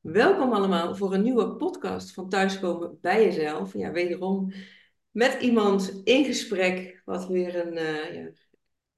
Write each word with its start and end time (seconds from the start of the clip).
Welkom 0.00 0.52
allemaal 0.52 0.96
voor 0.96 1.14
een 1.14 1.22
nieuwe 1.22 1.56
podcast 1.56 2.12
van 2.12 2.28
Thuiskomen 2.28 2.98
bij 3.00 3.24
Jezelf. 3.24 3.72
Ja, 3.72 3.92
wederom 3.92 4.52
met 5.10 5.38
iemand 5.40 6.00
in 6.04 6.24
gesprek, 6.24 7.02
wat 7.04 7.26
weer 7.26 7.66
een, 7.66 7.72
uh, 7.72 8.14
ja, 8.14 8.30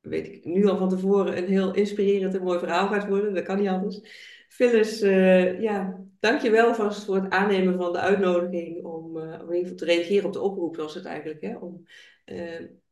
weet 0.01 0.27
ik 0.27 0.45
nu 0.45 0.67
al 0.67 0.77
van 0.77 0.89
tevoren, 0.89 1.37
een 1.37 1.49
heel 1.49 1.75
inspirerend 1.75 2.35
en 2.35 2.43
mooi 2.43 2.59
verhaal 2.59 2.89
gaat 2.89 3.09
worden. 3.09 3.35
Dat 3.35 3.45
kan 3.45 3.59
niet 3.59 3.69
anders. 3.69 4.01
Phyllis, 4.49 5.03
uh, 5.03 5.61
ja, 5.61 6.05
dankjewel 6.21 6.75
vast 6.75 7.05
voor 7.05 7.15
het 7.15 7.31
aannemen 7.31 7.77
van 7.77 7.93
de 7.93 7.99
uitnodiging 7.99 8.85
om, 8.85 9.17
uh, 9.17 9.23
om 9.23 9.51
in 9.51 9.57
ieder 9.57 9.71
geval 9.71 9.77
te 9.77 9.85
reageren 9.85 10.27
op 10.27 10.33
de 10.33 10.41
oproep, 10.41 10.77
was 10.77 10.95
het 10.95 11.05
eigenlijk, 11.05 11.41
hè, 11.41 11.57
om 11.57 11.87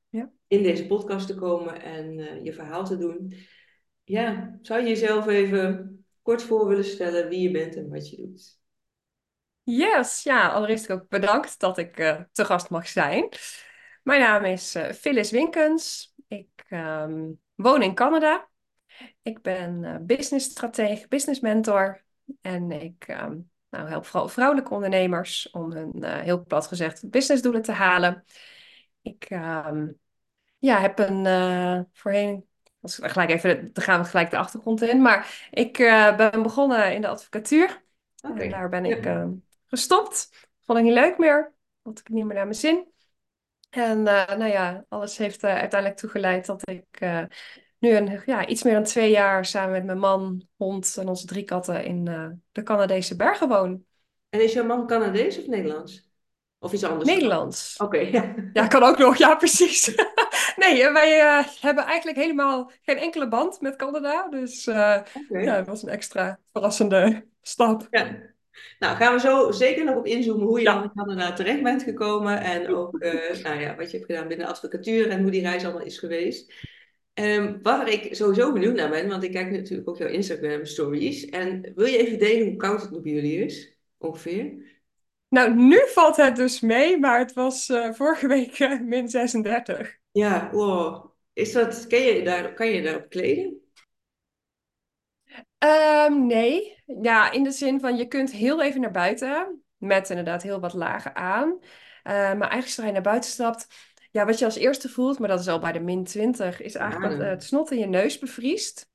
ja. 0.09 0.33
in 0.47 0.63
deze 0.63 0.87
podcast 0.87 1.27
te 1.27 1.35
komen 1.35 1.83
en 1.83 2.45
je 2.45 2.53
verhaal 2.53 2.85
te 2.85 2.99
doen. 2.99 3.35
Ja, 4.05 4.59
zou 4.63 4.81
je 4.81 4.89
jezelf 4.89 5.27
even 5.27 6.00
kort 6.23 6.43
voor 6.43 6.69
willen 6.69 6.85
stellen 6.85 7.29
wie 7.29 7.41
je 7.41 7.51
bent 7.51 7.77
en 7.77 7.89
wat 7.89 8.11
je 8.11 8.17
doet. 8.17 8.59
Yes, 9.63 10.23
ja, 10.23 10.49
allereerst 10.49 10.91
ook 10.91 11.09
bedankt 11.09 11.61
dat 11.61 11.79
ik 11.79 11.99
uh, 11.99 12.21
te 12.33 12.45
gast 12.45 12.71
mag 12.71 12.89
zijn. 12.89 13.29
Mijn 14.03 14.21
naam 14.21 14.45
is 14.45 14.77
uh, 14.77 14.91
Phyllis 14.91 15.31
Winkens. 15.31 16.15
Ik 16.29 16.65
um, 16.71 17.41
woon 17.55 17.83
in 17.83 17.95
Canada. 17.95 18.49
Ik 19.23 19.43
ben 19.43 19.83
uh, 19.83 19.97
business 20.01 20.51
stratege, 20.51 21.09
business 21.09 21.41
mentor. 21.41 22.05
En 22.41 22.71
ik 22.71 23.09
um, 23.09 23.51
nou, 23.71 23.89
help 23.89 24.07
vooral 24.07 24.29
vrouwelijke 24.29 24.75
ondernemers 24.75 25.51
om 25.51 25.73
hun, 25.73 26.05
heel 26.05 26.45
plat 26.45 26.67
gezegd, 26.67 27.11
businessdoelen 27.11 27.63
te 27.63 27.73
halen. 27.73 28.25
Ik 29.03 29.31
um, 29.31 29.99
ja, 30.59 30.81
heb 30.81 30.99
een 30.99 31.87
voorheen 31.93 32.50
dus 32.81 32.99
gelijk 33.03 33.31
even, 33.31 33.71
dan 33.73 33.85
gaan 33.85 34.01
we 34.03 34.09
gelijk 34.09 34.31
de 34.31 34.37
achtergrond 34.37 34.83
in. 34.83 35.03
Maar 35.03 35.49
ik 35.51 35.79
uh, 35.79 36.17
ben 36.17 36.43
begonnen 36.43 36.95
in 36.95 37.01
de 37.01 37.09
advocatuur. 37.09 37.83
Okay. 38.23 38.45
En 38.45 38.51
daar 38.51 38.69
ben 38.69 38.85
ik 38.85 39.07
uh, 39.07 39.27
gestopt. 39.67 40.49
Vond 40.61 40.79
ik 40.79 40.85
niet 40.85 40.95
leuk 40.95 41.19
meer. 41.19 41.53
Vond 41.83 41.99
ik 41.99 42.09
niet 42.09 42.25
meer 42.25 42.35
naar 42.35 42.45
mijn 42.45 42.57
zin. 42.57 42.89
En 43.71 43.99
uh, 43.99 44.27
nou 44.27 44.45
ja, 44.45 44.85
alles 44.89 45.17
heeft 45.17 45.45
uiteindelijk 45.45 46.01
toegeleid 46.01 46.47
dat 46.47 46.69
ik 46.69 47.01
nu 47.79 47.91
een, 47.91 48.23
ja, 48.27 48.47
iets 48.47 48.63
meer 48.63 48.75
dan 48.75 48.85
twee 48.85 49.11
jaar 49.11 49.45
samen 49.45 49.73
met 49.73 49.85
mijn 49.85 49.99
man, 49.99 50.47
hond 50.57 50.97
en 50.97 51.09
onze 51.09 51.27
drie 51.27 51.45
katten 51.45 51.85
in 51.85 52.05
de 52.53 52.63
Canadese 52.63 53.17
bergen 53.17 53.49
woon. 53.49 53.85
En 54.31 54.43
is 54.43 54.53
jouw 54.53 54.65
man 54.65 54.87
Canadees 54.87 55.39
of 55.39 55.47
Nederlands? 55.47 56.09
Of 56.59 56.73
iets 56.73 56.85
anders? 56.85 57.09
Nederlands. 57.09 57.77
Oké, 57.77 57.99
ja. 57.99 58.35
Ja, 58.53 58.67
kan 58.67 58.83
ook 58.83 58.99
nog. 58.99 59.17
Ja, 59.17 59.35
precies. 59.35 59.85
nee, 60.57 60.83
eh, 60.83 60.93
wij 60.93 61.21
uh, 61.21 61.47
hebben 61.61 61.85
eigenlijk 61.85 62.19
helemaal 62.19 62.71
geen 62.83 62.97
enkele 62.97 63.29
band 63.29 63.61
met 63.61 63.77
Canada. 63.77 64.29
Dus 64.29 64.67
uh, 64.67 64.99
okay. 65.25 65.45
ja, 65.45 65.57
dat 65.57 65.67
was 65.67 65.83
een 65.83 65.89
extra 65.89 66.39
verrassende 66.53 67.27
stap. 67.43 67.87
Ja. 67.91 68.29
Nou, 68.79 68.97
gaan 68.97 69.15
we 69.15 69.21
zo 69.21 69.51
zeker 69.51 69.85
nog 69.85 69.97
op 69.97 70.07
inzoomen 70.07 70.47
hoe 70.47 70.59
je 70.59 70.65
ja. 70.65 70.75
dan 70.75 70.83
in 70.83 70.93
Canada 70.95 71.33
terecht 71.33 71.63
bent 71.63 71.83
gekomen. 71.83 72.41
En 72.41 72.69
ook 72.69 72.99
nou 73.43 73.61
ja, 73.61 73.77
wat 73.77 73.91
je 73.91 73.97
hebt 73.97 74.11
gedaan 74.11 74.29
binnen 74.29 74.47
de 74.47 74.53
advocatuur 74.53 75.09
en 75.09 75.23
hoe 75.23 75.31
die 75.31 75.43
reis 75.43 75.65
allemaal 75.65 75.85
is 75.85 75.99
geweest. 75.99 76.53
Um, 77.15 77.59
waar 77.63 77.89
ik 77.89 78.15
sowieso 78.15 78.53
benieuwd 78.53 78.75
naar 78.75 78.91
ben, 78.91 79.09
want 79.09 79.23
ik 79.23 79.33
kijk 79.33 79.51
natuurlijk 79.51 79.89
ook 79.89 79.99
jouw 79.99 80.09
Instagram 80.09 80.65
stories. 80.65 81.25
En 81.25 81.73
wil 81.75 81.87
je 81.87 81.99
even 81.99 82.19
delen 82.19 82.47
hoe 82.47 82.57
koud 82.57 82.83
het 82.83 82.91
nu 82.91 83.01
bij 83.01 83.13
jullie 83.13 83.45
is? 83.45 83.77
Ongeveer? 83.99 84.53
Nou, 85.29 85.55
nu 85.55 85.81
valt 85.87 86.17
het 86.17 86.37
dus 86.37 86.61
mee, 86.61 86.99
maar 86.99 87.19
het 87.19 87.33
was 87.33 87.69
uh, 87.69 87.93
vorige 87.93 88.27
week 88.27 88.59
uh, 88.59 88.81
min 88.81 89.09
36. 89.09 90.00
Ja, 90.11 90.51
wow. 90.53 91.11
Is 91.33 91.53
dat, 91.53 91.87
kan, 91.87 92.01
je 92.01 92.23
daar, 92.23 92.55
kan 92.55 92.67
je 92.67 92.83
daarop 92.83 93.09
kleden? 93.09 93.61
Um, 95.65 96.27
nee. 96.27 96.83
Ja, 97.03 97.31
in 97.31 97.43
de 97.43 97.51
zin 97.51 97.81
van 97.81 97.97
je 97.97 98.07
kunt 98.07 98.33
heel 98.33 98.63
even 98.63 98.81
naar 98.81 98.91
buiten. 98.91 99.63
Met 99.77 100.11
inderdaad 100.11 100.43
heel 100.43 100.61
wat 100.61 100.75
lagen 100.75 101.17
aan. 101.17 101.49
Uh, 101.51 101.63
maar 102.03 102.25
eigenlijk 102.25 102.69
zodra 102.69 102.87
je 102.87 102.93
naar 102.93 103.03
buiten 103.03 103.31
stapt. 103.31 103.67
Ja, 104.11 104.25
wat 104.27 104.39
je 104.39 104.45
als 104.45 104.57
eerste 104.57 104.89
voelt, 104.89 105.19
maar 105.19 105.29
dat 105.29 105.41
is 105.41 105.49
al 105.49 105.59
bij 105.59 105.73
de 105.73 105.81
min 105.81 106.05
20, 106.05 106.61
is 106.61 106.75
eigenlijk 106.75 107.19
dat 107.19 107.29
het 107.29 107.45
snot 107.45 107.71
in 107.71 107.79
je 107.79 107.87
neus 107.87 108.19
bevriest. 108.19 108.89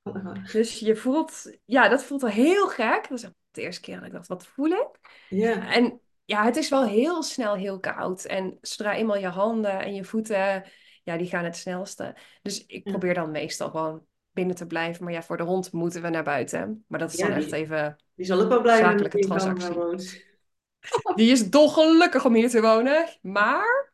Dus 0.51 0.79
je 0.79 0.95
voelt, 0.95 1.57
ja, 1.65 1.87
dat 1.87 2.03
voelt 2.03 2.23
al 2.23 2.29
heel 2.29 2.67
gek. 2.67 3.09
Dat 3.09 3.17
is 3.17 3.29
de 3.51 3.61
eerste 3.61 3.81
keer 3.81 3.95
dat 3.95 4.05
ik 4.05 4.11
dacht, 4.11 4.27
wat 4.27 4.45
voel 4.45 4.69
ik? 4.69 4.87
Ja. 5.29 5.71
En 5.73 6.01
ja, 6.25 6.43
het 6.43 6.55
is 6.55 6.69
wel 6.69 6.85
heel 6.85 7.23
snel 7.23 7.55
heel 7.55 7.79
koud. 7.79 8.25
En 8.25 8.57
zodra 8.61 8.93
eenmaal 8.93 9.17
je 9.17 9.27
handen 9.27 9.79
en 9.79 9.93
je 9.93 10.03
voeten, 10.03 10.63
ja, 11.05 11.17
die 11.17 11.27
gaan 11.27 11.43
het 11.43 11.57
snelste. 11.57 12.15
Dus 12.41 12.65
ik 12.65 12.83
probeer 12.83 13.13
dan 13.13 13.31
meestal 13.31 13.69
gewoon 13.69 14.05
binnen 14.31 14.55
te 14.55 14.67
blijven. 14.67 15.03
Maar 15.03 15.13
ja, 15.13 15.23
voor 15.23 15.37
de 15.37 15.43
hond 15.43 15.71
moeten 15.71 16.01
we 16.01 16.09
naar 16.09 16.23
buiten. 16.23 16.85
Maar 16.87 16.99
dat 16.99 17.13
is 17.13 17.19
dan 17.19 17.31
echt 17.31 17.51
even 17.51 17.95
Die 18.15 18.25
zal 18.25 18.41
ook 18.41 18.49
wel 18.49 18.61
blijven 18.61 18.85
zakelijke 18.85 19.19
transactie. 19.19 20.23
Die 21.15 21.31
is 21.31 21.49
dolgelukkig 21.49 22.25
om 22.25 22.33
hier 22.33 22.49
te 22.49 22.61
wonen. 22.61 23.07
Maar 23.21 23.93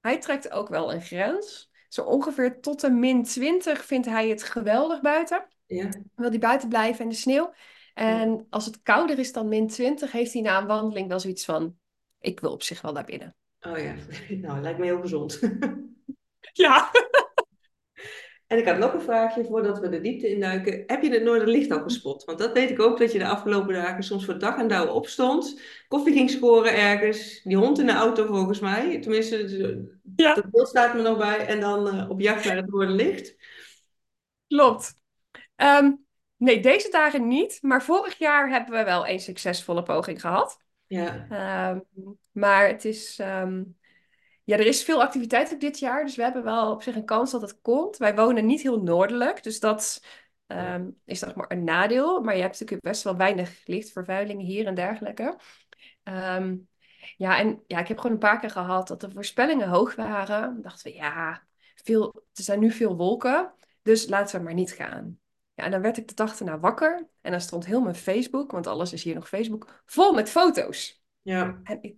hij 0.00 0.18
trekt 0.18 0.50
ook 0.50 0.68
wel 0.68 0.92
een 0.92 1.02
grens. 1.02 1.70
Zo 1.88 2.02
ongeveer 2.02 2.60
tot 2.60 2.80
de 2.80 2.90
min 2.90 3.22
20 3.22 3.84
vindt 3.84 4.06
hij 4.06 4.28
het 4.28 4.42
geweldig 4.42 5.00
buiten. 5.00 5.46
Ja. 5.66 5.88
Wil 6.14 6.28
hij 6.28 6.38
buiten 6.38 6.68
blijven 6.68 7.04
in 7.04 7.10
de 7.10 7.16
sneeuw. 7.16 7.52
En 7.94 8.46
als 8.50 8.66
het 8.66 8.82
kouder 8.82 9.18
is 9.18 9.32
dan 9.32 9.48
min 9.48 9.68
20, 9.68 10.12
heeft 10.12 10.32
hij 10.32 10.42
na 10.42 10.60
een 10.60 10.66
wandeling 10.66 11.08
wel 11.08 11.20
zoiets 11.20 11.44
van: 11.44 11.76
ik 12.20 12.40
wil 12.40 12.52
op 12.52 12.62
zich 12.62 12.80
wel 12.80 12.92
naar 12.92 13.04
binnen. 13.04 13.34
Oh 13.60 13.78
ja, 13.78 13.94
nou, 14.46 14.60
lijkt 14.60 14.78
me 14.78 14.84
heel 14.84 15.00
gezond. 15.00 15.40
ja. 16.64 16.90
En 18.46 18.58
ik 18.58 18.66
had 18.66 18.78
nog 18.78 18.92
een 18.92 19.00
vraagje 19.00 19.44
voordat 19.44 19.78
we 19.78 19.88
de 19.88 20.00
diepte 20.00 20.28
induiken. 20.28 20.82
Heb 20.86 21.02
je 21.02 21.10
het 21.10 21.22
Noorderlicht 21.22 21.70
al 21.70 21.82
gespot? 21.82 22.24
Want 22.24 22.38
dat 22.38 22.52
weet 22.52 22.70
ik 22.70 22.80
ook 22.80 22.98
dat 22.98 23.12
je 23.12 23.18
de 23.18 23.26
afgelopen 23.26 23.74
dagen 23.74 24.02
soms 24.02 24.24
voor 24.24 24.38
dag 24.38 24.58
en 24.58 24.68
dauw 24.68 24.86
opstond. 24.86 25.60
Koffie 25.88 26.12
ging 26.12 26.30
scoren 26.30 26.76
ergens. 26.76 27.40
Die 27.42 27.56
hond 27.56 27.78
in 27.78 27.86
de 27.86 27.92
auto 27.92 28.26
volgens 28.26 28.60
mij. 28.60 29.00
Tenminste, 29.00 29.38
ja. 30.16 30.34
dat 30.34 30.50
beeld 30.50 30.68
staat 30.68 30.94
me 30.94 31.02
nog 31.02 31.18
bij. 31.18 31.46
En 31.46 31.60
dan 31.60 31.94
uh, 31.94 32.10
op 32.10 32.20
jacht 32.20 32.44
naar 32.44 32.56
het 32.56 32.70
Noorderlicht. 32.70 33.36
Klopt. 34.46 34.98
Um, 35.56 36.06
Nee, 36.36 36.60
deze 36.60 36.90
dagen 36.90 37.28
niet. 37.28 37.58
Maar 37.62 37.82
vorig 37.82 38.18
jaar 38.18 38.50
hebben 38.50 38.78
we 38.78 38.84
wel 38.84 39.08
een 39.08 39.20
succesvolle 39.20 39.82
poging 39.82 40.20
gehad. 40.20 40.58
Ja. 40.86 41.70
Um, 41.70 41.84
maar 42.32 42.68
het 42.68 42.84
is. 42.84 43.18
Um, 43.18 43.76
ja, 44.46 44.56
er 44.56 44.66
is 44.66 44.84
veel 44.84 45.02
activiteit 45.02 45.52
ook 45.52 45.60
dit 45.60 45.78
jaar. 45.78 46.04
Dus 46.04 46.16
we 46.16 46.22
hebben 46.22 46.44
wel 46.44 46.72
op 46.72 46.82
zich 46.82 46.94
een 46.94 47.04
kans 47.04 47.30
dat 47.30 47.40
het 47.40 47.60
komt. 47.60 47.96
Wij 47.96 48.14
wonen 48.14 48.46
niet 48.46 48.62
heel 48.62 48.82
noordelijk. 48.82 49.42
Dus 49.42 49.60
dat 49.60 50.04
um, 50.46 51.00
is 51.04 51.18
zeg 51.18 51.34
maar 51.34 51.50
een 51.50 51.64
nadeel. 51.64 52.20
Maar 52.20 52.34
je 52.34 52.40
hebt 52.40 52.60
natuurlijk 52.60 52.82
best 52.82 53.02
wel 53.02 53.16
weinig 53.16 53.62
lichtvervuiling 53.64 54.42
hier 54.42 54.66
en 54.66 54.74
dergelijke. 54.74 55.38
ja, 57.16 57.38
en 57.38 57.62
ja, 57.66 57.78
ik 57.78 57.88
heb 57.88 57.96
gewoon 57.96 58.12
een 58.12 58.18
paar 58.18 58.40
keer 58.40 58.50
gehad 58.50 58.88
dat 58.88 59.00
de 59.00 59.10
voorspellingen 59.10 59.68
hoog 59.68 59.94
waren. 59.94 60.40
Dan 60.40 60.62
dachten 60.62 60.90
we, 60.90 60.96
ja, 60.96 61.46
veel, 61.74 62.14
er 62.14 62.42
zijn 62.42 62.60
nu 62.60 62.70
veel 62.70 62.96
wolken. 62.96 63.54
Dus 63.82 64.08
laten 64.08 64.38
we 64.38 64.44
maar 64.44 64.54
niet 64.54 64.72
gaan. 64.72 65.18
Ja, 65.54 65.64
en 65.64 65.70
dan 65.70 65.80
werd 65.80 65.96
ik 65.96 66.08
de 66.08 66.14
dag 66.14 66.38
erna 66.38 66.58
wakker. 66.58 67.08
En 67.20 67.30
dan 67.30 67.40
stond 67.40 67.66
heel 67.66 67.80
mijn 67.80 67.94
Facebook, 67.94 68.50
want 68.50 68.66
alles 68.66 68.92
is 68.92 69.02
hier 69.02 69.14
nog 69.14 69.28
Facebook, 69.28 69.82
vol 69.86 70.12
met 70.12 70.30
foto's. 70.30 71.04
Ja. 71.26 71.60
En 71.64 71.78
ik, 71.80 71.94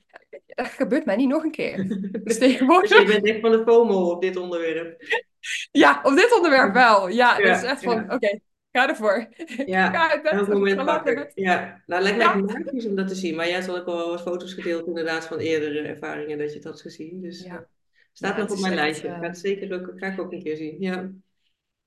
dat 0.46 0.66
gebeurt 0.66 1.04
mij 1.04 1.16
niet 1.16 1.28
nog 1.28 1.44
een 1.44 1.50
keer. 1.50 1.86
Dus 2.24 2.38
tegenwoordig... 2.38 2.90
Dus 2.90 3.00
je 3.00 3.06
bent 3.06 3.26
echt 3.26 3.40
van 3.40 3.50
de 3.50 3.62
FOMO 3.66 4.10
op 4.10 4.22
dit 4.22 4.36
onderwerp. 4.36 4.96
Ja, 5.70 6.00
op 6.02 6.14
dit 6.14 6.34
onderwerp 6.36 6.74
wel. 6.74 7.08
Ja, 7.08 7.38
ja 7.38 7.52
dus 7.52 7.62
echt 7.62 7.82
van, 7.82 8.12
oké, 8.12 8.38
ga 8.72 8.88
ervoor. 8.88 9.28
Ja, 9.66 9.90
ga 9.90 10.10
uit 10.10 10.22
bed. 10.22 10.48
moment 10.48 10.84
pakken. 10.84 11.30
Ja, 11.34 11.82
nou 11.86 12.02
lijkt 12.02 12.18
me 12.18 12.22
ja. 12.24 12.34
magisch 12.34 12.86
om 12.86 12.94
dat 12.94 13.08
te 13.08 13.14
zien. 13.14 13.36
Maar 13.36 13.48
jij 13.48 13.60
had 13.60 13.80
ook 13.80 13.86
al 13.86 14.10
wat 14.10 14.22
foto's 14.22 14.52
gedeeld 14.52 14.86
inderdaad 14.86 15.26
van 15.26 15.38
eerdere 15.38 15.80
ervaringen 15.80 16.38
dat 16.38 16.48
je 16.48 16.54
het 16.54 16.64
had 16.64 16.80
gezien. 16.80 17.20
Dus 17.20 17.42
ja. 17.42 17.66
staat 18.12 18.36
nog 18.36 18.50
op 18.50 18.60
mijn 18.60 18.74
lijstje. 18.74 19.08
Ik 19.08 19.14
ga 19.14 19.20
het 19.20 19.38
zeker 19.38 19.80
ook, 19.80 19.92
ga 19.96 20.06
ik 20.06 20.20
ook 20.20 20.32
een 20.32 20.42
keer 20.42 20.56
zien. 20.56 20.76
Ja. 20.80 21.10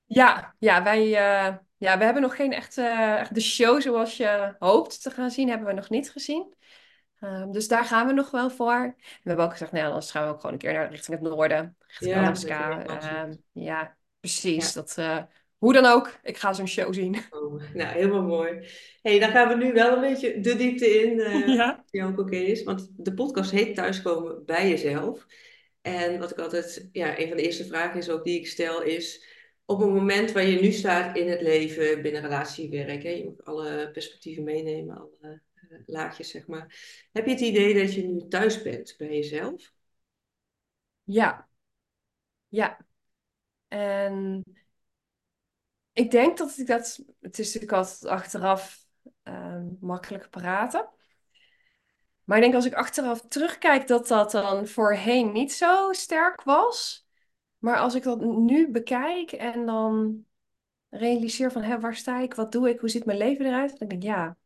Ja, 0.06 0.54
ja, 0.58 0.82
wij 0.82 1.06
uh, 1.06 1.56
ja, 1.76 1.98
we 1.98 2.04
hebben 2.04 2.22
nog 2.22 2.36
geen 2.36 2.52
echte 2.52 2.82
echt 3.18 3.34
de 3.34 3.40
show 3.40 3.80
zoals 3.80 4.16
je 4.16 4.54
hoopt 4.58 5.02
te 5.02 5.10
gaan 5.10 5.30
zien, 5.30 5.48
hebben 5.48 5.66
we 5.66 5.72
nog 5.72 5.90
niet 5.90 6.10
gezien. 6.10 6.54
Um, 7.24 7.52
dus 7.52 7.68
daar 7.68 7.84
gaan 7.84 8.06
we 8.06 8.12
nog 8.12 8.30
wel 8.30 8.50
voor. 8.50 8.94
We 8.98 9.20
hebben 9.22 9.44
ook 9.44 9.50
gezegd, 9.50 9.72
nou, 9.72 9.86
anders 9.86 10.10
gaan 10.10 10.26
we 10.26 10.32
ook 10.32 10.40
gewoon 10.40 10.52
een 10.52 10.58
keer 10.58 10.72
naar 10.72 10.90
richting 10.90 11.18
het 11.20 11.28
noorden, 11.28 11.76
richting 11.86 12.10
ja, 12.10 12.24
Alaska. 12.24 13.22
Um, 13.24 13.42
ja, 13.52 13.96
precies. 14.20 14.72
Ja. 14.72 14.80
Dat, 14.80 14.96
uh, 14.98 15.22
hoe 15.58 15.72
dan 15.72 15.84
ook, 15.84 16.18
ik 16.22 16.36
ga 16.36 16.52
zo'n 16.52 16.66
show 16.66 16.94
zien. 16.94 17.16
Oh, 17.30 17.62
nou, 17.74 17.88
helemaal 17.88 18.22
mooi. 18.22 18.68
hey, 19.02 19.18
dan 19.18 19.30
gaan 19.30 19.48
we 19.48 19.64
nu 19.64 19.72
wel 19.72 19.94
een 19.94 20.00
beetje 20.00 20.40
de 20.40 20.56
diepte 20.56 20.86
in, 20.86 21.18
uh, 21.18 21.46
ja. 21.56 21.84
die 21.90 22.04
ook 22.04 22.18
oké 22.18 22.36
is. 22.36 22.62
Want 22.62 22.88
de 22.96 23.14
podcast 23.14 23.50
heet 23.50 23.74
Thuiskomen 23.74 24.44
bij 24.44 24.68
jezelf. 24.68 25.26
En 25.80 26.18
wat 26.18 26.30
ik 26.30 26.38
altijd, 26.38 26.88
ja, 26.92 27.18
een 27.18 27.28
van 27.28 27.36
de 27.36 27.42
eerste 27.42 27.64
vragen 27.64 27.98
is 27.98 28.10
ook 28.10 28.24
die 28.24 28.38
ik 28.38 28.46
stel 28.46 28.82
is 28.82 29.26
op 29.64 29.80
het 29.80 29.90
moment 29.90 30.32
waar 30.32 30.46
je 30.46 30.60
nu 30.60 30.72
staat 30.72 31.16
in 31.16 31.28
het 31.28 31.40
leven, 31.40 32.02
binnen 32.02 32.22
relatiewerk, 32.22 33.02
hè, 33.02 33.10
je 33.10 33.24
moet 33.24 33.44
alle 33.44 33.90
perspectieven 33.92 34.44
meenemen, 34.44 34.96
alle 34.96 35.40
laagjes, 35.86 36.30
zeg 36.30 36.46
maar. 36.46 36.76
Heb 37.12 37.24
je 37.24 37.30
het 37.30 37.40
idee 37.40 37.74
dat 37.80 37.94
je 37.94 38.08
nu 38.08 38.28
thuis 38.28 38.62
bent 38.62 38.94
bij 38.98 39.08
jezelf? 39.08 39.72
Ja. 41.04 41.48
Ja. 42.48 42.86
En 43.68 44.44
ik 45.92 46.10
denk 46.10 46.38
dat 46.38 46.58
ik 46.58 46.66
dat, 46.66 47.04
het 47.20 47.38
is 47.38 47.46
natuurlijk 47.46 47.72
altijd 47.72 48.04
achteraf, 48.04 48.86
en 49.22 49.76
makkelijk 49.80 50.30
praten. 50.30 50.88
Maar 52.24 52.36
ik 52.36 52.42
denk 52.42 52.54
als 52.54 52.66
ik 52.66 52.74
achteraf 52.74 53.20
terugkijk 53.20 53.86
dat 53.86 54.08
dat 54.08 54.30
dan 54.30 54.66
voorheen 54.66 55.32
niet 55.32 55.52
zo 55.52 55.92
sterk 55.92 56.42
was. 56.42 57.06
Maar 57.58 57.76
als 57.78 57.94
ik 57.94 58.02
dat 58.02 58.20
nu 58.20 58.70
bekijk 58.70 59.32
en 59.32 59.66
dan 59.66 60.24
realiseer 60.88 61.52
van 61.52 61.62
hé, 61.62 61.80
waar 61.80 61.94
sta 61.94 62.20
ik, 62.20 62.34
wat 62.34 62.52
doe 62.52 62.68
ik, 62.68 62.80
hoe 62.80 62.88
ziet 62.88 63.04
mijn 63.04 63.18
leven 63.18 63.46
eruit, 63.46 63.78
dan 63.78 63.88
denk 63.88 64.02
ik 64.02 64.08
ja. 64.08 64.36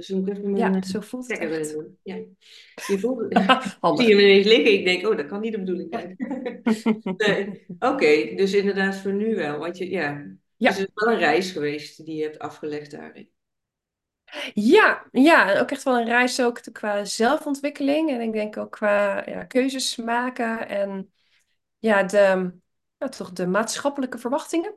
Dus 0.00 0.08
dan 0.08 0.18
moet 0.18 0.28
ik 0.28 0.36
even 0.36 0.56
Ja, 0.56 0.68
mijn 0.68 0.84
zo 0.84 1.00
voelt 1.00 1.28
het 1.28 1.38
echt. 1.38 1.76
Ja. 2.02 2.14
Je 2.86 2.98
voelt, 2.98 3.34
Handig. 3.80 4.00
zie 4.06 4.08
je 4.08 4.14
me 4.14 4.22
ineens 4.22 4.46
liggen. 4.46 4.72
Ik 4.72 4.84
denk, 4.84 5.06
oh, 5.06 5.16
dat 5.16 5.26
kan 5.26 5.40
niet 5.40 5.52
de 5.52 5.58
bedoeling 5.58 5.88
zijn. 5.90 6.16
Nee. 7.16 7.64
Oké, 7.78 8.34
dus 8.36 8.52
inderdaad 8.52 8.96
voor 8.96 9.12
nu 9.12 9.34
wel. 9.36 9.58
Want 9.58 9.78
je, 9.78 9.90
ja, 9.90 10.10
Ja. 10.56 10.68
dus 10.68 10.78
het 10.78 10.88
is 10.88 10.94
wel 10.94 11.12
een 11.14 11.18
reis 11.18 11.50
geweest 11.50 12.04
die 12.04 12.16
je 12.16 12.22
hebt 12.22 12.38
afgelegd 12.38 12.90
daarin. 12.90 13.30
Ja, 14.54 15.06
ja, 15.12 15.58
ook 15.60 15.70
echt 15.70 15.82
wel 15.82 15.98
een 15.98 16.04
reis 16.06 16.40
ook 16.42 16.58
te- 16.58 16.72
qua 16.72 17.04
zelfontwikkeling. 17.04 18.10
En 18.10 18.20
ik 18.20 18.32
denk 18.32 18.56
ook 18.56 18.70
qua 18.72 19.22
ja, 19.30 19.44
keuzes 19.44 19.96
maken 19.96 20.68
en 20.68 21.12
ja, 21.78 22.02
de, 22.02 22.52
ja, 22.98 23.08
toch 23.08 23.32
de 23.32 23.46
maatschappelijke 23.46 24.18
verwachtingen. 24.18 24.74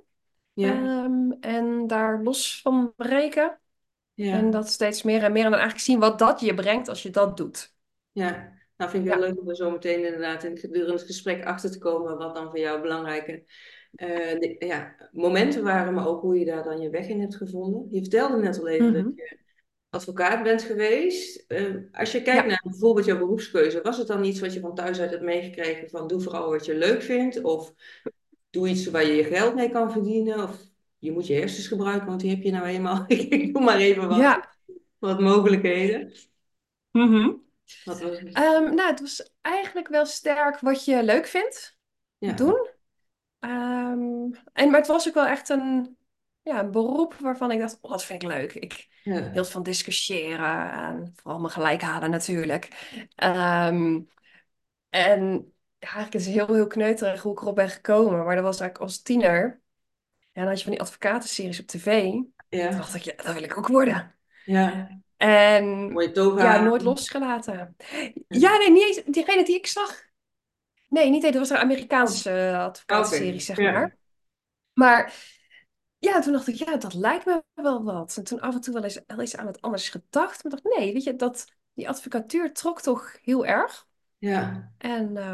Ja, 0.53 0.73
Ehm, 0.73 1.31
en 1.39 1.87
daar 1.87 2.23
los 2.23 2.61
van 2.61 2.93
breken. 2.95 3.59
En 4.15 4.49
dat 4.49 4.67
steeds 4.69 5.03
meer 5.03 5.23
en 5.23 5.31
meer. 5.31 5.43
En 5.45 5.51
dan 5.51 5.59
eigenlijk 5.59 5.89
zien 5.89 5.99
wat 5.99 6.19
dat 6.19 6.39
je 6.39 6.53
brengt 6.53 6.87
als 6.87 7.03
je 7.03 7.09
dat 7.09 7.37
doet. 7.37 7.73
ja. 8.11 8.51
Nou, 8.77 8.91
vind 8.91 9.05
ik 9.05 9.11
heel 9.11 9.21
Ja. 9.21 9.27
leuk 9.27 9.39
om 9.41 9.49
er 9.49 9.55
zo 9.55 9.71
meteen 9.71 10.05
inderdaad 10.05 10.43
in 10.43 10.57
gedurende 10.57 10.91
het 10.93 11.01
gesprek 11.01 11.45
achter 11.45 11.71
te 11.71 11.77
komen 11.77 12.17
wat 12.17 12.35
dan 12.35 12.49
voor 12.49 12.59
jou 12.59 12.81
belangrijke 12.81 13.43
eh, 13.93 14.39
de- 14.39 14.55
ja, 14.59 14.95
momenten 15.11 15.63
waren, 15.63 15.93
maar 15.93 16.07
ook 16.07 16.21
hoe 16.21 16.39
je 16.39 16.45
daar 16.45 16.63
dan 16.63 16.81
je 16.81 16.89
weg 16.89 17.07
in 17.07 17.19
hebt 17.21 17.35
gevonden. 17.35 17.87
Je 17.91 17.99
vertelde 17.99 18.37
net 18.37 18.59
al 18.59 18.67
even 18.67 18.93
dat 18.93 19.01
Mhm. 19.03 19.11
je 19.15 19.37
advocaat 19.89 20.43
bent 20.43 20.61
geweest. 20.61 21.45
Eh, 21.47 21.75
als 21.91 22.11
je 22.11 22.21
kijkt 22.21 22.41
Ja. 22.41 22.47
naar 22.47 22.61
bijvoorbeeld 22.63 23.05
jouw 23.05 23.17
beroepskeuze, 23.17 23.81
was 23.81 23.97
het 23.97 24.07
dan 24.07 24.23
iets 24.23 24.39
wat 24.39 24.53
je 24.53 24.59
van 24.59 24.75
thuis 24.75 24.99
uit 24.99 25.09
hebt 25.11 25.23
meegekregen 25.23 25.89
van 25.89 26.07
doe 26.07 26.21
vooral 26.21 26.49
wat 26.49 26.65
je 26.65 26.75
leuk 26.75 27.01
vindt 27.01 27.41
of 27.41 27.73
doe 28.49 28.67
iets 28.67 28.85
waar 28.85 29.05
je 29.05 29.13
je 29.13 29.23
geld 29.23 29.55
mee 29.55 29.69
kan 29.71 29.91
verdienen 29.91 30.43
of 30.43 30.57
je 31.03 31.11
moet 31.11 31.27
je 31.27 31.33
hersens 31.33 31.67
gebruiken, 31.67 32.07
want 32.07 32.21
die 32.21 32.29
heb 32.29 32.43
je 32.43 32.51
nou 32.51 32.65
eenmaal. 32.65 33.03
Ik 33.07 33.53
doe 33.53 33.63
maar 33.63 33.77
even 33.77 34.07
wat, 34.07 34.17
Ja. 34.17 34.49
wat 34.99 35.19
mogelijkheden. 35.19 36.11
Wat 37.83 38.01
was 38.01 38.19
het? 38.19 38.33
Ehm, 38.33 38.75
nou, 38.75 38.89
het 38.89 38.99
was 38.99 39.31
eigenlijk 39.41 39.87
wel 39.87 40.05
sterk 40.05 40.59
wat 40.59 40.85
je 40.85 41.03
leuk 41.03 41.27
vindt 41.27 41.77
Ja, 42.17 42.33
doen. 42.33 42.67
Ehm, 43.39 44.31
en, 44.53 44.69
maar 44.69 44.79
het 44.79 44.87
was 44.87 45.07
ook 45.07 45.13
wel 45.13 45.25
echt 45.25 45.49
een, 45.49 45.97
ja, 46.41 46.59
een 46.59 46.71
beroep 46.71 47.13
waarvan 47.13 47.51
ik 47.51 47.59
dacht, 47.59 47.77
oh, 47.81 47.91
dat 47.91 48.03
vind 48.03 48.23
ik 48.23 48.29
leuk. 48.29 48.53
Ik 48.53 48.87
ja, 49.03 49.31
hield 49.31 49.49
van 49.49 49.63
discussiëren 49.63 50.71
en 50.71 51.13
vooral 51.15 51.39
me 51.39 51.49
gelijk 51.49 51.81
halen 51.81 52.09
natuurlijk. 52.09 52.69
Ehm, 53.15 53.99
en 54.89 55.53
eigenlijk 55.79 56.13
is 56.13 56.25
het 56.25 56.35
heel, 56.35 56.55
heel 56.55 56.67
kneuterig 56.67 57.21
hoe 57.21 57.31
ik 57.31 57.41
erop 57.41 57.55
ben 57.55 57.69
gekomen. 57.69 58.25
Maar 58.25 58.35
dat 58.35 58.43
was 58.43 58.59
eigenlijk 58.59 58.91
als 58.91 59.01
tiener. 59.01 59.61
En 60.33 60.41
dan 60.41 60.47
had 60.47 60.57
je 60.57 60.63
van 60.63 60.71
die 60.73 60.81
advocatenseries 60.81 61.59
op 61.59 61.67
tv. 61.67 62.11
Toen 62.11 62.33
ja, 62.49 62.69
dacht 62.69 62.95
ik, 62.95 63.01
ja, 63.01 63.13
dat 63.15 63.33
wil 63.33 63.43
ik 63.43 63.57
ook 63.57 63.67
worden. 63.67 64.15
ja. 64.45 65.01
En 65.17 65.91
Mooie 65.91 66.11
toga. 66.11 66.43
ja, 66.43 66.61
nooit 66.61 66.81
losgelaten. 66.81 67.75
Ja, 68.27 68.57
nee, 68.57 68.71
niet 68.71 68.83
eens 68.83 69.01
diegene 69.05 69.43
die 69.43 69.55
ik 69.55 69.67
zag. 69.67 70.03
Nee, 70.89 71.09
niet 71.09 71.23
eens. 71.23 71.33
Dat 71.33 71.47
was 71.47 71.49
een 71.49 71.63
Amerikaanse 71.63 72.29
eh, 72.29 72.59
advocatenserie, 72.59 73.33
Oké, 73.33 73.39
zeg 73.39 73.57
ja. 73.57 73.71
maar. 73.71 73.97
Maar 74.73 75.13
ja, 75.97 76.21
toen 76.21 76.33
dacht 76.33 76.47
ik, 76.47 76.55
ja, 76.55 76.77
dat 76.77 76.93
lijkt 76.93 77.25
me 77.25 77.43
wel 77.53 77.83
wat. 77.83 78.17
En 78.17 78.23
toen 78.23 78.39
af 78.41 78.53
en 78.53 78.61
toe 78.61 78.73
wel 78.73 78.83
eens, 78.83 79.01
wel 79.07 79.19
eens 79.19 79.35
aan 79.35 79.47
het 79.47 79.61
anders 79.61 79.89
gedacht. 79.89 80.43
Maar 80.43 80.51
dacht, 80.51 80.77
nee, 80.77 80.93
weet 80.93 81.03
je, 81.03 81.15
dat, 81.15 81.45
die 81.73 81.89
advocatuur 81.89 82.53
trok 82.53 82.81
toch 82.81 83.17
heel 83.21 83.45
erg. 83.45 83.87
Ja, 84.17 84.71
En 84.77 85.17
eh, 85.17 85.33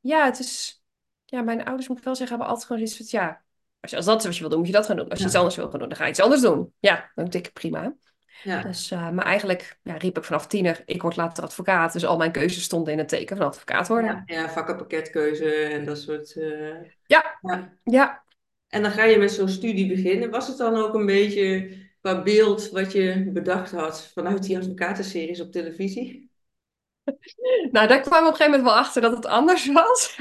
ja, 0.00 0.24
het 0.24 0.38
is... 0.38 0.82
Ja, 1.24 1.42
mijn 1.42 1.64
ouders, 1.64 1.88
moet 1.88 1.98
ik 1.98 2.04
wel 2.04 2.14
zeggen, 2.14 2.36
hebben 2.36 2.54
altijd 2.54 2.72
gewoon 2.72 2.88
zoiets 2.88 3.10
van... 3.10 3.20
Ja, 3.20 3.42
als, 3.80 3.90
je, 3.90 3.96
als 3.96 4.06
dat 4.06 4.18
is 4.20 4.24
wat 4.24 4.34
je 4.34 4.40
wil 4.40 4.48
doen, 4.50 4.58
moet 4.58 4.66
je 4.68 4.72
dat 4.74 4.86
gaan 4.86 4.96
doen. 4.96 5.08
Als 5.08 5.18
je 5.18 5.24
Ja. 5.24 5.30
iets 5.30 5.36
anders 5.38 5.56
wil 5.56 5.70
gaan 5.70 5.78
doen, 5.78 5.88
dan 5.88 5.96
ga 5.98 6.04
je 6.04 6.10
iets 6.10 6.20
anders 6.20 6.40
doen. 6.40 6.72
Ja, 6.78 7.10
dan 7.14 7.24
denk 7.24 7.46
ik 7.46 7.52
prima. 7.52 7.94
ja, 8.42 8.62
Dus, 8.62 8.90
eh, 8.90 9.10
maar 9.10 9.24
eigenlijk 9.24 9.78
ja, 9.82 9.96
riep 9.96 10.18
ik 10.18 10.24
vanaf 10.24 10.46
tiener, 10.46 10.82
ik 10.86 11.02
word 11.02 11.16
later 11.16 11.44
advocaat. 11.44 11.92
Dus 11.92 12.04
al 12.06 12.16
mijn 12.16 12.32
keuzes 12.32 12.62
stonden 12.62 12.92
in 12.92 12.98
het 12.98 13.08
teken 13.08 13.36
van 13.36 13.46
advocaat 13.46 13.88
worden. 13.88 14.22
ja, 14.26 14.40
ja, 14.40 14.48
vakkenpakketkeuze 14.50 15.52
en 15.54 15.84
dat 15.84 15.98
soort. 15.98 16.36
eh, 16.36 16.74
Ja, 17.06 17.38
ja. 17.42 17.72
ja. 17.84 18.22
En 18.68 18.82
dan 18.82 18.90
ga 18.90 19.04
je 19.04 19.18
met 19.18 19.32
zo'n 19.32 19.48
studie 19.48 19.88
beginnen. 19.88 20.30
Was 20.30 20.48
het 20.48 20.58
dan 20.58 20.76
ook 20.76 20.94
een 20.94 21.06
beetje 21.06 21.76
qua 22.00 22.22
beeld 22.22 22.68
wat 22.70 22.92
je 22.92 23.30
bedacht 23.32 23.70
had 23.72 24.10
vanuit 24.14 24.42
die 24.42 24.58
advocatenseries 24.58 25.40
op 25.40 25.52
televisie? 25.52 26.28
Nou, 27.70 27.88
daar 27.88 28.00
kwam 28.00 28.18
ik 28.22 28.26
op 28.26 28.30
een 28.30 28.36
gegeven 28.36 28.50
moment 28.50 28.62
wel 28.62 28.74
achter 28.74 29.02
dat 29.02 29.12
het 29.12 29.26
anders 29.26 29.72
was. 29.72 30.18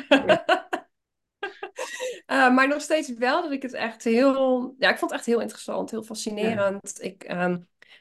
Eh, 2.30 2.54
maar 2.54 2.68
nog 2.68 2.82
steeds 2.82 3.14
wel 3.14 3.42
dat 3.42 3.52
ik 3.52 3.62
het 3.62 3.74
echt 3.74 4.04
heel... 4.04 4.76
Ja, 4.78 4.90
ik 4.90 4.98
vond 4.98 5.12
het 5.12 5.20
echt 5.20 5.30
heel 5.30 5.42
interessant, 5.42 5.92
heel 5.92 6.04
fascinerend. 6.04 7.04
Ik, 7.04 7.24
ehm, 7.24 7.50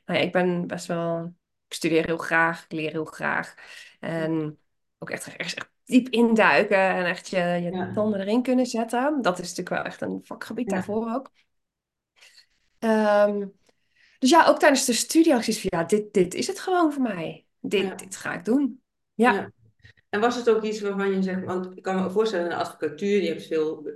nou 0.04 0.18
ja, 0.18 0.18
ik 0.18 0.32
ben 0.32 0.66
best 0.66 0.86
wel... 0.86 1.34
Ik 1.68 1.74
studeer 1.74 2.04
heel 2.04 2.16
graag, 2.16 2.64
ik 2.64 2.72
leer 2.72 2.90
heel 2.90 3.04
graag. 3.04 3.54
En 4.00 4.58
ook 4.98 5.10
echt, 5.10 5.36
echt, 5.36 5.54
echt 5.54 5.70
diep 5.84 6.08
induiken 6.08 6.78
en 6.78 7.04
echt 7.04 7.28
je, 7.28 7.36
je 7.38 7.70
Ja. 7.70 7.92
tanden 7.92 8.20
erin 8.20 8.42
kunnen 8.42 8.66
zetten. 8.66 9.22
Dat 9.22 9.38
is 9.38 9.48
natuurlijk 9.48 9.68
wel 9.68 9.84
echt 9.84 10.00
een 10.00 10.20
vakgebied 10.22 10.70
daarvoor 10.70 11.14
ook. 11.14 11.30
Ehm, 12.78 13.46
dus 14.18 14.30
ja, 14.30 14.46
ook 14.46 14.58
tijdens 14.58 14.84
de 14.84 14.92
studie 14.92 15.32
had 15.32 15.40
ik 15.40 15.44
zoiets 15.44 15.68
van, 15.68 15.80
ja, 15.80 15.86
dit, 15.86 16.12
dit 16.12 16.34
is 16.34 16.46
het 16.46 16.60
gewoon 16.60 16.92
voor 16.92 17.02
mij. 17.02 17.46
Dit, 17.60 17.98
dit 17.98 18.16
ga 18.16 18.34
ik 18.34 18.44
doen. 18.44 18.82
Ja. 19.14 19.32
Ja. 19.32 19.50
En 20.08 20.20
was 20.20 20.36
het 20.36 20.50
ook 20.50 20.62
iets 20.62 20.80
waarvan 20.80 21.12
je 21.12 21.22
zegt, 21.22 21.44
want 21.44 21.76
ik 21.76 21.82
kan 21.82 22.02
me 22.02 22.10
voorstellen, 22.10 22.44
in 22.44 22.50
de 22.50 22.56
advocatuur, 22.56 23.22
je 23.22 23.28
hebt 23.28 23.46
veel, 23.46 23.88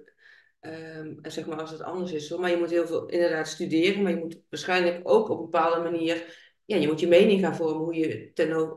ehm, 0.62 1.14
zeg 1.22 1.46
maar 1.46 1.60
als 1.60 1.70
het 1.70 1.82
anders 1.82 2.12
is, 2.12 2.28
hoor, 2.28 2.40
maar 2.40 2.50
je 2.50 2.56
moet 2.56 2.70
heel 2.70 2.86
veel 2.86 3.06
inderdaad 3.06 3.48
studeren, 3.48 4.02
maar 4.02 4.12
je 4.12 4.18
moet 4.18 4.40
waarschijnlijk 4.50 5.00
ook 5.02 5.28
op 5.28 5.38
een 5.38 5.50
bepaalde 5.50 5.90
manier, 5.90 6.38
ja, 6.64 6.76
je 6.76 6.86
moet 6.86 7.00
je 7.00 7.08
mening 7.08 7.40
gaan 7.40 7.56
vormen 7.56 7.82
hoe 7.84 7.94
je 7.94 8.32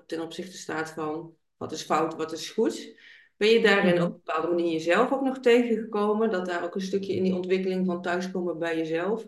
ten, 0.08 0.22
opzichte 0.22 0.58
staat 0.58 0.90
van 0.90 1.36
wat 1.58 1.72
is 1.72 1.82
fout, 1.84 2.16
wat 2.16 2.32
is 2.32 2.50
goed. 2.50 2.98
Ben 3.38 3.50
je 3.50 3.62
daarin 3.62 3.94
Mhm. 3.96 4.04
op 4.04 4.10
een 4.14 4.22
bepaalde 4.26 4.48
manier 4.48 4.72
jezelf 4.72 5.12
ook 5.12 5.22
nog 5.22 5.40
tegengekomen, 5.40 6.30
dat 6.32 6.46
daar 6.46 6.64
ook 6.64 6.76
een 6.76 6.82
stukje 6.82 7.14
in 7.16 7.24
die 7.24 7.36
ontwikkeling 7.36 7.86
van 7.86 8.02
thuiskomen 8.02 8.60
bij 8.60 8.78
jezelf 8.78 9.26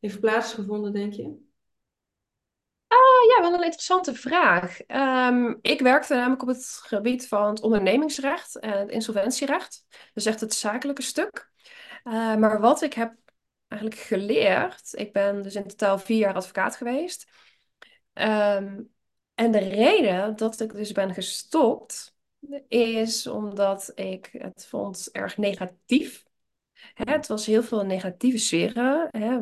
heeft 0.00 0.20
plaatsgevonden, 0.20 0.92
denk 0.92 1.12
je? 1.12 1.42
Ja, 3.28 3.40
wel 3.40 3.54
een 3.54 3.62
interessante 3.64 4.14
vraag. 4.14 4.80
Ehm, 4.80 5.54
ik 5.60 5.80
werkte 5.80 6.14
namelijk 6.14 6.42
op 6.42 6.48
het 6.48 6.80
gebied 6.82 7.28
van 7.28 7.48
het 7.48 7.60
ondernemingsrecht 7.60 8.58
en 8.58 8.78
het 8.78 8.90
insolventierecht. 8.90 9.84
Dus 10.14 10.26
echt 10.26 10.40
het 10.40 10.54
zakelijke 10.54 11.02
stuk. 11.02 11.50
Eh, 12.04 12.36
maar 12.36 12.60
wat 12.60 12.82
ik 12.82 12.92
heb 12.92 13.14
eigenlijk 13.68 14.00
geleerd, 14.00 14.92
ik 14.92 15.12
ben 15.12 15.42
dus 15.42 15.54
in 15.54 15.66
totaal 15.66 15.98
vier 15.98 16.18
jaar 16.18 16.34
advocaat 16.34 16.76
geweest. 16.76 17.30
Ehm, 18.12 18.80
en 19.34 19.50
de 19.50 19.58
reden 19.58 20.36
dat 20.36 20.60
ik 20.60 20.72
dus 20.72 20.92
ben 20.92 21.14
gestopt, 21.14 22.14
is 22.68 23.26
omdat 23.26 23.92
ik 23.94 24.28
het 24.32 24.66
vond 24.66 25.08
erg 25.12 25.36
negatief. 25.36 26.24
Hè, 26.94 27.12
het 27.12 27.26
was 27.26 27.46
heel 27.46 27.62
veel 27.62 27.84
negatieve 27.84 28.38
sferen. 28.38 29.08
Hè. 29.10 29.38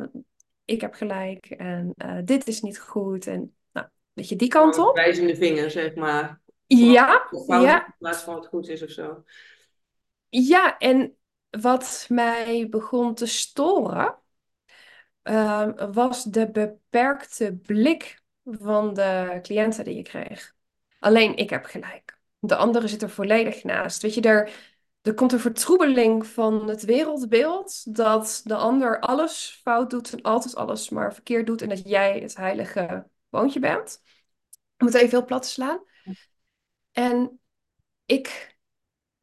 Ik 0.64 0.80
heb 0.80 0.94
gelijk 0.94 1.46
en 1.46 1.92
eh, 1.96 2.18
dit 2.24 2.46
is 2.46 2.60
niet 2.60 2.78
goed. 2.78 3.26
En 3.26 3.54
nou, 3.72 3.86
weet 4.12 4.28
je, 4.28 4.36
die 4.36 4.48
kant 4.48 4.78
op. 4.78 4.96
Wijzende 4.96 5.36
vinger, 5.36 5.70
zeg 5.70 5.94
maar. 5.94 6.40
Ja, 6.66 7.26
Of 7.30 7.46
ja, 7.46 7.86
in 7.86 7.94
plaats 7.98 8.22
van 8.22 8.34
wat 8.34 8.46
goed 8.46 8.68
is 8.68 8.82
of 8.82 8.90
zo. 8.90 9.24
ja. 10.28 10.78
En 10.78 11.16
wat 11.60 12.06
mij 12.08 12.68
begon 12.68 13.14
te 13.14 13.26
storen, 13.26 14.18
ehm, 15.22 15.92
was 15.92 16.24
de 16.24 16.50
beperkte 16.50 17.58
blik 17.62 18.22
van 18.44 18.94
de 18.94 19.38
cliënten 19.42 19.84
die 19.84 19.96
je 19.96 20.02
kreeg. 20.02 20.54
Alleen 20.98 21.36
ik 21.36 21.50
heb 21.50 21.64
gelijk. 21.64 22.18
De 22.38 22.56
andere 22.56 22.88
zit 22.88 23.02
er 23.02 23.10
volledig 23.10 23.64
naast. 23.64 24.02
Weet 24.02 24.14
je, 24.14 24.20
er, 24.20 24.52
er 25.02 25.14
komt 25.14 25.32
een 25.32 25.40
vertroebeling 25.40 26.26
van 26.26 26.68
het 26.68 26.82
wereldbeeld 26.82 27.96
dat 27.96 28.40
de 28.44 28.54
ander 28.54 29.00
alles 29.00 29.60
fout 29.62 29.90
doet 29.90 30.12
en 30.12 30.22
altijd 30.22 30.54
alles 30.54 30.88
maar 30.88 31.14
verkeerd 31.14 31.46
doet 31.46 31.62
en 31.62 31.68
dat 31.68 31.88
jij 31.88 32.18
het 32.20 32.36
heilige 32.36 33.06
woontje 33.28 33.60
bent. 33.60 34.02
Om 34.78 34.86
het 34.86 34.94
even 34.96 35.10
heel 35.10 35.24
plat 35.24 35.42
te 35.42 35.48
slaan. 35.48 35.80
En 36.92 37.40
ik 38.04 38.56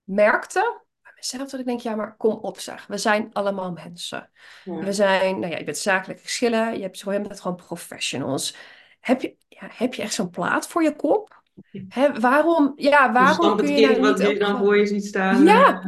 merkte 0.03 0.81
mezelf 1.19 1.49
dat 1.49 1.59
ik 1.59 1.65
denk, 1.65 1.79
ja, 1.79 1.95
maar 1.95 2.15
kom 2.17 2.33
op 2.33 2.59
zeg. 2.59 2.87
We 2.87 2.97
zijn 2.97 3.29
allemaal 3.33 3.71
mensen. 3.71 4.29
Ja. 4.63 4.75
We 4.75 4.93
zijn, 4.93 5.39
nou 5.39 5.51
ja, 5.51 5.57
je 5.57 5.63
bent 5.63 5.77
zakelijke 5.77 6.23
geschillen. 6.23 6.75
Je 6.75 6.81
hebt, 6.81 6.99
je 6.99 7.21
bent 7.21 7.41
gewoon 7.41 7.57
professionals. 7.57 8.55
Heb 8.99 9.21
je, 9.21 9.35
ja, 9.47 9.67
heb 9.71 9.93
je 9.93 10.01
echt 10.01 10.13
zo'n 10.13 10.29
plaat 10.29 10.67
voor 10.67 10.83
je 10.83 10.95
kop? 10.95 11.41
Hè, 11.89 12.19
waarom, 12.19 12.73
ja, 12.75 13.05
Dus 13.05 13.13
waarom 13.13 13.47
dan 13.47 13.57
kun 13.57 13.67
het 13.67 13.79
je 13.79 13.85
kind 13.87 13.99
nou 13.99 14.11
wat 14.11 14.19
niet 14.19 14.29
je 14.29 14.39
dan 14.39 14.57
voor 14.57 14.77
je 14.77 14.85
ziet 14.85 15.05
staan, 15.05 15.43
Ja, 15.43 15.81
eh, 15.81 15.85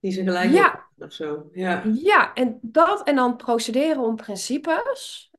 die 0.00 0.12
ze 0.12 0.22
gelijk 0.22 0.52
ja, 0.52 0.86
of 0.98 1.12
zo. 1.12 1.48
Ja, 1.52 1.82
ja. 1.94 2.34
En 2.34 2.58
dat 2.62 3.02
en 3.02 3.14
dan 3.16 3.36
procederen 3.36 4.02
om 4.02 4.16
principes 4.16 5.30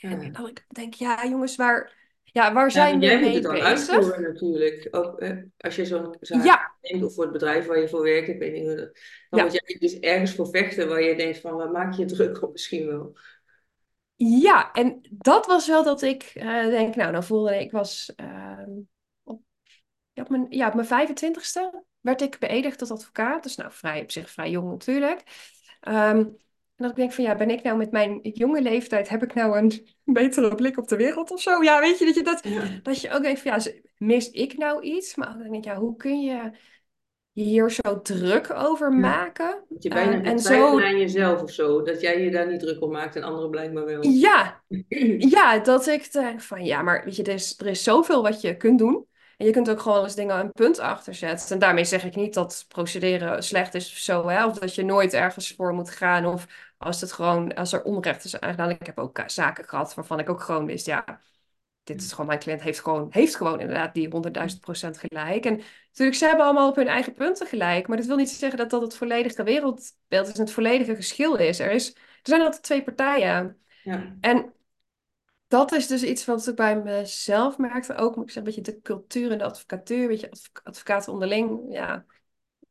En 0.00 0.20
Ja. 0.22 0.28
dat 0.30 0.48
ik 0.48 0.64
denk, 0.68 0.94
ja 0.94 1.26
jongens, 1.26 1.56
waar, 1.56 1.92
ja, 2.32 2.52
waar 2.52 2.70
zijn 2.70 2.98
we 2.98 3.06
jij 3.06 3.16
moet 3.16 3.32
het 3.32 3.32
mee 3.32 3.40
dan 3.40 3.52
bezig? 3.52 3.88
uitvoeren 3.88 4.22
natuurlijk. 4.22 4.88
Ook 4.90 5.20
eh, 5.20 5.36
als 5.56 5.76
je 5.76 5.86
zo'n 5.86 6.16
zaak 6.20 6.44
Ja, 6.44 6.74
neemt 6.80 7.04
of 7.04 7.14
voor 7.14 7.22
het 7.22 7.32
bedrijf 7.32 7.66
waar 7.66 7.78
je 7.80 7.88
voor 7.88 8.02
werkt, 8.02 8.28
ik 8.28 8.38
weet 8.38 8.52
niet 8.52 8.66
hoe 8.66 8.76
dat, 8.76 8.98
dan 9.28 9.42
moet 9.42 9.52
jij 9.52 9.76
dus 9.78 9.98
ergens 9.98 10.34
voor 10.34 10.48
vechten 10.48 10.88
waar 10.88 11.02
je 11.02 11.16
denkt 11.16 11.40
van, 11.40 11.56
waar 11.56 11.70
maak 11.70 11.94
je 11.94 12.04
druk 12.04 12.42
op 12.42 12.52
misschien 12.52 12.86
wel. 12.86 13.18
ja. 14.16 14.72
En 14.72 15.00
dat 15.10 15.46
was 15.46 15.66
wel 15.66 15.84
dat 15.84 16.02
ik 16.02 16.22
eh, 16.22 16.66
denk, 16.66 16.94
nou, 16.94 17.12
dan 17.12 17.24
voelde 17.24 17.60
ik, 17.60 17.70
was 17.70 18.12
ehm, 18.16 18.70
op, 19.22 19.42
ja, 20.12 20.22
op 20.22 20.28
mijn, 20.28 20.46
ja, 20.48 20.68
op 20.68 20.74
mijn 20.74 21.08
25ste 21.08 21.90
werd 22.00 22.20
ik 22.20 22.38
beëdigd 22.38 22.78
tot 22.78 22.90
advocaat. 22.90 23.42
Dus 23.42 23.56
nou, 23.56 23.72
vrij 23.72 24.02
op 24.02 24.10
zich 24.10 24.30
vrij 24.30 24.50
jong 24.50 24.70
natuurlijk. 24.70 25.22
Ehm, 25.80 26.24
dat 26.82 26.90
ik 26.90 26.96
denk 26.96 27.12
van, 27.12 27.24
ja, 27.24 27.34
ben 27.34 27.50
ik 27.50 27.62
nou 27.62 27.76
met 27.76 27.90
mijn 27.90 28.20
jonge 28.22 28.62
leeftijd, 28.62 29.08
heb 29.08 29.22
ik 29.22 29.34
nou 29.34 29.58
een 29.58 29.88
betere 30.04 30.54
blik 30.54 30.78
op 30.78 30.88
de 30.88 30.96
wereld 30.96 31.30
of 31.30 31.40
zo? 31.40 31.62
Ja, 31.62 31.80
weet 31.80 31.98
je, 31.98 32.04
dat 32.04 32.14
je, 32.14 32.22
dat, 32.22 32.40
Ja, 32.44 32.62
dat 32.82 33.00
je 33.00 33.10
ook 33.10 33.22
denkt 33.22 33.40
van, 33.40 33.52
ja, 33.52 33.72
mis 33.96 34.30
ik 34.30 34.56
nou 34.56 34.82
iets? 34.82 35.14
Maar 35.14 35.32
dan 35.32 35.42
denk 35.42 35.54
ik, 35.54 35.64
ja, 35.64 35.76
hoe 35.76 35.96
kun 35.96 36.20
je 36.20 36.50
je 37.32 37.42
hier 37.42 37.70
zo 37.70 38.00
druk 38.02 38.50
over 38.50 38.92
maken? 38.92 39.64
Dat 39.68 39.82
je 39.82 39.88
bijna 39.88 40.16
gaat 40.16 40.24
en 40.24 40.38
zo, 40.38 40.80
aan 40.80 40.98
jezelf 40.98 41.42
of 41.42 41.50
zo. 41.50 41.82
Dat 41.82 42.00
jij 42.00 42.20
je 42.20 42.30
daar 42.30 42.46
niet 42.46 42.60
druk 42.60 42.82
op 42.82 42.92
maakt 42.92 43.16
en 43.16 43.22
anderen 43.22 43.50
blijkbaar 43.50 43.84
wel. 43.84 44.06
ja, 44.06 44.62
ja, 45.36 45.58
dat 45.58 45.86
ik 45.86 46.12
denk 46.12 46.40
van, 46.40 46.64
ja, 46.64 46.82
maar 46.82 47.04
weet 47.04 47.16
je, 47.16 47.22
er 47.22 47.32
is, 47.32 47.58
er 47.58 47.66
is 47.66 47.82
zoveel 47.82 48.22
wat 48.22 48.40
je 48.40 48.56
kunt 48.56 48.78
doen. 48.78 49.06
En 49.36 49.46
je 49.46 49.52
kunt 49.52 49.70
ook 49.70 49.80
gewoon 49.80 50.02
eens 50.02 50.14
dingen 50.14 50.38
een 50.38 50.52
punt 50.52 50.78
achter 50.78 51.14
zetten. 51.14 51.50
En 51.50 51.58
daarmee 51.58 51.84
zeg 51.84 52.04
ik 52.04 52.14
niet 52.16 52.34
dat 52.34 52.64
procederen 52.68 53.42
slecht 53.42 53.74
is 53.74 53.90
of 53.90 53.96
zo, 53.96 54.28
hè? 54.28 54.46
Of 54.46 54.58
dat 54.58 54.74
je 54.74 54.84
nooit 54.84 55.14
ergens 55.14 55.52
voor 55.56 55.74
moet 55.74 55.90
gaan. 55.90 56.26
Of 56.26 56.46
als 56.82 57.00
het 57.00 57.12
gewoon, 57.12 57.54
als 57.54 57.72
er 57.72 57.82
onrecht 57.82 58.24
is 58.24 58.40
aangedaan. 58.40 58.70
Ik 58.70 58.86
heb 58.86 58.98
ook 58.98 59.22
zaken 59.26 59.68
gehad 59.68 59.94
waarvan 59.94 60.18
ik 60.18 60.28
ook 60.28 60.40
gewoon 60.40 60.66
wist, 60.66 60.86
ja, 60.86 61.20
dit 61.84 62.02
is 62.02 62.10
gewoon, 62.10 62.26
mijn 62.26 62.38
cliënt 62.38 62.62
heeft 62.62 62.80
gewoon, 62.80 63.06
heeft 63.10 63.36
gewoon 63.36 63.60
inderdaad 63.60 63.94
die 63.94 64.08
honderdduizend 64.08 64.60
procent 64.60 64.98
gelijk. 64.98 65.44
En 65.44 65.60
natuurlijk, 65.86 66.18
ze 66.18 66.26
hebben 66.26 66.44
allemaal 66.44 66.68
op 66.68 66.76
hun 66.76 66.86
eigen 66.86 67.14
punten 67.14 67.46
gelijk. 67.46 67.88
Maar 67.88 67.96
dat 67.96 68.06
wil 68.06 68.16
niet 68.16 68.30
zeggen 68.30 68.58
dat 68.58 68.70
dat 68.70 68.82
het 68.82 68.96
volledige 68.96 69.42
wereldbeeld 69.42 70.28
is 70.28 70.34
en 70.34 70.40
het 70.40 70.52
volledige 70.52 70.94
geschil 70.94 71.36
is. 71.36 71.58
Er 71.58 71.70
is, 71.70 71.94
er 71.94 71.98
zijn 72.22 72.42
altijd 72.42 72.62
twee 72.62 72.82
partijen. 72.82 73.60
Ja, 73.82 74.16
En 74.20 74.52
dat 75.48 75.72
is 75.72 75.86
dus 75.86 76.02
iets 76.02 76.24
wat 76.24 76.46
ik 76.46 76.54
bij 76.56 76.82
mezelf 76.82 77.58
merkte. 77.58 77.94
Ook, 77.94 78.16
moet 78.16 78.24
ik 78.24 78.30
zeggen, 78.30 78.52
een 78.52 78.62
beetje 78.62 78.72
de 78.72 78.80
cultuur 78.82 79.30
en 79.30 79.38
de 79.38 79.44
advocatuur. 79.44 80.08
Weet 80.08 80.20
je, 80.20 80.30
adv- 80.30 80.48
advocaten 80.62 81.12
onderling. 81.12 81.60
Ja, 81.68 82.04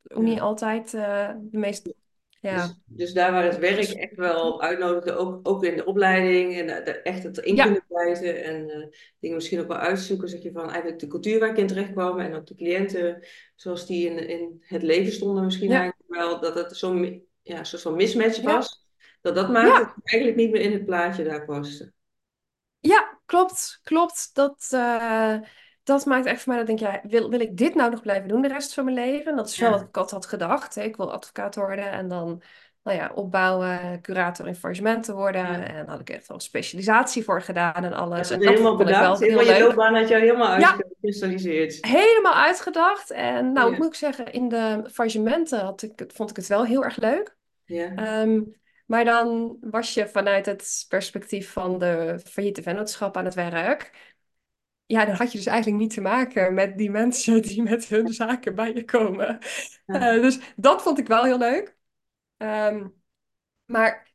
ook 0.07 0.23
niet 0.23 0.39
altijd 0.39 0.93
eh, 0.93 1.29
de 1.41 1.57
meest... 1.57 1.93
Ja, 2.41 2.57
Dus, 2.57 2.75
dus 2.85 3.13
daar 3.13 3.31
waar 3.31 3.43
het 3.43 3.57
werk 3.57 3.75
ges- 3.75 3.93
echt 3.93 4.15
wel 4.15 4.61
uitnodigde, 4.61 5.15
ook, 5.15 5.39
ook 5.47 5.63
in 5.63 5.75
de 5.75 5.85
opleiding 5.85 6.57
en 6.57 6.83
de, 6.83 6.91
echt 6.91 7.23
het 7.23 7.37
in 7.37 7.55
kunnen 7.55 7.85
blijven 7.87 8.43
en 8.43 8.69
eh, 8.69 8.87
dingen 9.19 9.35
misschien 9.35 9.59
ook 9.59 9.67
wel 9.67 9.77
uitzoeken, 9.77 10.29
zeg 10.29 10.41
je 10.41 10.51
van 10.51 10.69
eigenlijk 10.69 10.99
de 10.99 11.07
cultuur 11.07 11.39
waar 11.39 11.49
ik 11.49 11.57
in 11.57 11.67
terecht 11.67 11.91
kwam 11.91 12.19
en 12.19 12.33
ook 12.35 12.45
de 12.47 12.55
cliënten 12.55 13.27
zoals 13.55 13.85
die 13.87 14.09
in, 14.09 14.27
in 14.27 14.63
het 14.65 14.83
leven 14.83 15.13
stonden 15.13 15.43
misschien 15.43 15.69
ja, 15.69 15.79
eigenlijk 15.79 16.09
wel, 16.09 16.39
dat 16.39 16.55
het 16.55 16.77
zo'n 16.77 17.23
ja, 17.41 17.63
soort 17.63 17.81
van 17.81 17.95
mismatch 17.95 18.41
ja, 18.41 18.43
was, 18.53 18.85
dat 19.21 19.35
dat 19.35 19.49
maakte 19.49 19.79
dat 19.79 19.87
ik 19.97 20.09
eigenlijk 20.11 20.39
niet 20.39 20.51
meer 20.51 20.61
in 20.61 20.71
het 20.71 20.85
plaatje 20.85 21.23
daar 21.23 21.45
paste. 21.45 21.93
Ja, 22.79 23.19
klopt, 23.25 23.79
klopt. 23.83 24.29
Dat, 24.33 24.67
eh, 24.71 25.37
dat 25.83 26.05
maakt 26.05 26.25
echt 26.25 26.41
voor 26.41 26.53
mij 26.53 26.61
dat 26.61 26.69
ik 26.71 26.77
denk, 26.77 26.93
ja, 27.03 27.09
wil, 27.09 27.29
wil 27.29 27.39
ik 27.39 27.57
dit 27.57 27.75
nou 27.75 27.91
nog 27.91 28.01
blijven 28.01 28.27
doen 28.27 28.41
de 28.41 28.47
rest 28.47 28.73
van 28.73 28.83
mijn 28.83 28.95
leven? 28.95 29.35
Dat 29.35 29.49
is 29.49 29.59
wel 29.59 29.69
wat 29.69 29.81
Ja, 29.81 29.87
ik 29.87 29.97
altijd 29.97 30.21
had 30.21 30.25
gedacht. 30.29 30.75
Hè. 30.75 30.81
Ik 30.83 30.95
wil 30.95 31.11
advocaat 31.11 31.55
worden 31.55 31.91
en 31.91 32.07
dan, 32.07 32.41
nou 32.83 32.97
ja, 32.97 33.11
opbouwen, 33.15 34.01
curator 34.01 34.47
in 34.47 34.55
faillissementen 34.55 35.15
worden. 35.15 35.41
ja. 35.45 35.55
En 35.63 35.75
daar 35.75 35.87
had 35.89 35.99
ik 35.99 36.09
echt 36.09 36.27
wel 36.27 36.37
een 36.37 36.43
specialisatie 36.43 37.23
voor 37.23 37.41
gedaan 37.41 37.83
en 37.83 37.93
alles. 37.93 38.29
hebt 38.29 38.31
En 38.31 38.39
dat 38.39 38.53
helemaal 38.53 38.71
ik 38.71 38.77
bedacht, 38.77 38.99
wel 38.99 39.19
heel 39.19 39.37
helemaal 39.37 39.55
je 39.55 39.63
loopbaan 39.63 39.95
had 39.95 40.07
je 40.07 40.15
helemaal 40.15 40.47
Ja, 40.53 40.71
uitgekristalliseerd. 40.71 41.77
helemaal 41.81 42.33
uitgedacht. 42.33 43.11
En 43.11 43.51
nou, 43.51 43.65
ik 43.71 43.71
Ja, 43.71 43.77
moet 43.77 43.87
ook 43.87 43.95
zeggen, 43.95 44.31
in 44.33 44.49
de 44.49 44.83
faillissementen 44.91 45.59
had 45.59 45.81
ik, 45.81 46.03
vond 46.13 46.29
ik 46.29 46.35
het 46.35 46.47
wel 46.47 46.65
heel 46.65 46.83
erg 46.83 46.97
leuk. 46.97 47.35
ja, 47.65 47.89
Ehm, 47.95 48.41
maar 48.85 49.05
dan 49.05 49.57
was 49.61 49.93
je 49.93 50.07
vanuit 50.07 50.45
het 50.45 50.85
perspectief 50.89 51.51
van 51.51 51.79
de 51.79 52.19
failliete 52.25 52.61
vennootschap 52.61 53.17
aan 53.17 53.25
het 53.25 53.33
werk. 53.35 54.10
Ja, 54.91 55.05
dan 55.05 55.15
had 55.15 55.31
je 55.31 55.37
dus 55.37 55.47
eigenlijk 55.47 55.81
niet 55.81 55.93
te 55.93 56.01
maken 56.01 56.53
met 56.53 56.77
die 56.77 56.89
mensen 56.89 57.41
die 57.47 57.63
met 57.63 57.85
hun 57.85 58.13
zaken 58.13 58.55
bij 58.55 58.73
je 58.73 58.85
komen. 58.85 59.39
ja, 59.85 60.15
Eh, 60.15 60.21
dus 60.21 60.39
dat 60.55 60.81
vond 60.81 60.99
ik 60.99 61.07
wel 61.07 61.23
heel 61.23 61.37
leuk. 61.37 61.75
Ehm, 62.37 62.87
maar 63.65 64.11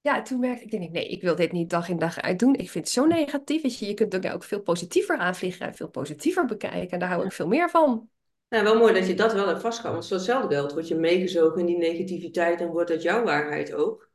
ja, 0.00 0.22
toen 0.22 0.40
merkte 0.40 0.64
ik, 0.64 0.70
denk 0.70 0.82
ik, 0.82 0.90
nee, 0.90 1.08
ik 1.08 1.22
wil 1.22 1.36
dit 1.36 1.52
niet 1.52 1.70
dag 1.70 1.88
in 1.88 1.98
dag 1.98 2.20
uit 2.20 2.38
doen. 2.38 2.54
Ik 2.54 2.70
vind 2.70 2.84
het 2.84 2.94
zo 2.94 3.06
negatief. 3.06 3.62
Weet 3.62 3.78
je, 3.78 3.86
je 3.86 3.94
kunt 3.94 4.14
ook, 4.14 4.34
ook 4.34 4.44
veel 4.44 4.60
positiever 4.60 5.16
aanvliegen 5.18 5.66
en 5.66 5.74
veel 5.74 5.88
positiever 5.88 6.44
bekijken. 6.44 6.90
En 6.90 6.98
daar 6.98 7.08
hou 7.08 7.20
ja. 7.20 7.26
ik 7.26 7.32
veel 7.32 7.46
meer 7.48 7.70
van. 7.70 8.08
Nou, 8.48 8.64
wel 8.64 8.78
mooi 8.78 8.92
dat 8.92 9.06
je 9.06 9.14
dat 9.14 9.32
wel 9.32 9.46
hebt 9.46 9.60
vastgehouden. 9.60 9.92
Want 9.92 10.06
voor 10.06 10.16
hetzelfde 10.16 10.54
geld 10.54 10.72
word 10.72 10.88
je 10.88 10.94
meegezogen 10.94 11.60
in 11.60 11.66
die 11.66 11.78
negativiteit 11.78 12.60
en 12.60 12.68
wordt 12.68 12.90
dat 12.90 13.02
jouw 13.02 13.24
waarheid 13.24 13.72
ook. 13.72 13.98
Dat 14.00 14.08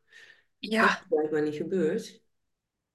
is 0.60 0.70
Ja, 0.70 1.06
blijkbaar 1.10 1.42
niet 1.42 1.56
gebeurd. 1.56 2.22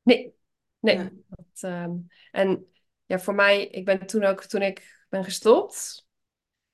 nee, 0.03 0.35
Ja, 0.81 0.95
nee. 0.95 1.25
Dat, 1.29 1.71
ehm, 1.71 1.93
en 2.31 2.67
ja, 3.11 3.19
voor 3.19 3.35
mij, 3.35 3.67
ik 3.67 3.85
ben 3.85 4.07
toen 4.07 4.25
ook, 4.25 4.45
toen 4.45 4.63
ik 4.63 5.05
ben 5.09 5.25
gestopt, 5.25 6.07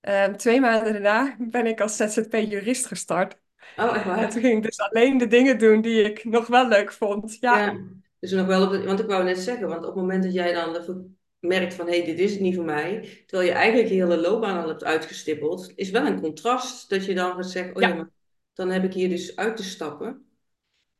ehm, 0.00 0.36
twee 0.36 0.60
maanden 0.60 0.92
daarna 0.92 1.36
ben 1.50 1.66
ik 1.66 1.80
als 1.80 1.96
ZZP-jurist 1.96 2.86
gestart. 2.86 3.38
oh, 3.76 3.94
echt 3.96 4.04
En 4.14 4.28
toen 4.28 4.40
waar? 4.40 4.40
ging 4.42 4.56
ik 4.56 4.62
dus 4.62 4.78
alleen 4.78 5.18
de 5.18 5.26
dingen 5.26 5.58
doen 5.58 5.80
die 5.80 6.02
ik 6.02 6.24
nog 6.24 6.46
wel 6.46 6.68
leuk 6.68 6.92
vond. 6.92 7.36
Ja, 7.40 7.66
Ja, 7.66 7.78
dus 8.18 8.32
nog 8.32 8.46
wel 8.46 8.64
op 8.64 8.70
de- 8.70 8.84
want 8.84 9.00
ik 9.00 9.06
wou 9.06 9.24
net 9.24 9.38
zeggen, 9.38 9.68
want 9.68 9.80
op 9.80 9.86
het 9.86 9.94
moment 9.94 10.22
dat 10.24 10.32
jij 10.32 10.52
dan 10.52 11.14
merkt 11.38 11.74
van 11.74 11.86
hé, 11.86 11.96
hey, 11.96 12.04
dit 12.06 12.18
is 12.18 12.32
het 12.32 12.40
niet 12.40 12.54
voor 12.54 12.64
mij, 12.64 13.22
terwijl 13.26 13.48
je 13.50 13.54
eigenlijk 13.54 13.88
je 13.88 13.94
hele 13.94 14.16
loopbaan 14.16 14.62
al 14.62 14.68
hebt 14.68 14.84
uitgestippeld, 14.84 15.72
is 15.76 15.90
wel 15.90 16.06
een 16.06 16.20
contrast 16.20 16.90
dat 16.90 17.04
je 17.04 17.14
dan 17.14 17.34
gaat 17.34 17.50
zeggen, 17.50 17.76
oh 17.76 17.82
ja, 17.82 17.88
ja, 17.88 17.94
maar 17.94 18.10
dan 18.52 18.70
heb 18.70 18.84
ik 18.84 18.92
hier 18.92 19.08
dus 19.08 19.36
uit 19.36 19.56
te 19.56 19.64
stappen. 19.64 20.26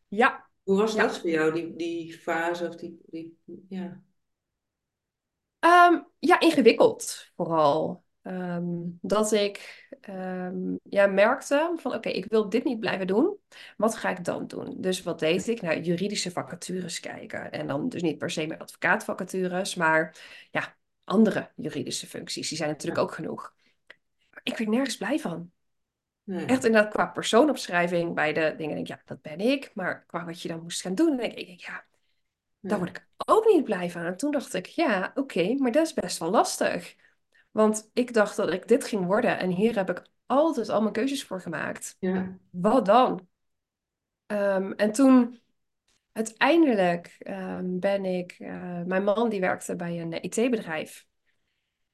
ja, 0.09 0.47
Hoe 0.63 0.77
was 0.77 0.97
dat 0.97 1.19
voor 1.19 1.31
jou, 1.31 1.53
die, 1.53 1.77
die 1.77 2.13
fase 2.19 2.69
of 2.69 2.77
die, 2.77 3.01
die 3.07 3.39
ja. 3.69 4.03
Ehm, 5.67 6.01
ja, 6.19 6.41
ingewikkeld 6.41 7.31
vooral. 7.37 8.05
Ehm, 8.23 8.65
dat 9.01 9.33
ik 9.33 9.89
ehm, 10.01 10.75
ja, 10.83 11.07
merkte 11.07 11.73
van 11.77 11.95
oké, 11.95 12.09
ik 12.09 12.25
wil 12.25 12.49
dit 12.49 12.65
niet 12.65 12.81
blijven 12.81 13.07
doen. 13.07 13.37
Wat 13.77 13.97
ga 13.97 14.11
ik 14.11 14.25
dan 14.25 14.47
doen? 14.47 14.81
Dus 14.81 15.03
wat 15.03 15.19
deed 15.19 15.49
ik? 15.49 15.63
Nou, 15.63 15.81
juridische 15.81 16.31
vacatures 16.31 17.01
kijken. 17.01 17.53
En 17.53 17.67
dan 17.67 17.89
dus 17.89 18.03
niet 18.03 18.19
per 18.19 18.31
se 18.31 18.47
meer 18.47 18.59
advocaatvacatures, 18.59 19.75
maar 19.75 20.17
ja, 20.51 20.77
andere 21.05 21.51
juridische 21.57 22.07
functies. 22.07 22.49
Die 22.49 22.59
zijn 22.59 22.71
natuurlijk 22.71 23.01
ook 23.03 23.13
genoeg. 23.13 23.55
Ik 24.43 24.57
werd 24.57 24.71
nergens 24.71 24.97
blij 24.97 25.19
van. 25.19 25.51
nee, 26.25 26.47
Echt 26.47 26.65
inderdaad 26.65 26.93
qua 26.93 27.07
persoonopschrijving 27.07 28.15
bij 28.15 28.33
de 28.33 28.55
dingen 28.57 28.75
denk 28.75 28.89
ik, 28.89 28.97
ja, 28.97 29.03
dat 29.05 29.23
ben 29.23 29.41
ik. 29.41 29.71
Maar 29.75 30.05
qua 30.07 30.25
wat 30.25 30.43
je 30.43 30.49
dan 30.49 30.63
moest 30.63 30.81
gaan 30.81 30.95
doen, 30.95 31.17
denk 31.17 31.33
ik, 31.33 31.61
ja, 31.61 31.85
daar 32.69 32.79
word 32.79 32.91
ik 32.91 33.07
ook 33.17 33.47
niet 33.47 33.65
blij 33.65 33.91
van. 33.91 34.05
En 34.05 34.17
toen 34.17 34.31
dacht 34.31 34.55
ik, 34.55 34.67
ja, 34.67 35.13
oké, 35.15 35.55
maar 35.55 35.73
dat 35.73 35.87
is 35.87 35.95
best 35.95 36.19
wel 36.19 36.31
lastig. 36.31 36.95
Want 37.51 37.91
ik 37.93 38.13
dacht 38.13 38.37
dat 38.37 38.53
ik 38.53 38.69
dit 38.69 38.85
ging 38.85 39.05
worden 39.07 39.39
en 39.39 39.51
hier 39.51 39.77
heb 39.77 39.91
ik 39.91 40.03
altijd 40.27 40.69
al 40.69 40.81
mijn 40.81 40.93
keuzes 40.93 41.25
voor 41.25 41.41
gemaakt. 41.41 41.97
ja. 41.99 42.37
Wat 42.51 42.87
dan? 42.87 43.29
Ehm, 44.27 44.73
en 44.73 44.93
toen 44.93 45.41
uiteindelijk 46.13 47.17
ehm, 47.19 47.79
ben 47.79 48.05
ik, 48.05 48.37
eh, 48.39 48.83
mijn 48.83 49.05
man 49.05 49.29
die 49.29 49.41
werkte 49.41 49.77
bij 49.77 50.01
een 50.01 50.25
IT-bedrijf. 50.25 51.07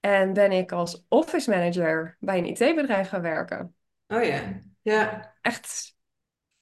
En 0.00 0.32
ben 0.32 0.52
ik 0.52 0.72
als 0.72 1.04
office 1.08 1.50
manager 1.50 2.16
bij 2.20 2.38
een 2.38 2.46
IT-bedrijf 2.46 3.08
gaan 3.08 3.22
werken. 3.22 3.74
Oh 4.06 4.24
ja, 4.24 4.58
ja, 4.82 5.34
Echt 5.40 5.96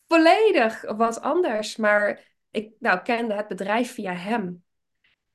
volledig 0.06 0.82
wat 0.96 1.20
anders. 1.20 1.76
Maar 1.76 2.29
ik 2.50 2.72
nou, 2.78 3.02
kende 3.02 3.34
het 3.34 3.48
bedrijf 3.48 3.92
via 3.92 4.12
hem. 4.12 4.64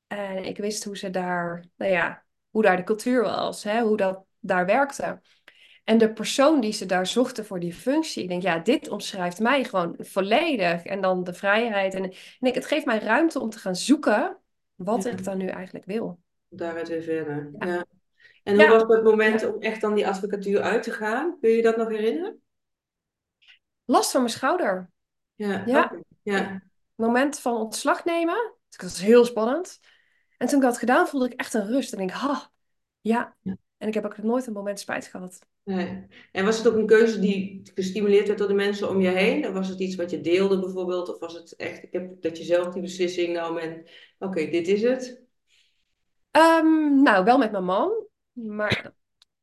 En 0.06 0.44
ik 0.44 0.56
wist 0.56 0.84
hoe 0.84 0.96
ze 0.96 1.10
daar, 1.10 1.64
nou 1.76 1.92
ja, 1.92 2.24
hoe 2.50 2.62
daar 2.62 2.76
de 2.76 2.84
cultuur 2.84 3.22
was, 3.22 3.64
hè, 3.64 3.80
hoe 3.80 3.96
dat 3.96 4.24
daar 4.40 4.66
werkte. 4.66 5.20
En 5.84 5.98
de 5.98 6.12
persoon 6.12 6.60
die 6.60 6.72
ze 6.72 6.86
daar 6.86 7.06
zochten 7.06 7.44
voor 7.44 7.60
die 7.60 7.74
functie, 7.74 8.22
ik 8.22 8.28
denk, 8.28 8.42
ja, 8.42 8.58
dit 8.58 8.88
omschrijft 8.88 9.40
mij 9.40 9.64
gewoon 9.64 9.94
volledig. 9.98 10.84
En 10.84 11.00
dan 11.00 11.24
de 11.24 11.34
vrijheid. 11.34 11.94
En, 11.94 12.02
en 12.02 12.48
ik, 12.48 12.54
het 12.54 12.66
geeft 12.66 12.86
mij 12.86 12.98
ruimte 12.98 13.40
om 13.40 13.50
te 13.50 13.58
gaan 13.58 13.76
zoeken 13.76 14.38
wat 14.74 15.02
ja. 15.02 15.10
ik 15.10 15.24
dan 15.24 15.38
nu 15.38 15.46
eigenlijk 15.46 15.84
wil. 15.84 16.20
Daaruit 16.48 16.88
weer 16.88 17.02
verder. 17.02 17.50
Ja, 17.58 17.66
Ja. 17.66 17.84
En 18.42 18.58
hoe 18.58 18.68
was 18.68 18.82
het 18.82 19.04
moment 19.04 19.46
om 19.52 19.60
echt 19.60 19.80
dan 19.80 19.94
die 19.94 20.06
advocatuur 20.06 20.60
uit 20.60 20.82
te 20.82 20.90
gaan? 20.90 21.38
Kun 21.40 21.50
je 21.50 21.56
je 21.56 21.62
dat 21.62 21.76
nog 21.76 21.88
herinneren? 21.88 22.40
Last 23.84 24.10
van 24.10 24.20
mijn 24.20 24.32
schouder. 24.32 24.90
Ja, 25.34 25.62
Ja, 26.22 26.62
moment 26.96 27.38
van 27.38 27.56
ontslag 27.56 28.04
nemen. 28.04 28.54
Dat 28.68 28.80
was 28.80 29.00
heel 29.00 29.24
spannend. 29.24 29.80
En 30.38 30.46
toen 30.46 30.56
ik 30.56 30.62
dat 30.62 30.70
had 30.70 30.80
gedaan, 30.80 31.08
voelde 31.08 31.26
ik 31.26 31.40
echt 31.40 31.54
een 31.54 31.66
rust. 31.66 31.92
En 31.92 32.00
ik, 32.00 32.10
ha, 32.10 32.50
ja, 33.00 33.36
En 33.76 33.88
ik 33.88 33.94
heb 33.94 34.04
ook 34.04 34.18
nooit 34.18 34.46
een 34.46 34.52
moment 34.52 34.80
spijt 34.80 35.06
gehad. 35.06 35.46
Nee. 35.64 36.06
En 36.32 36.44
was 36.44 36.58
het 36.58 36.68
ook 36.68 36.74
een 36.74 36.86
keuze 36.86 37.20
die 37.20 37.70
gestimuleerd 37.74 38.26
werd 38.26 38.38
door 38.38 38.48
de 38.48 38.54
mensen 38.54 38.88
om 38.88 39.00
je 39.00 39.08
heen? 39.08 39.46
Of 39.46 39.52
was 39.52 39.68
het 39.68 39.80
iets 39.80 39.94
wat 39.94 40.10
je 40.10 40.20
deelde 40.20 40.60
bijvoorbeeld? 40.60 41.08
Of 41.08 41.18
was 41.18 41.34
het 41.34 41.56
echt 41.56 41.82
ik 41.82 41.92
heb, 41.92 42.22
dat 42.22 42.38
je 42.38 42.44
zelf 42.44 42.72
die 42.72 42.82
beslissing 42.82 43.32
nam 43.32 43.58
en 43.58 43.88
oké, 44.18 44.50
dit 44.50 44.68
is 44.68 44.82
het? 44.82 45.22
Ehm, 46.30 47.02
nou, 47.02 47.24
wel 47.24 47.38
met 47.38 47.50
mijn 47.50 47.64
man. 47.64 48.06
Maar 48.32 48.80
dat 48.82 48.94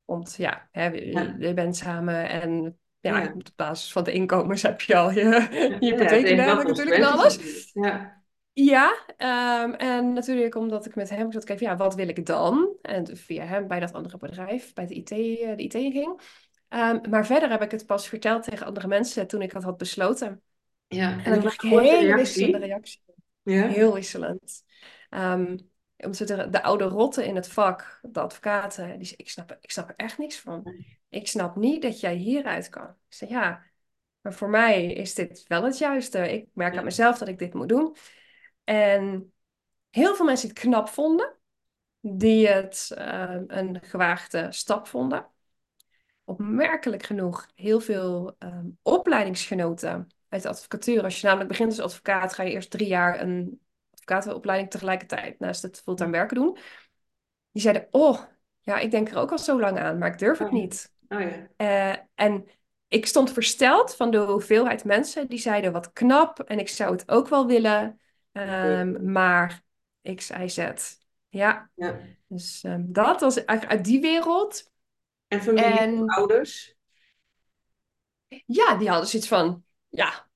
komt, 0.05 0.35
ja, 0.35 0.69
hè, 0.71 0.87
je, 0.87 1.35
je 1.39 1.53
bent 1.53 1.75
samen 1.75 2.29
en 2.29 2.79
ja, 3.11 3.19
ja. 3.19 3.33
op 3.33 3.43
basis 3.55 3.91
van 3.91 4.03
de 4.03 4.11
inkomens 4.11 4.61
heb 4.61 4.81
je 4.81 4.95
al 4.95 5.11
je, 5.11 5.21
je 5.21 5.77
hypotheek 5.79 6.35
natuurlijk 6.35 6.97
en 6.97 7.03
alles. 7.03 7.37
Ja, 7.73 8.23
Ja, 8.53 9.05
ehm, 9.17 9.71
en 9.73 10.13
natuurlijk 10.13 10.55
omdat 10.55 10.85
ik 10.85 10.95
met 10.95 11.09
hem 11.09 11.31
zat 11.31 11.43
kijken, 11.43 11.65
ja, 11.67 11.75
wat 11.75 11.95
wil 11.95 12.07
ik 12.07 12.25
dan? 12.25 12.75
En 12.81 13.17
via 13.17 13.45
hem 13.45 13.67
bij 13.67 13.79
dat 13.79 13.93
andere 13.93 14.17
bedrijf, 14.17 14.73
bij 14.73 14.85
de 14.85 14.93
IT, 14.93 15.11
eh, 15.11 15.55
de 15.55 15.63
IT 15.63 15.73
ging. 15.73 16.19
Ehm, 16.69 17.09
maar 17.09 17.25
verder 17.25 17.49
heb 17.49 17.61
ik 17.61 17.71
het 17.71 17.85
pas 17.85 18.07
verteld 18.07 18.43
tegen 18.43 18.65
andere 18.65 18.87
mensen 18.87 19.27
toen 19.27 19.41
ik 19.41 19.53
dat 19.53 19.63
had 19.63 19.77
besloten. 19.77 20.41
ja. 20.87 21.11
En 21.11 21.23
En 21.23 21.39
kreeg 21.39 21.43
was 21.43 21.57
de 21.57 21.67
hele 21.67 22.13
wisselende 22.13 22.57
reactie? 22.57 22.67
reacties. 22.67 23.01
Ja? 23.43 23.67
Heel 23.67 23.93
wisselend. 23.93 24.63
Ehm, 25.09 25.57
omdat 25.97 26.17
de, 26.27 26.49
de 26.49 26.63
oude 26.63 26.83
rotten 26.83 27.25
in 27.25 27.35
het 27.35 27.47
vak, 27.47 27.99
de 28.01 28.19
advocaten, 28.19 28.99
die 28.99 29.13
ik 29.17 29.29
snap, 29.29 29.57
ik 29.61 29.71
snap 29.71 29.89
er 29.89 29.95
echt 29.95 30.17
niks 30.17 30.39
van. 30.39 30.63
Ik 31.13 31.27
snap 31.27 31.55
niet 31.55 31.81
dat 31.81 31.99
jij 31.99 32.15
hieruit 32.15 32.69
kan. 32.69 32.87
Ik 32.87 33.13
zei, 33.13 33.31
ja, 33.31 33.63
maar 34.21 34.33
voor 34.33 34.49
mij 34.49 34.85
is 34.85 35.13
dit 35.13 35.45
wel 35.47 35.63
het 35.63 35.77
juiste. 35.77 36.33
Ik 36.33 36.47
merk 36.53 36.77
aan 36.77 36.83
mezelf 36.83 37.17
dat 37.17 37.27
ik 37.27 37.39
dit 37.39 37.53
moet 37.53 37.69
doen. 37.69 37.95
En 38.63 39.33
heel 39.89 40.15
veel 40.15 40.25
mensen 40.25 40.47
die 40.47 40.57
het 40.57 40.67
knap 40.67 40.89
vonden, 40.89 41.37
die 41.99 42.47
het 42.47 42.91
ehm, 42.95 43.43
een 43.47 43.81
gewaagde 43.81 44.51
stap 44.51 44.87
vonden. 44.87 45.27
Opmerkelijk 46.23 47.03
genoeg, 47.03 47.47
heel 47.55 47.79
veel 47.79 48.35
ehm, 48.39 48.67
opleidingsgenoten 48.81 50.07
uit 50.29 50.41
de 50.41 50.49
advocatuur. 50.49 51.03
Als 51.03 51.19
je 51.19 51.25
namelijk 51.25 51.49
begint 51.49 51.69
als 51.69 51.79
advocaat, 51.79 52.33
ga 52.33 52.43
je 52.43 52.51
eerst 52.51 52.71
drie 52.71 52.87
jaar 52.87 53.21
een 53.21 53.61
advocatenopleiding 53.91 54.71
tegelijkertijd 54.71 55.39
naast 55.39 55.61
het 55.61 55.81
fulltime 55.81 56.11
werken 56.11 56.35
doen. 56.35 56.57
Die 57.51 57.61
zeiden, 57.61 57.87
oh, 57.91 58.21
ja, 58.61 58.77
ik 58.77 58.91
denk 58.91 59.09
er 59.09 59.17
ook 59.17 59.31
al 59.31 59.39
zo 59.39 59.59
lang 59.59 59.79
aan, 59.79 59.97
maar 59.97 60.11
ik 60.11 60.17
durf 60.17 60.37
het 60.37 60.51
niet. 60.51 60.92
Oh 61.13 61.19
ja. 61.21 61.47
Eh, 61.55 61.97
en 62.15 62.47
ik 62.87 63.05
stond 63.05 63.31
versteld 63.31 63.95
van 63.95 64.11
de 64.11 64.17
hoeveelheid 64.17 64.83
mensen 64.83 65.27
die 65.27 65.39
zeiden 65.39 65.71
wat 65.71 65.93
knap 65.93 66.39
en 66.39 66.59
ik 66.59 66.69
zou 66.69 66.91
het 66.91 67.09
ook 67.11 67.27
wel 67.27 67.47
willen, 67.47 67.99
ehm, 68.31 69.11
maar 69.11 69.63
X, 70.15 70.29
Y, 70.29 70.47
Z. 70.47 70.67
Ja, 71.29 71.69
Ja. 71.75 71.99
dus 72.27 72.63
ehm, 72.63 72.83
dat 72.87 73.21
was 73.21 73.43
eigenlijk 73.43 73.77
uit 73.77 73.85
die 73.85 74.01
wereld. 74.01 74.71
En 75.27 75.41
familie, 75.41 75.79
En 75.79 76.05
ouders? 76.07 76.75
ja, 78.45 78.75
die 78.75 78.89
hadden 78.89 79.07
zoiets 79.07 79.27
van, 79.27 79.63
ja, 79.89 80.27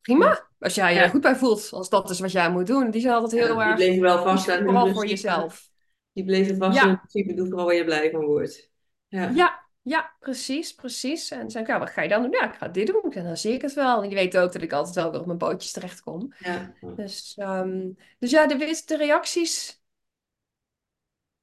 prima. 0.00 0.48
Als 0.58 0.74
jij 0.74 0.94
je 0.94 1.00
Ja. 1.00 1.08
goed 1.08 1.20
bij 1.20 1.36
voelt, 1.36 1.72
als 1.72 1.88
dat 1.88 2.10
is 2.10 2.20
wat 2.20 2.32
jij 2.32 2.50
moet 2.50 2.66
doen. 2.66 2.90
Die 2.90 3.00
zijn 3.00 3.14
altijd 3.14 3.32
heel 3.32 3.48
Ja, 3.48 3.54
die 3.54 3.64
erg, 3.64 3.74
bleven 3.76 4.02
wel 4.02 4.22
vast 4.22 4.48
aan 4.48 4.62
vooral 4.64 4.92
voor 4.92 5.06
jezelf. 5.06 5.68
Die 6.12 6.24
bleven 6.24 6.56
vast 6.56 6.76
Ja, 6.80 6.94
principe, 6.96 7.34
doe 7.34 7.46
vooral 7.46 7.66
waar 7.66 7.74
je 7.74 7.84
blij 7.84 8.10
van 8.10 8.24
wordt. 8.24 8.70
Ja. 9.08 9.28
ja, 9.28 9.63
ja, 9.84 10.12
precies, 10.20 10.74
precies. 10.74 11.30
En 11.30 11.50
zei 11.50 11.64
ik, 11.64 11.70
ja, 11.70 11.78
wat 11.78 11.90
ga 11.90 12.02
je 12.02 12.08
dan 12.08 12.22
doen? 12.22 12.30
Ja, 12.30 12.48
ik 12.48 12.54
ga 12.54 12.68
dit 12.68 12.86
doen. 12.86 13.12
En 13.12 13.24
dan 13.24 13.36
zie 13.36 13.52
ik 13.52 13.62
het 13.62 13.74
wel. 13.74 14.02
En 14.02 14.08
die 14.08 14.18
weet 14.18 14.36
ook 14.36 14.52
dat 14.52 14.62
ik 14.62 14.72
altijd 14.72 14.94
wel 14.94 15.10
weer 15.10 15.20
op 15.20 15.26
mijn 15.26 15.38
pootjes 15.38 15.72
terechtkom. 15.72 16.34
Ja. 16.38 16.74
Dus, 16.96 17.34
ehm, 17.36 17.90
dus 18.18 18.30
ja, 18.30 18.46
de, 18.46 18.82
de 18.86 18.96
reacties, 18.96 19.82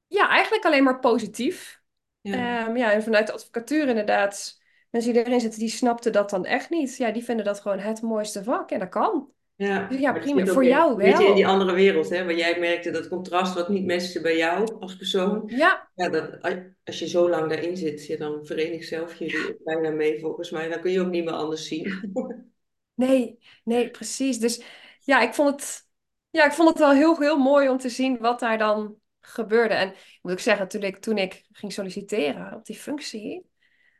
ja, 0.07 0.29
eigenlijk 0.29 0.65
alleen 0.65 0.83
maar 0.83 0.99
positief. 0.99 1.81
Ja. 2.21 2.65
Ehm, 2.65 2.77
ja, 2.77 2.91
en 2.91 3.03
vanuit 3.03 3.27
de 3.27 3.33
advocatuur 3.33 3.87
inderdaad, 3.87 4.61
mensen 4.89 5.13
die 5.13 5.25
erin 5.25 5.39
zitten, 5.39 5.59
die 5.59 5.69
snapten 5.69 6.11
dat 6.11 6.29
dan 6.29 6.45
echt 6.45 6.69
niet. 6.69 6.97
Ja, 6.97 7.11
die 7.11 7.23
vinden 7.23 7.45
dat 7.45 7.59
gewoon 7.59 7.79
het 7.79 8.01
mooiste 8.01 8.43
vak. 8.43 8.71
En 8.71 8.79
dat 8.79 8.89
kan. 8.89 9.29
Ja, 9.61 9.87
Dus 9.87 9.99
ja, 9.99 10.13
je 10.13 10.19
prima. 10.19 10.45
Voor 10.45 10.65
jou 10.65 10.91
een 10.91 10.97
beetje 10.97 11.27
in 11.27 11.33
die 11.33 11.43
wel. 11.43 11.53
andere 11.53 11.73
wereld, 11.73 12.09
hè, 12.09 12.23
waar 12.23 12.35
jij 12.35 12.59
merkte 12.59 12.91
dat 12.91 13.07
contrast 13.07 13.53
wat 13.53 13.69
niet 13.69 13.87
matchte 13.87 14.21
bij 14.21 14.37
jou 14.37 14.79
als 14.79 14.95
persoon. 14.95 15.43
Ja, 15.45 15.89
Ja, 15.95 16.09
dat, 16.09 16.41
als 16.83 16.99
je 16.99 17.07
zo 17.07 17.29
lang 17.29 17.49
daarin 17.49 17.77
zit, 17.77 18.05
ja, 18.05 18.17
dan 18.17 18.45
verenigt 18.45 18.87
zelf 18.87 19.15
jullie 19.15 19.57
bijna 19.63 19.89
mee 19.89 20.19
volgens 20.19 20.49
mij. 20.49 20.69
Dan 20.69 20.81
kun 20.81 20.91
je 20.91 21.01
ook 21.01 21.09
niet 21.09 21.23
meer 21.23 21.33
anders 21.33 21.67
zien. 21.67 22.13
nee, 22.95 23.39
nee, 23.63 23.89
precies. 23.89 24.39
Dus 24.39 24.63
ja, 24.99 25.21
ik 25.21 25.33
vond 25.33 25.49
het, 25.49 25.87
ja, 26.29 26.45
ik 26.45 26.51
vond 26.51 26.69
het 26.69 26.77
wel 26.77 26.91
heel, 26.91 27.19
heel 27.19 27.37
mooi 27.37 27.69
om 27.69 27.77
te 27.77 27.89
zien 27.89 28.17
wat 28.17 28.39
daar 28.39 28.57
dan 28.57 28.95
gebeurde. 29.19 29.73
En 29.73 29.87
ik 29.89 30.19
moet 30.21 30.31
ook 30.31 30.39
zeggen, 30.39 30.67
toen 30.67 30.83
ik, 30.83 30.97
toen 30.97 31.17
ik 31.17 31.45
ging 31.51 31.73
solliciteren 31.73 32.53
op 32.53 32.65
die 32.65 32.75
functie 32.75 33.50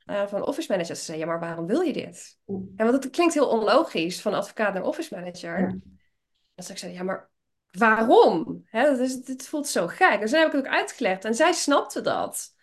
eh, 0.05 0.27
van 0.27 0.45
office 0.45 0.71
manager, 0.71 0.95
ze 0.95 1.03
zei, 1.03 1.17
ja, 1.17 1.25
maar 1.25 1.39
waarom 1.39 1.67
wil 1.67 1.81
je 1.81 1.93
dit? 1.93 2.39
Ja, 2.45 2.83
want 2.83 3.03
het 3.03 3.09
klinkt 3.09 3.33
heel 3.33 3.49
onlogisch, 3.49 4.21
van 4.21 4.33
advocaat 4.33 4.73
naar 4.73 4.83
office 4.83 5.15
manager. 5.15 5.59
Ja, 5.59 5.75
Dus 6.55 6.69
ik 6.69 6.77
zei, 6.77 6.93
ja, 6.93 7.03
maar 7.03 7.29
waarom? 7.71 8.63
Hè, 8.65 8.83
dat 8.85 8.99
is, 8.99 9.21
dit 9.21 9.47
voelt 9.47 9.67
zo 9.67 9.87
gek. 9.87 10.19
Dus 10.19 10.29
toen 10.31 10.39
heb 10.39 10.47
ik 10.47 10.53
het 10.55 10.65
ook 10.65 10.73
uitgelegd 10.73 11.25
en 11.25 11.35
zij 11.35 11.53
snapte 11.53 12.01
dat. 12.01 12.55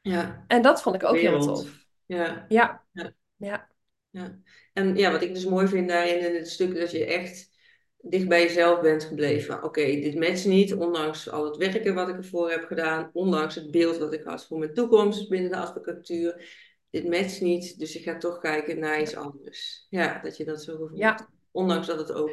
ja, 0.00 0.44
En 0.46 0.62
dat 0.62 0.82
vond 0.82 0.94
ik 0.94 1.04
ook 1.04 1.16
heel 1.16 1.40
tof. 1.40 1.86
Ja, 2.06 2.44
Ja, 2.48 2.84
ja, 2.92 3.12
ja, 3.36 3.68
ja. 4.10 4.38
En 4.72 4.96
ja, 4.96 5.10
wat 5.10 5.22
ik 5.22 5.34
dus 5.34 5.46
mooi 5.46 5.66
vind 5.66 5.88
daarin 5.88 6.28
in 6.28 6.34
het 6.34 6.50
stuk, 6.50 6.74
dat 6.74 6.90
je 6.90 7.04
echt 7.04 7.54
dicht 8.00 8.28
bij 8.28 8.42
jezelf 8.42 8.80
bent 8.80 9.04
gebleven. 9.04 9.62
Oké, 9.62 9.84
dit 9.84 10.14
matcht 10.14 10.44
niet, 10.44 10.74
ondanks 10.74 11.30
al 11.30 11.44
het 11.44 11.56
werken 11.56 11.94
wat 11.94 12.08
ik 12.08 12.16
ervoor 12.16 12.50
heb 12.50 12.64
gedaan, 12.64 13.10
ondanks 13.12 13.54
het 13.54 13.70
beeld 13.70 13.98
wat 13.98 14.12
ik 14.12 14.22
had 14.22 14.46
voor 14.46 14.58
mijn 14.58 14.74
toekomst 14.74 15.28
binnen 15.28 15.50
de 15.50 15.56
advocatuur. 15.56 16.64
Dit 16.96 17.08
matcht 17.08 17.40
niet, 17.40 17.78
dus 17.78 17.96
ik 17.96 18.02
ga 18.02 18.16
toch 18.16 18.38
kijken 18.38 18.78
naar 18.78 19.00
iets 19.00 19.16
anders. 19.16 19.86
Ja, 19.90 20.18
dat 20.22 20.36
je 20.36 20.44
dat 20.44 20.62
zo 20.62 20.72
gevoeld. 20.72 20.98
ja, 20.98 21.28
Ondanks 21.50 21.86
dat 21.86 21.98
het 21.98 22.12
ook 22.12 22.30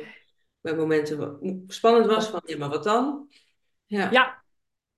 bij 0.61 0.75
momenten 0.75 1.63
spannend 1.67 2.05
was 2.05 2.27
van, 2.27 2.41
ja, 2.45 2.57
maar 2.57 2.69
wat 2.69 2.83
dan? 2.83 3.27
Ja, 3.85 4.11
Ja, 4.11 4.43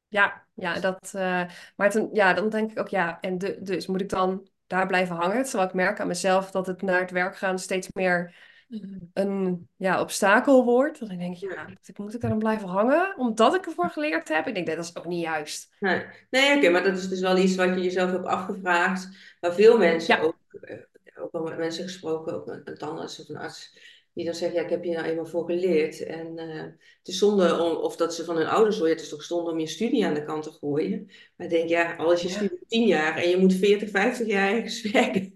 ja, 0.08 0.47
ja, 0.54 0.80
dat, 0.80 1.12
eh, 1.13 1.43
maar 1.75 1.89
toen, 1.89 2.10
ja, 2.13 2.34
dan 2.34 2.49
denk 2.49 2.71
ik 2.71 2.80
ook, 2.80 2.88
ja, 2.88 3.19
en 3.19 3.38
de, 3.38 3.62
dus 3.62 3.88
moet 3.88 4.01
ik 4.01 4.10
dan 4.10 4.49
daar 4.67 4.88
blijven 4.88 5.15
hangen? 5.15 5.43
Terwijl 5.43 5.67
ik 5.67 5.73
merk 5.73 5.99
aan 5.99 6.08
mezelf 6.08 6.51
dat 6.51 6.67
het 6.67 6.82
naar 6.82 6.99
het 6.99 7.12
werk 7.12 7.38
gaan 7.38 7.60
steeds 7.60 7.88
meer 7.93 8.36
een 9.13 9.67
ja, 9.75 10.01
obstakel 10.01 10.65
wordt. 10.65 10.99
Want 10.99 11.12
ik 11.12 11.19
denk, 11.19 11.36
ja, 11.36 11.54
ja. 11.54 11.67
moet 11.67 11.88
ik, 11.88 11.97
moet 11.97 12.13
ik 12.13 12.21
daar 12.21 12.30
dan 12.30 12.39
blijven 12.39 12.67
hangen? 12.67 13.13
Omdat 13.17 13.56
ik 13.56 13.65
ervoor 13.65 13.89
geleerd 13.99 14.28
heb? 14.28 14.47
Ik 14.47 14.54
denk, 14.54 14.67
dat 14.67 14.78
is 14.78 14.95
ook 14.95 15.06
niet 15.06 15.23
juist. 15.23 15.75
Nee, 15.80 16.06
nee 16.30 16.58
oké, 16.58 16.69
maar 16.69 16.84
dat 16.84 16.97
is 16.97 17.10
dus 17.10 17.19
wel 17.19 17.38
iets 17.38 17.56
wat 17.56 17.75
je 17.75 17.82
jezelf 17.82 18.12
hebt 18.12 18.25
afgevraagd. 18.25 19.10
Waar 19.39 19.54
veel 19.54 19.78
mensen 19.78 20.15
Ja, 20.15 20.21
ook, 20.21 20.36
eh, 20.62 20.78
ook 21.15 21.32
al 21.32 21.43
met 21.43 21.58
mensen 21.58 21.84
gesproken, 21.84 22.34
ook 22.34 22.47
een, 22.47 22.78
tandarts 22.78 23.19
of 23.19 23.30
een 23.30 23.38
arts, 23.38 23.78
die 24.13 24.25
dan 24.25 24.34
zeggen, 24.34 24.58
ja, 24.58 24.63
ik 24.63 24.69
heb 24.69 24.84
hier 24.84 24.93
nou 24.93 25.08
eenmaal 25.08 25.25
voor 25.25 25.45
geleerd. 25.45 26.04
En 26.04 26.38
eh, 26.38 26.62
het 26.99 27.08
is 27.08 27.17
zonde, 27.17 27.60
om, 27.60 27.75
of 27.75 27.95
dat 27.95 28.15
ze 28.15 28.23
van 28.23 28.38
hun 28.38 28.47
ouders 28.47 28.78
horen, 28.78 28.91
het 28.91 29.01
is 29.01 29.10
toch 29.10 29.23
zonde 29.23 29.51
om 29.51 29.60
je 29.60 29.67
studie 29.67 30.06
aan 30.06 30.13
de 30.13 30.23
kant 30.23 30.43
te 30.43 30.51
gooien. 30.51 31.06
Maar 31.36 31.47
ik 31.47 31.54
denk, 31.54 31.69
ja, 31.69 31.95
al 31.95 32.12
is 32.12 32.21
je 32.21 32.30
studie 32.30 32.65
10 32.67 32.88
jaar 32.88 33.17
en 33.17 33.30
je 33.30 33.38
moet 33.38 33.54
40, 33.54 33.89
50 33.89 34.28
jaar 34.28 34.54
ergens 34.54 34.82
werken. 34.91 35.35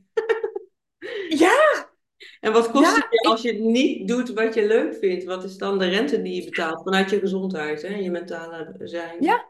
En 2.39 2.51
wat 2.51 2.71
kost 2.71 2.95
het 2.95 3.05
je 3.09 3.29
als 3.29 3.41
je 3.41 3.53
niet 3.53 4.07
doet 4.07 4.29
wat 4.33 4.53
je 4.53 4.67
leuk 4.67 4.95
vindt? 4.95 5.23
Wat 5.23 5.43
is 5.43 5.57
dan 5.57 5.79
de 5.79 5.87
rente 5.87 6.21
die 6.21 6.35
je 6.35 6.49
betaalt 6.49 6.83
vanuit 6.83 7.09
je 7.09 7.19
gezondheid, 7.19 7.81
hè? 7.81 7.95
Je 7.95 8.11
mentale 8.11 8.75
zijn. 8.83 9.23
ja, 9.23 9.45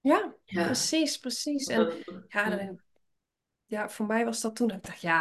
ja, 0.00 0.34
Ja. 0.44 0.64
precies, 0.64 1.18
precies. 1.18 1.66
En 1.66 1.92
ja, 2.28 2.48
ja. 2.48 2.56
dan, 2.56 2.80
ja, 3.66 3.88
voor 3.88 4.06
mij 4.06 4.24
was 4.24 4.40
dat 4.40 4.56
toen, 4.56 4.68
dat 4.68 4.76
ik 4.76 4.84
dacht, 4.84 5.00
ja, 5.00 5.20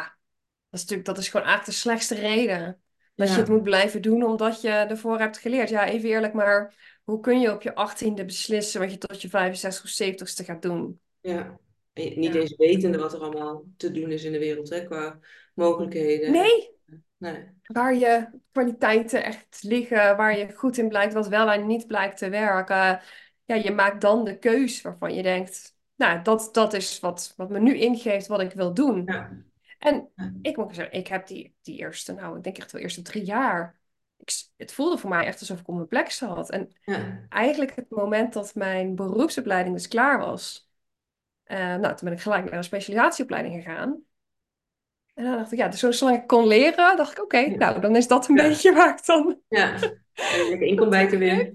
dat 0.70 0.80
is 0.80 0.82
natuurlijk, 0.82 1.08
dat 1.08 1.18
is 1.18 1.30
gewoon 1.30 1.46
eigenlijk 1.46 1.78
de 1.78 1.82
slechtste 1.84 2.16
reden. 2.16 2.82
Dat 3.16 3.30
je 3.30 3.36
het 3.36 3.48
moet 3.50 3.64
blijven 3.64 4.02
doen 4.02 4.24
omdat 4.24 4.62
je 4.62 4.70
ervoor 4.70 5.20
hebt 5.20 5.38
geleerd. 5.38 5.70
Ja, 5.70 5.86
even 5.88 6.10
eerlijk, 6.10 6.34
maar 6.34 6.76
hoe 7.04 7.20
kun 7.20 7.40
je 7.40 7.52
op 7.54 7.62
je 7.62 7.76
achttiende 7.76 8.26
beslissen 8.26 8.80
wat 8.82 8.92
je 8.92 8.98
tot 8.98 9.22
je 9.22 9.30
65 9.30 9.84
of 9.84 9.90
70ste 9.90 10.46
gaat 10.46 10.62
doen? 10.62 11.00
Ja, 11.22 11.60
en 11.94 12.20
niet 12.20 12.34
Ja. 12.34 12.40
eens 12.40 12.56
wetende 12.56 12.98
wat 12.98 13.14
er 13.14 13.20
allemaal 13.20 13.64
te 13.78 13.92
doen 13.92 14.12
is 14.12 14.24
in 14.24 14.32
de 14.32 14.40
wereld, 14.40 14.70
hè, 14.70 14.86
qua 14.86 15.20
mogelijkheden. 15.54 16.28
En, 16.28 16.34
Nee, 16.34 16.77
nee, 17.18 17.46
waar 17.64 17.96
je 17.96 18.30
kwaliteiten 18.52 19.24
echt 19.24 19.64
liggen, 19.64 20.18
waar 20.18 20.38
je 20.38 20.54
goed 20.54 20.78
in 20.78 20.90
blijkt, 20.90 21.14
wat 21.14 21.28
wel 21.28 21.52
en 21.52 21.66
niet 21.66 21.88
blijkt 21.88 22.18
te 22.18 22.30
werken. 22.30 23.02
Ja, 23.46 23.56
je 23.56 23.72
maakt 23.72 24.02
dan 24.02 24.24
de 24.24 24.38
keus 24.38 24.82
waarvan 24.82 25.14
je 25.14 25.24
denkt, 25.24 25.76
nou, 25.96 26.22
dat, 26.22 26.50
dat 26.52 26.74
is 26.74 27.00
wat, 27.00 27.34
wat 27.38 27.50
me 27.50 27.60
nu 27.60 27.78
ingeeft 27.78 28.28
wat 28.28 28.42
ik 28.42 28.52
wil 28.52 28.74
doen. 28.74 29.04
ja, 29.06 29.32
En 29.80 30.10
ik 30.42 30.58
moet 30.58 30.76
zeggen, 30.76 30.96
ik 30.96 31.08
heb 31.08 31.28
die, 31.28 31.56
die 31.62 31.78
eerste, 31.78 32.14
nou, 32.14 32.38
ik 32.38 32.44
denk 32.44 32.58
echt 32.58 32.72
wel 32.72 32.82
eerste 32.82 33.02
drie 33.02 33.24
jaar. 33.24 33.80
Ik, 34.18 34.32
het 34.58 34.74
voelde 34.74 34.98
voor 34.98 35.10
mij 35.10 35.26
echt 35.26 35.40
alsof 35.40 35.60
ik 35.60 35.68
op 35.68 35.76
mijn 35.76 35.88
plek 35.88 36.12
zat. 36.12 36.50
En 36.50 36.72
ja, 36.82 37.26
eigenlijk 37.30 37.76
het 37.76 37.90
moment 37.90 38.34
dat 38.34 38.56
mijn 38.56 38.96
beroepsopleiding 38.96 39.76
dus 39.76 39.88
klaar 39.88 40.20
was, 40.20 40.70
eh, 41.44 41.58
nou, 41.58 41.96
toen 41.96 42.10
ben 42.10 42.14
ik 42.14 42.22
gelijk 42.22 42.44
naar 42.44 42.54
een 42.54 42.64
specialisatieopleiding 42.64 43.64
gegaan. 43.64 44.07
En 45.18 45.24
dan 45.24 45.38
dacht 45.38 45.52
ik, 45.52 45.58
ja, 45.58 45.68
dus 45.68 45.80
zo- 45.80 45.92
zolang 45.92 46.18
ik 46.22 46.28
kon 46.28 46.48
leren, 46.48 46.98
dacht 46.98 47.12
ik, 47.12 47.24
oké, 47.24 47.38
ja, 47.38 47.56
nou, 47.56 47.82
dan 47.82 47.96
is 47.96 48.08
dat 48.08 48.28
een 48.28 48.36
ja, 48.36 48.48
beetje 48.48 48.74
waar 48.74 48.90
ik 48.98 49.06
dan 49.06 49.42
ja. 49.48 49.80
Lekker 50.14 50.62
inkom 50.62 50.94
in 50.94 51.20
weer. 51.20 51.36
heb. 51.36 51.54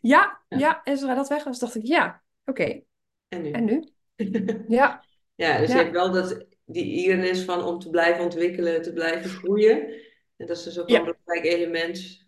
Ja, 0.00 0.40
Ja. 0.48 0.82
en 0.84 0.96
zodra 0.98 1.14
dat 1.14 1.28
weg 1.28 1.44
was, 1.44 1.58
dacht 1.58 1.74
ik, 1.74 1.84
ja, 1.86 2.22
oké, 2.44 2.80
En 3.28 3.42
nu? 3.42 3.50
en 3.50 3.64
nu? 3.64 3.84
Ja, 4.68 5.04
Ja, 5.34 5.58
dus 5.58 5.68
je 5.70 5.74
hebt 5.76 5.90
wel 5.92 6.10
dat, 6.12 6.46
die 6.64 6.84
eagerness 6.84 7.44
van 7.44 7.64
om 7.64 7.78
te 7.78 7.90
blijven 7.90 8.24
ontwikkelen, 8.24 8.82
te 8.82 8.92
blijven 8.92 9.30
groeien. 9.30 9.88
En 10.36 10.46
dat 10.46 10.56
is 10.56 10.62
dus 10.62 10.78
ook 10.78 10.88
een 10.88 11.04
belangrijk 11.04 11.44
element, 11.54 12.26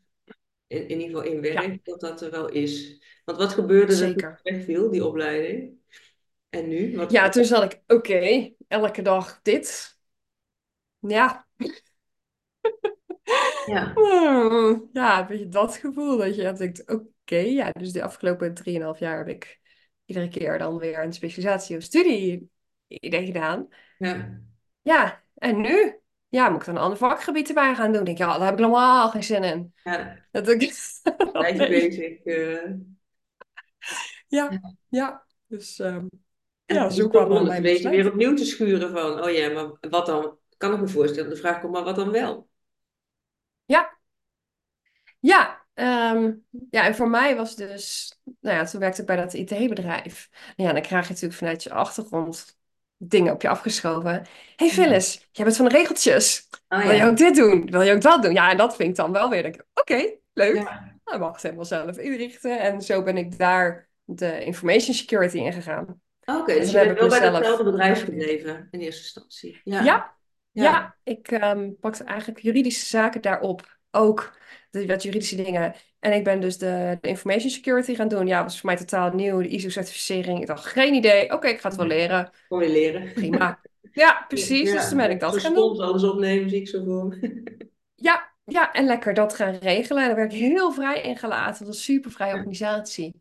in, 0.67 0.89
in 0.89 1.01
ieder 1.01 1.17
geval 1.17 1.33
in 1.33 1.41
werk, 1.41 1.85
dat 1.85 2.01
dat 2.01 2.21
er 2.23 2.31
wel 2.31 2.49
is. 2.49 3.03
Want 3.25 3.39
wat 3.39 3.53
gebeurde 3.53 4.05
er 4.05 4.17
toen 4.17 4.37
wegviel, 4.43 4.91
die 4.91 5.05
opleiding? 5.05 5.75
En 6.51 6.69
nu? 6.69 6.97
Wat, 6.97 7.11
Ja, 7.13 7.29
toen 7.29 7.45
zat 7.45 7.73
ik, 7.73 7.81
oké, 7.87 8.51
elke 8.69 9.03
dag 9.03 9.41
dit. 9.43 9.96
Ja, 11.07 11.47
ja, 13.67 13.93
Hmm, 13.95 14.89
ja, 14.93 15.21
een 15.21 15.27
beetje 15.27 15.49
dat 15.49 15.77
gevoel 15.77 16.17
dat 16.17 16.37
je 16.37 16.53
denkt, 16.53 16.91
oké, 16.91 17.37
ja, 17.37 17.71
dus 17.71 17.93
de 17.93 18.03
afgelopen 18.03 18.55
3,5 18.55 18.99
jaar 18.99 19.19
heb 19.19 19.29
ik 19.29 19.61
iedere 20.05 20.29
keer 20.29 20.59
dan 20.59 20.79
weer 20.79 21.03
een 21.03 21.13
specialisatie 21.13 21.77
of 21.77 21.83
studie 21.83 22.51
idee 22.89 23.27
gedaan. 23.27 23.69
ja, 23.99 24.41
Ja, 24.83 25.23
en 25.35 25.61
nu? 25.61 26.01
Ja, 26.29 26.49
moet 26.49 26.61
ik 26.61 26.67
dan 26.67 26.77
een 26.77 26.83
ander 26.83 26.99
vakgebied 26.99 27.49
erbij 27.49 27.75
gaan 27.75 27.93
doen? 27.93 28.05
Denk 28.05 28.19
ik, 28.19 28.27
ja, 28.27 28.39
daar 28.39 28.47
heb 28.47 28.59
ik 28.59 28.65
helemaal 28.65 29.11
geen 29.11 29.25
zin 29.25 29.45
in. 29.45 29.73
ja, 29.83 30.17
Dat 30.31 30.49
ik, 30.49 30.59
blijf 31.33 31.59
je 31.59 31.69
bezig. 31.69 32.25
Ja, 34.29 34.51
ja. 34.89 35.27
Dus 35.47 35.79
ehm, 35.79 36.07
ja, 36.67 36.87
is 36.87 36.95
zoek 36.95 37.13
mij 37.13 37.57
een 37.57 37.63
beetje 37.63 37.89
weer 37.89 38.09
opnieuw 38.09 38.35
te 38.35 38.45
schuren 38.45 38.91
van, 38.91 39.23
oh 39.23 39.31
ja, 39.31 39.49
maar 39.49 39.91
wat 39.91 40.07
dan? 40.07 40.39
Kan 40.57 40.73
ik 40.73 40.81
me 40.81 40.89
voorstellen, 40.89 41.31
de 41.31 41.37
vraag 41.37 41.61
komt, 41.61 41.73
maar 41.73 41.85
wat 41.85 41.97
dan 41.97 42.11
wel? 42.11 42.49
Ja, 43.65 43.99
Ja, 45.21 45.67
ehm, 45.75 46.33
ja, 46.71 46.85
en 46.85 46.95
voor 46.95 47.09
mij 47.09 47.37
was 47.37 47.57
dus, 47.57 48.17
nou 48.41 48.57
ja, 48.57 48.65
toen 48.65 48.81
werkte 48.81 49.01
ik 49.01 49.07
bij 49.07 49.17
dat 49.17 49.33
IT-bedrijf. 49.33 50.29
Ja, 50.57 50.73
dan 50.73 50.83
krijg 50.83 51.07
je 51.07 51.13
natuurlijk 51.13 51.39
vanuit 51.39 51.63
je 51.63 51.71
achtergrond 51.71 52.57
dingen 52.97 53.33
op 53.33 53.43
je 53.43 53.49
afgeschoven. 53.49 54.27
hey 54.57 54.67
Ja. 54.67 54.73
Phyllis, 54.73 55.29
jij 55.33 55.45
bent 55.45 55.57
van 55.57 55.69
de 55.69 55.77
regeltjes. 55.77 56.49
Oh 56.69 56.83
Wil 56.83 56.91
je 56.91 57.05
ook 57.05 57.17
dit 57.17 57.35
doen? 57.37 57.71
Wil 57.71 57.83
je 57.83 57.93
ook 57.93 58.01
dat 58.01 58.23
doen? 58.23 58.33
Ja, 58.33 58.51
en 58.51 58.57
dat 58.57 58.77
vind 58.77 58.89
ik 58.89 58.97
dan 58.97 59.13
wel 59.13 59.31
weer, 59.31 59.65
oké, 59.75 60.11
leuk. 60.33 60.55
ja. 60.55 60.95
Nou, 61.05 61.19
mag 61.19 61.33
het 61.33 61.43
helemaal 61.43 61.65
zelf 61.65 61.99
inrichten. 61.99 62.61
En 62.61 62.81
zo 62.81 63.03
ben 63.03 63.17
ik 63.17 63.39
daar 63.39 63.89
de 64.05 64.45
information 64.45 64.95
security 64.95 65.39
in 65.39 65.53
gegaan. 65.53 66.01
Oké, 66.25 66.55
dus 66.55 66.71
je 66.71 66.85
bent 66.85 66.99
wel 66.99 67.09
bij 67.09 67.19
mezelf 67.19 67.33
datzelfde 67.39 67.65
bedrijf 67.65 68.05
gebleven 68.05 68.69
in 68.71 68.81
eerste 68.81 69.03
instantie. 69.03 69.61
Ja, 69.65 69.83
Ja, 69.83 70.16
ja, 70.63 70.65
ja, 70.65 70.97
ik 71.05 71.31
ehm, 71.31 71.71
pakte 71.81 72.05
eigenlijk 72.05 72.41
juridische 72.41 72.87
zaken 72.87 73.21
daarop. 73.23 73.79
Ook 73.91 74.39
de 74.71 74.87
wat 74.87 75.03
juridische 75.03 75.37
dingen. 75.37 75.75
En 76.01 76.13
ik 76.13 76.25
ben 76.25 76.41
dus 76.41 76.59
de, 76.59 76.99
de 77.01 77.09
information 77.09 77.51
security 77.51 77.95
gaan 77.95 78.09
doen. 78.09 78.27
Ja, 78.27 78.43
was 78.43 78.61
voor 78.61 78.69
mij 78.69 78.79
totaal 78.79 79.15
nieuw. 79.15 79.43
De 79.43 79.49
ISO-certificering. 79.49 80.41
Ik 80.41 80.47
dacht, 80.47 80.65
geen 80.65 80.95
idee. 80.95 81.33
Oké, 81.33 81.49
ik 81.49 81.61
ga 81.61 81.69
het 81.69 81.77
wel 81.77 81.87
leren. 81.87 82.31
je 82.49 82.57
leren. 82.57 83.13
Prima. 83.13 83.61
Ja, 83.93 84.03
Ja, 84.03 84.25
precies. 84.29 84.71
Dus 84.71 84.89
toen 84.89 84.97
ben 84.97 85.11
ik 85.11 85.21
dat 85.21 85.37
gaan 85.39 85.55
doen. 85.55 85.81
alles 85.81 86.03
opnemen, 86.03 86.51
zie 86.51 86.61
ik 86.61 86.69
zo 86.69 86.85
voor. 86.85 87.19
Ja, 87.95 88.33
ja, 88.45 88.73
en 88.73 88.85
lekker 88.85 89.15
dat 89.15 89.35
gaan 89.35 89.55
regelen. 89.55 90.03
En 90.03 90.09
daar 90.09 90.17
werd 90.17 90.33
ik 90.33 90.39
heel 90.39 90.73
vrij 90.73 91.01
in 91.01 91.17
gelaten. 91.17 91.59
Dat 91.59 91.67
was 91.67 91.77
een 91.77 91.83
super 91.83 92.11
vrije 92.11 92.47
Ja. 92.51 93.13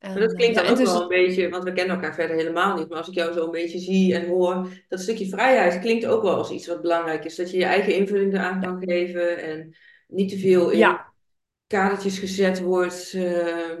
Maar 0.00 0.18
dat 0.18 0.30
eh, 0.30 0.36
klinkt 0.36 0.56
ja, 0.56 0.62
dan 0.62 0.70
ook 0.70 0.76
dus, 0.78 0.92
wel 0.92 1.02
een 1.02 1.08
beetje, 1.08 1.48
want 1.48 1.64
we 1.64 1.72
kennen 1.72 1.94
elkaar 1.94 2.14
verder 2.14 2.36
helemaal 2.36 2.76
niet, 2.76 2.88
maar 2.88 2.98
als 2.98 3.08
ik 3.08 3.14
jou 3.14 3.32
zo 3.32 3.44
een 3.44 3.50
beetje 3.50 3.78
zie 3.78 4.14
en 4.14 4.28
hoor, 4.28 4.68
dat 4.88 5.00
stukje 5.00 5.28
vrijheid 5.28 5.80
klinkt 5.80 6.06
ook 6.06 6.22
wel 6.22 6.34
als 6.34 6.50
iets 6.50 6.66
wat 6.66 6.80
belangrijk 6.80 7.24
is. 7.24 7.36
Dat 7.36 7.50
je 7.50 7.58
je 7.58 7.64
eigen 7.64 7.94
invulling 7.94 8.32
eraan 8.32 8.60
kan 8.60 8.82
geven 8.82 9.38
en 9.42 9.76
niet 10.08 10.28
te 10.30 10.38
veel 10.38 10.70
in 10.70 10.78
ja, 10.78 11.12
kadertjes 11.66 12.18
gezet 12.18 12.60
wordt. 12.60 13.12
eh, 13.14 13.76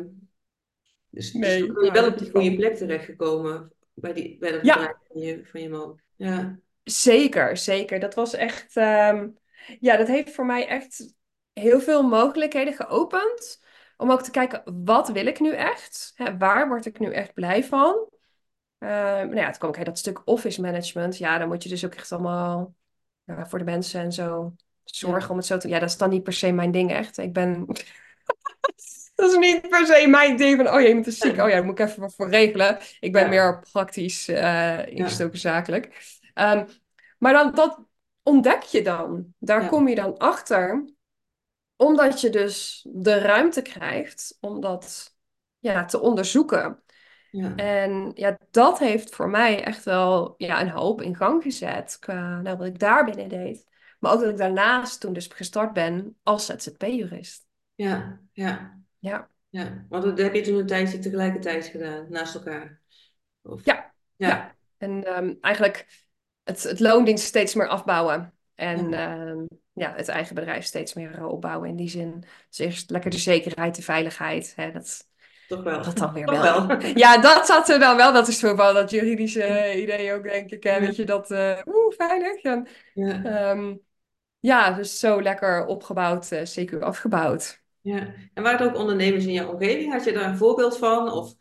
dus, 1.10 1.32
dus 1.32 1.32
dan 1.32 1.40
nee, 1.40 1.72
ben 1.72 1.84
je 1.84 1.92
wel 1.92 2.06
op 2.06 2.20
niet 2.20 2.30
goede 2.30 2.54
plek 2.54 2.76
terechtgekomen 2.76 3.72
bij, 3.94 4.12
die, 4.12 4.38
bij 4.38 4.50
dat 4.50 4.60
bedrijf 4.60 4.96
van 5.12 5.20
je, 5.20 5.40
van 5.44 5.60
je 5.60 5.68
man. 5.68 6.00
Ja, 6.16 6.58
Zeker, 6.84 7.56
zeker. 7.56 8.00
Dat 8.00 8.14
was 8.14 8.34
echt, 8.34 8.76
ehm, 8.76 9.28
ja, 9.80 9.96
dat 9.96 10.06
heeft 10.06 10.30
voor 10.30 10.46
mij 10.46 10.66
echt 10.66 11.14
heel 11.52 11.80
veel 11.80 12.02
mogelijkheden 12.02 12.74
geopend. 12.74 13.60
Om 14.00 14.10
ook 14.10 14.22
te 14.22 14.30
kijken, 14.30 14.84
wat 14.84 15.08
wil 15.08 15.26
ik 15.26 15.40
nu 15.40 15.54
echt? 15.54 16.12
Hè, 16.14 16.36
waar 16.36 16.68
word 16.68 16.86
ik 16.86 16.98
nu 16.98 17.12
echt 17.12 17.34
blij 17.34 17.64
van? 17.64 18.08
Ehm, 18.78 19.26
nou 19.26 19.36
ja, 19.36 19.50
toen 19.50 19.58
kwam 19.58 19.74
ik 19.74 19.84
dat 19.84 19.98
stuk 19.98 20.22
office 20.24 20.60
management. 20.60 21.18
Ja, 21.18 21.38
dan 21.38 21.48
moet 21.48 21.62
je 21.62 21.68
dus 21.68 21.84
ook 21.84 21.94
echt 21.94 22.12
allemaal 22.12 22.74
ja, 23.24 23.46
voor 23.46 23.58
de 23.58 23.64
mensen 23.64 24.00
en 24.00 24.12
zo 24.12 24.52
ja, 24.54 24.64
zorgen 24.84 25.30
om 25.30 25.36
het 25.36 25.46
zo 25.46 25.56
te... 25.56 25.68
Ja, 25.68 25.78
dat 25.78 25.88
is 25.88 25.96
dan 25.96 26.10
niet 26.10 26.22
per 26.22 26.32
se 26.32 26.52
mijn 26.52 26.70
ding 26.70 26.92
echt. 26.92 27.18
Ik 27.18 27.32
ben... 27.32 27.66
Dat 29.14 29.30
is 29.30 29.36
niet 29.36 29.68
per 29.68 29.86
se 29.86 30.06
mijn 30.08 30.36
ding 30.36 30.56
van, 30.56 30.74
oh 30.74 30.80
je 30.80 31.00
is 31.00 31.18
ziek. 31.18 31.30
Oh 31.30 31.48
ja, 31.48 31.54
daar 31.54 31.64
moet 31.64 31.78
ik 31.78 31.86
even 31.86 32.00
wat 32.00 32.14
voor 32.14 32.30
regelen. 32.30 32.78
Ik 33.00 33.12
ben 33.12 33.22
ja, 33.22 33.28
meer 33.28 33.62
praktisch 33.72 34.26
ja, 34.26 34.84
ingestoken 34.84 35.38
zakelijk. 35.38 36.18
Ehm, 36.34 36.66
maar 37.18 37.32
dan, 37.32 37.54
dat 37.54 37.80
ontdek 38.22 38.62
je 38.62 38.82
dan. 38.82 39.34
Daar 39.38 39.68
kom 39.68 39.88
je 39.88 39.94
dan 39.94 40.18
achter. 40.18 40.84
Omdat 41.80 42.20
je 42.20 42.30
dus 42.30 42.86
de 42.88 43.18
ruimte 43.18 43.62
krijgt 43.62 44.36
om 44.40 44.60
dat 44.60 45.16
ja, 45.58 45.84
te 45.84 46.00
onderzoeken. 46.00 46.82
ja, 47.30 47.54
En 47.56 48.10
ja, 48.14 48.38
dat 48.50 48.78
heeft 48.78 49.14
voor 49.14 49.28
mij 49.28 49.64
echt 49.64 49.84
wel 49.84 50.34
ja, 50.36 50.60
een 50.60 50.70
hoop 50.70 51.02
in 51.02 51.16
gang 51.16 51.42
gezet. 51.42 51.96
Qua 52.00 52.40
nou, 52.40 52.56
wat 52.56 52.66
ik 52.66 52.78
daar 52.78 53.04
binnen 53.04 53.28
deed. 53.28 53.66
Maar 53.98 54.12
ook 54.12 54.20
dat 54.20 54.30
ik 54.30 54.36
daarnaast 54.36 55.00
toen 55.00 55.12
dus 55.12 55.26
gestart 55.26 55.72
ben 55.72 56.16
als 56.22 56.46
ZZP-jurist. 56.46 57.46
ja, 57.74 58.20
ja, 58.32 58.80
Ja. 58.98 59.28
ja. 59.48 59.86
Want 59.88 60.02
dat 60.02 60.18
heb 60.18 60.34
je 60.34 60.42
toen 60.42 60.58
een 60.58 60.66
tijdje 60.66 60.98
tegelijkertijd 60.98 61.66
gedaan, 61.66 62.06
naast 62.08 62.34
elkaar. 62.34 62.80
Of, 63.42 63.64
Ja, 63.64 63.92
ja, 64.16 64.28
ja. 64.28 64.54
En 64.78 65.04
ehm, 65.04 65.34
eigenlijk 65.40 66.08
het, 66.42 66.62
het 66.62 66.80
loondienst 66.80 67.24
steeds 67.24 67.54
meer 67.54 67.68
afbouwen. 67.68 68.34
En 68.54 68.88
ja, 68.88 69.16
ehm, 69.16 69.44
ja, 69.80 69.92
het 69.96 70.08
eigen 70.08 70.34
bedrijf 70.34 70.64
steeds 70.64 70.94
meer 70.94 71.14
eh, 71.14 71.28
opbouwen 71.28 71.68
in 71.68 71.76
die 71.76 71.88
zin. 71.88 72.24
Dus 72.48 72.58
eerst 72.58 72.90
lekker 72.90 73.10
de 73.10 73.18
zekerheid, 73.18 73.74
de 73.74 73.82
veiligheid. 73.82 74.52
Hè, 74.56 74.70
dat, 74.72 75.08
toch 75.46 75.62
wel. 75.62 75.82
dat 75.82 75.96
dan 75.98 76.12
weer 76.12 76.26
Toch 76.26 76.42
wel. 76.42 76.66
wel. 76.66 76.86
Ja, 76.94 77.18
dat 77.18 77.46
zat 77.46 77.68
er 77.68 77.78
dan 77.78 77.96
wel. 77.96 78.12
Dat 78.12 78.28
is 78.28 78.38
zo 78.38 78.56
wel 78.56 78.74
dat 78.74 78.90
juridische 78.90 79.74
idee 79.82 80.12
ook, 80.14 80.22
denk 80.22 80.50
ik. 80.50 80.62
Hè, 80.62 80.74
Ja, 80.74 80.80
weet 80.80 80.96
je, 80.96 81.04
dat 81.04 81.30
eh 81.30 81.58
oeh, 81.66 81.94
veilig. 81.96 82.42
En, 82.42 82.66
ja. 82.92 83.24
ehm, 83.24 83.74
ja, 84.40 84.70
dus 84.70 84.98
zo 84.98 85.22
lekker 85.22 85.66
opgebouwd, 85.66 86.30
eh 86.30 86.42
CQ 86.42 86.78
afgebouwd. 86.80 87.62
Ja, 87.80 88.14
en 88.34 88.42
waren 88.42 88.60
er 88.60 88.66
ook 88.66 88.76
ondernemers 88.76 89.24
in 89.24 89.32
jouw 89.32 89.52
omgeving? 89.52 89.92
Had 89.92 90.04
je 90.04 90.12
daar 90.12 90.28
een 90.28 90.36
voorbeeld 90.36 90.78
van? 90.78 91.12
Of 91.12 91.34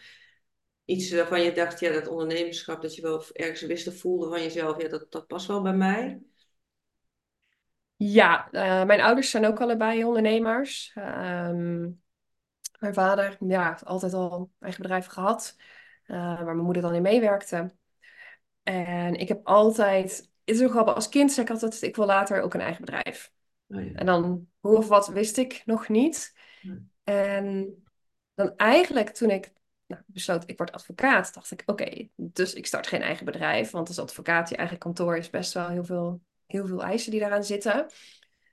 iets 0.85 1.11
waarvan 1.11 1.41
je 1.41 1.51
dacht, 1.51 1.79
ja, 1.79 1.91
dat 1.91 2.07
ondernemerschap, 2.07 2.81
dat 2.81 2.95
je 2.95 3.01
wel 3.01 3.23
ergens 3.33 3.61
wist 3.61 3.87
of 3.87 3.99
voelde 3.99 4.29
van 4.29 4.41
jezelf, 4.41 4.81
ja, 4.81 4.87
dat, 4.87 5.05
dat 5.11 5.27
past 5.27 5.47
wel 5.47 5.61
bij 5.61 5.73
mij? 5.73 6.21
Ja, 8.01 8.51
eh, 8.51 8.85
mijn 8.85 9.01
ouders 9.01 9.29
zijn 9.29 9.45
ook 9.45 9.61
allebei 9.61 10.03
ondernemers. 10.03 10.91
Ehm, 10.95 11.89
Mijn 12.79 12.93
vader, 12.93 13.37
ja, 13.39 13.79
altijd 13.83 14.13
al 14.13 14.33
een 14.33 14.49
eigen 14.59 14.81
bedrijf 14.81 15.05
gehad, 15.05 15.55
eh, 16.03 16.15
waar 16.15 16.45
mijn 16.45 16.57
moeder 16.57 16.81
dan 16.81 16.93
in 16.93 17.01
meewerkte. 17.01 17.75
En 18.63 19.15
ik 19.15 19.27
heb 19.27 19.47
altijd, 19.47 20.17
het 20.17 20.55
is 20.55 20.63
ook 20.63 20.69
grappig, 20.69 20.95
als 20.95 21.09
kind 21.09 21.31
zei 21.31 21.45
ik 21.45 21.51
altijd, 21.51 21.81
ik 21.81 21.95
wil 21.95 22.05
later 22.05 22.41
ook 22.41 22.53
een 22.53 22.61
eigen 22.61 22.85
bedrijf. 22.85 23.31
Oh 23.67 23.83
ja. 23.83 23.91
En 23.93 24.05
dan, 24.05 24.47
hoe 24.59 24.77
of 24.77 24.87
wat, 24.87 25.07
wist 25.07 25.37
ik 25.37 25.61
nog 25.65 25.87
niet. 25.87 26.33
En 27.03 27.75
dan 28.33 28.53
eigenlijk 28.55 29.09
toen 29.09 29.29
ik 29.29 29.51
nou, 29.85 30.01
besloot, 30.05 30.43
ik 30.45 30.57
word 30.57 30.71
advocaat, 30.71 31.33
dacht 31.33 31.51
ik, 31.51 31.63
oké, 31.65 32.07
dus 32.15 32.53
ik 32.53 32.65
start 32.65 32.87
geen 32.87 33.01
eigen 33.01 33.25
bedrijf. 33.25 33.71
Want 33.71 33.87
als 33.87 33.99
advocaat, 33.99 34.49
je 34.49 34.55
eigen 34.55 34.77
kantoor 34.77 35.17
is 35.17 35.29
best 35.29 35.53
wel 35.53 35.67
heel 35.67 35.83
veel, 35.83 36.21
heel 36.51 36.67
veel 36.67 36.83
eisen 36.83 37.11
die 37.11 37.19
daaraan 37.19 37.43
zitten. 37.43 37.85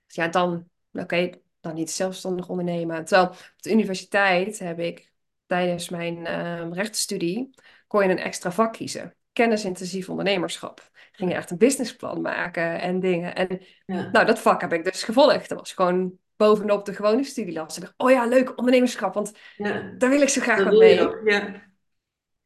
Dus 0.05 0.15
ja, 0.15 0.27
dan, 0.27 0.69
oké, 0.91 1.29
dan 1.59 1.73
niet 1.73 1.91
zelfstandig 1.91 2.49
ondernemen. 2.49 3.05
Terwijl 3.05 3.29
op 3.29 3.37
de 3.55 3.71
universiteit 3.71 4.59
heb 4.59 4.79
ik 4.79 5.11
tijdens 5.45 5.89
mijn 5.89 6.17
uh, 6.17 6.71
rechtenstudie, 6.71 7.49
kon 7.87 8.03
je 8.03 8.09
een 8.09 8.19
extra 8.19 8.51
vak 8.51 8.73
kiezen. 8.73 9.15
Kennisintensief 9.33 10.09
ondernemerschap. 10.09 10.89
Ging 11.11 11.31
je 11.31 11.35
echt 11.35 11.51
een 11.51 11.57
businessplan 11.57 12.21
maken 12.21 12.81
en 12.81 12.99
dingen. 12.99 13.35
En 13.35 13.61
Ja. 13.85 14.09
nou, 14.11 14.25
dat 14.25 14.39
vak 14.39 14.61
heb 14.61 14.73
ik 14.73 14.83
dus 14.83 15.03
gevolgd. 15.03 15.49
Dat 15.49 15.59
was 15.59 15.73
gewoon 15.73 16.17
bovenop 16.35 16.85
de 16.85 16.93
gewone 16.93 17.23
studielas. 17.23 17.77
Ik 17.77 17.83
dacht, 17.83 17.93
oh 17.97 18.11
ja, 18.11 18.25
leuk, 18.25 18.57
ondernemerschap, 18.57 19.13
want 19.13 19.33
Ja, 19.55 19.93
daar 19.97 20.09
wil 20.09 20.21
ik 20.21 20.29
zo 20.29 20.41
graag 20.41 20.63
wat 20.63 20.77
mee. 20.77 21.09
Ja. 21.23 21.66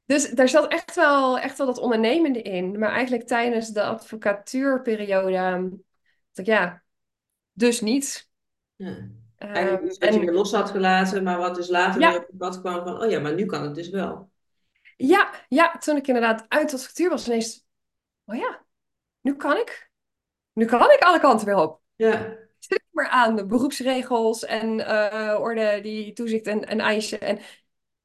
Dus 0.06 0.30
daar 0.30 0.50
zat 0.50 0.72
echt 0.72 0.96
wel, 0.96 1.40
echt 1.40 1.58
wel 1.58 1.68
dat 1.68 1.78
ondernemende 1.78 2.42
in. 2.42 2.80
Maar 2.80 2.92
eigenlijk 2.92 3.28
tijdens 3.28 3.70
de 3.70 3.84
advocatuurperiode 3.84 5.32
dacht 5.32 5.80
ik, 6.34 6.46
ja, 6.46 6.84
dus 7.52 7.82
niet. 7.82 8.30
Ja. 8.76 9.10
Eigenlijk 9.38 9.82
Um, 9.82 9.88
iets 9.88 9.98
wat 9.98 10.14
je 10.14 10.20
weer 10.20 10.28
en 10.28 10.34
los 10.34 10.52
had 10.52 10.70
gelaten, 10.70 11.24
maar 11.24 11.38
wat 11.38 11.56
dus 11.56 11.70
later 11.70 12.00
weer 12.00 12.18
op 12.18 12.28
het 12.28 12.38
pad 12.38 12.60
kwam 12.60 12.84
van, 12.84 13.04
oh 13.04 13.10
ja, 13.10 13.20
maar 13.20 13.34
nu 13.34 13.46
kan 13.46 13.64
het 13.64 13.76
dus 13.76 13.90
wel. 13.90 14.32
ja, 14.98 15.32
ja, 15.48 15.78
toen 15.78 15.98
ik 15.98 16.08
inderdaad 16.08 16.46
uit 16.48 16.70
de 16.70 16.76
advocatuur 16.76 17.10
was, 17.10 17.28
ineens, 17.28 17.66
oh 18.26 18.36
ja, 18.36 18.66
nu 19.22 19.36
kan 19.36 19.58
ik. 19.58 19.90
Nu 20.54 20.66
kan 20.66 20.92
ik 20.92 21.00
alle 21.00 21.20
kanten 21.20 21.46
weer 21.46 21.56
op. 21.56 21.82
Ja, 21.96 22.38
Zit 22.60 22.78
ik 22.78 22.88
maar 22.92 23.08
aan 23.08 23.36
de 23.36 23.46
beroepsregels 23.46 24.46
en 24.46 24.80
uh, 24.80 25.38
orde 25.40 25.80
die 25.82 26.14
toezicht 26.14 26.48
en, 26.48 26.68
en 26.68 26.80
eisen. 26.80 27.22
En 27.22 27.40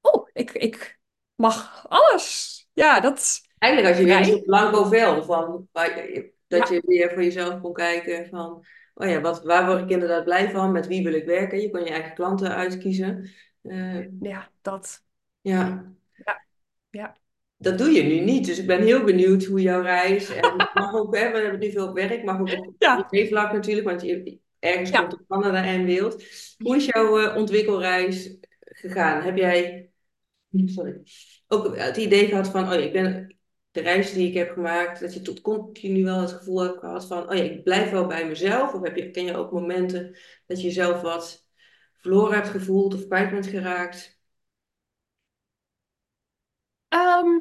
oh, 0.00 0.28
ik, 0.32 0.52
ik 0.52 0.98
mag 1.36 1.86
alles. 1.88 2.54
Ja, 2.72 3.00
dat, 3.00 3.40
Eigenlijk 3.58 3.94
had 3.94 4.06
je 4.06 4.14
weer 4.14 4.32
een 4.34 4.42
blanco 4.44 4.84
vel 4.84 5.22
van, 5.22 5.68
dat 5.72 6.68
Ja, 6.68 6.74
je 6.74 6.82
weer 6.86 7.10
voor 7.12 7.22
jezelf 7.22 7.60
kon 7.60 7.72
kijken 7.72 8.26
van, 8.28 8.64
oh 8.94 9.08
ja, 9.08 9.20
wat, 9.20 9.44
waar 9.44 9.66
word 9.66 9.80
ik 9.80 9.90
inderdaad 9.90 10.24
blij 10.24 10.50
van? 10.50 10.72
Met 10.72 10.86
wie 10.86 11.04
wil 11.04 11.12
ik 11.12 11.24
werken? 11.24 11.60
Je 11.60 11.70
kon 11.70 11.84
je 11.84 11.90
eigen 11.90 12.14
klanten 12.14 12.54
uitkiezen. 12.54 13.30
Eh, 13.62 14.20
ja, 14.20 14.50
dat. 14.62 15.02
ja, 15.40 15.94
Ja, 16.24 16.44
ja. 16.90 17.16
dat 17.56 17.78
doe 17.78 17.90
je 17.90 18.02
nu 18.02 18.20
niet. 18.20 18.46
Dus 18.46 18.58
ik 18.58 18.66
ben 18.66 18.82
heel 18.82 19.04
benieuwd 19.04 19.44
hoe 19.44 19.60
jouw 19.60 19.82
reis, 19.82 20.30
en 20.34 20.56
mag 20.56 20.94
ook, 20.94 21.16
hè, 21.16 21.30
we 21.30 21.38
hebben 21.38 21.60
nu 21.60 21.70
veel 21.70 21.88
op 21.88 21.94
werk, 21.94 22.24
mag 22.24 22.40
ook 22.40 22.50
op 22.50 22.74
Ja, 22.78 23.02
privévlak 23.02 23.52
natuurlijk, 23.52 23.86
want 23.86 24.02
je, 24.02 24.38
ergens 24.58 24.90
komt 24.90 25.12
er 25.12 25.24
Canada 25.28 25.62
in 25.62 25.86
beeld. 25.86 26.24
Hoe 26.58 26.76
is 26.76 26.84
jouw 26.84 27.18
eh, 27.18 27.36
ontwikkelreis 27.36 28.36
gegaan? 28.60 29.22
Heb 29.22 29.36
jij 29.36 29.85
sorry, 30.50 31.02
ook 31.46 31.76
het 31.76 31.96
idee 31.96 32.26
gehad 32.26 32.48
van, 32.48 32.64
oh 32.64 32.72
ja, 32.72 32.78
ik 32.78 32.92
ben 32.92 33.36
de 33.70 33.80
reis 33.80 34.12
die 34.12 34.28
ik 34.28 34.34
heb 34.34 34.50
gemaakt, 34.50 35.00
dat 35.00 35.14
je 35.14 35.22
tot 35.22 35.40
continu 35.40 36.04
wel 36.04 36.20
het 36.20 36.32
gevoel 36.32 36.60
hebt 36.60 36.78
gehad 36.78 37.06
van, 37.06 37.30
oh 37.30 37.36
ja, 37.36 37.42
ik 37.42 37.62
blijf 37.62 37.90
wel 37.90 38.06
bij 38.06 38.28
mezelf? 38.28 38.74
Of 38.74 38.82
heb 38.82 38.96
je, 38.96 39.10
ken 39.10 39.24
je 39.24 39.36
ook 39.36 39.52
momenten 39.52 40.18
dat 40.46 40.60
je 40.60 40.66
jezelf 40.66 41.00
wat 41.00 41.46
verloren 41.96 42.34
hebt 42.34 42.48
gevoeld 42.48 42.94
of 42.94 43.06
kwijt 43.06 43.30
bent 43.30 43.46
geraakt? 43.46 44.20
Ehm, 46.88 47.40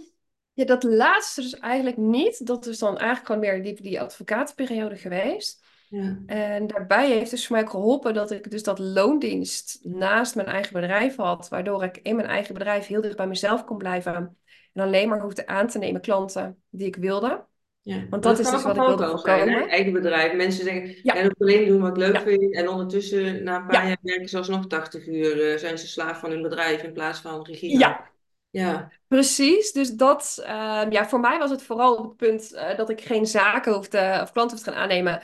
ja, 0.54 0.66
dat 0.66 0.84
laatste 0.84 1.42
dus 1.42 1.60
eigenlijk 1.60 1.98
niet. 1.98 2.46
Dat 2.46 2.66
is 2.66 2.80
dan 2.80 2.98
eigenlijk 2.98 3.26
gewoon 3.26 3.42
meer 3.42 3.64
die, 3.64 3.82
die 3.82 4.02
advocatenperiode 4.02 4.96
geweest. 4.96 5.65
Ja, 5.90 6.18
En 6.26 6.68
daarbij 6.68 7.12
heeft 7.12 7.32
dus 7.32 7.48
voor 7.48 7.56
mij 7.56 7.68
geholpen 7.68 8.14
dat 8.14 8.32
ik 8.32 8.52
dus 8.52 8.64
dat 8.64 8.80
loondienst 8.80 9.80
naast 9.82 10.36
mijn 10.36 10.48
eigen 10.48 10.74
bedrijf 10.74 11.16
had, 11.16 11.50
waardoor 11.50 11.84
ik 11.84 12.00
in 12.04 12.16
mijn 12.16 12.28
eigen 12.28 12.54
bedrijf 12.54 12.88
heel 12.88 13.02
dicht 13.02 13.16
bij 13.16 13.28
mezelf 13.28 13.66
kon 13.66 13.78
blijven 13.78 14.38
en 14.74 14.82
alleen 14.82 15.10
maar 15.10 15.22
hoefde 15.22 15.48
aan 15.48 15.68
te 15.68 15.78
nemen 15.78 16.02
klanten 16.02 16.58
die 16.70 16.88
ik 16.88 16.96
wilde. 16.96 17.46
ja. 17.82 17.96
Want 18.10 18.24
dat 18.24 18.24
dat 18.24 18.40
is 18.40 18.52
dus 18.52 18.64
wat 18.64 18.76
ik 18.76 18.82
wilde 18.82 19.06
valkuil 19.06 19.38
zijn, 19.38 19.50
voorkomen. 19.50 19.70
Eigen 19.70 19.94
bedrijf. 19.94 20.34
Mensen 20.34 20.64
zeggen, 20.64 20.96
ja, 21.04 21.14
wil 21.14 21.32
alleen 21.38 21.68
doen 21.68 21.82
wat 21.82 21.90
ik 21.90 21.98
leuk 21.98 22.14
ja, 22.14 22.22
vind. 22.22 22.56
En 22.56 22.70
ondertussen, 22.70 23.44
na 23.44 23.56
een 23.56 23.68
paar 23.68 23.82
ja, 23.82 23.88
jaar 23.88 23.98
werken 24.02 24.30
ze 24.30 24.38
alsnog 24.38 24.68
80 24.68 25.08
uur, 25.08 25.52
eh, 25.52 25.58
zijn 25.58 25.78
ze 25.78 25.88
slaaf 25.88 26.20
van 26.20 26.30
hun 26.30 26.42
bedrijf 26.42 26.84
in 26.84 26.94
plaats 26.94 27.20
van 27.20 27.46
regie 27.46 27.78
ja. 27.78 28.14
Ja, 28.56 28.92
Precies, 29.08 29.72
dus 29.72 29.94
dat, 29.94 30.42
ehm, 30.44 30.92
ja, 30.92 31.08
voor 31.08 31.20
mij 31.20 31.38
was 31.40 31.50
het 31.50 31.64
vooral 31.64 32.04
het 32.04 32.16
punt 32.16 32.54
eh, 32.54 32.78
dat 32.78 32.90
ik 32.90 33.02
geen 33.02 33.26
zaken 33.26 33.74
hoefde 33.74 34.20
of 34.22 34.32
klanten 34.32 34.58
hoefde 34.58 34.72
gaan 34.72 34.82
aannemen 34.82 35.22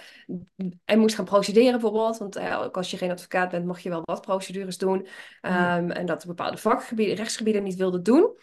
en 0.86 1.00
moest 1.00 1.16
gaan 1.16 1.26
procederen 1.26 1.72
bijvoorbeeld. 1.72 2.18
Want 2.18 2.36
eh, 2.36 2.62
ook 2.62 2.78
als 2.78 2.92
je 2.92 2.98
geen 2.98 3.12
advocaat 3.12 3.50
bent, 3.50 3.66
mocht 3.66 3.84
je 3.84 3.90
wel 3.90 4.02
wat 4.04 4.22
procedures 4.22 4.78
doen. 4.78 5.08
Ehm, 5.42 5.90
en 5.92 6.06
dat 6.06 6.26
bepaalde 6.26 6.58
vakgebieden, 6.58 7.16
rechtsgebieden 7.16 7.64
niet 7.64 7.76
wilde 7.76 8.02
doen. 8.02 8.38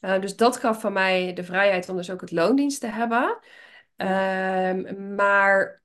Eh, 0.00 0.20
dus 0.20 0.36
dat 0.36 0.56
gaf 0.56 0.80
van 0.80 0.92
mij 0.92 1.32
de 1.32 1.44
vrijheid 1.44 1.88
om 1.88 1.96
dus 1.96 2.10
ook 2.10 2.20
het 2.20 2.32
loondienst 2.32 2.80
te 2.80 2.86
hebben. 2.86 3.38
Ehm, 3.96 5.14
maar 5.14 5.82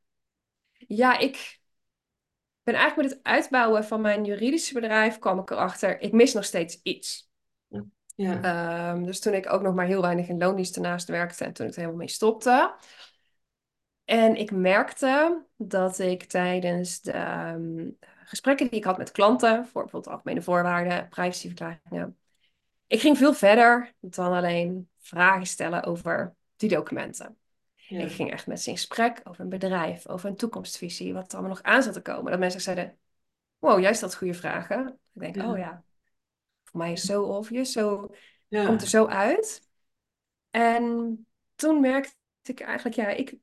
ja, 0.74 1.18
ik 1.18 1.60
ben 2.64 2.74
eigenlijk 2.76 3.10
met 3.10 3.18
het 3.18 3.28
uitbouwen 3.28 3.84
van 3.84 4.02
mijn 4.02 4.26
juridische 4.26 4.74
bedrijf 4.74 5.20
kwam 5.20 5.40
ik 5.40 5.50
erachter, 5.50 6.02
ik 6.02 6.12
mis 6.12 6.34
nog 6.34 6.46
steeds 6.46 6.80
iets. 6.84 7.29
Ja, 8.24 8.40
Ehm, 8.44 9.04
dus 9.04 9.20
toen 9.20 9.34
ik 9.34 9.52
ook 9.54 9.62
nog 9.62 9.74
maar 9.76 9.86
heel 9.86 10.02
weinig 10.02 10.28
in 10.28 10.38
loondienst 10.38 10.76
ernaast 10.76 11.08
werkte 11.08 11.44
en 11.46 11.54
toen 11.54 11.66
ik 11.66 11.72
er 11.72 11.78
helemaal 11.78 12.00
mee 12.00 12.10
stopte. 12.10 12.74
En 14.06 14.36
ik 14.36 14.52
merkte 14.52 15.44
dat 15.56 16.00
ik 16.00 16.24
tijdens 16.24 17.02
de 17.02 17.12
ehm, 17.12 17.90
gesprekken 18.24 18.70
die 18.70 18.80
ik 18.80 18.86
had 18.86 18.98
met 18.98 19.12
klanten, 19.12 19.68
voor 19.68 19.82
bijvoorbeeld 19.82 20.14
algemene 20.14 20.42
voorwaarden, 20.42 21.10
privacyverklaringen, 21.10 22.18
ik 22.88 23.00
ging 23.00 23.18
veel 23.18 23.34
verder 23.34 23.94
dan 24.00 24.34
alleen 24.34 24.90
vragen 25.00 25.46
stellen 25.46 25.84
over 25.84 26.36
die 26.56 26.70
documenten. 26.70 27.38
ja, 27.76 28.00
Ik 28.00 28.12
ging 28.12 28.32
echt 28.32 28.48
met 28.48 28.62
ze 28.62 28.70
in 28.70 28.76
gesprek 28.76 29.22
over 29.24 29.42
een 29.42 29.50
bedrijf, 29.50 30.08
over 30.08 30.30
een 30.30 30.36
toekomstvisie, 30.36 31.14
wat 31.14 31.32
er 31.32 31.38
allemaal 31.38 31.56
nog 31.56 31.64
aan 31.64 31.84
zat 31.84 31.94
te 31.94 32.02
komen. 32.02 32.32
Dat 32.32 32.40
mensen 32.40 32.62
zeiden, 32.62 32.98
wow, 33.60 33.80
jij 33.80 33.94
stelt 33.94 34.16
goede 34.16 34.34
vragen. 34.34 35.00
Ik 35.14 35.22
denk, 35.22 35.44
oh 35.44 35.58
ja, 35.58 35.84
voor 36.70 36.80
mij 36.80 36.92
is 36.92 37.04
zo 37.04 37.24
obvious, 37.24 37.72
zo 37.72 37.98
komt 38.50 38.68
er 38.68 38.82
ja. 38.82 38.86
zo 38.86 39.06
uit. 39.06 39.62
En 40.50 41.26
toen 41.56 41.82
merkte 41.82 42.14
ik 42.44 42.60
eigenlijk, 42.60 42.96
ja, 42.96 43.08
ik, 43.08 43.36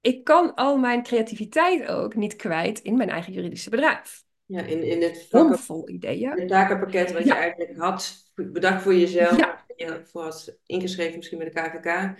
ik 0.00 0.24
kan 0.24 0.54
al 0.54 0.76
mijn 0.78 1.02
creativiteit 1.02 1.86
ook 1.88 2.14
niet 2.14 2.36
kwijt 2.36 2.78
in 2.78 2.96
mijn 2.96 3.10
eigen 3.10 3.32
juridische 3.32 3.70
bedrijf. 3.70 4.24
Ja, 4.46 4.60
in, 4.62 4.82
in 4.82 5.02
het 5.02 5.26
vak 5.30 5.48
Bomvol 5.48 5.88
ideeën. 5.88 6.30
Het 6.30 6.48
takenpakket 6.48 7.12
wat 7.12 7.22
je 7.22 7.28
Ja, 7.28 7.36
eigenlijk 7.36 7.78
had, 7.78 8.32
bedacht 8.34 8.82
voor 8.82 8.94
jezelf, 8.94 9.38
ja, 9.38 9.64
en 9.76 9.86
je 9.86 10.04
had 10.12 10.56
ingeschreven 10.66 11.16
misschien 11.16 11.38
met 11.38 11.54
de 11.54 11.60
KVK, 11.60 12.18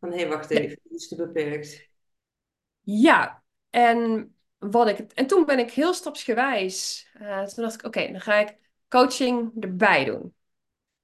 van 0.00 0.10
hé, 0.10 0.16
hey, 0.16 0.28
wacht 0.28 0.50
ja, 0.50 0.60
even, 0.60 0.78
dit 0.82 1.00
is 1.00 1.08
te 1.08 1.16
beperkt. 1.16 1.88
ja. 2.80 3.44
En, 3.70 4.34
wat 4.58 4.88
ik, 4.88 4.98
en 4.98 5.26
toen 5.26 5.44
ben 5.44 5.58
ik 5.58 5.70
heel 5.70 5.94
stapsgewijs. 5.94 7.08
eh, 7.18 7.42
toen 7.44 7.64
dacht 7.64 7.74
ik, 7.74 7.84
oké, 7.84 8.12
dan 8.12 8.20
ga 8.20 8.34
ik 8.34 8.56
coaching 8.88 9.50
erbij 9.60 10.04
doen. 10.04 10.34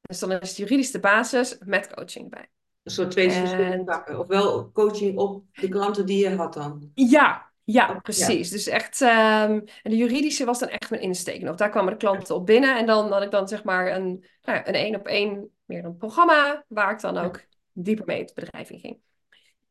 Dus 0.01 0.19
dan 0.19 0.33
is 0.33 0.49
het 0.49 0.57
juridisch 0.57 0.91
de 0.91 1.01
basis 1.01 1.59
met 1.65 1.95
coaching 1.95 2.25
erbij. 2.25 2.49
Een 2.83 2.93
soort 2.93 3.11
twee 3.11 3.31
verschillende. 3.31 4.05
Ofwel 4.19 4.71
coaching 4.73 5.19
op 5.19 5.45
de 5.53 5.69
klanten 5.69 6.07
die 6.07 6.19
je 6.19 6.37
had 6.37 6.55
dan. 6.55 6.91
Ja, 6.95 7.51
ja, 7.65 7.89
ja, 7.89 7.95
precies. 8.01 8.51
Dus 8.51 8.67
echt, 8.67 9.01
en 9.01 9.65
de 9.83 9.97
juridische 9.97 10.45
was 10.45 10.59
dan 10.59 10.69
echt 10.69 10.91
mijn 10.91 11.03
insteek 11.03 11.43
nog. 11.43 11.57
Daar 11.57 11.71
kwamen 11.71 11.93
de 11.93 11.99
klanten 11.99 12.35
op 12.35 12.47
binnen 12.47 12.77
en 12.77 12.87
dan 12.87 13.13
had 13.13 13.23
ik 13.23 13.31
dan 13.31 13.49
zeg 13.49 13.65
maar 13.65 13.93
een, 13.93 14.25
nou 14.43 14.59
een 14.65 14.75
één 14.75 14.95
op 14.95 15.07
één 15.07 15.51
meer 15.65 15.85
een 15.85 15.97
programma 15.97 16.65
waar 16.69 16.93
ik 16.93 17.01
dan 17.01 17.19
ook 17.19 17.41
dieper 17.73 18.07
mee 18.07 18.21
het 18.21 18.35
bedrijf 18.35 18.71
in 18.71 18.79
ging. 18.79 18.99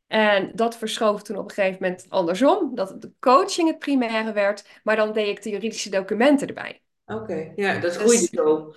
En 0.08 0.52
dat 0.56 0.78
verschoof 0.78 1.22
toen 1.22 1.38
op 1.38 1.44
een 1.44 1.56
gegeven 1.56 1.78
moment 1.82 2.06
andersom, 2.10 2.76
dat 2.76 3.02
de 3.02 3.12
coaching 3.20 3.68
het 3.68 3.80
primaire 3.80 4.32
werd, 4.32 4.68
maar 4.84 4.96
dan 4.96 5.14
deed 5.14 5.28
ik 5.28 5.44
de 5.44 5.50
juridische 5.50 5.90
documenten 5.90 6.48
erbij. 6.48 6.82
Oké. 7.16 7.52
Ja, 7.56 7.80
dat 7.80 7.96
groeide 7.96 8.20
Dus 8.20 8.30
zo. 8.30 8.74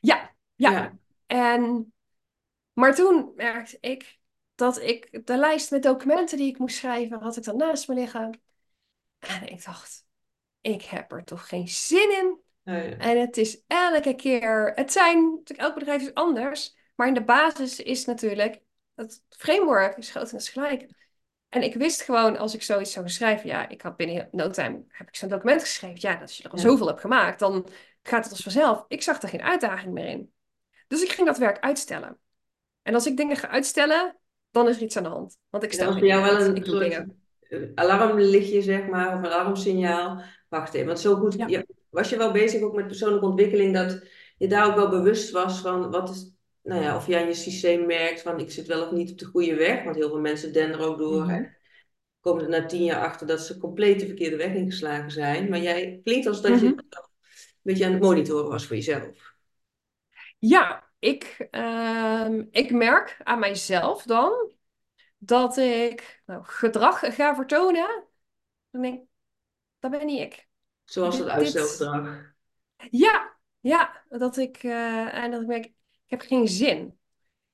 ja, 0.00 0.34
ja. 0.54 0.70
Ja, 0.70 0.96
En, 1.26 1.92
maar 2.72 2.94
toen 2.94 3.32
merkte 3.36 3.78
ik 3.80 4.18
dat 4.54 4.80
ik 4.80 5.26
de 5.26 5.36
lijst 5.36 5.70
met 5.70 5.82
documenten 5.82 6.36
die 6.36 6.48
ik 6.48 6.58
moest 6.58 6.76
schrijven, 6.76 7.20
had 7.20 7.36
ik 7.36 7.44
dan 7.44 7.56
naast 7.56 7.88
me 7.88 7.94
liggen. 7.94 8.40
En 9.18 9.48
ik 9.48 9.64
dacht, 9.64 10.04
ik 10.60 10.82
heb 10.82 11.12
er 11.12 11.24
toch 11.24 11.48
geen 11.48 11.68
zin 11.68 12.10
in. 12.10 12.40
ja, 12.62 12.82
En 12.82 13.20
het 13.20 13.36
is 13.36 13.62
elke 13.66 14.14
keer, 14.14 14.72
het 14.74 14.92
zijn, 14.92 15.24
natuurlijk 15.24 15.60
elk 15.60 15.74
bedrijf 15.74 16.02
is 16.02 16.14
anders, 16.14 16.76
maar 16.94 17.08
in 17.08 17.14
de 17.14 17.24
basis 17.24 17.80
is 17.80 18.04
natuurlijk, 18.04 18.60
het 18.94 19.22
framework 19.28 19.96
is 19.96 20.10
grotendeels 20.10 20.48
gelijk. 20.48 20.88
En 21.52 21.62
ik 21.62 21.74
wist 21.74 22.02
gewoon, 22.02 22.36
als 22.36 22.54
ik 22.54 22.62
zoiets 22.62 22.92
zou 22.92 23.08
schrijven, 23.08 23.48
ja, 23.48 23.68
ik 23.68 23.82
had 23.82 23.96
binnen 23.96 24.28
no 24.30 24.50
time, 24.50 24.84
heb 24.88 25.08
ik 25.08 25.16
zo'n 25.16 25.28
document 25.28 25.60
geschreven, 25.60 25.98
ja, 26.00 26.20
als 26.20 26.36
je 26.36 26.42
er 26.42 26.50
al 26.50 26.56
ja, 26.56 26.62
zoveel 26.62 26.86
hebt 26.86 27.00
gemaakt, 27.00 27.38
dan 27.38 27.66
gaat 28.02 28.22
het 28.22 28.32
als 28.32 28.42
vanzelf. 28.42 28.84
Ik 28.88 29.02
zag 29.02 29.22
er 29.22 29.28
geen 29.28 29.42
uitdaging 29.42 29.92
meer 29.92 30.06
in. 30.06 30.32
Dus 30.88 31.02
ik 31.02 31.12
ging 31.12 31.26
dat 31.26 31.38
werk 31.38 31.60
uitstellen. 31.60 32.18
En 32.82 32.94
als 32.94 33.06
ik 33.06 33.16
dingen 33.16 33.36
ga 33.36 33.48
uitstellen, 33.48 34.16
dan 34.50 34.68
is 34.68 34.76
er 34.76 34.82
iets 34.82 34.96
aan 34.96 35.02
de 35.02 35.08
hand. 35.08 35.38
Want 35.50 35.64
ik 35.64 35.72
stel 35.72 35.92
voor 35.92 36.06
jou 36.06 36.22
wel 36.22 36.40
een 36.40 36.56
Ik 36.56 36.64
doe 36.64 36.92
soort 36.92 37.74
alarmlichtje, 37.74 38.62
zeg 38.62 38.86
maar, 38.86 39.06
of 39.06 39.18
een 39.18 39.30
alarmsignaal. 39.32 40.22
Wacht 40.48 40.74
even, 40.74 40.86
want 40.86 41.00
zo 41.00 41.14
goed, 41.14 41.34
Ja, 41.46 41.64
was 41.90 42.08
je 42.08 42.16
wel 42.16 42.32
bezig 42.32 42.62
ook 42.62 42.74
met 42.74 42.86
persoonlijke 42.86 43.26
ontwikkeling, 43.26 43.74
dat 43.74 44.08
je 44.36 44.48
daar 44.48 44.66
ook 44.66 44.74
wel 44.74 44.88
bewust 44.88 45.30
was 45.30 45.60
van 45.60 45.90
wat 45.90 46.10
is, 46.10 46.30
nou 46.62 46.82
ja, 46.82 46.96
of 46.96 47.06
je 47.06 47.18
aan 47.18 47.26
je 47.26 47.34
systeem 47.34 47.86
merkt 47.86 48.22
van 48.22 48.40
ik 48.40 48.50
zit 48.50 48.66
wel 48.66 48.82
of 48.84 48.90
niet 48.90 49.10
op 49.10 49.18
de 49.18 49.24
goede 49.24 49.54
weg, 49.54 49.84
want 49.84 49.96
heel 49.96 50.08
veel 50.08 50.20
mensen 50.20 50.52
denderen 50.52 50.86
ook 50.86 50.98
door 50.98 51.20
Mhm. 51.22 51.30
en 51.30 51.56
komen 52.20 52.42
er 52.44 52.48
na 52.50 52.66
tien 52.66 52.84
jaar 52.84 53.02
achter 53.04 53.26
dat 53.26 53.40
ze 53.40 53.58
compleet 53.58 54.00
de 54.00 54.06
verkeerde 54.06 54.36
weg 54.36 54.52
ingeslagen 54.54 55.10
zijn. 55.10 55.48
Maar 55.48 55.58
jij 55.60 56.00
klinkt 56.04 56.26
als 56.26 56.42
dat 56.42 56.60
je 56.60 56.66
Mhm. 56.66 56.78
een 56.78 56.84
beetje 57.62 57.84
aan 57.86 57.92
het 57.92 58.02
monitoren 58.02 58.48
was 58.50 58.66
voor 58.66 58.76
jezelf. 58.76 59.34
Ja, 60.38 60.90
ik, 60.98 61.46
ehm, 61.50 62.44
ik 62.50 62.70
merk 62.70 63.16
aan 63.22 63.38
mijzelf 63.38 64.02
dan 64.02 64.52
dat 65.18 65.56
ik 65.56 66.22
nou, 66.26 66.44
gedrag 66.44 67.14
ga 67.14 67.34
vertonen. 67.34 68.04
Dan 68.70 68.82
denk 68.82 69.00
ik, 69.00 69.06
dat 69.78 69.90
ben 69.90 70.06
niet 70.06 70.20
ik. 70.20 70.48
Zoals 70.84 71.16
dit, 71.16 71.26
uitstelgedrag. 71.28 72.32
ja, 72.90 73.36
ja, 73.60 74.04
dat 74.08 74.36
ik, 74.36 74.56
eh, 74.62 75.14
en 75.14 75.30
dat 75.30 75.40
ik 75.40 75.46
merk, 75.46 75.72
heb 76.12 76.28
geen 76.28 76.48
zin. 76.48 76.98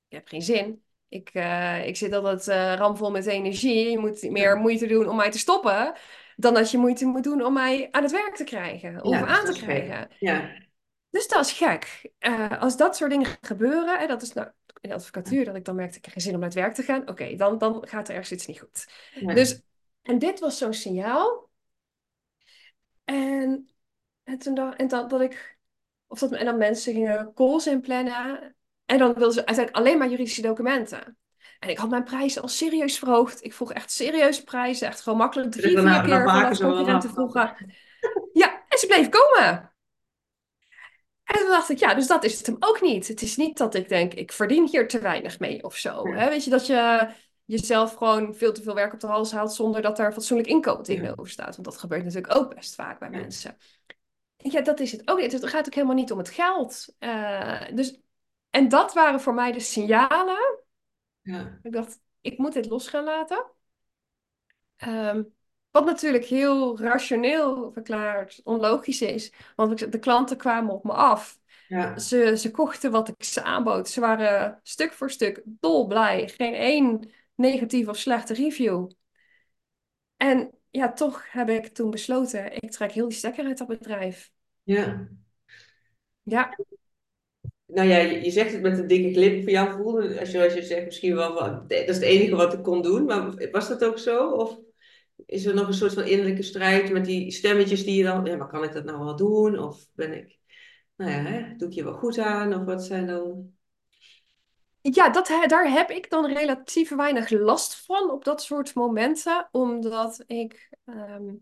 Ik 0.07 0.17
heb 0.17 0.27
geen 0.27 0.41
zin. 0.41 0.83
Ik, 1.07 1.29
eh, 1.33 1.87
ik 1.87 1.95
zit 1.95 2.13
altijd 2.13 2.47
eh 2.47 2.73
ramvol 2.77 3.11
met 3.11 3.25
energie. 3.25 3.89
Je 3.89 3.97
moet 3.97 4.29
meer 4.29 4.57
moeite 4.57 4.87
doen 4.87 5.09
om 5.09 5.15
mij 5.15 5.31
te 5.31 5.37
stoppen, 5.39 5.93
dan 6.35 6.53
dat 6.53 6.71
je 6.71 6.77
moeite 6.77 7.05
moet 7.05 7.23
doen 7.23 7.45
om 7.45 7.53
mij 7.53 7.87
aan 7.91 8.03
het 8.03 8.11
werk 8.11 8.35
te 8.35 8.43
krijgen 8.43 9.03
of 9.03 9.11
ja, 9.11 9.25
aan 9.25 9.45
te 9.45 9.59
krijgen. 9.59 10.07
Ja, 10.19 10.51
Dus 11.09 11.27
dat 11.27 11.45
is 11.45 11.51
gek. 11.51 12.11
Eh, 12.19 12.61
als 12.61 12.77
dat 12.77 12.95
soort 12.95 13.11
dingen 13.11 13.37
gebeuren, 13.41 13.99
en 13.99 14.07
dat 14.07 14.21
is 14.21 14.33
nou 14.33 14.47
in 14.81 14.89
de 14.89 14.95
advocatuur, 14.95 15.45
dat 15.45 15.55
ik 15.55 15.65
dan 15.65 15.75
merkte, 15.75 15.97
ik 15.97 16.05
heb 16.05 16.13
geen 16.13 16.23
zin 16.23 16.33
om 16.33 16.39
naar 16.39 16.49
het 16.49 16.57
werk 16.57 16.73
te 16.73 16.83
gaan. 16.83 17.09
Oké, 17.09 17.35
dan, 17.35 17.57
dan 17.57 17.87
gaat 17.87 18.07
er 18.07 18.13
ergens 18.13 18.31
iets 18.31 18.45
niet 18.45 18.59
goed. 18.59 18.87
ja, 19.13 19.33
Dus, 19.33 19.61
en 20.01 20.19
dit 20.19 20.39
was 20.39 20.57
zo'n 20.57 20.73
signaal. 20.73 21.49
En, 23.05 23.69
en 24.23 24.37
toen 24.37 24.53
dacht, 24.53 24.77
en 24.77 24.87
dat, 24.87 25.09
dat 25.09 25.21
ik, 25.21 25.58
of 26.09 26.19
dat, 26.19 26.31
en 26.31 26.45
dan 26.45 26.57
mensen 26.57 26.93
gingen 26.93 27.31
calls 27.33 27.67
inplannen. 27.67 28.55
En 28.85 28.97
dan 28.97 29.13
wilden 29.13 29.33
ze 29.33 29.45
uiteindelijk 29.45 29.75
alleen 29.75 29.97
maar 29.97 30.09
juridische 30.09 30.41
documenten. 30.41 31.17
En 31.59 31.69
ik 31.69 31.77
had 31.77 31.89
mijn 31.89 32.03
prijzen 32.03 32.41
al 32.41 32.47
serieus 32.47 32.99
verhoogd. 32.99 33.43
Ik 33.43 33.53
vroeg 33.53 33.73
echt 33.73 33.91
serieuze 33.91 34.43
prijzen. 34.43 34.87
Echt 34.87 35.01
gewoon 35.01 35.17
makkelijk 35.17 35.51
Dus 35.51 35.61
drie, 35.61 35.75
dan, 35.75 35.83
vier 35.83 35.93
dan 35.93 36.05
keer 36.05 36.23
vanaf 36.23 36.59
concurrenten 36.59 37.09
vroegen. 37.09 37.55
Ja, 38.33 38.63
en 38.67 38.77
ze 38.77 38.87
bleef 38.87 39.09
komen. 39.09 39.73
En 41.23 41.39
toen 41.39 41.47
dacht 41.47 41.69
ik, 41.69 41.79
ja, 41.79 41.93
dus 41.93 42.07
dat 42.07 42.23
is 42.23 42.37
het 42.37 42.45
hem 42.45 42.55
ook 42.59 42.81
niet. 42.81 43.07
Het 43.07 43.21
is 43.21 43.37
niet 43.37 43.57
dat 43.57 43.75
ik 43.75 43.89
denk, 43.89 44.13
ik 44.13 44.31
verdien 44.31 44.67
hier 44.67 44.87
te 44.87 44.99
weinig 44.99 45.39
mee 45.39 45.63
of 45.63 45.75
zo. 45.75 46.07
Ja. 46.07 46.15
Hè? 46.15 46.29
Weet 46.29 46.43
je, 46.43 46.49
dat 46.49 46.67
je 46.67 47.07
jezelf 47.45 47.93
gewoon 47.93 48.35
veel 48.35 48.53
te 48.53 48.61
veel 48.61 48.75
werk 48.75 48.93
op 48.93 48.99
de 48.99 49.07
hals 49.07 49.31
haalt 49.31 49.53
zonder 49.53 49.81
dat 49.81 49.97
daar 49.97 50.13
fatsoenlijk 50.13 50.49
inkomen 50.49 50.83
tegenover 50.83 51.29
staat. 51.29 51.55
Want 51.55 51.63
dat 51.63 51.77
gebeurt 51.77 52.03
natuurlijk 52.03 52.35
ook 52.35 52.55
best 52.55 52.75
vaak 52.75 52.99
bij 52.99 53.09
Ja. 53.11 53.17
mensen. 53.17 53.57
Ja, 54.41 54.61
dat 54.61 54.79
is 54.79 54.91
het 54.91 55.07
ook 55.09 55.19
niet. 55.19 55.31
Het 55.31 55.47
gaat 55.47 55.65
ook 55.67 55.73
helemaal 55.73 55.95
niet 55.95 56.11
om 56.11 56.17
het 56.17 56.29
geld. 56.29 56.95
Eh, 56.99 57.61
dus, 57.73 57.99
en 58.49 58.69
dat 58.69 58.93
waren 58.93 59.21
voor 59.21 59.33
mij 59.33 59.51
de 59.51 59.59
signalen. 59.59 60.59
Ja, 61.21 61.59
Ik 61.63 61.71
dacht, 61.71 61.99
ik 62.21 62.37
moet 62.37 62.53
dit 62.53 62.65
los 62.65 62.87
gaan 62.87 63.03
laten. 63.03 63.45
Ehm, 64.77 65.23
wat 65.71 65.85
natuurlijk 65.85 66.25
heel 66.25 66.79
rationeel 66.79 67.71
verklaard 67.71 68.41
onlogisch 68.43 69.01
is. 69.01 69.33
Want 69.55 69.91
de 69.91 69.99
klanten 69.99 70.37
kwamen 70.37 70.73
op 70.73 70.83
me 70.83 70.91
af. 70.91 71.39
ja, 71.67 71.97
Ze, 71.97 72.37
ze 72.37 72.51
kochten 72.51 72.91
wat 72.91 73.07
ik 73.07 73.23
ze 73.23 73.43
aanbood. 73.43 73.89
Ze 73.89 73.99
waren 73.99 74.59
stuk 74.63 74.93
voor 74.93 75.11
stuk 75.11 75.41
dolblij. 75.45 76.27
Geen 76.27 76.53
één 76.53 77.09
negatieve 77.35 77.89
of 77.89 77.97
slechte 77.97 78.33
review. 78.33 78.89
En 80.17 80.51
ja, 80.71 80.93
toch 80.93 81.31
heb 81.31 81.49
ik 81.49 81.67
toen 81.67 81.89
besloten, 81.89 82.61
ik 82.61 82.71
trek 82.71 82.91
heel 82.91 83.07
die 83.07 83.17
stekker 83.17 83.45
uit 83.45 83.57
dat 83.57 83.67
bedrijf. 83.67 84.31
ja. 84.65 85.09
Ja, 86.23 86.49
Nou 87.65 87.87
ja, 87.87 87.97
je, 87.97 88.23
je 88.23 88.31
zegt 88.31 88.51
het 88.51 88.61
met 88.61 88.77
een 88.79 88.87
dikke 88.87 89.13
glip 89.13 89.41
voor 89.41 89.51
jou 89.51 89.77
voelde, 89.77 90.19
als 90.19 90.31
je, 90.31 90.43
als 90.43 90.53
je 90.53 90.63
zegt 90.63 90.85
misschien 90.85 91.15
wel 91.15 91.37
van, 91.37 91.67
dat 91.67 91.87
is 91.87 91.95
het 91.95 92.01
enige 92.03 92.35
wat 92.35 92.53
ik 92.53 92.63
kon 92.63 92.81
doen, 92.81 93.05
maar 93.05 93.49
was 93.51 93.67
dat 93.67 93.83
ook 93.85 93.97
zo? 93.97 94.29
Of 94.31 94.59
is 95.25 95.45
er 95.45 95.53
nog 95.55 95.67
een 95.67 95.73
soort 95.73 95.93
van 95.93 96.03
innerlijke 96.03 96.41
strijd 96.41 96.91
met 96.91 97.05
die 97.05 97.31
stemmetjes 97.31 97.83
die 97.83 97.95
je 97.95 98.03
dan, 98.03 98.25
ja, 98.25 98.35
maar 98.35 98.47
kan 98.47 98.63
ik 98.63 98.73
dat 98.73 98.83
nou 98.83 99.03
wel 99.03 99.15
doen? 99.15 99.59
Of 99.59 99.87
ben 99.93 100.13
ik, 100.13 100.37
nou 100.95 101.11
ja, 101.11 101.17
hè, 101.17 101.55
doe 101.55 101.67
ik 101.67 101.73
je 101.73 101.83
wel 101.83 101.93
goed 101.93 102.17
aan? 102.17 102.53
Of 102.53 102.65
wat 102.65 102.83
zijn 102.85 103.07
dan, 103.07 103.53
ja 104.95 105.09
dat, 105.09 105.27
daar 105.47 105.71
heb 105.71 105.89
ik 105.89 106.09
dan 106.09 106.25
relatief 106.33 106.89
weinig 106.89 107.29
last 107.29 107.85
van 107.85 108.11
op 108.11 108.23
dat 108.23 108.43
soort 108.43 108.75
momenten. 108.75 109.49
Omdat 109.51 110.23
ik 110.27 110.69
ehm, 110.85 111.35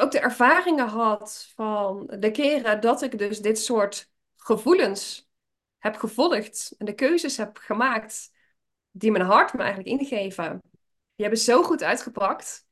ook 0.00 0.10
de 0.10 0.20
ervaringen 0.20 0.88
had 0.88 1.52
van 1.54 2.06
de 2.18 2.30
keren 2.30 2.80
dat 2.80 3.02
ik 3.02 3.18
dus 3.18 3.40
dit 3.40 3.58
soort 3.58 4.10
gevoelens 4.36 5.28
heb 5.78 5.96
gevolgd. 5.96 6.74
En 6.78 6.86
de 6.86 6.94
keuzes 6.94 7.36
heb 7.36 7.56
gemaakt 7.56 8.30
die 8.90 9.10
mijn 9.10 9.24
hart 9.24 9.52
me 9.52 9.62
eigenlijk 9.62 10.00
ingeven. 10.00 10.60
Die 11.14 11.26
hebben 11.26 11.38
zo 11.38 11.62
goed 11.62 11.82
uitgepakt. 11.82 12.66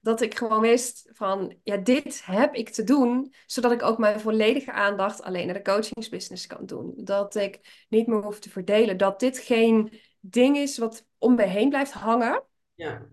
Dat 0.00 0.20
ik 0.20 0.38
gewoon 0.38 0.60
wist 0.60 1.08
van, 1.12 1.56
ja, 1.62 1.76
dit 1.76 2.24
heb 2.24 2.54
ik 2.54 2.68
te 2.68 2.84
doen, 2.84 3.34
zodat 3.46 3.72
ik 3.72 3.82
ook 3.82 3.98
mijn 3.98 4.20
volledige 4.20 4.72
aandacht 4.72 5.22
alleen 5.22 5.46
naar 5.46 5.54
de 5.54 5.62
coachingsbusiness 5.62 6.46
kan 6.46 6.66
doen. 6.66 6.92
Dat 6.96 7.34
ik 7.34 7.84
niet 7.88 8.06
meer 8.06 8.22
hoef 8.22 8.38
te 8.38 8.50
verdelen, 8.50 8.96
dat 8.96 9.20
dit 9.20 9.38
geen 9.38 10.00
ding 10.20 10.56
is 10.56 10.78
wat 10.78 11.06
om 11.18 11.34
me 11.34 11.42
heen 11.42 11.68
blijft 11.68 11.92
hangen. 11.92 12.42
ja, 12.74 13.06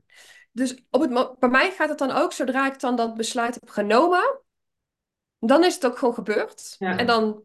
Dus 0.52 0.86
op 0.90 1.02
het, 1.02 1.40
bij 1.40 1.50
mij 1.50 1.72
gaat 1.72 1.90
het 1.90 1.98
dan 1.98 2.12
ook, 2.12 2.32
zodra 2.32 2.72
ik 2.72 2.80
dan 2.80 2.96
dat 2.96 3.16
besluit 3.16 3.56
heb 3.56 3.70
genomen, 3.70 4.42
dan 5.40 5.64
is 5.64 5.76
het 5.76 5.86
ook 5.86 5.98
gewoon 5.98 6.14
gebeurd. 6.14 6.76
Ja. 6.80 6.98
En 6.98 7.08
dan 7.08 7.44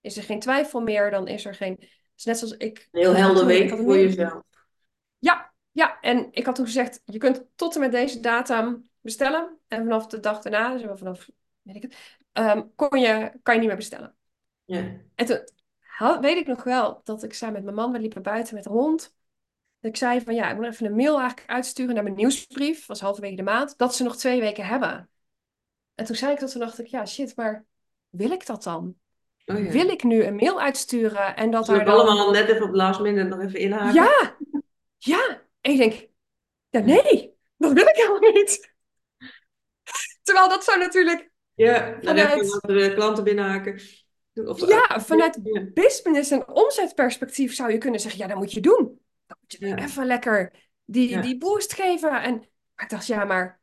is 0.00 0.16
er 0.16 0.22
geen 0.22 0.40
twijfel 0.40 0.80
meer, 0.80 1.10
dan 1.10 1.26
is 1.26 1.44
er 1.44 1.54
geen... 1.54 1.76
Het 1.78 2.16
is 2.16 2.24
net 2.24 2.38
zoals 2.38 2.56
ik... 2.56 2.88
een 2.90 3.00
heel 3.00 3.14
helder 3.14 3.46
week 3.46 3.70
voor 3.70 3.96
jezelf? 3.96 4.42
Ja, 5.78 6.00
en 6.00 6.28
ik 6.30 6.46
had 6.46 6.54
toen 6.54 6.64
gezegd, 6.64 7.02
je 7.04 7.18
kunt 7.18 7.44
tot 7.54 7.74
en 7.74 7.80
met 7.80 7.92
deze 7.92 8.20
datum 8.20 8.88
bestellen. 9.00 9.58
En 9.68 9.82
vanaf 9.82 10.06
de 10.06 10.20
dag 10.20 10.42
daarna, 10.42 10.72
dus 10.76 10.98
vanaf, 10.98 11.28
weet 11.62 11.76
ik 11.76 11.82
het, 11.82 11.96
ehm, 12.32 12.62
kon 12.76 13.00
je, 13.00 13.32
kan 13.42 13.54
je 13.54 13.60
niet 13.60 13.68
meer 13.68 13.78
bestellen. 13.78 14.14
Ja, 14.64 14.96
En 15.14 15.26
toen 15.26 15.38
had- 15.78 16.20
weet 16.20 16.36
ik 16.36 16.46
nog 16.46 16.62
wel 16.64 17.00
dat 17.04 17.22
ik 17.22 17.34
zei 17.34 17.52
met 17.52 17.62
mijn 17.62 17.74
man, 17.76 17.92
we 17.92 17.98
liepen 17.98 18.22
buiten 18.22 18.54
met 18.54 18.64
de 18.64 18.70
hond. 18.70 19.14
Dat 19.80 19.90
ik 19.90 19.96
zei 19.96 20.20
van 20.20 20.34
ja, 20.34 20.50
ik 20.50 20.56
moet 20.56 20.66
even 20.66 20.86
een 20.86 20.94
mail 20.94 21.18
eigenlijk 21.18 21.50
uitsturen 21.50 21.94
naar 21.94 22.02
mijn 22.02 22.14
nieuwsbrief, 22.16 22.86
was 22.86 23.00
halverwege 23.00 23.36
de 23.36 23.42
maand, 23.42 23.78
dat 23.78 23.94
ze 23.94 24.02
nog 24.02 24.16
twee 24.16 24.40
weken 24.40 24.66
hebben. 24.66 25.10
En 25.94 26.04
toen 26.04 26.16
zei 26.16 26.32
ik 26.32 26.40
dat, 26.40 26.50
toen 26.50 26.60
dacht 26.60 26.78
ik, 26.78 26.86
ja 26.86 27.06
shit, 27.06 27.36
maar 27.36 27.64
wil 28.08 28.30
ik 28.30 28.46
dat 28.46 28.62
dan? 28.62 28.94
oh 29.46 29.58
ja. 29.64 29.70
Wil 29.70 29.88
ik 29.88 30.02
nu 30.02 30.24
een 30.24 30.36
mail 30.36 30.60
uitsturen 30.60 31.36
en 31.36 31.50
dat 31.50 31.70
ook 31.70 31.76
daar 31.76 31.84
dan... 31.84 31.94
allemaal 31.94 32.30
net 32.30 32.48
even 32.48 32.66
op 32.66 32.74
last 32.74 33.00
minute 33.00 33.28
nog 33.28 33.40
even 33.40 33.60
inhaken? 33.60 33.94
Ja, 33.94 34.36
ja. 34.98 35.46
En 35.68 35.74
ik 35.74 35.78
denk, 35.90 36.08
ja, 36.68 36.80
nee, 36.80 37.34
dat 37.56 37.72
wil 37.72 37.86
ik 37.86 37.96
helemaal 37.96 38.32
niet. 38.32 38.72
Terwijl 40.22 40.48
dat 40.48 40.64
zou 40.64 40.78
natuurlijk, 40.78 41.30
Ja, 41.54 41.90
dan 41.90 42.16
Vanuit- 42.18 42.60
de 42.60 42.92
klanten 42.94 43.24
binnenhaken. 43.24 43.80
Of, 44.34 44.68
ja, 44.68 45.00
vanuit 45.00 45.38
ja, 45.42 45.64
business 45.74 46.30
en 46.30 46.48
omzetperspectief 46.48 47.54
zou 47.54 47.72
je 47.72 47.78
kunnen 47.78 48.00
zeggen, 48.00 48.20
ja, 48.20 48.26
dat 48.26 48.36
moet 48.36 48.52
je 48.52 48.60
doen. 48.60 49.00
Dan 49.26 49.36
moet 49.40 49.52
je 49.52 49.66
Ja. 49.66 49.78
even 49.78 50.06
lekker 50.06 50.52
die, 50.84 51.08
Ja. 51.08 51.20
die 51.20 51.38
boost 51.38 51.72
geven. 51.72 52.22
En 52.22 52.34
maar 52.74 52.84
ik 52.84 52.90
dacht, 52.90 53.06
ja, 53.06 53.24
maar 53.24 53.60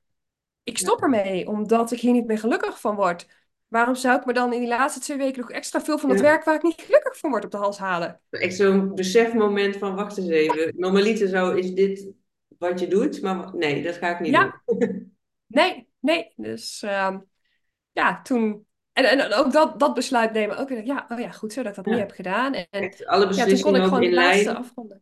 ik 0.63 0.78
stop 0.78 1.02
ermee, 1.02 1.48
omdat 1.48 1.91
ik 1.91 2.00
hier 2.00 2.12
niet 2.12 2.26
meer 2.26 2.39
gelukkig 2.39 2.80
van 2.80 2.96
word. 2.96 3.28
Waarom 3.67 3.95
zou 3.95 4.19
ik 4.19 4.25
me 4.25 4.34
dan 4.34 4.54
in 4.54 4.60
die 4.60 4.67
laatste 4.69 4.99
twee 4.99 5.17
weken 5.17 5.41
nog 5.41 5.51
extra 5.51 5.82
veel 5.82 5.97
van 5.97 6.10
het 6.10 6.19
Ja. 6.19 6.25
werk 6.25 6.43
waar 6.43 6.56
ik 6.56 6.63
niet 6.63 6.82
gelukkig 6.82 7.17
van 7.17 7.30
word 7.30 7.45
op 7.45 7.51
de 7.51 7.58
hals 7.58 7.78
halen? 7.78 8.19
Echt 8.30 8.56
zo'n 8.56 8.95
besefmoment 8.95 9.78
van, 9.78 9.95
wacht 9.95 10.17
eens 10.17 10.28
even. 10.30 10.73
Normaliter 10.78 11.28
zou, 11.28 11.58
is 11.60 11.73
dit 11.73 12.08
wat 12.58 12.80
je 12.80 12.88
doet, 12.88 13.21
maar 13.21 13.56
nee, 13.56 13.84
dat 13.84 13.95
ga 13.95 14.10
ik 14.13 14.19
niet 14.19 14.32
Ja. 14.32 14.62
doen. 14.65 15.13
Nee, 15.47 15.88
nee. 15.99 16.34
Dus 16.36 16.82
ehm, 16.84 17.19
ja, 17.91 18.21
toen. 18.21 18.65
En, 18.93 19.06
en 19.06 19.34
ook 19.34 19.51
dat, 19.51 19.80
dat 19.80 19.93
besluit 19.93 20.32
nemen. 20.34 20.58
Ook 20.58 20.69
ja, 20.69 21.06
oh 21.10 21.19
ja, 21.19 21.32
goed 21.32 21.54
zo 21.54 21.62
dat 21.63 21.69
ik 21.69 21.75
dat 21.75 21.86
Ja. 21.86 21.91
niet 21.91 21.99
heb 21.99 22.12
gedaan. 22.12 22.54
En, 22.54 22.67
Echt 22.69 23.06
alle 23.06 23.19
ja, 23.21 23.28
toen 23.28 23.36
kon 23.38 23.45
beslissingen 23.45 23.82
ik 23.82 23.88
gewoon 23.88 24.04
in 24.04 24.10
de 24.10 24.15
laatste 24.15 24.56
afronden. 24.56 25.01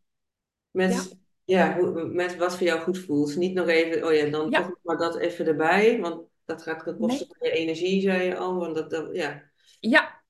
met, 0.72 1.18
ja. 1.44 1.78
hoe- 1.78 2.06
met 2.06 2.36
wat 2.38 2.58
voor 2.58 2.68
jou 2.68 2.80
goed 2.80 3.00
voelt. 3.00 3.36
Niet 3.36 3.54
nog 3.54 3.68
even, 3.68 4.08
oh 4.08 4.14
ja, 4.14 4.26
dan 4.26 4.52
toch 4.52 4.72
maar 4.82 4.98
dat 4.98 5.18
even 5.18 5.46
erbij, 5.48 6.00
want 6.00 6.22
dat 6.46 6.62
gaat 6.64 6.84
ten 6.84 6.98
koste 6.98 7.26
Nee. 7.26 7.36
van 7.38 7.48
je 7.48 7.54
energie, 7.54 8.02
zei 8.02 8.24
je 8.24 8.38
al. 8.38 8.56
Want 8.56 8.76
dat, 8.76 8.90
dat, 8.90 9.16
ja. 9.16 9.52
Ja. 9.80 10.22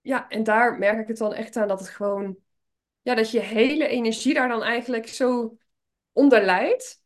Ja, 0.00 0.28
en 0.28 0.42
daar 0.44 0.78
merk 0.78 0.98
ik 0.98 1.08
het 1.08 1.16
dan 1.16 1.34
echt 1.34 1.56
aan 1.56 1.68
dat 1.68 1.80
het 1.80 1.88
gewoon. 1.88 2.36
Ja, 3.02 3.14
dat 3.14 3.30
je 3.30 3.40
hele 3.40 3.86
energie 3.86 4.34
daar 4.34 4.48
dan 4.48 4.62
eigenlijk 4.62 5.08
zo 5.08 5.56
onder 6.12 6.44
leidt. 6.44 7.02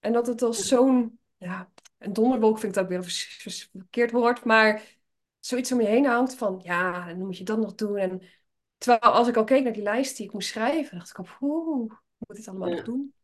En 0.00 0.12
dat 0.12 0.26
het 0.26 0.42
als 0.42 0.68
zo'n. 0.68 1.18
Ja, 1.36 1.72
een 1.98 2.12
donderwolk 2.12 2.58
vind 2.58 2.76
ik 2.76 2.78
dat 2.82 2.88
weer 2.88 2.98
een 2.98 3.70
verkeerd 3.72 4.10
woord. 4.10 4.44
Maar 4.44 4.82
zoiets 5.40 5.72
om 5.72 5.80
je 5.80 5.86
heen 5.86 6.04
hangt 6.06 6.34
van. 6.34 6.60
Ja, 6.62 7.08
en 7.08 7.16
dan 7.18 7.26
moet 7.26 7.38
je 7.38 7.44
dat 7.44 7.58
nog 7.58 7.74
doen. 7.74 7.96
En 7.96 8.22
terwijl 8.78 9.12
als 9.14 9.28
ik 9.28 9.36
al 9.36 9.44
keek 9.44 9.64
naar 9.64 9.72
die 9.72 9.82
lijst 9.82 10.16
die 10.16 10.26
ik 10.26 10.32
moest 10.32 10.48
schrijven, 10.48 10.98
dacht 10.98 11.10
ik 11.10 11.18
op. 11.18 11.36
Oeh, 11.40 11.92
ik 11.92 12.26
moet 12.28 12.36
dit 12.36 12.48
allemaal 12.48 12.68
Ja. 12.68 12.74
nog 12.74 12.84
doen. 12.84 13.14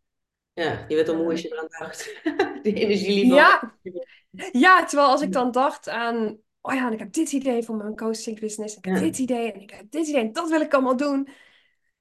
Ja, 0.55 0.85
je 0.89 0.95
werd 0.95 1.09
al 1.09 1.17
moe 1.17 1.31
als 1.31 1.43
je 1.43 1.53
eraan 1.53 1.67
dacht. 1.79 2.21
Die 2.63 2.75
energielevel. 2.75 3.37
Ja, 3.37 3.75
ja, 4.53 4.85
terwijl 4.85 5.09
als 5.09 5.23
ik 5.23 5.33
dan 5.33 5.51
dacht 5.51 5.89
aan, 5.89 6.39
oh 6.61 6.75
ja, 6.75 6.87
en 6.87 6.93
ik 6.93 6.99
heb 6.99 7.13
dit 7.13 7.33
idee 7.33 7.63
voor 7.63 7.77
mijn 7.77 7.97
coaching 7.97 8.41
business, 8.41 8.77
ik 8.77 8.85
heb 8.85 8.95
Ja. 8.95 9.01
dit 9.01 9.19
idee 9.19 9.53
en 9.53 9.61
ik 9.61 9.71
heb 9.71 9.91
dit 9.91 10.07
idee 10.07 10.21
en 10.21 10.33
dat 10.33 10.49
wil 10.49 10.61
ik 10.61 10.73
allemaal 10.75 10.97
doen. 10.97 11.29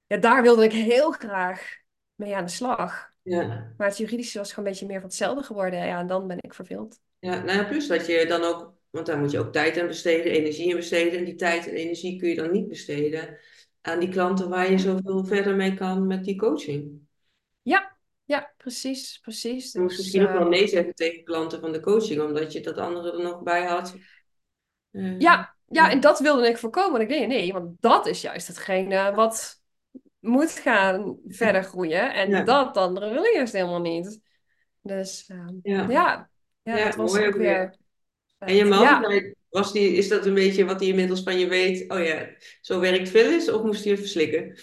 Ja, 0.08 0.18
daar 0.18 0.42
wilde 0.42 0.64
ik 0.64 0.72
heel 0.72 1.12
graag 1.12 1.78
mee 2.16 2.36
aan 2.36 2.46
de 2.46 2.52
slag. 2.52 3.12
Ja. 3.22 3.74
Maar 3.78 3.88
het 3.88 3.98
juridische 3.98 4.38
was 4.38 4.50
gewoon 4.50 4.66
een 4.66 4.72
beetje 4.72 4.88
meer 4.88 5.00
van 5.00 5.10
hetzelfde 5.10 5.44
geworden. 5.44 5.86
Ja, 5.86 6.00
en 6.00 6.08
dan 6.08 6.28
ben 6.28 6.38
ik 6.42 6.54
verveeld. 6.54 7.00
Ja, 7.20 7.44
nou 7.44 7.58
ja, 7.58 7.64
plus 7.64 7.88
dat 7.88 8.06
je 8.06 8.26
dan 8.28 8.44
ook, 8.44 8.74
want 8.90 9.06
daar 9.06 9.20
moet 9.20 9.32
je 9.32 9.40
ook 9.40 9.52
tijd 9.54 9.80
aan 9.80 9.88
besteden, 9.88 10.32
energie 10.32 10.72
aan 10.72 10.78
besteden. 10.78 11.20
En 11.20 11.26
die 11.26 11.36
tijd 11.36 11.68
en 11.68 11.74
energie 11.74 12.20
kun 12.20 12.30
je 12.30 12.36
dan 12.36 12.52
niet 12.52 12.68
besteden 12.68 13.38
aan 13.82 14.00
die 14.00 14.10
klanten 14.10 14.50
waar 14.50 14.72
je 14.72 14.78
zoveel 14.78 15.26
verder 15.26 15.56
mee 15.56 15.74
kan 15.74 16.08
met 16.08 16.24
die 16.24 16.36
coaching. 16.38 17.00
Ja, 17.62 17.98
ja, 18.32 18.54
precies, 18.58 19.20
precies. 19.22 19.72
Je 19.72 19.80
moest 19.80 19.98
Dus, 19.98 20.06
misschien 20.06 20.22
ook 20.28 20.32
wel 20.32 20.42
ehm, 20.42 20.50
nee 20.50 20.67
zeggen 20.67 20.96
tegen 20.96 21.23
klanten 21.23 21.60
van 21.60 21.71
de 21.71 21.79
coaching, 21.79 22.21
omdat 22.21 22.54
je 22.54 22.62
dat 22.62 22.77
andere 22.77 23.12
er 23.12 23.23
nog 23.23 23.42
bij 23.44 23.65
had. 23.65 23.96
Eh, 24.92 25.19
ja, 25.19 25.56
ja, 25.67 25.90
en 25.92 26.00
dat 26.00 26.19
wilde 26.19 26.48
ik 26.48 26.58
voorkomen. 26.58 26.96
En 26.96 27.02
ik 27.02 27.10
denk, 27.10 27.27
nee, 27.27 27.54
want 27.54 27.82
dat 27.82 28.06
is 28.08 28.21
juist 28.21 28.48
hetgene 28.48 29.12
wat 29.15 29.62
moet 30.19 30.52
gaan 30.52 31.17
verder 31.27 31.63
groeien. 31.63 32.13
En 32.13 32.29
Ja. 32.29 32.44
dat 32.44 32.77
andere 32.77 33.12
wil 33.13 33.23
ik 33.23 33.34
juist 33.34 33.54
helemaal 33.54 33.82
niet. 33.82 34.19
Dus 34.82 35.25
ehm, 35.27 35.56
Ja. 35.62 35.90
ja, 35.90 36.29
ja, 36.63 36.77
Ja, 36.77 36.86
dat 36.86 36.96
was 36.96 37.12
mooi 37.12 37.27
ook 37.27 37.34
weer. 37.34 37.48
weer. 37.48 37.75
En 38.40 38.56
je 38.56 38.65
man, 38.65 38.84
Ja. 38.84 39.02
was 39.50 39.71
die, 39.73 39.92
is 39.92 40.08
dat 40.08 40.25
een 40.25 40.34
beetje 40.34 40.65
wat 40.65 40.79
hij 40.79 40.90
inmiddels 40.90 41.23
van 41.23 41.40
je 41.40 41.48
weet? 41.48 41.92
Oh 41.92 42.04
ja, 42.06 42.29
zo 42.62 42.79
werkt 42.79 43.10
Phyllis, 43.10 43.50
of 43.52 43.63
moest 43.63 43.84
hij 43.84 43.92
het 43.92 44.02
verslikken? 44.02 44.58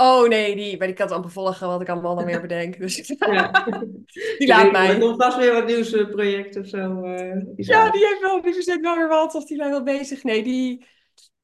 Oh 0.00 0.28
nee, 0.28 0.56
die 0.56 0.76
ben 0.76 0.88
ik 0.88 1.00
aan 1.00 1.22
het 1.22 1.32
volgen 1.32 1.66
wat 1.68 1.80
ik 1.80 1.88
allemaal 1.88 2.14
dan 2.14 2.24
weer 2.24 2.40
bedenk. 2.40 2.78
Dus 2.78 3.06
Ja. 3.18 3.64
die 4.38 4.46
laat 4.48 4.66
Er 4.66 4.72
mij. 4.72 4.98
komt 4.98 5.22
vast 5.22 5.36
weer 5.36 5.52
wat 5.52 5.66
nieuwsproject 5.66 6.56
of 6.56 6.66
zo. 6.66 7.02
eh, 7.02 7.42
Ja, 7.56 7.90
die 7.90 8.06
heeft 8.06 8.20
wel, 8.20 8.42
die 8.42 8.52
verzet 8.54 8.80
wel 8.80 8.96
weer 8.96 9.08
wat 9.08 9.34
of 9.34 9.44
die 9.44 9.56
zijn 9.56 9.70
wel 9.70 9.82
bezig. 9.82 10.22
Nee, 10.22 10.42
die. 10.42 10.86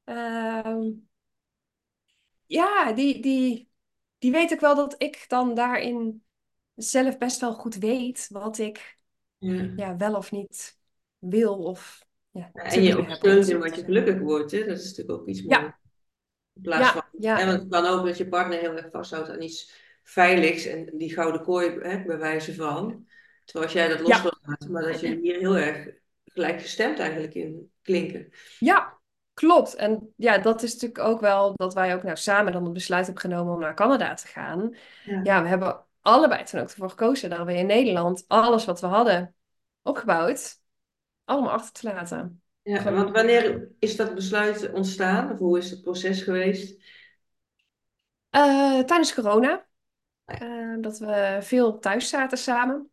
ehm, 0.03 0.89
ja, 2.45 2.93
die, 2.93 3.21
die, 3.21 3.69
die 4.17 4.31
weet 4.31 4.53
ook 4.53 4.59
wel 4.59 4.75
dat 4.75 4.95
ik 4.97 5.25
dan 5.27 5.55
daarin 5.55 6.23
zelf 6.75 7.17
best 7.17 7.39
wel 7.41 7.53
goed 7.53 7.75
weet 7.75 8.27
wat 8.29 8.57
ik 8.57 8.97
Ja. 9.39 9.71
ja, 9.75 9.95
wel 9.97 10.15
of 10.15 10.31
niet 10.31 10.77
wil 11.17 11.63
of 11.63 12.05
ja, 12.31 12.49
En 12.53 12.83
je 12.83 12.95
ook 12.97 13.43
zo 13.43 13.51
in 13.51 13.59
wat 13.59 13.75
je 13.75 13.83
gelukkig 13.83 14.19
wordt, 14.19 14.51
hè? 14.51 14.59
Dat 14.65 14.77
is 14.77 14.83
natuurlijk 14.89 15.19
ook 15.19 15.27
iets 15.27 15.43
moois. 15.43 15.57
Ja, 15.57 15.79
In 16.53 16.61
plaats 16.61 16.89
van, 16.89 17.03
ja, 17.19 17.35
want 17.35 17.49
En, 17.49 17.59
het 17.59 17.69
kan 17.69 17.85
ook 17.85 18.05
dat 18.05 18.17
je 18.17 18.27
partner 18.27 18.59
heel 18.59 18.75
erg 18.75 18.87
vasthoudt 18.91 19.29
aan 19.29 19.41
iets 19.41 19.73
veiligs 20.03 20.65
en 20.65 20.89
die 20.93 21.13
gouden 21.13 21.43
kooi, 21.43 21.79
hè, 21.81 22.03
bij 22.03 22.17
wijze 22.17 22.53
van. 22.55 23.07
Terwijl 23.45 23.65
als 23.65 23.73
jij 23.73 23.87
dat 23.87 23.99
los 23.99 24.09
ja, 24.09 24.21
wil 24.21 24.37
laten, 24.41 24.71
maar 24.71 24.83
dat 24.83 24.99
je 24.99 25.19
hier 25.21 25.37
heel 25.37 25.57
erg 25.57 25.89
gelijkgestemd 26.25 26.99
eigenlijk 26.99 27.33
in 27.33 27.71
klinken. 27.81 28.29
ja, 28.59 28.97
klopt. 29.33 29.75
En 29.75 30.13
ja, 30.15 30.37
dat 30.37 30.63
is 30.63 30.73
natuurlijk 30.73 31.07
ook 31.07 31.19
wel 31.19 31.53
dat 31.55 31.73
wij 31.73 31.95
ook 31.95 32.03
nou 32.03 32.17
samen 32.17 32.51
dan 32.51 32.63
het 32.63 32.73
besluit 32.73 33.05
hebben 33.05 33.23
genomen 33.23 33.53
om 33.53 33.59
naar 33.59 33.75
Canada 33.75 34.13
te 34.13 34.27
gaan. 34.27 34.75
Ja. 35.05 35.19
Ja, 35.23 35.41
we 35.41 35.47
hebben 35.47 35.85
allebei 36.01 36.43
toen 36.43 36.59
ook 36.59 36.69
ervoor 36.69 36.89
gekozen 36.89 37.29
dat 37.29 37.45
we 37.45 37.53
in 37.53 37.65
Nederland 37.65 38.23
alles 38.27 38.65
wat 38.65 38.81
we 38.81 38.87
hadden 38.87 39.35
opgebouwd, 39.81 40.59
allemaal 41.23 41.51
achter 41.51 41.73
te 41.73 41.87
laten. 41.93 42.41
Ja, 42.61 42.93
want 42.93 43.11
wanneer 43.11 43.69
is 43.79 43.95
dat 43.95 44.15
besluit 44.15 44.71
ontstaan? 44.71 45.31
Of 45.31 45.39
hoe 45.39 45.57
is 45.57 45.69
het 45.69 45.81
proces 45.81 46.21
geweest? 46.21 46.83
Eh, 48.35 48.79
tijdens 48.79 49.13
corona, 49.13 49.65
Ja, 50.25 50.39
eh, 50.39 50.75
dat 50.81 50.97
we 50.97 51.37
veel 51.41 51.79
thuis 51.79 52.09
zaten 52.09 52.37
samen. 52.37 52.89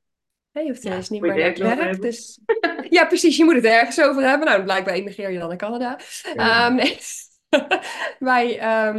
Hè, 0.53 0.61
je 0.61 0.68
hoeft 0.68 0.82
Ja, 0.82 0.97
niet 1.09 1.20
meer 1.20 1.36
naar 1.36 1.49
het 1.49 1.59
werk. 1.59 2.03
Dus 2.03 2.40
ja, 2.90 3.07
precies, 3.07 3.36
je 3.36 3.45
moet 3.45 3.55
het 3.55 3.64
ergens 3.64 4.01
over 4.01 4.22
hebben. 4.22 4.47
Nou, 4.47 4.62
blijkbaar 4.62 4.95
emigreer 4.95 5.30
je 5.30 5.38
dan 5.38 5.49
naar 5.49 5.57
Canada. 5.57 5.99
Ja. 6.34 6.66
Ehm, 6.66 6.74
nee. 6.74 6.99
Wij, 8.18 8.59
ehm, 8.59 8.99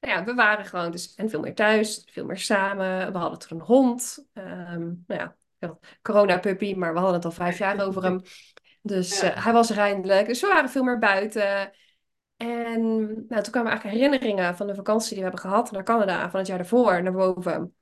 nou 0.00 0.14
ja, 0.14 0.24
we 0.24 0.34
waren 0.34 0.64
gewoon 0.64 0.90
dus 0.90 1.14
en 1.14 1.30
veel 1.30 1.40
meer 1.40 1.54
thuis, 1.54 2.08
veel 2.12 2.24
meer 2.24 2.38
samen. 2.38 3.12
We 3.12 3.18
hadden 3.18 3.38
toen 3.38 3.58
een 3.58 3.64
hond. 3.64 4.26
Ehm, 4.34 4.92
nou 5.06 5.20
ja, 5.20 5.36
corona-puppy, 6.02 6.74
maar 6.74 6.92
we 6.92 6.98
hadden 6.98 7.16
het 7.16 7.24
al 7.24 7.30
vijf 7.30 7.58
jaar 7.58 7.86
over 7.86 8.02
hem. 8.02 8.22
Dus 8.82 9.20
Ja. 9.20 9.34
eh, 9.34 9.44
hij 9.44 9.52
was 9.52 9.70
er 9.70 9.78
eindelijk. 9.78 10.26
Dus 10.26 10.40
we 10.40 10.46
waren 10.46 10.70
veel 10.70 10.82
meer 10.84 10.98
buiten. 10.98 11.72
En 12.38 13.06
nou, 13.28 13.42
toen 13.42 13.52
kwamen 13.52 13.70
eigenlijk 13.70 14.00
herinneringen 14.00 14.56
van 14.56 14.66
de 14.66 14.74
vakantie 14.74 15.08
die 15.08 15.18
we 15.18 15.22
hebben 15.22 15.40
gehad 15.40 15.70
naar 15.70 15.82
Canada 15.82 16.30
van 16.30 16.38
het 16.38 16.48
jaar 16.48 16.58
daarvoor 16.58 17.02
naar 17.02 17.12
boven. 17.12 17.74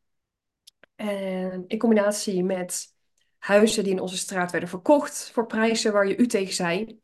En 0.95 1.65
in 1.67 1.79
combinatie 1.79 2.45
met 2.45 2.95
huizen 3.39 3.85
die 3.85 3.93
in 3.93 4.01
onze 4.01 4.17
straat 4.17 4.51
werden 4.51 4.69
verkocht 4.69 5.31
voor 5.31 5.47
prijzen 5.47 5.93
waar 5.93 6.07
je 6.09 6.17
u 6.17 6.27
tegen 6.27 6.55
zei. 6.55 7.01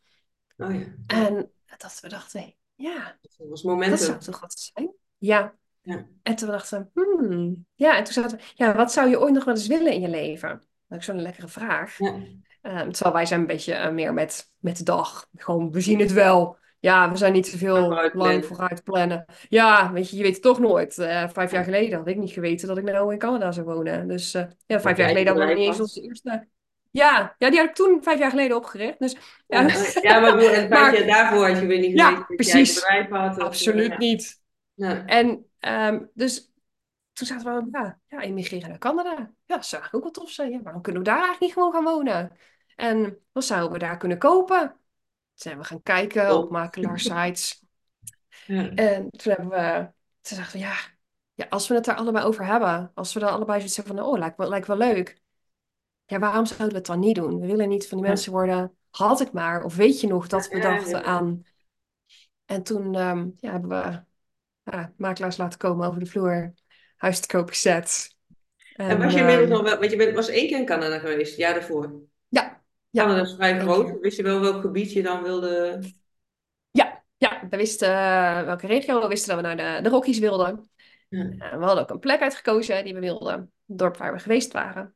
Oh 0.57 0.75
ja. 0.75 0.95
En 1.07 1.51
dat 1.77 1.99
we 2.01 2.09
dachten, 2.09 2.55
ja, 2.75 3.19
Dat 3.21 3.49
was 3.49 3.63
dat 3.63 4.01
zou 4.01 4.19
toch 4.19 4.41
wat 4.41 4.73
zijn? 4.73 4.93
Ja. 5.19 5.55
Ja. 5.81 6.07
En 6.23 6.37
toen 6.37 6.49
dachten 6.49 6.91
we, 6.95 7.01
hmm. 7.03 7.67
Ja, 7.75 7.97
en 7.97 8.05
toen 8.05 8.13
zaten 8.13 8.39
we, 8.39 8.45
ja, 8.55 8.75
wat 8.75 8.93
zou 8.93 9.09
je 9.09 9.21
ooit 9.21 9.35
nog 9.35 9.45
wel 9.45 9.55
eens 9.55 9.67
willen 9.67 9.93
in 9.93 10.01
je 10.01 10.09
leven? 10.09 10.63
Dat 10.87 10.99
is 10.99 11.05
zo'n 11.05 11.23
lekkere 11.23 11.49
vraag. 11.49 11.99
Ja. 11.99 12.15
Ehm, 12.61 12.91
terwijl 12.91 13.15
wij 13.15 13.27
zijn 13.27 13.41
een 13.41 13.47
beetje 13.47 13.75
eh, 13.75 13.93
meer 13.93 14.15
met, 14.15 14.53
met 14.59 14.77
de 14.77 14.85
dag. 14.85 15.29
Gewoon, 15.37 15.71
we 15.71 15.81
zien 15.81 16.01
het 16.01 16.13
wel. 16.13 16.61
Ja, 16.83 17.11
we 17.11 17.17
zijn 17.17 17.33
niet 17.33 17.45
te 17.45 17.51
Maar 17.51 17.59
veel 17.59 17.77
vooruit 17.85 18.01
lang 18.01 18.13
plannen. 18.13 18.45
vooruit 18.45 18.85
plannen. 18.85 19.25
Ja, 19.49 19.93
weet 19.93 20.11
je, 20.11 20.17
je 20.17 20.23
weet 20.23 20.33
het 20.33 20.43
toch 20.43 20.59
nooit. 20.59 20.99
Eh, 20.99 21.29
vijf 21.29 21.51
jaar 21.51 21.65
geleden 21.65 21.99
had 21.99 22.09
ik 22.09 22.17
niet 22.17 22.31
geweten 22.31 22.69
dat 22.69 22.79
ik 22.79 22.85
nou 22.85 23.13
in 23.13 23.19
Canada 23.19 23.53
zou 23.53 23.67
wonen. 23.67 24.09
Dus 24.09 24.35
eh, 24.35 24.43
ja, 24.43 24.55
Dat 24.67 24.83
vijf 24.83 24.97
jaar 24.97 25.09
een 25.09 25.13
geleden 25.13 25.33
hadden 25.33 25.55
we 25.55 25.61
niet 25.61 25.69
eens 25.69 25.81
onze 25.81 26.01
eerste... 26.01 26.49
Ja, 26.91 27.35
ja, 27.39 27.51
die 27.51 27.59
had 27.59 27.69
ik 27.69 27.75
toen 27.75 28.03
vijf 28.03 28.19
jaar 28.19 28.31
geleden 28.31 28.57
opgericht. 28.57 28.99
Dus 28.99 29.17
ja, 29.47 29.61
Ja, 29.61 29.69
ja. 29.69 30.01
Ja, 30.03 30.21
maar 30.21 30.29
ik 30.29 30.35
bedoel, 30.35 30.51
en 30.51 30.69
vijf 30.69 30.71
maar 30.71 30.97
jaar 30.99 31.07
daarvoor 31.07 31.49
had 31.49 31.59
je 31.61 31.67
weer 31.67 31.79
niet 31.81 31.99
ja, 31.99 32.09
geweten 32.09 32.37
dat 32.37 32.47
jij 32.47 32.55
een 32.61 32.63
precies. 32.63 32.75
bedrijf 32.75 33.09
had. 33.09 33.37
Of, 33.37 33.43
Absoluut 33.43 33.91
ja. 33.91 33.99
niet. 33.99 34.41
Ja. 34.75 35.05
En 35.07 35.47
ehm, 35.59 36.01
dus 36.15 36.53
toen 37.13 37.27
zaten 37.27 37.55
we, 37.55 37.69
ja, 37.79 37.99
ja, 38.09 38.21
emigreren 38.21 38.69
naar 38.69 38.79
Canada. 38.79 39.11
Ja, 39.45 39.55
dat 39.57 39.67
zou 39.67 39.83
ook 39.91 40.03
wel 40.03 40.11
tof 40.11 40.31
zijn. 40.31 40.51
Ja, 40.51 40.63
waarom 40.63 40.83
kunnen 40.83 41.03
we 41.03 41.09
daar 41.09 41.19
eigenlijk 41.19 41.45
niet 41.45 41.53
gewoon 41.53 41.73
gaan 41.73 41.95
wonen? 41.95 42.37
En 42.77 43.19
wat 43.33 43.45
zouden 43.45 43.73
we 43.73 43.79
daar 43.79 43.97
kunnen 43.97 44.19
kopen? 44.19 44.77
Zijn 45.35 45.59
we 45.59 45.65
gaan 45.65 45.83
kijken 45.83 46.37
op 46.37 46.51
makelaarsites. 46.51 47.61
Ja. 48.47 48.75
En 48.75 49.11
toen 49.11 49.33
hebben 49.33 49.49
we, 49.49 49.91
toen 50.21 50.39
dachten 50.39 50.61
we, 50.61 50.65
ja, 50.65 50.75
ja, 51.35 51.47
als 51.49 51.69
we 51.69 51.75
het 51.75 51.85
daar 51.85 51.97
allebei 51.97 52.25
over 52.25 52.47
hebben, 52.47 52.91
als 52.95 53.13
we 53.13 53.21
dan 53.21 53.29
allebei 53.29 53.59
zoiets 53.59 53.77
hebben 53.77 53.97
van, 53.97 54.05
oh, 54.07 54.19
lijkt 54.19 54.37
wel, 54.37 54.49
lijkt 54.49 54.67
wel 54.67 54.77
leuk. 54.77 55.21
Ja, 56.07 56.19
waarom 56.19 56.47
zouden 56.47 56.69
we 56.69 56.75
het 56.75 56.87
dan 56.87 56.99
niet 56.99 57.15
doen? 57.15 57.41
We 57.41 57.47
willen 57.47 57.69
niet 57.69 57.89
van 57.89 57.99
die 57.99 58.07
mensen 58.07 58.33
worden, 58.33 58.77
had 58.91 59.21
ik 59.21 59.33
maar, 59.33 59.65
of 59.65 59.77
weet 59.77 60.01
je 60.01 60.07
nog 60.07 60.27
dat 60.27 60.49
we 60.49 60.61
dachten 60.61 61.05
aan. 61.05 61.45
En 62.45 62.63
toen 62.63 62.95
ehm, 62.95 63.29
ja, 63.41 63.51
hebben 63.51 63.71
we 63.71 64.03
ja, 64.71 64.93
makelaars 64.97 65.37
laten 65.37 65.59
komen 65.59 65.89
over 65.89 66.01
de 66.01 66.07
vloer, 66.07 66.53
huis 66.97 67.21
te 67.21 67.27
koop 67.27 67.49
gezet. 67.49 68.17
En 68.73 68.99
was 68.99 69.13
je 69.13 69.19
inmiddels 69.19 69.49
ehm, 69.49 69.59
nog 69.59 69.63
wel, 69.63 69.79
want 69.79 69.91
je 69.91 69.97
bent, 69.97 70.15
was 70.15 70.29
één 70.29 70.49
keer 70.49 70.59
in 70.59 70.67
Canada 70.67 70.99
geweest, 70.99 71.37
jaar 71.37 71.55
daarvoor. 71.55 72.03
ja, 72.29 72.62
ja, 72.93 73.03
Canada 73.03 73.21
is 73.21 73.35
vrij 73.35 73.59
groot. 73.59 74.01
Wist 74.01 74.17
je 74.17 74.23
wel 74.23 74.41
welk 74.41 74.61
gebied 74.61 74.93
je 74.93 75.03
dan 75.03 75.23
wilde? 75.23 75.83
Ja, 76.71 77.05
ja, 77.17 77.47
we 77.51 77.57
wisten 77.57 77.89
eh, 77.89 78.43
welke 78.45 78.67
regio, 78.67 79.01
we 79.01 79.09
wisten 79.09 79.29
dat 79.29 79.45
we 79.45 79.55
naar 79.55 79.77
de, 79.77 79.83
de 79.83 79.89
Rockies 79.89 80.19
wilden. 80.19 80.71
Ja. 81.09 81.21
En 81.21 81.59
we 81.59 81.65
hadden 81.65 81.83
ook 81.83 81.91
een 81.91 81.99
plek 81.99 82.21
uitgekozen 82.21 82.85
die 82.85 82.95
we 82.95 83.01
wilden, 83.01 83.35
het 83.67 83.79
dorp 83.79 83.97
waar 83.97 84.13
we 84.13 84.19
geweest 84.19 84.53
waren. 84.53 84.95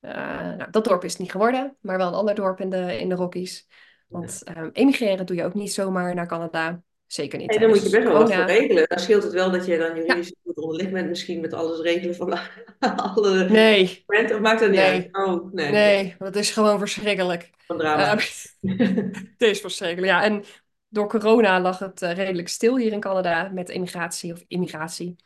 Eh, 0.00 0.12
nou, 0.56 0.70
dat 0.70 0.84
dorp 0.84 1.04
is 1.04 1.12
het 1.12 1.20
niet 1.20 1.30
geworden, 1.30 1.76
maar 1.80 1.96
wel 1.96 2.08
een 2.08 2.14
ander 2.14 2.34
dorp 2.34 2.60
in 2.60 2.70
de, 2.70 2.98
in 2.98 3.08
de 3.08 3.14
Rockies. 3.14 3.66
Want 4.08 4.42
ehm, 4.42 4.68
emigreren 4.72 5.26
doe 5.26 5.36
je 5.36 5.44
ook 5.44 5.54
niet 5.54 5.72
zomaar 5.72 6.14
naar 6.14 6.26
Canada. 6.26 6.82
Zeker 7.06 7.38
niet 7.38 7.50
Hey, 7.50 7.58
dan 7.58 7.68
moet 7.68 7.82
je 7.82 7.88
tijdens 7.88 7.90
best 7.90 8.04
wel 8.04 8.22
wat 8.22 8.32
voor 8.34 8.44
regelen. 8.44 8.84
Dan 8.88 8.98
scheelt 8.98 9.22
het 9.22 9.32
wel 9.32 9.50
dat 9.50 9.66
je 9.66 9.78
dan 9.78 9.96
Ja, 9.96 10.02
juridisch 10.02 10.34
goed 10.44 10.56
onderlegd 10.56 10.92
bent, 10.92 11.08
misschien 11.08 11.40
met 11.40 11.52
alles 11.52 11.80
regelen 11.80 12.14
van 12.14 12.38
alle 13.14 13.48
nee. 13.48 14.04
Of 14.06 14.40
maakt 14.40 14.60
dat 14.60 14.70
niet 14.70 14.80
uit? 14.80 15.08
nee, 15.12 15.26
Oh, 15.26 15.52
nee, 15.52 15.70
nee, 15.70 16.14
dat 16.18 16.36
is 16.36 16.50
gewoon 16.50 16.78
verschrikkelijk. 16.78 17.50
van 17.66 17.78
drama. 17.78 18.10
Ehm, 18.10 18.18
het 19.36 19.42
is 19.42 19.60
verschrikkelijk, 19.60 20.12
ja. 20.12 20.22
En 20.24 20.44
door 20.88 21.08
corona 21.08 21.60
lag 21.60 21.78
het 21.78 22.02
eh, 22.02 22.12
redelijk 22.12 22.48
stil 22.48 22.76
hier 22.76 22.92
in 22.92 23.00
Canada 23.00 23.48
met 23.48 23.68
immigratie 23.70 24.32
of 24.32 24.44
immigratie. 24.48 25.16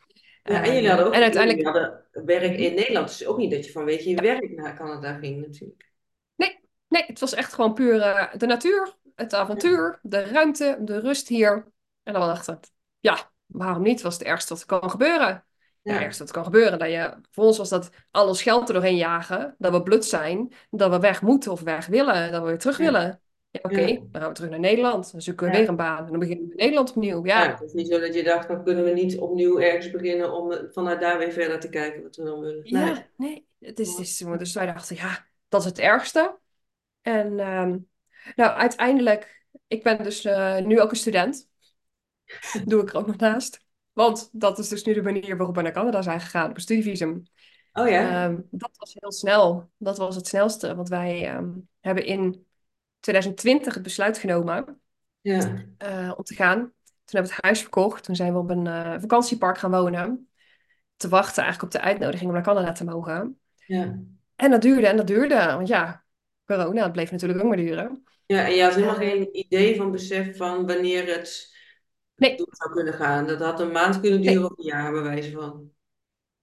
Ja, 0.42 0.64
en 0.64 0.72
jullie 0.72 0.78
Ehm, 0.78 0.88
hadden 0.88 1.06
ook 1.06 1.14
en 1.14 1.22
uiteindelijk, 1.22 1.64
hadden 1.64 2.04
werk 2.12 2.58
in 2.58 2.74
Nederland. 2.74 3.08
Dus 3.08 3.26
ook 3.26 3.38
niet 3.38 3.50
dat 3.50 3.66
je 3.66 3.72
vanwege 3.72 4.08
je 4.08 4.14
ja, 4.14 4.22
werk 4.22 4.50
naar 4.50 4.76
Canada 4.76 5.18
ging 5.18 5.46
natuurlijk. 5.46 5.88
nee, 6.36 6.60
nee, 6.88 7.04
het 7.06 7.20
was 7.20 7.34
echt 7.34 7.52
gewoon 7.52 7.74
puur 7.74 8.00
eh, 8.00 8.34
de 8.38 8.46
natuur, 8.46 8.96
het 9.20 9.34
avontuur, 9.34 9.98
de 10.02 10.24
ruimte, 10.24 10.78
de 10.80 11.00
rust 11.00 11.28
hier. 11.28 11.72
En 12.02 12.12
dan 12.12 12.22
dachten 12.22 12.54
we, 12.54 12.68
ja, 13.00 13.30
waarom 13.46 13.82
niet? 13.82 14.02
Was 14.02 14.14
het 14.14 14.22
ergste 14.22 14.52
wat 14.52 14.62
er 14.62 14.80
kan 14.80 14.90
gebeuren. 14.90 15.44
Ja, 15.82 15.92
het 15.92 16.02
ergste 16.02 16.22
wat 16.22 16.32
kan 16.32 16.44
gebeuren. 16.44 16.78
Dat 16.78 16.90
je, 16.90 17.14
voor 17.30 17.44
ons 17.44 17.58
was 17.58 17.68
dat 17.68 17.90
al 18.10 18.28
ons 18.28 18.42
geld 18.42 18.68
er 18.68 18.74
doorheen 18.74 18.96
jagen, 18.96 19.54
dat 19.58 19.72
we 19.72 19.82
blut 19.82 20.04
zijn, 20.04 20.52
dat 20.70 20.90
we 20.90 20.98
weg 20.98 21.22
moeten 21.22 21.52
of 21.52 21.60
weg 21.60 21.86
willen, 21.86 22.32
dat 22.32 22.42
we 22.42 22.48
weer 22.48 22.58
terug 22.58 22.78
ja, 22.78 22.84
willen. 22.84 23.20
Ja, 23.50 23.60
oké, 23.62 23.80
ja, 23.80 23.98
dan 24.10 24.20
gaan 24.20 24.28
we 24.28 24.34
terug 24.34 24.50
naar 24.50 24.60
Nederland. 24.60 25.12
Dan 25.12 25.20
zoeken 25.20 25.46
we 25.46 25.56
weer 25.56 25.68
een 25.68 25.76
baan 25.76 26.04
en 26.04 26.10
dan 26.10 26.18
beginnen 26.18 26.44
we 26.44 26.50
in 26.50 26.56
Nederland 26.56 26.90
opnieuw. 26.90 27.26
Ja, 27.26 27.50
het 27.50 27.62
is 27.62 27.72
niet 27.72 27.88
zo 27.88 28.00
dat 28.00 28.14
je 28.14 28.22
dacht, 28.22 28.46
van 28.46 28.64
kunnen 28.64 28.84
we 28.84 28.90
niet 28.90 29.18
opnieuw 29.18 29.60
ergens 29.60 29.90
beginnen 29.90 30.32
om 30.32 30.52
vanuit 30.72 31.00
daar 31.00 31.18
weer 31.18 31.32
verder 31.32 31.60
te 31.60 31.68
kijken 31.68 32.02
wat 32.02 32.16
we 32.16 32.24
dan 32.24 32.40
willen. 32.40 32.62
Nee. 32.62 32.84
ja, 32.84 33.06
nee, 33.16 33.46
het 33.58 33.78
is, 33.78 33.90
het 33.90 33.98
is, 33.98 34.18
dus 34.38 34.54
wij 34.54 34.66
dachten, 34.66 34.96
ja, 34.96 35.26
dat 35.48 35.60
is 35.60 35.66
het 35.66 35.78
ergste. 35.78 36.38
En 37.02 37.40
ehm, 37.40 37.76
nou, 38.36 38.56
uiteindelijk, 38.56 39.46
ik 39.66 39.82
ben 39.82 40.02
dus 40.02 40.24
eh, 40.24 40.58
nu 40.58 40.80
ook 40.80 40.90
een 40.90 40.96
student. 40.96 41.48
Doe 42.64 42.82
ik 42.82 42.88
er 42.88 42.96
ook 42.96 43.06
nog 43.06 43.16
naast. 43.16 43.64
Want 43.92 44.28
dat 44.32 44.58
is 44.58 44.68
dus 44.68 44.84
nu 44.84 44.94
de 44.94 45.02
manier 45.02 45.36
waarop 45.36 45.56
we 45.56 45.62
naar 45.62 45.72
Canada 45.72 46.02
zijn 46.02 46.20
gegaan, 46.20 46.50
op 46.50 46.54
een 46.54 46.62
studievisum. 46.62 47.22
Oh 47.72 47.88
ja? 47.88 48.24
Ehm, 48.24 48.40
dat 48.50 48.70
was 48.76 48.96
heel 48.98 49.12
snel. 49.12 49.70
Dat 49.76 49.98
was 49.98 50.16
het 50.16 50.26
snelste. 50.26 50.74
Want 50.74 50.88
wij 50.88 51.28
ehm, 51.28 51.50
hebben 51.80 52.04
in 52.04 52.46
2020 53.00 53.74
het 53.74 53.82
besluit 53.82 54.18
genomen 54.18 54.80
Ja, 55.20 55.64
eh, 55.78 56.12
om 56.16 56.24
te 56.24 56.34
gaan. 56.34 56.58
Toen 56.58 57.18
hebben 57.18 57.30
we 57.30 57.36
het 57.36 57.44
huis 57.44 57.60
verkocht. 57.60 58.04
Toen 58.04 58.16
zijn 58.16 58.32
we 58.32 58.38
op 58.38 58.50
een 58.50 58.66
eh, 58.66 58.94
vakantiepark 59.00 59.58
gaan 59.58 59.70
wonen. 59.70 60.28
Te 60.96 61.08
wachten 61.08 61.42
eigenlijk 61.42 61.74
op 61.74 61.80
de 61.80 61.86
uitnodiging 61.86 62.28
om 62.28 62.34
naar 62.34 62.44
Canada 62.44 62.72
te 62.72 62.84
mogen. 62.84 63.40
ja. 63.66 63.98
En 64.36 64.50
dat 64.50 64.62
duurde 64.62 64.86
en 64.86 64.96
dat 64.96 65.06
duurde. 65.06 65.34
Want 65.34 65.68
ja, 65.68 66.04
corona, 66.56 66.82
het 66.82 66.92
bleef 66.92 67.10
natuurlijk 67.10 67.40
ook 67.40 67.48
maar 67.48 67.56
duren. 67.56 68.04
Ja, 68.26 68.46
en 68.46 68.54
je 68.54 68.62
had 68.62 68.74
helemaal 68.74 68.94
geen 68.94 69.28
idee 69.36 69.76
van 69.76 69.90
besef 69.90 70.36
van 70.36 70.66
wanneer 70.66 71.06
het 71.06 71.54
nee, 72.16 72.36
door 72.36 72.48
zou 72.50 72.72
kunnen 72.72 72.94
gaan. 72.94 73.26
Dat 73.26 73.40
had 73.40 73.60
een 73.60 73.72
maand 73.72 74.00
kunnen 74.00 74.20
nee. 74.20 74.34
duren 74.34 74.50
of 74.50 74.58
een 74.58 74.64
jaar, 74.64 74.92
bij 74.92 75.02
wijze 75.02 75.30
van. 75.30 75.70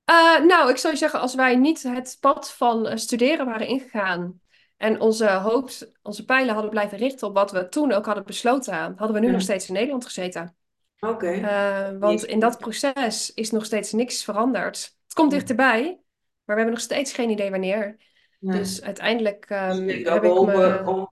Eh, 0.04 0.40
nou, 0.46 0.70
ik 0.70 0.78
zou 0.78 0.94
je 0.94 1.00
zeggen, 1.00 1.20
als 1.20 1.36
wij 1.36 1.56
niet 1.56 1.84
het 1.84 2.18
pad 2.20 2.52
van 2.52 2.88
eh, 2.88 2.98
studeren 2.98 3.46
waren 3.46 3.68
ingegaan 3.68 4.42
en 4.78 5.02
onze 5.02 5.30
hoop, 5.30 5.70
onze 6.02 6.26
pijlen 6.26 6.54
hadden 6.54 6.72
blijven 6.72 6.98
richten 6.98 7.28
op 7.28 7.34
wat 7.34 7.52
we 7.52 7.70
toen 7.70 7.92
ook 7.92 8.06
hadden 8.06 8.26
besloten, 8.26 8.74
hadden 8.74 9.14
we 9.14 9.20
nu 9.20 9.32
nog 9.32 9.42
steeds 9.42 9.68
in 9.68 9.74
Nederland 9.74 10.06
gezeten. 10.06 10.56
oké. 11.00 11.32
Eh, 11.32 11.90
want 12.00 12.24
in 12.24 12.40
dat 12.40 12.58
proces 12.58 13.34
is 13.34 13.52
nog 13.52 13.66
steeds 13.66 13.92
niks 13.92 14.24
veranderd. 14.24 14.78
Het 15.04 15.14
komt 15.14 15.32
dichterbij, 15.32 15.84
maar 15.84 16.56
we 16.56 16.62
hebben 16.62 16.74
nog 16.74 16.80
steeds 16.80 17.14
geen 17.14 17.30
idee 17.30 17.50
wanneer. 17.50 17.96
Dus 18.40 18.82
uiteindelijk 18.82 19.48
Dus 19.48 19.58
hebt 19.58 20.04
wel 20.04 20.14
heb 20.14 20.80
ik 20.80 20.86
me. 20.86 20.92
om 20.92 21.12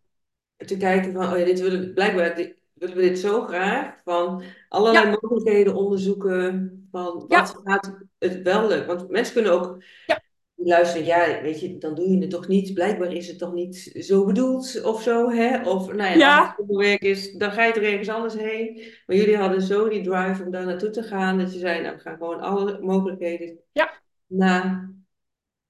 te 0.57 0.77
kijken 0.77 1.13
van, 1.13 1.31
oh 1.33 1.37
ja, 1.37 1.45
dit 1.45 1.59
wil 1.59 1.73
ik, 1.73 1.93
blijkbaar, 1.93 2.35
dit- 2.35 2.63
willen 2.73 2.95
we 2.95 3.01
dit 3.01 3.19
zo 3.19 3.41
graag. 3.41 4.01
Van 4.03 4.43
allerlei 4.69 5.05
Ja, 5.05 5.17
mogelijkheden 5.21 5.75
onderzoeken. 5.75 6.87
Van 6.91 7.25
wat 7.27 7.61
gaat 7.63 7.97
het 8.17 8.41
wel 8.41 8.67
leuk. 8.67 8.85
Want 8.85 9.09
mensen 9.09 9.33
kunnen 9.33 9.51
ook 9.51 9.83
ja, 10.05 10.21
luisteren. 10.55 11.05
Ja, 11.05 11.41
weet 11.41 11.59
je, 11.59 11.77
dan 11.77 11.95
doe 11.95 12.09
je 12.09 12.19
het 12.19 12.29
toch 12.29 12.47
niet. 12.47 12.73
Blijkbaar 12.73 13.13
is 13.13 13.27
het 13.27 13.37
toch 13.37 13.53
niet 13.53 13.75
zo 13.99 14.25
bedoeld 14.25 14.81
of 14.83 15.01
zo. 15.01 15.29
Hè? 15.29 15.69
Of 15.69 15.93
nou 15.93 16.17
ja, 16.17 16.39
als 16.39 16.47
het 16.49 16.59
onderwerk 16.59 17.01
is, 17.01 17.33
dan 17.33 17.51
ga 17.51 17.63
je 17.63 17.73
er 17.73 17.83
ergens 17.83 18.09
anders 18.09 18.33
heen. 18.33 18.81
Maar 19.05 19.15
jullie 19.15 19.37
hadden 19.37 19.61
zo 19.61 19.89
die 19.89 20.03
drive 20.03 20.43
om 20.43 20.51
daar 20.51 20.65
naartoe 20.65 20.89
te 20.89 21.03
gaan. 21.03 21.37
Dat 21.37 21.53
je 21.53 21.59
zei, 21.59 21.81
nou, 21.81 21.95
we 21.95 22.01
gaan 22.01 22.17
gewoon 22.17 22.39
alle 22.39 22.79
mogelijkheden 22.81 23.59
ja, 23.71 23.91
na. 24.27 24.63
En 24.63 25.05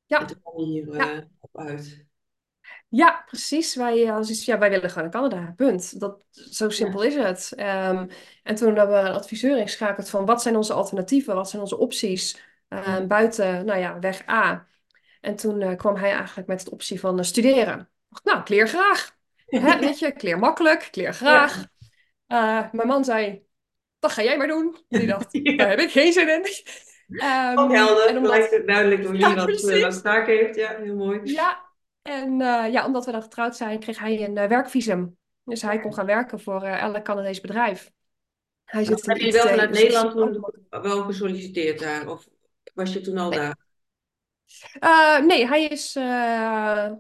ja. 0.06 0.26
toen 0.26 0.42
kwam 0.42 0.60
je 0.60 0.66
hier 0.66 1.28
uit. 1.58 2.06
ja, 2.90 3.24
precies. 3.26 3.76
Wij, 3.76 4.04
eh, 4.08 4.16
als 4.16 4.30
iets- 4.30 4.46
ja, 4.46 4.58
wij 4.58 4.70
willen 4.70 4.90
gewoon 4.90 5.10
naar 5.10 5.22
Canada. 5.30 5.54
Punt. 5.56 6.00
Dat, 6.00 6.26
zo 6.32 6.66
Ja. 6.66 6.72
simpel 6.72 7.02
is 7.02 7.16
het. 7.16 7.52
Ehm, 7.56 8.08
en 8.44 8.56
toen 8.56 8.76
hebben 8.76 9.04
we 9.04 9.10
een 9.10 9.16
adviseur 9.16 9.58
ingeschakeld 9.58 10.10
van 10.10 10.26
wat 10.26 10.42
zijn 10.42 10.56
onze 10.56 10.74
alternatieven, 10.74 11.36
wat 11.36 11.50
zijn 11.50 11.62
onze 11.62 11.78
opties 11.78 12.42
Ja. 12.70 12.84
eh, 12.84 13.06
buiten, 13.06 13.66
nou 13.66 13.80
ja, 13.80 14.00
weg 14.00 14.28
A. 14.30 14.68
En 15.22 15.36
toen 15.36 15.62
eh, 15.62 15.76
kwam 15.78 15.96
hij 15.96 16.12
eigenlijk 16.12 16.48
met 16.48 16.64
de 16.66 16.72
optie 16.72 17.00
van 17.00 17.18
eh, 17.20 17.26
studeren. 17.26 17.80
Ik 17.80 17.88
dacht, 18.10 18.24
nou, 18.24 18.40
ik 18.40 18.50
leer 18.50 18.68
graag. 18.68 19.16
Hè, 19.46 19.80
weet 19.80 20.00
je, 20.00 20.06
ik 20.08 20.22
leer 20.22 20.40
makkelijk, 20.40 20.84
ik 20.84 20.96
leer 20.96 21.06
Ja. 21.06 21.12
graag. 21.48 21.66
Mijn 22.72 22.88
man 22.88 23.06
zei, 23.06 23.44
dat 24.00 24.12
ga 24.12 24.24
jij 24.24 24.38
maar 24.38 24.48
doen. 24.48 24.78
Die 24.88 25.08
dacht, 25.08 25.32
daar 25.58 25.70
heb 25.70 25.80
ik 25.80 25.92
geen 25.92 26.14
zin 26.14 26.30
in. 26.30 26.46
Ook 27.10 27.20
Ehm, 27.20 27.70
helder, 27.70 28.08
en 28.08 28.18
omdat, 28.18 28.34
gelijk 28.34 28.68
duidelijk 28.68 29.06
hoe 29.06 29.18
ja, 29.18 29.36
wat, 29.36 29.70
eh, 29.70 29.82
wat 29.82 30.04
taak 30.04 30.28
heeft. 30.28 30.56
Ja, 30.56 30.76
heel 30.78 30.96
mooi. 30.96 31.20
Ja, 31.24 31.66
en 32.02 32.42
eh, 32.42 32.72
ja, 32.72 32.86
omdat 32.86 33.06
we 33.06 33.12
dan 33.12 33.22
getrouwd 33.22 33.56
zijn, 33.56 33.80
kreeg 33.80 34.00
hij 34.00 34.24
een 34.24 34.38
eh, 34.38 34.48
werkvisum. 34.48 35.18
Dus 35.44 35.62
hij 35.62 35.80
kon 35.80 35.94
gaan 35.94 36.06
werken 36.06 36.40
voor 36.40 36.64
eh, 36.64 36.82
elk 36.82 37.04
Canadees 37.04 37.42
bedrijf. 37.42 37.92
Hij 38.64 38.84
zit 38.84 39.06
heb 39.06 39.18
je 39.18 39.32
wel 39.32 39.48
vanuit 39.48 39.70
Nederland 39.70 40.16
ook 40.70 40.84
wel 40.84 41.04
gesolliciteerd 41.04 41.80
daar? 41.80 42.08
Of 42.10 42.28
was 42.74 42.94
je 42.94 43.02
toen 43.02 43.18
al 43.18 43.30
Nee, 43.30 43.40
daar? 44.80 45.24
Nee 45.26 45.48
hij 45.48 45.66
is 45.66 45.96
uh, 45.96 46.92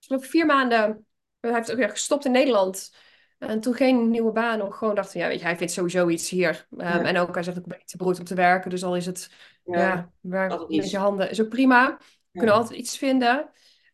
vier 0.00 0.46
maanden. 0.46 1.06
Hij 1.40 1.52
heeft 1.54 1.70
ook 1.70 1.76
weer 1.76 1.90
gestopt 1.90 2.24
in 2.24 2.30
Nederland. 2.32 2.94
En 3.38 3.60
toen 3.60 3.74
geen 3.74 4.10
nieuwe 4.10 4.32
baan 4.32 4.58
nog. 4.58 4.78
Gewoon 4.78 4.94
dacht, 4.94 5.12
ja, 5.12 5.28
weet 5.28 5.38
je, 5.38 5.44
hij 5.44 5.56
vindt 5.56 5.72
sowieso 5.72 6.08
iets 6.08 6.30
hier. 6.30 6.66
Um, 6.70 6.80
Ja, 6.80 7.02
en 7.02 7.18
ook, 7.18 7.34
hij 7.34 7.42
zegt 7.42 7.56
ook, 7.58 7.62
ik 7.62 7.68
ben 7.68 7.78
niet 7.78 7.88
te 7.88 7.96
beroerd 7.96 8.18
om 8.18 8.24
te 8.24 8.34
werken. 8.34 8.70
Dus 8.70 8.84
al 8.84 8.96
is 8.96 9.06
het, 9.06 9.30
ja, 9.64 10.12
altijd 10.22 10.68
met 10.68 10.90
je 10.90 10.98
handen 10.98 11.30
is 11.30 11.40
ook 11.40 11.48
prima. 11.48 11.96
We 12.30 12.38
kunnen 12.38 12.54
altijd 12.54 12.78
iets 12.78 12.98
vinden. 12.98 13.38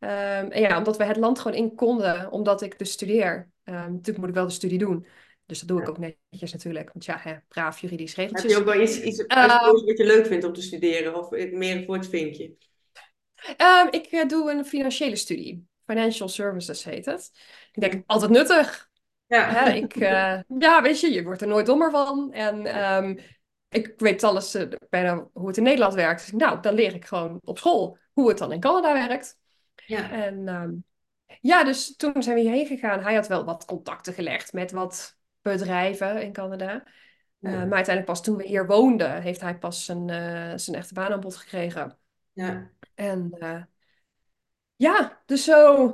Um, 0.01 0.51
en 0.51 0.61
ja, 0.61 0.78
omdat 0.78 0.97
we 0.97 1.05
het 1.05 1.16
land 1.16 1.38
gewoon 1.38 1.57
in 1.57 1.74
konden, 1.74 2.30
omdat 2.30 2.62
ik 2.62 2.78
dus 2.78 2.92
studeer. 2.92 3.51
Um, 3.64 3.74
natuurlijk 3.74 4.18
moet 4.18 4.28
ik 4.28 4.34
wel 4.34 4.47
de 4.47 4.53
studie 4.53 4.78
doen. 4.78 5.07
Dus 5.47 5.59
dat 5.59 5.68
doe 5.68 5.80
ik 5.80 5.88
ook 5.88 5.99
netjes 5.99 6.53
natuurlijk. 6.53 6.92
Want 6.92 7.05
ja, 7.05 7.18
hè, 7.18 7.34
braaf 7.49 7.80
juridisch 7.80 8.14
Heb 8.14 8.28
je 8.28 8.34
regeltjes. 8.34 8.59
ook 8.61 8.64
wel 8.64 8.82
iets, 8.82 9.01
iets 9.01 9.24
wat 9.26 9.99
je 9.99 10.05
leuk 10.05 10.26
vindt 10.26 10.45
om 10.45 10.53
te 10.53 10.62
studeren? 10.62 11.14
Of 11.14 11.30
meer 11.30 11.84
voor 11.84 11.97
het 11.97 12.09
vinkje? 12.09 12.57
ik 13.90 14.09
uh, 14.11 14.28
doe 14.28 14.51
een 14.51 14.64
financiële 14.64 15.16
studie. 15.16 15.66
Financial 15.86 16.28
Services 16.28 16.84
heet 16.84 17.07
het. 17.07 17.30
Ik 17.72 17.80
denk, 17.80 18.03
altijd 18.07 18.30
nuttig. 18.30 18.92
Ja, 19.27 19.66
ik, 19.66 19.97
uh, 19.97 20.41
ja, 20.59 20.83
weet 20.83 21.01
je, 21.01 21.12
je 21.12 21.22
wordt 21.22 21.41
er 21.41 21.49
nooit 21.49 21.66
dommer 21.66 21.91
van. 21.91 22.33
En 22.33 22.85
um, 22.95 23.18
ik 23.68 23.93
weet 23.97 24.22
alles 24.22 24.55
uh, 24.55 24.68
bijna 24.89 25.29
hoe 25.33 25.47
het 25.47 25.57
in 25.57 25.62
Nederland 25.62 25.95
werkt. 25.95 26.20
Dus, 26.20 26.33
nou, 26.33 26.61
dan 26.61 26.75
leer 26.75 26.95
ik 26.95 27.05
gewoon 27.05 27.41
op 27.45 27.59
school 27.59 27.99
hoe 28.12 28.29
het 28.29 28.39
dan 28.39 28.53
in 28.53 28.61
Canada 28.61 28.93
werkt. 28.93 29.39
ja, 29.87 30.11
En 30.11 30.49
um, 30.49 30.85
ja, 31.41 31.64
dus 31.64 31.97
toen 31.97 32.22
zijn 32.22 32.37
we 32.37 32.43
hierheen 32.43 32.66
gegaan. 32.66 33.03
Hij 33.03 33.14
had 33.14 33.29
wel 33.29 33.45
wat 33.45 33.64
contacten 33.64 34.12
gelegd 34.12 34.53
met 34.53 34.70
wat 34.72 35.16
bedrijven 35.43 36.22
in 36.22 36.33
Canada. 36.33 36.72
Uh, 37.41 37.53
ja, 37.53 37.59
maar 37.59 37.75
uiteindelijk 37.75 38.05
pas 38.05 38.22
toen 38.22 38.37
we 38.37 38.47
hier 38.47 38.66
woonden, 38.66 39.22
heeft 39.22 39.41
hij 39.41 39.59
pas 39.59 39.85
zijn, 39.85 40.09
uh, 40.09 40.53
zijn 40.57 40.77
echte 40.77 40.95
baanaanbod 40.95 41.37
gekregen. 41.37 41.99
ja. 42.33 42.70
En 42.95 43.37
uh, 43.39 43.62
ja, 44.77 45.22
dus 45.27 45.45
zo 45.45 45.85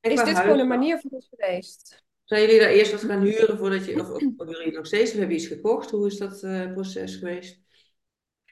is 0.00 0.22
dit 0.22 0.38
gewoon 0.38 0.58
een 0.58 0.68
manier 0.68 0.98
voor 0.98 1.10
ons 1.10 1.28
geweest. 1.30 2.04
Zijn 2.32 2.44
jullie 2.44 2.60
daar 2.60 2.70
eerst 2.70 2.92
wat 2.92 3.00
gaan 3.00 3.22
huren 3.22 3.58
voordat 3.58 3.84
je, 3.84 4.00
of, 4.00 4.10
of, 4.10 4.22
of 4.36 4.48
jullie 4.48 4.72
nog 4.72 4.86
steeds, 4.86 5.10
of 5.10 5.18
hebben 5.18 5.36
iets 5.36 5.46
gekocht? 5.46 5.90
Hoe 5.90 6.06
is 6.06 6.18
dat 6.18 6.42
uh, 6.42 6.72
proces 6.72 7.16
geweest? 7.16 7.60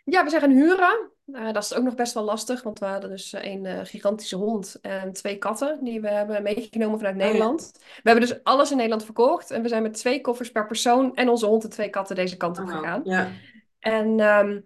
Ja, 0.05 0.25
we 0.25 0.31
zijn 0.31 0.41
gaan 0.41 0.51
huren. 0.51 1.11
Uh, 1.27 1.53
dat 1.53 1.63
is 1.63 1.75
ook 1.75 1.85
nog 1.85 1.95
best 1.95 2.15
wel 2.15 2.23
lastig, 2.23 2.63
want 2.63 2.79
we 2.79 2.85
hadden 2.87 3.11
dus 3.11 3.33
een 3.33 3.65
uh, 3.65 3.81
gigantische 3.83 4.37
hond 4.37 4.79
en 4.81 5.13
twee 5.13 5.39
katten 5.39 5.85
die 5.85 6.01
we 6.01 6.09
hebben 6.09 6.43
meegenomen 6.43 6.99
vanuit 6.99 7.15
Oh 7.15 7.21
ja, 7.21 7.27
Nederland. 7.27 7.71
We 7.75 8.11
hebben 8.11 8.29
dus 8.29 8.45
alles 8.45 8.71
in 8.71 8.77
Nederland 8.77 9.05
verkocht 9.05 9.51
en 9.51 9.63
we 9.63 9.69
zijn 9.69 9.83
met 9.83 9.95
twee 9.95 10.21
koffers 10.21 10.51
per 10.51 10.67
persoon 10.67 11.15
en 11.15 11.29
onze 11.29 11.47
hond 11.47 11.65
en 11.65 11.71
twee 11.71 11.91
katten 11.91 12.17
deze 12.17 12.37
kant 12.37 12.59
op 12.59 12.65
oh, 12.65 12.77
gegaan. 12.77 13.01
ja, 13.05 13.33
En 13.79 14.21
um, 14.21 14.65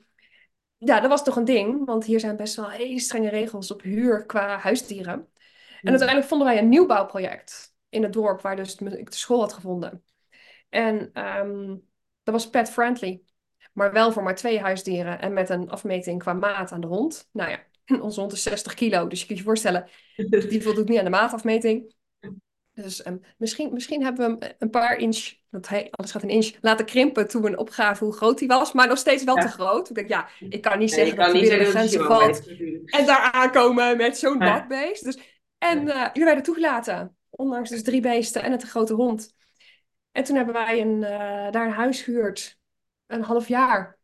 ja, 0.77 1.01
dat 1.01 1.11
was 1.11 1.25
toch 1.25 1.37
een 1.37 1.45
ding, 1.45 1.87
want 1.87 2.05
hier 2.05 2.21
zijn 2.21 2.37
best 2.37 2.57
wel 2.57 2.71
hele 2.71 3.01
strenge 3.01 3.29
regels 3.29 3.73
op 3.73 3.83
huur 3.83 4.27
qua 4.27 4.59
huisdieren. 4.59 5.15
En 5.15 5.27
hm, 5.81 5.89
uiteindelijk 5.89 6.29
vonden 6.29 6.47
wij 6.47 6.59
een 6.59 6.69
nieuwbouwproject 6.69 7.74
in 7.95 8.03
het 8.03 8.13
dorp 8.13 8.41
waar 8.41 8.57
dus 8.57 8.77
ik 8.77 9.11
de 9.11 9.17
school 9.17 9.41
had 9.41 9.53
gevonden. 9.53 10.05
En 10.69 11.11
um, 11.39 11.83
dat 12.23 12.35
was 12.35 12.51
pet 12.51 12.71
friendly. 12.71 13.23
Maar 13.73 13.93
wel 13.93 14.13
voor 14.13 14.23
maar 14.23 14.35
twee 14.35 14.61
huisdieren 14.61 15.21
en 15.21 15.33
met 15.33 15.49
een 15.49 15.71
afmeting 15.71 16.19
qua 16.19 16.33
maat 16.33 16.73
aan 16.73 16.81
de 16.81 16.87
hond. 16.87 17.29
Nou 17.33 17.51
ja, 17.51 17.59
onze 18.03 18.21
hond 18.21 18.33
is 18.33 18.43
60 18.43 18.75
kilo, 18.75 19.07
dus 19.07 19.21
je 19.21 19.27
kunt 19.27 19.39
je 19.39 19.45
voorstellen, 19.45 19.89
die 20.49 20.63
voldoet 20.63 20.89
niet 20.89 20.99
aan 20.99 21.05
de 21.05 21.11
maatafmeting. 21.11 21.95
Dus 22.73 23.07
um, 23.07 23.21
misschien, 23.39 23.73
misschien 23.73 24.03
hebben 24.03 24.39
we 24.39 24.45
hem 24.45 24.55
een 24.59 24.71
paar 24.71 24.97
inch, 24.97 25.33
want 25.51 25.69
hij, 25.69 25.89
alles 25.91 26.11
gaat 26.11 26.23
een 26.23 26.29
inch, 26.29 26.53
laten 26.61 26.87
krimpen 26.87 27.29
toen 27.29 27.43
we 27.43 27.57
opgaven 27.57 28.07
hoe 28.07 28.17
groot 28.17 28.39
hij 28.39 28.49
was. 28.49 28.73
Maar 28.73 28.89
nog 28.89 28.99
steeds 28.99 29.25
wel 29.25 29.37
ja. 29.37 29.43
te 29.43 29.49
groot. 29.49 29.89
Ik 29.89 29.95
denk, 29.95 30.09
ja, 30.09 30.29
ik 30.49 30.63
kan 30.63 30.79
niet 30.79 30.93
zeggen 30.93 31.17
dat 31.17 31.33
hij 31.33 31.41
binnen 31.41 31.59
de 31.59 31.73
dat 31.73 31.89
Simon 31.89 32.07
valt. 32.07 32.49
En 32.85 33.07
daar 33.07 33.31
aankomen 33.33 33.97
met 33.97 34.19
zo'n 34.19 34.39
bakbeest. 34.39 35.05
Dus, 35.05 35.19
en 35.59 35.87
uh, 35.87 36.07
jullie 36.13 36.25
werden 36.25 36.43
toegelaten. 36.43 37.17
Ondanks 37.37 37.71
dus 37.71 37.83
drie 37.83 38.01
beesten 38.01 38.43
en 38.43 38.53
een 38.53 38.59
te 38.59 38.67
grote 38.67 38.95
hond. 38.95 39.35
En 40.13 40.25
toen 40.25 40.37
hebben 40.37 40.55
wij 40.55 40.81
een, 40.81 40.97
uh, 40.97 41.51
daar 41.51 41.67
een 41.67 41.73
huis 41.73 42.03
gehuurd. 42.03 42.59
Een 43.07 43.23
half 43.23 43.49
jaar. 43.49 43.99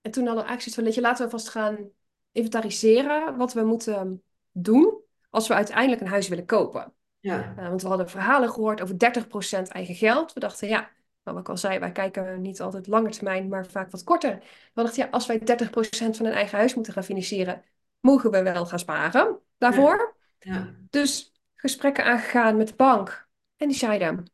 En 0.00 0.10
toen 0.10 0.26
hadden 0.26 0.42
we 0.44 0.48
eigenlijk 0.48 0.76
zoiets 0.76 0.94
van, 0.94 1.02
laten 1.02 1.24
we 1.24 1.30
vast 1.30 1.48
gaan 1.48 1.90
inventariseren 2.32 3.36
wat 3.36 3.52
we 3.52 3.64
moeten 3.64 4.22
doen 4.50 5.00
als 5.30 5.48
we 5.48 5.54
uiteindelijk 5.54 6.00
een 6.00 6.06
huis 6.06 6.28
willen 6.28 6.46
kopen. 6.46 6.92
Ja, 7.20 7.54
Uh, 7.58 7.68
want 7.68 7.82
we 7.82 7.88
hadden 7.88 8.10
verhalen 8.10 8.50
gehoord 8.50 8.80
over 8.80 8.96
30% 8.96 9.68
eigen 9.68 9.94
geld. 9.94 10.32
We 10.32 10.40
dachten, 10.40 10.68
ja, 10.68 10.90
wat 11.22 11.38
ik 11.38 11.48
al 11.48 11.56
zei, 11.56 11.78
wij 11.78 11.92
kijken 11.92 12.40
niet 12.40 12.60
altijd 12.60 12.86
lange 12.86 13.10
termijn, 13.10 13.48
maar 13.48 13.66
vaak 13.66 13.90
wat 13.90 14.04
korter. 14.04 14.38
We 14.74 14.82
dachten, 14.82 15.02
ja, 15.02 15.08
als 15.10 15.26
wij 15.26 15.38
30% 15.38 16.16
van 16.16 16.26
een 16.26 16.32
eigen 16.32 16.58
huis 16.58 16.74
moeten 16.74 16.92
gaan 16.92 17.04
financieren, 17.04 17.64
mogen 18.00 18.30
we 18.30 18.42
wel 18.42 18.66
gaan 18.66 18.78
sparen 18.78 19.38
daarvoor. 19.58 20.16
ja, 20.38 20.54
ja. 20.54 20.74
Dus 20.90 21.32
gesprekken 21.60 22.04
aangegaan 22.04 22.56
met 22.56 22.68
de 22.68 22.74
bank. 22.76 23.28
En 23.56 23.68
die 23.68 23.76
zeiden, 23.76 24.30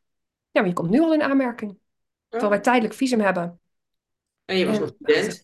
ja, 0.50 0.60
maar 0.60 0.66
je 0.66 0.72
komt 0.72 0.90
nu 0.90 1.00
al 1.00 1.14
in 1.14 1.22
aanmerking. 1.22 1.78
Terwijl 2.28 2.50
wij 2.50 2.58
Oh, 2.58 2.64
tijdelijk 2.64 2.94
visum 2.94 3.20
hebben. 3.20 3.60
en 4.44 4.58
je 4.58 4.66
was 4.66 4.78
nog 4.78 4.92
En 5.02 5.32
student. 5.32 5.42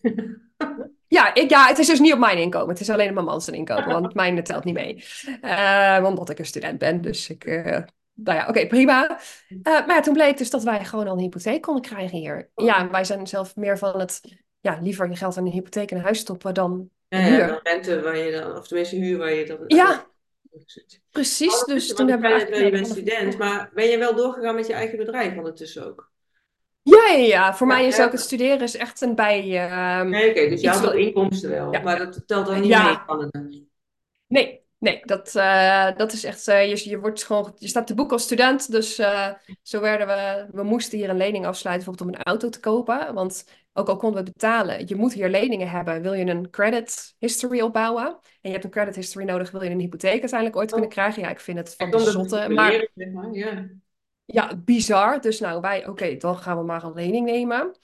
ja, 1.07 1.33
ik, 1.33 1.49
ja, 1.49 1.67
het 1.67 1.77
is 1.79 1.87
dus 1.87 1.99
niet 1.99 2.13
op 2.13 2.19
mijn 2.19 2.37
inkomen. 2.37 2.69
Het 2.69 2.79
is 2.79 2.89
alleen 2.89 3.07
op 3.07 3.13
mijn 3.13 3.25
man 3.25 3.41
zijn 3.41 3.55
inkomen, 3.55 3.87
want 3.87 4.13
mijn 4.13 4.43
telt 4.43 4.63
niet 4.63 4.73
mee. 4.73 5.03
Uh, 5.41 6.01
omdat 6.03 6.29
ik 6.29 6.39
een 6.39 6.45
student 6.45 6.77
ben. 6.77 7.01
Dus 7.01 7.29
ik, 7.29 7.45
uh, 7.45 7.63
nou 8.13 8.37
ja, 8.37 8.41
oké, 8.41 8.49
okay, 8.49 8.67
prima. 8.67 9.19
Uh, 9.49 9.63
maar 9.63 9.87
ja, 9.95 9.99
toen 9.99 10.13
bleek 10.13 10.37
dus 10.37 10.49
dat 10.49 10.63
wij 10.63 10.85
gewoon 10.85 11.07
al 11.07 11.13
een 11.13 11.19
hypotheek 11.19 11.61
konden 11.61 11.83
krijgen 11.83 12.17
hier. 12.17 12.49
Oh. 12.55 12.65
Ja, 12.65 12.89
wij 12.89 13.03
zijn 13.03 13.27
zelf 13.27 13.55
meer 13.55 13.77
van 13.77 13.99
het, 13.99 14.21
ja, 14.59 14.79
liever 14.81 15.09
je 15.09 15.15
geld 15.15 15.37
aan 15.37 15.45
een 15.45 15.51
hypotheek 15.51 15.91
en 15.91 15.97
een 15.97 16.03
huis 16.03 16.19
stoppen 16.19 16.53
dan 16.53 16.89
Ja, 17.07 17.19
ja, 17.19 17.25
huur. 17.25 17.47
dan 17.47 17.59
rente 17.63 18.01
waar 18.01 18.17
je 18.17 18.31
dan, 18.31 18.57
of 18.57 18.67
tenminste 18.67 18.95
huur 18.95 19.17
waar 19.17 19.33
je 19.33 19.45
dan 19.45 19.57
Ja. 19.67 20.10
Precies. 21.11 21.61
Oh, 21.61 21.67
Dus 21.67 21.93
toen 21.93 22.07
hebben 22.09 22.31
we 22.31 22.63
je 22.63 22.71
bent 22.71 22.87
student, 22.87 23.37
maar 23.37 23.71
ben 23.73 23.87
je 23.87 23.97
wel 23.97 24.15
doorgegaan 24.15 24.55
met 24.55 24.67
je 24.67 24.73
eigen 24.73 24.97
bedrijf 24.97 25.37
ondertussen 25.37 25.87
ook? 25.87 26.11
ja, 26.83 27.07
ja, 27.07 27.17
ja, 27.17 27.55
voor 27.55 27.67
Ja, 27.67 27.73
mij 27.73 27.85
is 27.85 27.97
ja. 27.97 28.05
ook 28.05 28.11
het 28.11 28.21
studeren 28.21 28.61
is 28.61 28.75
echt 28.75 29.01
een 29.01 29.15
bij, 29.15 29.69
uh, 29.69 30.01
Nee, 30.01 30.29
oké, 30.29 30.49
dus 30.49 30.61
je 30.61 30.69
had 30.69 30.81
wel 30.81 30.93
inkomsten 30.93 31.49
wel, 31.49 31.71
maar 31.81 31.97
dat 31.97 32.27
telt 32.27 32.45
dan 32.45 32.55
niet 32.55 32.69
mee 32.69 32.69
ja, 32.69 33.03
Canada. 33.05 33.43
Nee, 34.27 34.61
nee, 34.77 35.01
dat, 35.05 35.35
uh, 35.35 35.97
dat 35.97 36.11
is 36.11 36.23
echt. 36.23 36.47
Uh, 36.47 36.69
je, 36.69 36.89
je, 36.89 36.99
wordt 36.99 37.23
gewoon, 37.23 37.55
je 37.57 37.67
staat 37.67 37.87
te 37.87 37.95
boek 37.95 38.11
als 38.11 38.23
student. 38.23 38.71
Dus 38.71 38.99
uh, 38.99 39.27
zo 39.61 39.81
werden 39.81 40.07
we. 40.07 40.47
We 40.51 40.63
moesten 40.63 40.97
hier 40.97 41.09
een 41.09 41.17
lening 41.17 41.45
afsluiten, 41.45 41.85
bijvoorbeeld 41.85 42.17
om 42.17 42.21
een 42.21 42.31
auto 42.31 42.49
te 42.49 42.59
kopen. 42.59 43.13
Want 43.13 43.45
ook 43.73 43.87
al 43.87 43.95
konden 43.95 44.23
we 44.23 44.31
betalen, 44.31 44.87
je 44.87 44.95
moet 44.95 45.13
hier 45.13 45.29
leningen 45.29 45.69
hebben. 45.69 46.01
Wil 46.01 46.13
je 46.13 46.25
een 46.25 46.49
credit 46.49 47.15
history 47.17 47.61
opbouwen? 47.61 48.05
En 48.05 48.19
je 48.41 48.51
hebt 48.51 48.63
een 48.63 48.69
credit 48.69 48.95
history 48.95 49.25
nodig, 49.25 49.51
wil 49.51 49.63
je 49.63 49.69
een 49.69 49.79
hypotheek 49.79 50.19
uiteindelijk 50.19 50.55
ooit 50.55 50.69
kunnen 50.71 50.87
Oh, 50.87 50.93
krijgen? 50.93 51.21
Ja, 51.21 51.29
ik 51.29 51.39
vind 51.39 51.57
het 51.57 51.75
van 51.77 51.91
de 51.91 51.99
zotte. 51.99 52.49
Maar 52.49 52.87
ja. 53.31 53.69
ja, 54.25 54.55
bizar. 54.55 55.21
Dus 55.21 55.39
nou, 55.39 55.61
wij, 55.61 55.79
oké, 55.79 55.89
okay, 55.89 56.17
dan 56.17 56.37
gaan 56.37 56.57
we 56.57 56.63
maar 56.63 56.83
een 56.83 56.93
lening 56.93 57.25
nemen. 57.25 57.75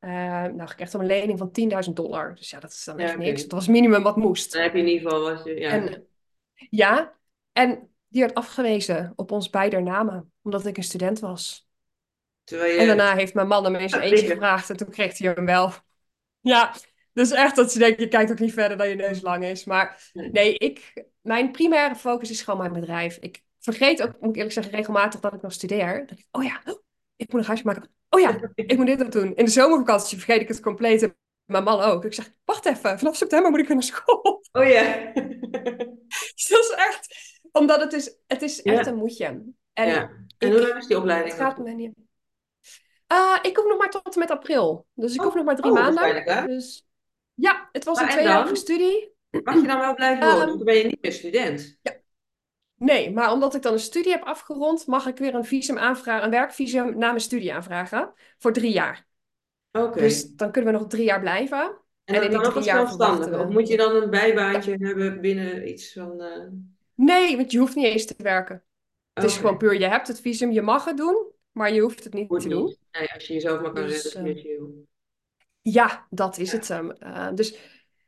Uh, 0.00 0.10
nou, 0.42 0.62
ik 0.62 0.76
kreeg 0.76 0.90
dan 0.90 1.00
een 1.00 1.06
lening 1.06 1.38
van 1.38 1.50
10.000 1.88 1.92
dollar. 1.92 2.34
Dus 2.34 2.50
ja, 2.50 2.60
dat 2.60 2.70
is 2.70 2.84
dan 2.84 2.98
Ja, 2.98 3.04
echt 3.04 3.18
niks. 3.18 3.42
Dat 3.42 3.50
was 3.50 3.66
het 3.66 3.74
minimum 3.74 4.02
wat 4.02 4.16
moest. 4.16 4.52
Dan 4.52 4.62
heb 4.62 4.72
je 4.72 4.78
in 4.78 4.88
ieder 4.88 5.10
geval 5.10 5.30
wat 5.30 5.44
je, 5.44 5.60
ja. 5.60 5.70
En 5.70 6.06
ja, 6.70 7.14
en 7.52 7.88
die 8.08 8.20
werd 8.20 8.34
afgewezen 8.34 9.12
op 9.16 9.30
ons 9.30 9.50
beider 9.50 9.82
namen, 9.82 10.32
omdat 10.42 10.66
ik 10.66 10.76
een 10.76 10.82
student 10.82 11.20
was. 11.20 11.65
Terwijl 12.46 12.78
En 12.78 12.86
daarna 12.86 13.14
heeft 13.14 13.34
mijn 13.34 13.46
man 13.46 13.64
hem 13.64 13.76
Ja, 13.88 14.00
eentje 14.00 14.26
gevraagd 14.26 14.70
en 14.70 14.76
toen 14.76 14.90
kreeg 14.90 15.18
hij 15.18 15.32
hem 15.34 15.46
wel. 15.46 15.72
Ja, 16.40 16.74
dus 17.12 17.30
echt 17.30 17.56
dat 17.56 17.72
je 17.72 17.78
denkt, 17.78 18.00
je 18.00 18.08
kijkt 18.08 18.30
ook 18.30 18.38
niet 18.38 18.52
verder 18.52 18.76
dan 18.76 18.88
je 18.88 18.94
neus 18.94 19.20
lang 19.20 19.44
is. 19.44 19.64
Maar 19.64 20.10
Nee. 20.12 20.54
ik, 20.58 21.04
mijn 21.20 21.50
primaire 21.50 21.94
focus 21.94 22.30
is 22.30 22.42
gewoon 22.42 22.60
mijn 22.60 22.72
bedrijf. 22.72 23.16
Ik 23.20 23.42
vergeet 23.58 24.02
ook, 24.02 24.12
moet 24.20 24.30
ik 24.30 24.36
eerlijk 24.36 24.52
zeggen, 24.52 24.72
regelmatig 24.72 25.20
dat 25.20 25.32
ik 25.32 25.42
nog 25.42 25.52
studeer. 25.52 26.06
Dat 26.06 26.18
ik, 26.18 26.26
oh 26.30 26.44
ja, 26.44 26.60
ik 27.16 27.32
moet 27.32 27.40
een 27.40 27.46
huisje 27.46 27.64
maken. 27.66 27.94
Oh 28.10 28.20
ja, 28.20 28.40
ik 28.54 28.76
moet 28.76 28.86
dit 28.86 28.98
nog 28.98 29.08
doen. 29.08 29.34
In 29.34 29.44
de 29.44 29.50
zomervakantie 29.50 30.18
vergeet 30.18 30.40
ik 30.40 30.48
het 30.48 30.60
compleet. 30.60 31.02
En 31.02 31.16
Mijn 31.44 31.64
man 31.64 31.80
ook. 31.80 32.04
Ik 32.04 32.14
zeg, 32.14 32.32
wacht 32.44 32.66
even, 32.66 32.98
vanaf 32.98 33.16
september 33.16 33.50
moet 33.50 33.60
ik 33.60 33.66
weer 33.66 33.76
naar 33.76 33.84
school. 33.84 34.42
Oh 34.52 34.66
ja. 34.68 35.12
Dus 36.34 36.46
dat 36.48 36.58
is 36.64 36.72
echt, 36.76 37.08
omdat 37.52 37.80
het 37.80 37.92
is, 37.92 38.16
het 38.26 38.42
is 38.42 38.62
echt 38.62 38.84
Ja. 38.84 38.90
een 38.92 38.98
moedje. 38.98 39.26
En 39.72 39.88
ja. 39.88 40.10
En 40.38 40.50
hoe 40.50 40.60
lang 40.68 40.76
is 40.80 40.86
die 40.86 40.96
opleiding? 40.96 41.32
het 41.34 41.42
gaat 41.42 41.58
me 41.58 41.70
niet. 41.72 41.92
Eh, 43.06 43.36
ik 43.42 43.56
hoef 43.56 43.66
nog 43.68 43.78
maar 43.78 43.90
tot 43.90 44.14
en 44.14 44.18
met 44.18 44.30
april. 44.30 44.86
Dus 44.94 45.14
ik 45.14 45.20
Oh, 45.20 45.26
hoef 45.26 45.34
nog 45.34 45.44
maar 45.44 45.56
drie 45.56 45.70
oh, 45.70 45.78
maanden. 45.78 46.46
Dus 46.46 46.86
ja, 47.34 47.68
het 47.72 47.84
was 47.84 47.96
Maar 47.96 48.04
een 48.04 48.10
en 48.10 48.16
tweejarige 48.18 48.54
studie. 48.54 49.14
Mag 49.30 49.54
je 49.54 49.66
dan 49.66 49.78
wel 49.78 49.94
blijven 49.94 50.26
wonen? 50.26 50.40
Ehm, 50.40 50.56
dan 50.56 50.64
ben 50.64 50.74
je 50.74 50.84
niet 50.84 51.02
meer 51.02 51.12
student. 51.12 51.78
Nee, 52.78 53.12
maar 53.12 53.32
omdat 53.32 53.54
ik 53.54 53.62
dan 53.62 53.72
een 53.72 53.78
studie 53.78 54.12
heb 54.12 54.22
afgerond, 54.22 54.86
mag 54.86 55.06
ik 55.06 55.16
weer 55.16 55.34
een 55.34 55.44
visum 55.44 55.78
aanvragen, 55.78 56.24
een 56.24 56.30
werkvisum 56.30 56.98
na 56.98 57.06
mijn 57.08 57.20
studie 57.20 57.54
aanvragen. 57.54 58.12
Voor 58.38 58.52
drie 58.52 58.72
jaar. 58.72 59.06
Oké. 59.72 60.00
Dus 60.00 60.26
dan 60.34 60.50
kunnen 60.52 60.72
we 60.72 60.78
nog 60.78 60.88
drie 60.88 61.04
jaar 61.04 61.20
blijven. 61.20 61.80
En 62.04 62.14
en 62.14 62.22
in 62.22 62.30
die 62.30 62.40
drie 62.40 62.62
jaar 62.64 62.88
verwachten 62.88 63.40
Of 63.40 63.48
moet 63.48 63.68
je 63.68 63.76
dan 63.76 63.94
een 63.96 64.10
bijbaantje 64.10 64.76
hebben 64.80 65.20
binnen 65.20 65.68
iets 65.68 65.92
van... 65.92 66.20
eh, 66.20 66.46
Nee, 66.94 67.36
want 67.36 67.52
je 67.52 67.58
hoeft 67.58 67.74
niet 67.74 67.84
eens 67.84 68.04
te 68.06 68.14
werken. 68.18 68.64
Het 69.12 69.24
is 69.24 69.36
gewoon 69.36 69.56
puur, 69.56 69.78
je 69.78 69.86
hebt 69.86 70.08
het 70.08 70.20
visum, 70.20 70.50
je 70.50 70.62
mag 70.62 70.84
het 70.84 70.96
doen, 70.96 71.26
maar 71.56 71.72
je 71.72 71.80
hoeft 71.80 72.04
het 72.04 72.14
niet 72.14 72.40
te 72.40 72.48
doen. 72.48 72.76
Nee, 72.92 73.12
als 73.12 73.26
je 73.26 73.32
jezelf 73.34 73.60
maar 73.60 73.72
kan 73.72 73.82
Dus, 73.86 74.02
redden, 74.04 74.12
eh, 74.12 74.26
financieel. 74.26 74.86
Ja, 75.62 76.06
dat 76.10 76.38
is 76.38 76.50
Ja. 76.50 76.56
het 76.56 76.68
hem. 76.68 76.90
Eh, 76.90 77.28
dus 77.34 77.58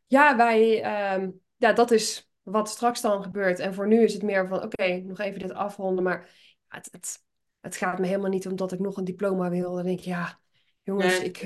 ja, 0.07 0.36
wij, 0.36 0.82
ehm, 0.82 1.30
ja, 1.57 1.72
dat 1.72 1.90
is 1.90 2.30
wat 2.42 2.68
straks 2.68 3.01
dan 3.01 3.22
gebeurt. 3.22 3.59
En 3.59 3.74
voor 3.74 3.86
nu 3.86 4.03
is 4.03 4.12
het 4.12 4.22
meer 4.22 4.49
van, 4.49 4.62
oké, 4.62 4.96
nog 4.96 5.18
even 5.18 5.38
dit 5.38 5.53
afronden. 5.53 6.05
Maar 6.05 6.30
het, 6.68 6.88
het, 6.92 7.24
het 7.61 7.76
gaat 7.76 7.99
me 7.99 8.07
helemaal 8.07 8.30
niet 8.30 8.46
omdat 8.46 8.72
ik 8.72 8.78
nog 8.78 8.96
een 8.96 9.05
diploma 9.05 9.51
wil. 9.51 9.74
Dan 9.74 9.84
denk 9.84 9.99
ik, 9.99 10.05
ja, 10.05 10.40
jongens, 10.82 11.18
Nee, 11.18 11.24
ik, 11.28 11.36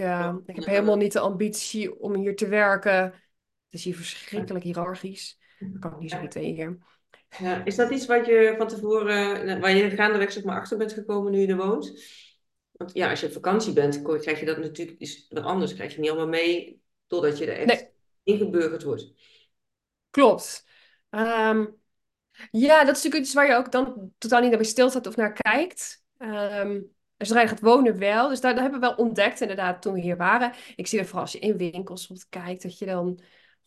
ik 0.46 0.56
heb 0.56 0.64
helemaal 0.64 0.96
niet 0.96 1.12
de 1.12 1.20
ambitie 1.20 2.00
om 2.00 2.14
hier 2.14 2.36
te 2.36 2.48
werken. 2.48 3.02
Het 3.02 3.80
is 3.80 3.84
hier 3.84 3.96
verschrikkelijk 3.96 4.64
hiërarchisch. 4.64 5.38
Daar 5.58 5.78
kan 5.78 5.92
ik 5.92 5.98
niet 5.98 6.10
zo 6.10 6.18
goed 6.18 6.30
tegen. 6.30 6.82
Ja, 7.38 7.64
is 7.64 7.76
dat 7.76 7.90
iets 7.90 8.06
wat 8.06 8.26
je 8.26 8.54
van 8.58 8.68
tevoren, 8.68 9.46
eh, 9.48 9.60
waar 9.60 9.76
je 9.76 9.90
gaandeweg 9.90 10.32
zeg 10.32 10.44
maar 10.44 10.60
achter 10.60 10.78
bent 10.78 10.92
gekomen 10.92 11.32
nu 11.32 11.40
je 11.40 11.46
er 11.46 11.56
woont? 11.56 12.02
Want 12.72 12.90
ja, 12.94 13.10
als 13.10 13.20
je 13.20 13.26
op 13.26 13.32
vakantie 13.32 13.72
bent, 13.72 14.02
krijg 14.02 14.40
je 14.40 14.46
dat 14.46 14.58
natuurlijk 14.58 15.00
is 15.00 15.26
wat 15.28 15.44
anders. 15.44 15.74
Krijg 15.74 15.94
je 15.94 16.00
niet 16.00 16.10
allemaal 16.10 16.28
mee 16.28 16.82
totdat 17.06 17.38
je 17.38 17.46
er 17.46 17.56
echt 17.56 17.80
Nee. 17.80 17.90
ingeburgerd 18.22 18.82
wordt. 18.82 19.12
Klopt. 20.10 20.66
Ehm, 21.10 21.66
ja, 22.50 22.84
dat 22.84 22.96
is 22.96 23.02
natuurlijk 23.02 23.24
iets 23.24 23.34
waar 23.34 23.46
je 23.46 23.54
ook 23.54 23.72
dan 23.72 24.12
totaal 24.18 24.40
niet 24.40 24.48
naar 24.48 24.58
bij 24.58 24.68
stilstaat 24.68 25.06
of 25.06 25.16
naar 25.16 25.32
kijkt. 25.32 26.04
Ehm 26.18 26.80
en 27.22 27.28
zodra 27.28 27.42
je 27.42 27.48
gaat 27.48 27.60
wonen 27.60 27.98
wel. 27.98 28.28
Dus 28.28 28.40
daar, 28.40 28.52
daar 28.54 28.62
hebben 28.62 28.80
we 28.80 28.86
wel 28.86 28.96
ontdekt 28.96 29.40
inderdaad 29.40 29.82
toen 29.82 29.92
we 29.92 30.00
hier 30.00 30.16
waren. 30.16 30.52
Ik 30.76 30.86
zie 30.86 30.98
er 30.98 31.04
vooral 31.04 31.22
als 31.22 31.32
je 31.32 31.38
in 31.38 31.56
winkels 31.56 32.26
kijkt, 32.28 32.62
dat 32.62 32.78
je 32.78 32.86
dan... 32.86 33.20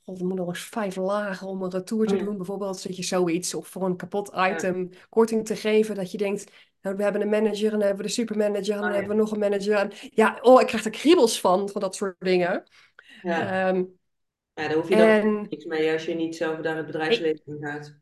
God, 0.05 0.19
er 0.19 0.25
moet 0.25 0.37
nog 0.37 0.47
eens 0.47 0.63
vijf 0.63 0.95
lagen 0.95 1.47
om 1.47 1.61
een 1.63 1.71
retour 1.71 2.07
te 2.07 2.15
doen. 2.17 2.37
Bijvoorbeeld 2.37 2.83
dat 2.83 2.95
je 2.95 3.03
zoiets 3.03 3.53
of 3.53 3.67
voor 3.67 3.85
een 3.85 3.97
kapot 3.97 4.31
item 4.35 4.89
korting 5.09 5.45
te 5.45 5.55
geven. 5.55 5.95
Dat 5.95 6.11
je 6.11 6.17
denkt, 6.17 6.51
nou, 6.81 6.95
we 6.95 7.03
hebben 7.03 7.21
een 7.21 7.29
manager 7.29 7.65
en 7.65 7.71
dan 7.71 7.79
hebben 7.79 7.97
we 7.97 8.03
de 8.03 8.09
supermanager 8.09 8.75
en 8.75 8.81
dan 8.81 8.83
Oh 8.83 8.89
ja. 8.89 8.95
hebben 8.95 9.15
we 9.15 9.21
nog 9.21 9.31
een 9.31 9.39
manager. 9.39 9.73
En, 9.75 9.91
ja, 10.09 10.39
oh, 10.41 10.61
ik 10.61 10.67
krijg 10.67 10.85
er 10.85 10.91
kriebels 10.91 11.39
van, 11.39 11.69
van 11.69 11.81
dat 11.81 11.95
soort 11.95 12.15
dingen. 12.19 12.63
Ja, 13.21 13.67
Ehm, 13.67 13.83
ja 14.53 14.67
daar 14.67 14.73
hoef 14.73 14.89
je 14.89 14.95
dan 14.95 15.07
en 15.07 15.41
niks 15.49 15.65
mee 15.65 15.91
als 15.91 16.05
je 16.05 16.13
niet 16.13 16.35
zelf 16.35 16.59
daar 16.59 16.77
het 16.77 16.85
bedrijfsleven 16.85 17.57
gaat. 17.59 17.95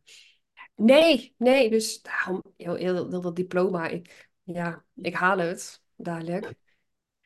Nee, 0.75 1.35
nee, 1.37 1.69
dus 1.69 2.01
daarom 2.01 2.43
heel, 2.57 2.75
heel, 2.75 3.09
heel 3.09 3.21
dat 3.21 3.35
diploma. 3.35 3.87
Ik, 3.87 4.29
ja, 4.43 4.83
ik 4.95 5.13
haal 5.13 5.37
het 5.37 5.81
dadelijk. 5.95 6.53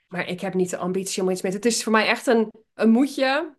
Maar 0.07 0.27
ik 0.27 0.41
heb 0.41 0.53
niet 0.53 0.69
de 0.69 0.77
ambitie 0.77 1.23
om 1.23 1.29
iets 1.29 1.41
mee 1.41 1.51
te... 1.51 1.57
Het 1.57 1.65
is 1.65 1.83
voor 1.83 1.91
mij 1.91 2.07
echt 2.07 2.27
een, 2.27 2.51
een 2.73 2.89
moedje. 2.89 3.56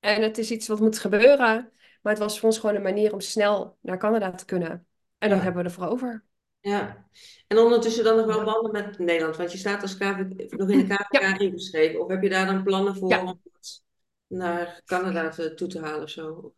En 0.00 0.22
het 0.22 0.38
is 0.38 0.50
iets 0.50 0.68
wat 0.68 0.80
moet 0.80 0.98
gebeuren. 0.98 1.72
Maar 2.02 2.12
het 2.12 2.18
was 2.22 2.38
voor 2.38 2.48
ons 2.48 2.58
gewoon 2.58 2.74
een 2.74 2.82
manier 2.82 3.12
om 3.12 3.20
snel 3.20 3.76
naar 3.80 3.98
Canada 3.98 4.30
te 4.30 4.44
kunnen. 4.44 4.86
En 5.18 5.28
dat 5.28 5.38
Ja. 5.38 5.44
hebben 5.44 5.62
we 5.62 5.68
ervoor 5.68 5.86
over. 5.86 6.24
Ja. 6.60 7.06
En 7.46 7.58
ondertussen 7.58 8.04
dan 8.04 8.16
nog 8.16 8.26
wel 8.26 8.44
banden 8.44 8.72
met 8.72 8.98
Nederland, 8.98 9.36
want 9.36 9.52
je 9.52 9.58
staat 9.58 9.82
als 9.82 9.96
KV, 9.96 10.24
nog 10.48 10.68
in 10.70 10.86
de 10.86 10.94
KVK 10.94 11.40
ingeschreven. 11.40 12.00
Of 12.00 12.08
heb 12.08 12.22
je 12.22 12.28
daar 12.28 12.46
dan 12.46 12.62
plannen 12.62 12.96
voor 12.96 13.10
Ja. 13.10 13.20
om 13.22 13.40
het 13.52 13.82
naar 14.26 14.82
Canada 14.84 15.28
te, 15.28 15.54
toe 15.54 15.68
te 15.68 15.80
halen 15.80 16.02
of 16.02 16.10
zo? 16.10 16.54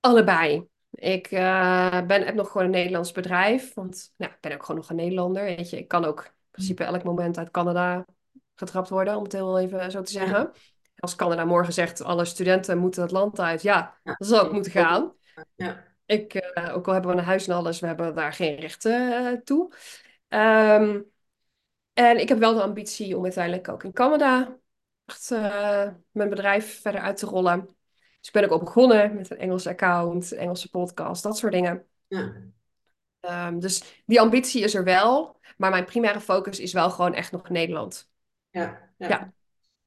Allebei. 0.00 0.68
Ik 0.90 1.26
eh, 1.26 2.06
ben, 2.06 2.24
heb 2.24 2.34
nog 2.34 2.50
gewoon 2.50 2.66
een 2.66 2.72
Nederlands 2.72 3.12
bedrijf. 3.12 3.74
Want 3.74 4.12
nou, 4.16 4.32
ik 4.32 4.40
ben 4.40 4.52
ook 4.52 4.64
gewoon 4.64 4.80
nog 4.80 4.90
een 4.90 4.96
Nederlander. 4.96 5.42
Weet 5.42 5.70
je. 5.70 5.78
Ik 5.78 5.88
kan 5.88 6.04
ook 6.04 6.24
in 6.24 6.50
principe 6.50 6.84
elk 6.84 7.02
moment 7.02 7.38
uit 7.38 7.50
Canada 7.50 8.06
getrapt 8.54 8.88
worden, 8.88 9.16
om 9.16 9.22
het 9.22 9.32
heel 9.32 9.58
even 9.58 9.90
zo 9.90 10.02
te 10.02 10.12
zeggen. 10.12 10.52
Als 10.98 11.14
Canada 11.16 11.44
morgen 11.44 11.72
zegt, 11.72 12.02
alle 12.02 12.24
studenten 12.24 12.78
moeten 12.78 13.02
het 13.02 13.10
land 13.10 13.40
uit. 13.40 13.62
Ja, 13.62 13.98
Ja. 14.02 14.14
dan 14.18 14.28
zal 14.28 14.46
ik 14.46 14.52
moeten 14.52 14.72
gaan. 14.72 15.12
Ja. 15.54 15.84
Ik, 16.06 16.34
eh, 16.34 16.74
ook 16.76 16.86
al 16.86 16.92
hebben 16.92 17.10
we 17.10 17.16
een 17.18 17.24
huis 17.24 17.48
en 17.48 17.54
alles, 17.54 17.80
we 17.80 17.86
hebben 17.86 18.14
daar 18.14 18.32
geen 18.32 18.56
rechten 18.56 19.12
eh, 19.26 19.40
toe. 19.44 19.72
Ehm, 20.28 21.00
en 21.92 22.20
ik 22.20 22.28
heb 22.28 22.38
wel 22.38 22.54
de 22.54 22.62
ambitie 22.62 23.16
om 23.16 23.22
uiteindelijk 23.22 23.68
ook 23.68 23.84
in 23.84 23.92
Canada 23.92 24.56
echt, 25.04 25.30
eh, 25.30 25.88
mijn 26.10 26.28
bedrijf 26.28 26.80
verder 26.80 27.00
uit 27.00 27.16
te 27.16 27.26
rollen. 27.26 27.68
Dus 28.20 28.30
ben 28.30 28.44
ik 28.44 28.52
ook 28.52 28.64
begonnen 28.64 29.14
met 29.14 29.30
een 29.30 29.38
Engelse 29.38 29.68
account, 29.68 30.32
Engelse 30.32 30.70
podcast, 30.70 31.22
dat 31.22 31.38
soort 31.38 31.52
dingen. 31.52 31.86
Ja. 32.06 32.32
Ehm, 33.20 33.58
dus 33.58 34.02
die 34.06 34.20
ambitie 34.20 34.62
is 34.62 34.74
er 34.74 34.84
wel, 34.84 35.40
maar 35.56 35.70
mijn 35.70 35.84
primaire 35.84 36.20
focus 36.20 36.60
is 36.60 36.72
wel 36.72 36.90
gewoon 36.90 37.14
echt 37.14 37.32
nog 37.32 37.48
Nederland. 37.48 38.10
Ja, 38.50 38.90
ja. 38.96 39.08
Ja. 39.08 39.32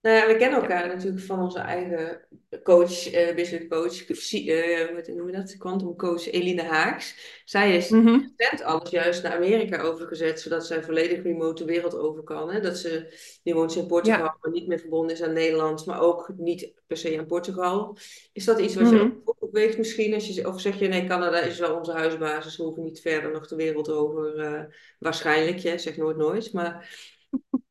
Nou 0.02 0.16
ja, 0.16 0.28
we 0.28 0.36
kennen 0.36 0.62
elkaar 0.62 0.88
natuurlijk 0.88 1.24
van 1.24 1.40
onze 1.40 1.60
eigen 1.60 2.28
coach, 2.64 3.12
eh, 3.12 3.36
business 3.36 3.68
coach, 3.68 4.06
eh, 4.32 4.96
wat 4.96 5.08
noem 5.08 5.28
je 5.28 5.34
dat? 5.36 5.58
Quantum 5.58 5.96
coach 5.96 6.32
Eline 6.32 6.64
Haaks. 6.64 7.42
Zij 7.46 7.76
is 7.76 7.90
recent 7.90 8.64
alles 8.64 8.90
juist 8.90 9.24
naar 9.24 9.36
Amerika 9.36 9.82
overgezet, 9.82 10.40
zodat 10.40 10.66
zij 10.68 10.84
volledig 10.84 11.24
remote 11.24 11.66
de 11.66 11.72
wereld 11.72 11.96
over 11.96 12.24
kan. 12.24 12.52
Hè? 12.52 12.60
Dat 12.62 12.78
ze, 12.78 13.14
die 13.44 13.54
woont 13.54 13.72
ze 13.72 13.80
in 13.80 13.88
Portugal, 13.88 14.24
Ja. 14.26 14.38
maar 14.42 14.52
niet 14.52 14.68
meer 14.68 14.80
verbonden 14.80 15.16
is 15.16 15.22
aan 15.24 15.34
Nederland, 15.34 15.86
maar 15.86 16.02
ook 16.02 16.34
niet 16.38 16.74
per 16.88 16.98
se 16.98 17.18
aan 17.20 17.26
Portugal. 17.26 17.98
Is 18.34 18.46
dat 18.46 18.60
iets 18.60 18.76
wat 18.76 18.90
je 18.90 18.96
Mhm. 18.96 19.12
ook 19.24 19.36
opweegt 19.40 19.78
misschien? 19.78 20.14
Als 20.14 20.28
je, 20.28 20.48
of 20.48 20.62
zeg 20.62 20.80
je, 20.80 20.88
nee, 20.88 21.08
Canada 21.08 21.40
is 21.40 21.60
wel 21.60 21.78
onze 21.78 21.92
huisbasis, 21.92 22.58
we 22.58 22.64
hoeven 22.64 22.84
niet 22.84 23.02
verder 23.02 23.32
nog 23.32 23.48
de 23.48 23.56
wereld 23.56 23.90
over. 23.90 24.38
eh, 24.40 24.64
waarschijnlijk, 25.00 25.58
je 25.58 25.78
zeg 25.78 25.98
nooit 25.98 26.18
nooit, 26.18 26.54
maar... 26.54 26.98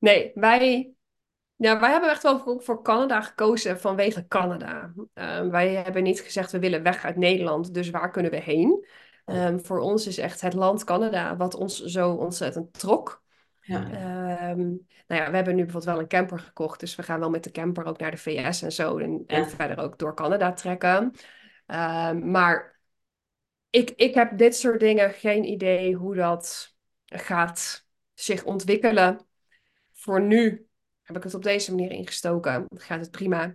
Nee, 0.00 0.30
wij, 0.34 0.92
ja, 1.56 1.80
wij 1.80 1.90
hebben 1.90 2.10
echt 2.10 2.22
wel 2.22 2.60
voor, 2.60 2.82
Canada 2.82 3.20
gekozen 3.20 3.80
vanwege 3.80 4.26
Canada. 4.26 4.92
Ehm, 5.14 5.50
wij 5.50 5.74
hebben 5.74 6.02
niet 6.02 6.20
gezegd 6.20 6.52
we 6.52 6.58
willen 6.58 6.82
weg 6.82 7.04
uit 7.04 7.16
Nederland, 7.16 7.74
dus 7.74 7.90
waar 7.90 8.10
kunnen 8.10 8.30
we 8.30 8.40
heen? 8.40 8.86
Ehm, 9.24 9.58
voor 9.58 9.78
ons 9.78 10.06
is 10.06 10.18
echt 10.18 10.40
het 10.40 10.54
land 10.54 10.84
Canada 10.84 11.36
wat 11.36 11.54
ons 11.54 11.84
zo 11.84 12.12
ontzettend 12.12 12.78
trok. 12.78 13.24
Ja. 13.60 13.90
Ehm, 13.90 14.58
nou 15.06 15.22
ja, 15.22 15.30
we 15.30 15.36
hebben 15.36 15.54
nu 15.54 15.62
bijvoorbeeld 15.62 15.94
wel 15.94 16.02
een 16.02 16.08
camper 16.08 16.38
gekocht, 16.38 16.80
dus 16.80 16.96
we 16.96 17.02
gaan 17.02 17.20
wel 17.20 17.30
met 17.30 17.44
de 17.44 17.50
camper 17.50 17.84
ook 17.84 17.98
naar 17.98 18.10
de 18.10 18.16
VS 18.16 18.62
en 18.62 18.72
zo 18.72 18.98
en, 18.98 19.22
en 19.26 19.48
verder 19.48 19.78
ook 19.78 19.98
door 19.98 20.14
Canada 20.14 20.52
trekken. 20.52 21.12
Maar 22.22 22.80
ik, 23.70 23.90
ik 23.90 24.14
heb 24.14 24.38
dit 24.38 24.56
soort 24.56 24.80
dingen 24.80 25.10
geen 25.10 25.44
idee 25.44 25.94
hoe 25.94 26.14
dat 26.14 26.74
gaat 27.04 27.86
zich 28.14 28.44
ontwikkelen. 28.44 29.26
Voor 29.92 30.22
nu 30.22 30.65
heb 31.06 31.16
ik 31.16 31.22
het 31.22 31.34
op 31.34 31.42
deze 31.42 31.70
manier 31.74 31.90
ingestoken. 31.90 32.66
Gaat 32.74 33.00
het 33.00 33.10
prima. 33.10 33.54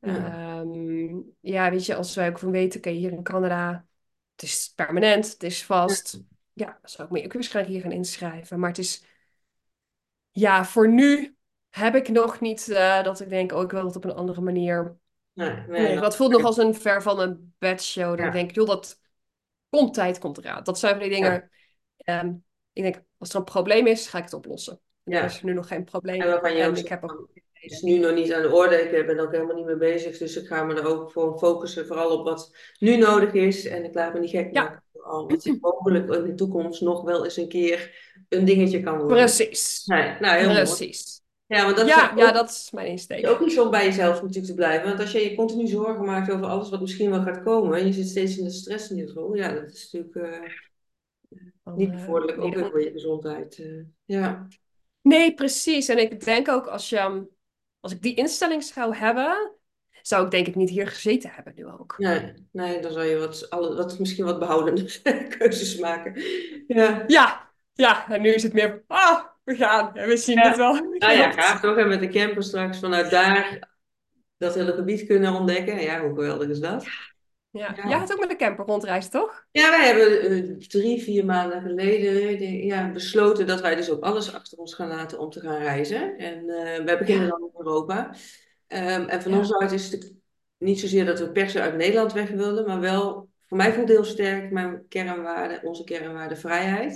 Ja. 0.00 0.60
Ehm, 0.60 1.20
ja, 1.40 1.70
weet 1.70 1.86
je, 1.86 1.94
als 1.94 2.14
wij 2.14 2.28
ook 2.28 2.38
van 2.38 2.50
weten, 2.50 2.78
oké, 2.78 2.90
hier 2.90 3.12
in 3.12 3.22
Canada, 3.22 3.86
het 4.34 4.42
is 4.42 4.72
permanent, 4.74 5.32
het 5.32 5.42
is 5.42 5.64
vast. 5.64 6.20
Ja, 6.52 6.78
zou 6.82 7.08
ik 7.08 7.14
me 7.14 7.24
ook 7.24 7.32
waarschijnlijk 7.32 7.74
hier 7.74 7.84
gaan 7.84 7.98
inschrijven. 7.98 8.58
Maar 8.58 8.68
het 8.68 8.78
is, 8.78 9.04
ja, 10.30 10.64
voor 10.64 10.88
nu 10.88 11.36
heb 11.70 11.94
ik 11.94 12.08
nog 12.08 12.40
niet 12.40 12.68
eh, 12.68 13.02
dat 13.02 13.20
ik 13.20 13.28
denk, 13.28 13.52
oh, 13.52 13.62
ik 13.62 13.70
wil 13.70 13.84
het 13.84 13.96
op 13.96 14.04
een 14.04 14.14
andere 14.14 14.40
manier. 14.40 14.96
Nee, 15.32 15.50
nee, 15.50 15.66
Nee, 15.68 16.00
dat 16.00 16.16
voelt 16.16 16.30
nog 16.30 16.44
als 16.44 16.56
een 16.56 16.74
ver 16.74 17.02
van 17.02 17.20
een 17.20 17.54
bedshow. 17.58 18.16
Dan 18.16 18.26
Ja. 18.26 18.32
denk 18.32 18.48
ik, 18.48 18.54
joh, 18.54 18.66
dat 18.66 19.00
komt 19.70 19.94
tijd, 19.94 20.18
komt 20.18 20.38
eraan. 20.38 20.64
Dat 20.64 20.78
zijn 20.78 20.92
van 20.92 21.02
die 21.02 21.12
dingen. 21.12 21.50
ehm, 21.96 22.34
ik 22.72 22.82
denk, 22.82 23.02
als 23.18 23.30
er 23.30 23.36
een 23.36 23.44
probleem 23.44 23.86
is, 23.86 24.06
ga 24.08 24.18
ik 24.18 24.24
het 24.24 24.32
oplossen. 24.32 24.80
Ja. 25.04 25.18
er 25.18 25.24
is 25.24 25.42
nu 25.42 25.52
nog 25.52 25.68
geen 25.68 25.84
probleem. 25.84 26.20
En 26.20 26.28
waarvan 26.28 26.54
je 26.54 26.62
En 26.62 26.70
ook 26.70 26.76
ik 26.76 26.88
heb 26.88 27.02
ook 27.04 27.28
het 27.34 27.72
is 27.72 27.80
nu 27.80 27.98
nog 27.98 28.14
niet 28.14 28.32
aan 28.32 28.42
de 28.42 28.52
orde, 28.52 28.76
ik 28.76 29.06
ben 29.06 29.16
er 29.16 29.22
ook 29.24 29.32
helemaal 29.32 29.56
niet 29.56 29.64
mee 29.64 29.76
bezig, 29.76 30.18
dus 30.18 30.36
ik 30.36 30.46
ga 30.46 30.64
me 30.64 30.74
er 30.74 30.86
ook 30.86 31.10
voor 31.12 31.38
focussen, 31.38 31.86
vooral 31.86 32.18
op 32.18 32.24
wat 32.24 32.56
nu 32.78 32.96
nodig 32.96 33.32
is. 33.32 33.64
En 33.66 33.84
ik 33.84 33.94
laat 33.94 34.12
me 34.14 34.20
niet 34.20 34.30
gek 34.30 34.54
Ja. 34.54 34.62
maken 34.62 34.82
al 35.04 35.28
wat 35.28 35.46
mogelijk 35.60 36.10
in 36.14 36.24
de 36.24 36.34
toekomst 36.34 36.80
nog 36.80 37.02
wel 37.02 37.24
eens 37.24 37.36
een 37.36 37.48
keer 37.48 37.96
een 38.28 38.44
dingetje 38.44 38.82
kan 38.82 38.98
worden. 38.98 39.16
Precies. 39.16 39.82
Nee, 39.86 40.14
nou, 40.20 40.36
heel 40.36 40.46
mooi. 40.46 40.58
Precies. 40.62 41.22
Ja, 41.46 41.64
want 41.64 41.76
dat 41.76 41.86
Ja, 41.86 42.12
is 42.12 42.18
ja, 42.20 42.28
ook, 42.28 42.34
dat 42.34 42.50
is 42.50 42.70
mijn 42.70 42.86
insteek. 42.86 43.26
ook 43.26 43.40
niet 43.40 43.52
zo 43.52 43.64
om 43.64 43.70
bij 43.70 43.84
jezelf 43.84 44.14
natuurlijk 44.14 44.46
te 44.46 44.54
blijven. 44.54 44.88
Want 44.88 45.00
als 45.00 45.12
je 45.12 45.30
je 45.30 45.34
continu 45.36 45.66
zorgen 45.66 46.04
maakt 46.04 46.30
over 46.30 46.46
alles 46.46 46.70
wat 46.70 46.80
misschien 46.80 47.10
wel 47.10 47.22
gaat 47.22 47.42
komen, 47.42 47.78
en 47.78 47.86
je 47.86 47.92
zit 47.92 48.08
steeds 48.08 48.36
in 48.38 48.44
de 48.44 48.50
stress 48.50 48.90
in 48.90 48.96
ieder 48.96 49.12
geval, 49.12 49.34
ja, 49.34 49.52
dat 49.52 49.72
is 49.72 49.92
natuurlijk 49.92 50.16
eh, 50.16 50.50
niet 51.76 51.90
eh, 51.90 51.96
bevorderlijk, 51.96 52.38
ook 52.40 52.50
nee, 52.54 52.62
weer 52.62 52.70
voor 52.70 52.82
je 52.82 52.90
gezondheid. 52.90 53.58
eh. 53.58 53.66
ja. 54.04 54.48
Nee, 55.04 55.34
precies. 55.34 55.88
En 55.88 55.98
ik 55.98 56.24
denk 56.24 56.48
ook 56.48 56.66
als 56.66 56.88
je, 56.88 57.26
als 57.80 57.92
ik 57.92 58.02
die 58.02 58.14
instelling 58.14 58.64
zou 58.64 58.96
hebben, 58.96 59.52
zou 60.02 60.24
ik 60.24 60.30
denk 60.30 60.46
ik 60.46 60.54
niet 60.54 60.70
hier 60.70 60.86
gezeten 60.86 61.30
hebben 61.30 61.52
nu 61.56 61.66
ook. 61.66 61.94
Nee, 61.98 62.32
nee, 62.52 62.80
dan 62.80 62.92
zou 62.92 63.04
je 63.04 63.18
wat, 63.18 63.50
alle, 63.50 63.76
wat, 63.76 63.98
misschien 63.98 64.24
wat 64.24 64.38
behoudende 64.38 64.98
keuzes 65.38 65.78
maken. 65.78 66.22
Ja. 66.66 67.04
Ja, 67.06 67.50
ja. 67.72 68.08
En 68.08 68.22
nu 68.22 68.28
is 68.32 68.42
het 68.42 68.52
meer, 68.52 68.84
ah, 68.86 69.24
we 69.44 69.56
gaan. 69.56 69.96
En 69.96 70.08
we 70.08 70.16
zien 70.16 70.38
Ja. 70.38 70.48
het 70.48 70.56
wel. 70.56 70.72
Nou 70.74 71.12
ja, 71.12 71.32
gaaf 71.32 71.60
toch? 71.60 71.76
En 71.76 71.88
met 71.88 72.00
de 72.00 72.08
camper 72.08 72.42
straks 72.42 72.78
vanuit 72.78 73.10
daar 73.10 73.72
dat 74.36 74.54
hele 74.54 74.72
gebied 74.72 75.06
kunnen 75.06 75.34
ontdekken. 75.34 75.80
Ja, 75.80 76.00
hoe 76.00 76.14
geweldig 76.14 76.48
is 76.48 76.60
dat? 76.60 76.86
Ja. 77.58 77.72
Ja. 77.76 77.88
Jij 77.88 77.98
had 77.98 78.12
ook 78.12 78.20
met 78.20 78.28
de 78.28 78.36
camper 78.36 78.64
rondreis, 78.66 79.08
toch? 79.08 79.46
Ja, 79.50 79.70
wij 79.70 79.86
hebben 79.86 80.20
eh, 80.20 80.56
drie, 80.56 81.02
vier 81.02 81.24
maanden 81.24 81.62
geleden 81.62 82.64
ja, 82.64 82.90
besloten 82.90 83.46
dat 83.46 83.60
wij 83.60 83.74
dus 83.74 83.90
ook 83.90 84.02
alles 84.02 84.34
achter 84.34 84.58
ons 84.58 84.74
gaan 84.74 84.88
laten 84.88 85.18
om 85.18 85.30
te 85.30 85.40
gaan 85.40 85.58
reizen. 85.62 86.18
En 86.18 86.48
eh 86.48 86.84
wij 86.84 86.98
beginnen 86.98 87.24
Ja. 87.24 87.30
dan 87.30 87.40
in 87.42 87.50
Europa. 87.58 88.14
Ehm, 88.66 89.02
en 89.08 89.22
van 89.22 89.32
Ja. 89.32 89.38
ons 89.38 89.54
uit 89.54 89.72
is 89.72 89.90
het 89.90 90.14
niet 90.58 90.80
zozeer 90.80 91.04
dat 91.06 91.18
we 91.18 91.30
per 91.32 91.50
se 91.50 91.60
uit 91.60 91.76
Nederland 91.76 92.12
weg 92.12 92.28
wilden, 92.30 92.66
maar 92.66 92.80
wel, 92.80 93.28
voor 93.46 93.56
mij 93.56 93.72
voelt 93.72 93.88
heel 93.88 94.04
sterk 94.04 94.50
mijn 94.50 94.84
kernwaarde, 94.88 95.60
onze 95.62 95.84
kernwaarde 95.84 96.36
vrijheid. 96.36 96.92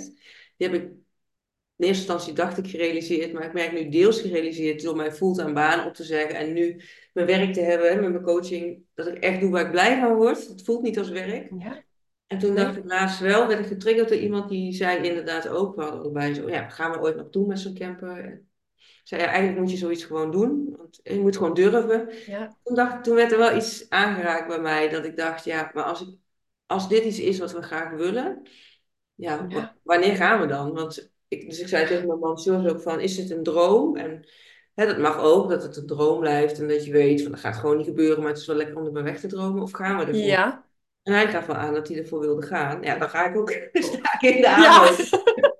Die 0.57 0.67
heb 0.67 0.73
ik 0.73 0.81
in 0.81 1.85
eerste 1.85 2.03
instantie 2.03 2.33
dacht 2.33 2.57
ik 2.57 2.67
gerealiseerd, 2.67 3.33
maar 3.33 3.43
ik 3.45 3.53
merk 3.53 3.71
nu 3.71 3.89
deels 3.89 4.21
gerealiseerd 4.21 4.83
door 4.83 4.95
mijn 4.95 5.11
fulltime 5.13 5.53
baan 5.53 5.85
op 5.87 5.93
te 5.93 6.03
zeggen 6.03 6.35
en 6.35 6.53
nu 6.53 6.81
mijn 7.25 7.39
werk 7.39 7.53
te 7.53 7.61
hebben 7.61 7.99
met 8.01 8.11
mijn 8.11 8.23
coaching, 8.23 8.83
dat 8.93 9.07
ik 9.07 9.17
echt 9.17 9.39
doe 9.39 9.49
waar 9.51 9.65
ik 9.65 9.71
blij 9.71 9.99
van 9.99 10.15
word. 10.15 10.47
Het 10.47 10.63
voelt 10.63 10.81
niet 10.81 10.97
als 10.97 11.09
werk. 11.09 11.51
Ja. 11.59 11.83
En 12.27 12.37
toen 12.37 12.55
dacht 12.55 12.77
ik 12.77 12.85
laatst 12.85 13.19
wel, 13.19 13.47
werd 13.47 13.59
ik 13.59 13.65
getriggerd 13.65 14.09
door 14.09 14.17
iemand 14.17 14.49
die 14.49 14.73
zei 14.73 15.07
inderdaad 15.07 15.47
ook, 15.47 15.75
we 15.75 15.81
hadden 15.81 16.35
zo, 16.35 16.49
ja, 16.49 16.69
gaan 16.69 16.91
we 16.91 16.99
ooit 16.99 17.15
nog 17.15 17.29
doen 17.29 17.47
met 17.47 17.59
zo'n 17.59 17.73
camper? 17.73 18.17
En 18.25 18.49
zei, 19.03 19.21
ja, 19.21 19.27
eigenlijk 19.27 19.59
moet 19.59 19.71
je 19.71 19.77
zoiets 19.77 20.03
gewoon 20.03 20.31
doen, 20.31 20.75
want 20.77 20.99
je 21.03 21.19
moet 21.19 21.37
gewoon 21.37 21.53
durven. 21.53 22.09
Ja. 22.25 22.57
Toen, 22.63 22.75
dacht, 22.75 23.03
toen 23.03 23.15
werd 23.15 23.31
er 23.31 23.37
wel 23.37 23.55
iets 23.55 23.89
aangeraakt 23.89 24.47
bij 24.47 24.59
mij, 24.59 24.89
dat 24.89 25.05
ik 25.05 25.17
dacht, 25.17 25.45
ja, 25.45 25.71
maar 25.73 25.83
als, 25.83 26.01
ik, 26.01 26.15
als 26.65 26.89
dit 26.89 27.03
iets 27.03 27.19
is 27.19 27.39
wat 27.39 27.51
we 27.51 27.61
graag 27.61 27.91
willen, 27.91 28.41
ja, 29.15 29.45
Ja. 29.49 29.55
wa- 29.55 29.75
wanneer 29.83 30.15
gaan 30.15 30.41
we 30.41 30.47
dan? 30.47 30.73
Want 30.73 31.11
ik, 31.27 31.49
dus 31.49 31.59
ik 31.59 31.67
zei 31.67 31.87
tegen 31.87 32.07
mijn 32.07 32.19
man 32.19 32.39
George 32.39 32.69
ook 32.69 32.81
van, 32.81 32.99
is 32.99 33.15
dit 33.15 33.29
een 33.29 33.43
droom? 33.43 33.95
En 33.95 34.27
hè, 34.79 34.85
dat 34.85 34.97
mag 34.97 35.19
ook, 35.19 35.49
dat 35.49 35.63
het 35.63 35.77
een 35.77 35.87
droom 35.87 36.19
blijft 36.19 36.59
en 36.59 36.67
dat 36.67 36.85
je 36.85 36.91
weet 36.91 37.21
van, 37.21 37.31
dat 37.31 37.39
gaat 37.39 37.55
gewoon 37.55 37.77
niet 37.77 37.85
gebeuren, 37.85 38.19
maar 38.19 38.29
het 38.29 38.37
is 38.37 38.45
wel 38.47 38.55
lekker 38.55 38.77
om 38.77 38.85
erbij 38.85 39.03
weg 39.03 39.19
te 39.19 39.27
dromen, 39.27 39.61
of 39.61 39.71
gaan 39.71 39.97
we 39.97 40.05
ervoor? 40.05 40.23
Ja. 40.23 40.67
En 41.03 41.13
hij 41.13 41.27
gaf 41.27 41.45
wel 41.45 41.55
aan 41.55 41.73
dat 41.73 41.87
hij 41.87 41.97
ervoor 41.97 42.19
wilde 42.19 42.45
gaan. 42.45 42.81
Ja, 42.81 42.97
dan 42.97 43.09
ga 43.09 43.29
ik 43.29 43.37
ook 43.37 43.49
sta 43.73 44.17
ik 44.19 44.21
in 44.35 44.41
de 44.41 44.47
Ja. 44.47 44.55
aanloop. 44.55 44.97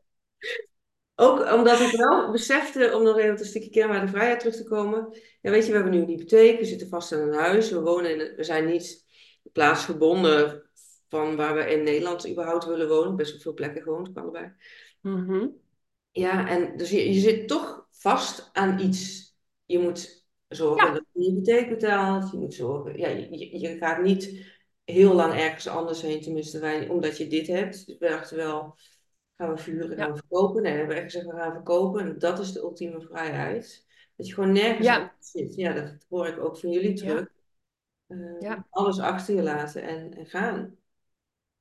Ook 1.16 1.54
omdat 1.54 1.80
ik 1.80 1.92
wel 1.92 2.32
besefte, 2.32 2.92
om 2.96 3.04
nog 3.04 3.18
even 3.18 3.32
op 3.34 3.40
een 3.40 3.46
stukje 3.46 3.70
kernwaarde 3.70 4.08
vrijheid 4.08 4.40
terug 4.40 4.56
te 4.56 4.64
komen. 4.64 5.18
Ja, 5.42 5.52
weet 5.52 5.66
je, 5.66 5.70
we 5.72 5.76
hebben 5.78 5.94
nu 5.94 6.02
een 6.02 6.08
hypotheek, 6.08 6.60
we 6.60 6.66
zitten 6.66 6.88
vast 6.88 7.12
in 7.12 7.20
een 7.20 7.34
huis, 7.34 7.72
we 7.72 7.82
wonen 7.82 8.12
in, 8.12 8.36
we 8.36 8.44
zijn 8.44 8.66
niet 8.66 9.06
plaatsgebonden 9.52 10.70
van 11.10 11.36
waar 11.36 11.56
we 11.56 11.72
in 11.72 11.84
Nederland 11.84 12.30
überhaupt 12.30 12.66
willen 12.66 12.88
wonen. 12.88 13.16
Best 13.16 13.32
wel 13.32 13.42
veel 13.42 13.54
plekken 13.54 13.82
gewoond, 13.82 14.14
kan 14.14 14.26
erbij. 14.26 14.56
Mhm. 15.02 15.48
Ja, 16.12 16.48
en 16.48 16.78
dus 16.78 16.90
je, 16.90 17.14
je 17.14 17.20
zit 17.20 17.48
toch 17.48 17.88
vast 17.92 18.50
aan 18.54 18.80
iets. 18.80 19.34
Je 19.66 19.80
moet 19.80 20.26
zorgen 20.48 20.88
Ja. 20.88 20.94
dat 20.94 21.04
je 21.12 21.22
je 21.24 21.30
hypotheek 21.30 21.70
betaalt. 21.70 22.32
Je 22.32 22.38
moet 22.38 22.54
zorgen, 22.54 22.98
ja, 22.98 23.08
je, 23.08 23.78
gaat 23.80 24.02
niet 24.02 24.48
heel 24.84 25.14
lang 25.14 25.34
ergens 25.34 25.68
anders 25.68 26.02
heen, 26.02 26.22
tenminste 26.22 26.60
wij, 26.60 26.88
omdat 26.88 27.18
je 27.18 27.28
dit 27.28 27.48
hebt. 27.48 27.86
Dus 27.88 27.98
we 27.98 28.08
dachten 28.08 28.38
wel, 28.38 28.76
gaan 29.38 29.54
we 29.54 29.58
verhuren, 29.58 29.98
gaan 29.98 30.08
Ja. 30.08 30.14
we 30.14 30.18
verkopen? 30.20 30.62
Nee, 30.62 30.72
we 30.72 30.78
hebben 30.78 30.96
echt 30.96 31.06
gezegd, 31.06 31.26
we 31.26 31.36
gaan 31.38 31.54
verkopen. 31.54 32.02
En 32.02 32.20
dat 32.20 32.40
is 32.40 32.52
de 32.52 32.60
ultieme 32.60 33.02
vrijheid. 33.02 33.86
Dat 34.16 34.28
je 34.28 34.34
gewoon 34.34 34.52
nergens 34.52 34.88
Ja. 34.88 35.16
zit. 35.20 35.56
Ja, 35.56 35.74
dat 35.74 36.06
hoor 36.10 36.28
ik 36.28 36.40
ook 36.40 36.58
van 36.58 36.70
jullie 36.72 36.94
terug. 36.94 37.28
Eh, 38.08 38.18
Ja. 38.40 38.68
Alles 38.70 39.00
achter 39.00 39.36
je 39.36 39.42
laten 39.42 39.84
en, 39.84 40.14
en 40.14 40.26
gaan. 40.26 40.76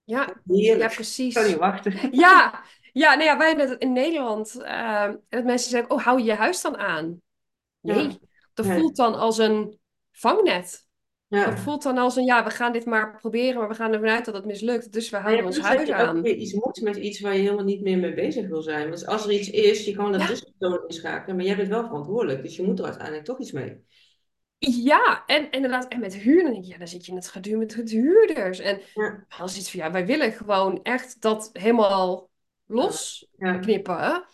Ja. 0.09 0.35
Heerlijk. 0.47 0.81
Ja, 0.81 0.89
Ik 0.89 0.95
precies. 0.95 1.35
kan 1.35 1.47
niet 1.47 1.57
wachten. 1.57 1.93
Ja, 2.11 2.63
ja, 2.93 3.15
nou 3.15 3.25
ja, 3.25 3.39
wij 3.39 3.49
hebben 3.49 3.79
in 3.79 3.93
Nederland. 3.93 4.61
eh, 4.63 5.11
dat 5.29 5.45
mensen 5.45 5.71
zeggen, 5.71 5.91
oh, 5.91 6.05
hou 6.05 6.19
je 6.19 6.25
je 6.25 6.35
huis 6.35 6.61
dan 6.63 6.77
aan? 6.77 7.21
Nee, 7.81 8.03
Ja. 8.03 8.11
dat 8.55 8.67
Nee. 8.67 8.79
voelt 8.79 8.97
dan 8.97 9.15
als 9.15 9.39
een 9.39 9.79
vangnet. 10.13 10.87
Ja. 11.27 11.45
Dat 11.51 11.59
voelt 11.59 11.83
dan 11.83 11.99
als 11.99 12.17
een, 12.17 12.25
ja, 12.25 12.45
we 12.45 12.51
gaan 12.51 12.73
dit 12.73 12.85
maar 12.85 13.17
proberen, 13.17 13.59
maar 13.59 13.69
we 13.69 13.75
gaan 13.75 13.93
ervan 13.93 14.09
uit 14.09 14.25
dat 14.25 14.35
het 14.35 14.45
mislukt. 14.45 14.93
Dus 14.93 15.11
we 15.11 15.17
Ja, 15.17 15.23
houden 15.23 15.45
ons 15.47 15.57
dat 15.57 15.65
huis 15.65 15.89
je 15.89 15.95
aan. 15.95 16.23
weer 16.23 16.35
iets 16.35 16.53
moet 16.53 16.81
met 16.83 16.97
iets 16.97 17.21
waar 17.21 17.35
je 17.35 17.41
helemaal 17.43 17.65
niet 17.65 17.83
meer 17.83 17.99
mee 17.99 18.15
bezig 18.15 18.49
wil 18.49 18.63
zijn. 18.63 18.89
Want 18.89 19.07
als 19.07 19.25
er 19.25 19.33
iets 19.33 19.51
is, 19.51 19.85
je 19.85 19.95
kan 19.97 20.13
dat 20.13 20.21
Ja. 20.21 20.27
tussenpersoon 20.27 20.81
inschakelen, 20.87 21.37
maar 21.37 21.45
jij 21.45 21.57
bent 21.57 21.69
wel 21.69 21.85
verantwoordelijk. 21.85 22.43
Dus 22.43 22.57
je 22.57 22.63
moet 22.63 22.79
er 22.79 22.85
uiteindelijk 22.85 23.25
toch 23.25 23.41
iets 23.41 23.53
mee. 23.53 23.85
Ja, 24.59 25.23
en 25.27 25.51
inderdaad, 25.51 25.89
en 25.89 26.01
met 26.01 26.15
huur, 26.15 26.43
dan 26.43 26.53
denk 26.53 26.65
je, 26.65 26.71
ja, 26.71 26.79
dan 26.79 26.89
zit 26.89 27.05
je 27.05 27.11
in 27.11 27.17
het 27.19 27.29
geduur 27.29 27.59
met 27.59 27.75
het 27.75 27.91
huurders. 27.91 28.59
En 28.59 28.81
Ja. 28.95 29.25
als 29.39 29.59
iets 29.59 29.71
van, 29.71 29.81
ja, 29.81 29.91
wij 29.91 30.07
willen 30.07 30.33
gewoon 30.33 30.83
echt 30.83 31.21
dat 31.21 31.51
helemaal 31.53 32.31
los 32.67 33.29
Ja. 33.37 33.59
knippen. 33.59 34.25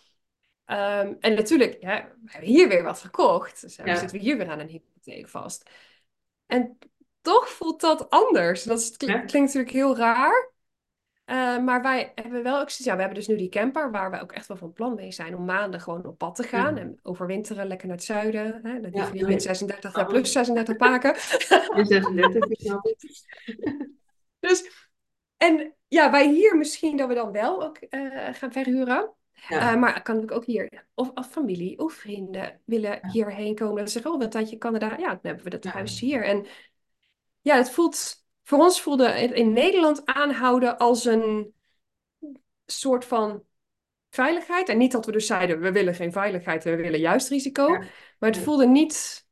Ehm, 0.65 1.13
en 1.19 1.33
natuurlijk, 1.33 1.81
ja, 1.81 2.11
we 2.23 2.31
hebben 2.31 2.49
hier 2.49 2.67
weer 2.67 2.83
wat 2.83 2.99
gekocht. 2.99 3.61
Dus 3.61 3.75
Ja. 3.75 3.95
zitten 3.95 4.17
we 4.17 4.23
hier 4.23 4.37
weer 4.37 4.49
aan 4.49 4.59
een 4.59 4.67
hypotheek 4.67 5.29
vast. 5.29 5.69
En 6.45 6.77
toch 7.21 7.49
voelt 7.49 7.81
dat 7.81 8.09
anders. 8.09 8.63
Dat 8.63 8.97
klinkt 8.97 9.31
natuurlijk 9.31 9.71
heel 9.71 9.97
raar. 9.97 10.53
Eh, 11.25 11.57
maar 11.57 11.81
wij 11.81 12.11
hebben 12.15 12.43
wel 12.43 12.59
ook 12.59 12.69
ja, 12.69 12.93
we 12.93 12.99
hebben 12.99 13.17
dus 13.17 13.27
nu 13.27 13.35
die 13.35 13.49
camper 13.49 13.91
waar 13.91 14.11
we 14.11 14.21
ook 14.21 14.31
echt 14.31 14.47
wel 14.47 14.57
van 14.57 14.73
plan 14.73 14.95
mee 14.95 15.11
zijn 15.11 15.35
om 15.35 15.45
maanden 15.45 15.81
gewoon 15.81 16.05
op 16.05 16.17
pad 16.17 16.35
te 16.35 16.43
gaan 16.43 16.75
Ja. 16.75 16.81
en 16.81 16.99
overwinteren 17.03 17.67
lekker 17.67 17.87
naar 17.87 17.95
het 17.95 18.05
zuiden. 18.05 18.59
Hè? 18.63 18.79
Dan 18.79 18.91
Ja, 18.93 18.99
hoef 18.99 19.07
je 19.07 19.13
niet 19.13 19.21
ja. 19.21 19.27
met 19.27 19.41
36 19.41 19.95
ja, 19.95 20.03
plus 20.03 20.31
36 20.31 20.75
paken. 20.75 21.15
In 21.79 21.85
36 21.85 22.49
is 22.49 22.63
nou 22.63 22.79
goed. 22.79 23.23
Dus, 24.39 24.87
en 25.37 25.75
ja, 25.87 26.11
wij 26.11 26.29
hier 26.29 26.57
misschien 26.57 26.97
dat 26.97 27.07
we 27.07 27.13
dan 27.13 27.31
wel 27.31 27.63
ook 27.63 27.77
eh, 27.77 28.33
gaan 28.33 28.51
verhuren. 28.51 29.13
Ja. 29.49 29.71
Eh, 29.73 29.79
maar 29.79 30.01
kan 30.01 30.21
ik 30.21 30.31
ook 30.31 30.45
hier, 30.45 30.87
of, 30.93 31.11
of 31.13 31.27
familie 31.27 31.79
of 31.79 31.93
vrienden 31.93 32.61
willen 32.65 33.07
hierheen 33.11 33.55
komen. 33.55 33.75
Dat 33.75 33.85
ze 33.85 33.91
zeggen, 33.91 34.11
oh, 34.11 34.19
wat 34.19 34.31
tijdje 34.31 34.57
Canada. 34.57 34.97
Ja, 34.97 35.07
dan 35.07 35.19
hebben 35.21 35.43
we 35.43 35.49
dat 35.49 35.63
huis 35.63 35.99
hier. 35.99 36.23
En 36.23 36.45
ja, 37.41 37.55
het 37.55 37.69
voelt, 37.69 38.24
voor 38.45 38.59
ons 38.59 38.81
voelde 38.81 39.09
het 39.09 39.31
in 39.31 39.53
Nederland 39.53 40.05
aanhouden 40.05 40.77
als 40.77 41.05
een 41.05 41.53
soort 42.65 43.05
van 43.05 43.43
veiligheid. 44.09 44.69
En 44.69 44.77
niet 44.77 44.91
dat 44.91 45.05
we 45.05 45.11
dus 45.11 45.27
zeiden, 45.27 45.59
we 45.59 45.71
willen 45.71 45.95
geen 45.95 46.11
veiligheid, 46.11 46.63
we 46.63 46.75
willen 46.75 46.99
juist 46.99 47.29
risico. 47.29 47.67
Ja. 47.73 47.79
Maar 48.19 48.29
het 48.29 48.35
Ja. 48.37 48.43
voelde 48.43 48.67
niet, 48.67 49.25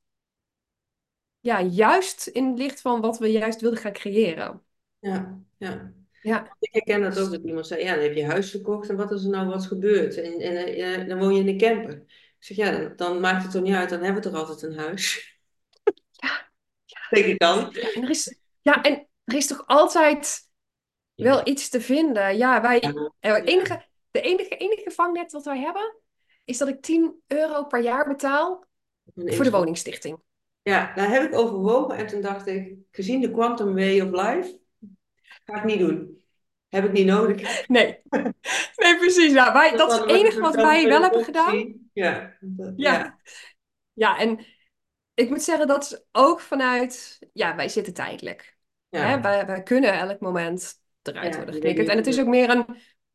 ja, 1.39 1.61
juist 1.61 2.27
in 2.27 2.45
het 2.47 2.57
licht 2.57 2.81
van 2.81 3.01
wat 3.01 3.19
we 3.19 3.27
juist 3.31 3.61
wilden 3.61 3.79
gaan 3.79 3.93
creëren. 3.93 4.61
Ja, 4.99 5.39
ja. 5.57 5.93
Ja, 6.21 6.55
Ik 6.59 6.69
herken 6.73 7.01
dat 7.01 7.19
ook, 7.19 7.31
dat 7.31 7.43
iemand 7.43 7.67
zei, 7.67 7.83
ja, 7.83 7.93
dan 7.95 8.03
heb 8.03 8.13
je 8.13 8.25
huis 8.25 8.51
verkocht 8.51 8.89
en 8.89 8.95
wat 8.95 9.11
is 9.11 9.23
er 9.23 9.29
nou 9.29 9.47
wat 9.47 9.65
gebeurd? 9.65 10.17
En, 10.17 10.39
en 10.39 10.55
eh, 10.67 11.07
dan 11.07 11.19
woon 11.19 11.33
je 11.33 11.39
in 11.41 11.47
een 11.47 11.57
camper. 11.57 11.93
Ik 11.93 12.35
zeg, 12.39 12.57
ja, 12.57 12.71
dan, 12.71 12.93
dan 12.95 13.19
maakt 13.19 13.43
het 13.43 13.51
toch 13.51 13.61
niet 13.61 13.73
uit, 13.73 13.89
dan 13.89 14.03
hebben 14.03 14.23
we 14.23 14.29
toch 14.29 14.39
altijd 14.39 14.61
een 14.61 14.77
huis. 14.79 15.31
Ja. 16.11 16.51
Denk 17.09 17.25
ik 17.25 17.39
dan. 17.39 17.69
Ja, 17.71 17.91
en 17.93 18.03
er 18.03 18.09
is, 18.09 18.35
ja, 18.63 18.81
en 18.81 19.07
er 19.23 19.35
is 19.35 19.47
toch 19.47 19.63
altijd 19.67 20.49
wel 21.15 21.47
iets 21.47 21.69
te 21.69 21.81
vinden. 21.81 22.37
Ja, 22.37 22.61
wij, 22.61 22.79
eh, 23.19 23.33
het 23.33 23.47
enige, 23.47 23.85
de 24.11 24.21
enige, 24.21 24.57
enige 24.57 24.91
vangnet 24.91 25.31
wat 25.31 25.45
wij 25.45 25.59
hebben, 25.59 25.95
is 26.45 26.57
dat 26.57 26.67
ik 26.67 26.81
10 26.81 27.21
euro 27.27 27.63
per 27.65 27.81
jaar 27.81 28.07
betaal 28.07 28.65
voor 29.15 29.43
de 29.43 29.51
woningstichting. 29.51 30.17
Ja, 30.61 30.93
daar 30.95 31.09
heb 31.09 31.23
ik 31.23 31.37
overwogen 31.37 31.95
en 31.97 32.07
toen 32.07 32.21
dacht 32.21 32.47
ik, 32.47 32.75
gezien 32.91 33.21
de 33.21 33.31
quantum 33.31 33.73
way 33.75 34.01
of 34.01 34.09
life, 34.11 34.59
ga 35.45 35.57
ik 35.57 35.63
niet 35.63 35.79
doen. 35.79 36.23
Heb 36.69 36.85
ik 36.85 36.91
niet 36.91 37.05
nodig. 37.05 37.65
Nee, 37.67 38.01
nee 38.75 38.97
precies. 38.97 39.31
Ja, 39.31 39.53
wij, 39.53 39.77
dat 39.77 39.91
is 39.91 39.97
het 39.97 40.09
enige 40.09 40.39
wat 40.39 40.55
wij 40.55 40.87
wel 40.87 41.01
hebben 41.01 41.23
gedaan. 41.23 41.89
Ja, 41.93 42.37
dat- 42.41 42.73
Ja. 42.75 42.93
ja. 42.93 43.17
Ja, 43.93 44.17
en 44.17 44.45
ik 45.13 45.29
moet 45.29 45.43
zeggen, 45.43 45.67
dat 45.67 45.83
is 45.83 46.03
ook 46.11 46.39
vanuit, 46.39 47.19
ja, 47.33 47.55
wij 47.55 47.69
zitten 47.69 47.93
tijdelijk. 47.93 48.52
Ja. 48.93 49.07
Hè? 49.07 49.21
Wij, 49.21 49.45
wij 49.45 49.63
kunnen 49.63 49.93
elk 49.93 50.19
moment 50.19 50.81
eruit 51.01 51.35
worden 51.35 51.53
geknikkerd. 51.53 51.87
En 51.87 51.97
het 51.97 52.07
is 52.07 52.19
ook 52.19 52.27
meer 52.27 52.49
een, 52.49 52.65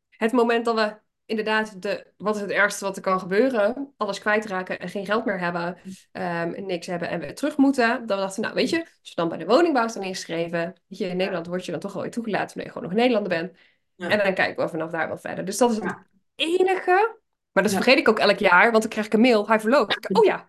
het 0.09 0.31
moment 0.31 0.65
dat 0.65 0.75
we 0.75 0.95
inderdaad, 1.25 1.81
de, 1.81 2.13
wat 2.17 2.35
is 2.35 2.41
het 2.41 2.51
ergste 2.51 2.85
wat 2.85 2.95
er 2.95 3.01
kan 3.01 3.19
gebeuren? 3.19 3.93
Alles 3.97 4.19
kwijtraken 4.19 4.79
en 4.79 4.89
geen 4.89 5.05
geld 5.05 5.25
meer 5.25 5.39
hebben, 5.39 5.77
ehm, 6.11 6.65
niks 6.65 6.87
hebben 6.87 7.09
en 7.09 7.19
weer 7.19 7.35
terug 7.35 7.57
moeten. 7.57 8.05
Dan 8.05 8.17
dachten 8.17 8.35
we, 8.35 8.41
nou 8.41 8.53
weet 8.59 8.69
je, 8.69 8.77
als 8.79 8.89
je 9.01 9.15
dan 9.15 9.29
bij 9.29 9.37
de 9.37 9.45
woningbouw 9.45 9.87
staan 9.87 10.03
ingeschreven, 10.03 10.73
je, 10.87 11.05
in 11.05 11.17
Nederland 11.17 11.47
word 11.47 11.65
je 11.65 11.71
dan 11.71 11.79
toch 11.79 11.95
alweer 11.95 12.11
toegelaten 12.11 12.47
wanneer 12.47 12.65
je 12.65 12.71
gewoon 12.71 12.87
nog 12.87 12.97
Nederlander 12.97 13.37
bent. 13.37 13.57
Ja. 13.95 14.09
En 14.09 14.17
dan 14.23 14.33
kijken 14.33 14.63
we 14.63 14.69
vanaf 14.69 14.91
daar 14.91 15.07
wel 15.07 15.17
verder. 15.17 15.45
Dus 15.45 15.57
dat 15.57 15.69
is 15.69 15.75
het 15.75 15.85
Ja. 15.85 16.05
enige 16.35 17.17
Maar 17.51 17.63
dat 17.63 17.71
Ja. 17.71 17.81
vergeet 17.81 17.99
ik 17.99 18.09
ook 18.09 18.19
elk 18.19 18.37
jaar, 18.37 18.71
want 18.71 18.81
dan 18.83 18.91
krijg 18.91 19.05
ik 19.05 19.13
een 19.13 19.21
mail. 19.21 19.47
Hij 19.47 19.59
verloopt. 19.59 20.09
Oh 20.17 20.25
ja. 20.25 20.47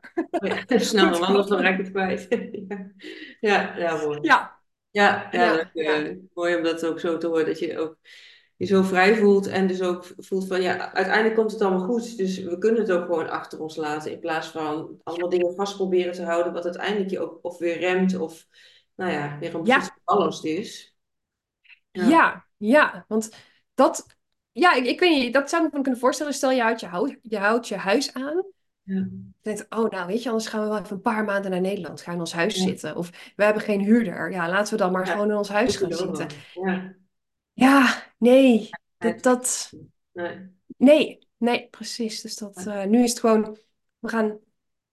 Ja, 0.66 0.78
snel, 0.78 1.24
anders 1.24 1.47
dan 1.47 1.61
raak 1.61 1.78
ik 1.78 1.85
het 1.85 1.91
kwijt. 1.91 2.26
Ja, 3.41 3.61
ja, 3.61 3.76
ja, 3.76 3.97
mooi. 3.97 4.18
Ja, 4.22 4.59
Ja, 4.91 5.28
ja, 5.32 5.70
eh, 5.74 6.16
mooi 6.34 6.57
om 6.57 6.62
dat 6.62 6.84
ook 6.86 7.01
zo 7.01 7.16
te 7.18 7.26
horen, 7.26 7.47
dat 7.47 7.59
je 7.59 7.78
ook 7.78 7.97
je 8.57 8.66
zo 8.66 8.82
vrij 8.82 9.16
voelt 9.16 9.47
en 9.47 9.66
dus 9.66 9.82
ook 9.82 10.05
voelt 10.16 10.47
van 10.47 10.62
ja, 10.62 10.93
uiteindelijk 10.93 11.34
komt 11.34 11.53
het 11.53 11.61
allemaal 11.61 11.86
goed, 11.86 12.16
dus 12.16 12.38
we 12.38 12.59
kunnen 12.59 12.80
het 12.80 12.91
ook 12.91 13.05
gewoon 13.05 13.28
achter 13.28 13.61
ons 13.61 13.76
laten 13.76 14.12
in 14.12 14.20
plaats 14.20 14.49
van 14.49 15.01
allemaal 15.03 15.28
dingen 15.28 15.55
vast 15.55 15.76
proberen 15.76 16.12
te 16.12 16.24
houden, 16.24 16.53
wat 16.53 16.64
uiteindelijk 16.64 17.11
je 17.11 17.20
ook 17.20 17.38
of 17.43 17.59
weer 17.59 17.78
remt 17.78 18.16
of 18.18 18.47
nou 18.95 19.12
ja, 19.12 19.38
weer 19.38 19.55
een 19.55 19.64
Ja, 19.64 19.76
precies 19.76 20.01
ballast 20.05 20.45
is. 20.45 20.97
Ja, 21.91 22.07
ja, 22.07 22.47
ja. 22.57 23.05
Want 23.09 23.30
dat, 23.74 24.07
ja, 24.53 24.74
ik, 24.74 24.84
ik 24.86 25.01
weet 25.01 25.18
niet, 25.18 25.32
dat 25.34 25.51
zou 25.51 25.66
ik 25.66 25.72
me 25.72 25.80
kunnen 25.82 26.01
voorstellen. 26.01 26.34
Stel 26.34 26.51
je 26.51 26.62
houdt 26.62 26.80
je, 26.80 26.86
hou- 26.86 27.18
je 27.22 27.38
houdt 27.38 27.68
je 27.68 27.76
huis 27.76 28.12
aan. 28.14 28.45
Ja, 28.95 29.09
denkt, 29.43 29.66
oh 29.68 29.91
nou, 29.91 30.07
weet 30.07 30.22
je, 30.22 30.28
anders 30.28 30.49
gaan 30.49 30.62
we 30.62 30.68
wel 30.68 30.78
even 30.78 30.97
een 30.97 31.01
paar 31.03 31.24
maanden 31.24 31.51
naar 31.51 31.61
Nederland. 31.61 32.01
Gaan 32.01 32.14
in 32.14 32.20
ons 32.20 32.32
huis 32.32 32.57
ja, 32.57 32.62
zitten. 32.62 32.97
Of 32.97 33.32
we 33.36 33.45
hebben 33.45 33.62
geen 33.62 33.80
huurder. 33.80 34.30
Ja, 34.30 34.49
laten 34.49 34.72
we 34.72 34.78
dan 34.78 34.93
maar 34.93 35.07
ja, 35.07 35.12
gewoon 35.12 35.30
in 35.30 35.36
ons 35.36 35.49
huis 35.49 35.76
gaan 35.76 35.93
zitten. 35.93 36.26
Ja, 36.55 36.95
Ja, 37.53 38.03
nee, 38.18 38.68
dat, 38.99 39.22
dat, 39.22 39.72
nee, 40.12 40.51
nee, 40.76 41.18
nee, 41.36 41.68
precies. 41.68 42.20
Dus 42.20 42.36
dat, 42.36 42.66
eh, 42.66 42.84
nu 42.84 43.03
is 43.03 43.11
het 43.11 43.20
gewoon, 43.20 43.59
we 43.99 44.09
gaan 44.09 44.38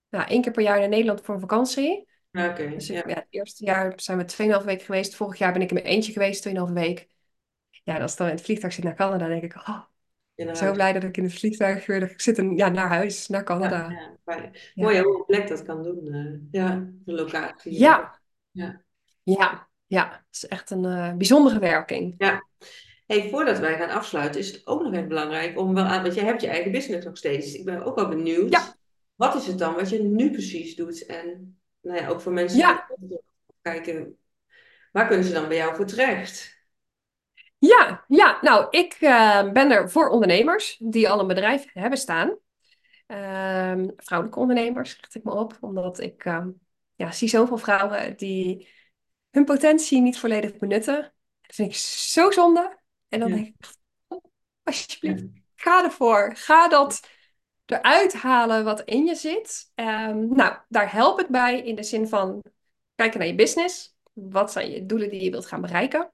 nou, 0.10 0.28
één 0.28 0.42
keer 0.42 0.52
per 0.52 0.64
jaar 0.64 0.80
naar 0.80 0.90
Nederland 0.90 1.22
voor 1.22 1.34
een 1.34 1.42
vakantie. 1.42 2.08
oké, 2.32 2.70
Dus 2.70 2.88
ja, 2.88 3.04
het 3.06 3.28
eerste 3.30 3.66
jaar 3.66 3.94
zijn 3.96 4.18
we 4.18 4.26
2,5 4.26 4.66
weken 4.66 4.86
geweest. 4.86 5.16
Vorig 5.16 5.38
jaar 5.38 5.54
ben 5.54 5.62
ik 5.62 5.70
in 5.70 5.76
mijn 5.76 5.88
eentje 5.88 6.12
geweest, 6.12 6.48
2,5 6.48 6.74
week. 6.74 7.08
Ja, 7.84 8.00
als 8.00 8.12
ik 8.12 8.18
dan 8.18 8.28
in 8.28 8.34
het 8.34 8.44
vliegtuig 8.44 8.74
zit 8.74 8.84
naar 8.84 8.96
Canada, 8.96 9.28
denk 9.28 9.44
ik, 9.44 9.56
oh, 9.56 9.82
zo 10.54 10.72
blij 10.72 10.94
dat 10.94 11.04
ik 11.04 11.18
in 11.18 11.24
het 11.24 11.34
vliegtuig 11.34 11.86
weer 11.86 12.12
ik 12.12 12.22
zit. 12.22 12.38
En, 12.38 12.56
ja, 12.56 12.70
naar 12.70 12.88
huis, 12.88 13.28
naar 13.28 13.44
Canada. 13.44 13.90
ja. 13.90 14.16
Ja, 14.26 14.52
Mooi 14.74 15.02
hoe 15.02 15.18
een 15.18 15.26
plek 15.26 15.48
dat 15.48 15.64
kan 15.64 15.84
doen. 15.84 16.14
eh, 16.14 16.62
ja, 16.62 16.88
de 17.06 17.14
locatie. 17.14 17.80
ja, 17.80 18.20
ja. 18.52 18.82
ja, 19.24 19.68
ja. 19.86 20.10
Het 20.10 20.36
is 20.36 20.48
echt 20.48 20.70
een 20.70 20.86
eh, 20.86 21.14
bijzondere 21.14 21.60
werking. 21.60 22.16
Ja. 22.18 22.46
Hey, 23.06 23.30
voordat 23.30 23.60
wij 23.60 23.78
gaan 23.78 23.90
afsluiten, 23.90 24.40
is 24.40 24.52
het 24.52 24.68
ook 24.68 24.84
nog 24.84 24.94
even 24.94 25.08
belangrijk 25.08 25.60
om 25.60 25.74
wel 25.74 25.84
aan, 25.84 26.02
want 26.02 26.14
je 26.16 26.22
hebt 26.22 26.42
je 26.42 26.48
eigen 26.48 26.72
business 26.72 27.06
nog 27.06 27.18
steeds. 27.18 27.54
Ik 27.54 27.66
ben 27.66 27.84
ook 27.84 27.96
wel 27.96 28.08
benieuwd, 28.08 28.52
Ja, 28.52 28.76
wat 29.16 29.36
is 29.36 29.48
het 29.48 29.58
dan 29.58 29.74
wat 29.76 29.90
je 29.90 30.04
nu 30.04 30.32
precies 30.32 30.76
doet? 30.76 31.06
En 31.06 31.60
nou 31.82 32.00
ja, 32.00 32.08
ook 32.08 32.22
voor 32.22 32.34
mensen 32.34 32.80
die 33.00 33.20
kijken, 33.62 34.18
waar 34.92 35.08
kunnen 35.08 35.26
ze 35.26 35.34
dan 35.34 35.48
bij 35.48 35.58
jou 35.58 35.76
voor 35.76 35.86
terecht? 35.86 36.57
Ja, 37.58 38.06
ja. 38.08 38.38
Nou, 38.42 38.68
ik 38.70 38.94
eh, 38.94 39.52
ben 39.52 39.72
er 39.72 39.90
voor 39.90 40.10
ondernemers 40.10 40.78
die 40.80 41.10
al 41.10 41.20
een 41.20 41.28
bedrijf 41.28 41.66
hebben 41.74 42.00
staan. 42.00 42.38
Ehm, 43.08 43.88
vrouwelijke 43.96 44.40
ondernemers, 44.40 44.96
richt 44.96 45.16
ik 45.16 45.24
me 45.24 45.32
op, 45.32 45.58
omdat 45.62 46.00
ik 46.00 46.26
ehm, 46.26 46.50
ja, 46.96 47.12
zie 47.12 47.28
zoveel 47.28 47.58
vrouwen 47.58 48.18
die 48.18 48.68
hun 49.32 49.46
potentie 49.46 50.02
niet 50.02 50.20
volledig 50.20 50.58
benutten. 50.58 51.14
Dat 51.42 51.56
vind 51.56 51.70
ik 51.70 51.78
zo 51.78 52.32
zonde. 52.32 52.80
En 53.10 53.20
dan 53.20 53.30
Ja, 53.30 53.36
denk 53.36 53.48
ik, 53.48 53.68
ja, 54.08 54.20
alsjeblieft, 54.64 55.24
ga 55.56 55.84
ervoor. 55.84 56.36
Ga 56.36 56.68
dat 56.68 57.10
eruit 57.66 58.14
halen 58.14 58.64
wat 58.64 58.82
in 58.82 59.06
je 59.06 59.16
zit. 59.16 59.72
Ehm, 59.76 60.28
nou, 60.28 60.58
daar 60.68 60.92
help 60.92 61.20
ik 61.20 61.28
bij 61.28 61.62
in 61.62 61.76
de 61.76 61.84
zin 61.84 62.08
van 62.08 62.44
kijken 62.96 63.20
naar 63.20 63.28
je 63.28 63.36
business. 63.36 63.96
Wat 64.14 64.52
zijn 64.52 64.72
je 64.72 64.86
doelen 64.86 65.10
die 65.10 65.24
je 65.24 65.32
wilt 65.32 65.46
gaan 65.46 65.62
bereiken? 65.62 66.12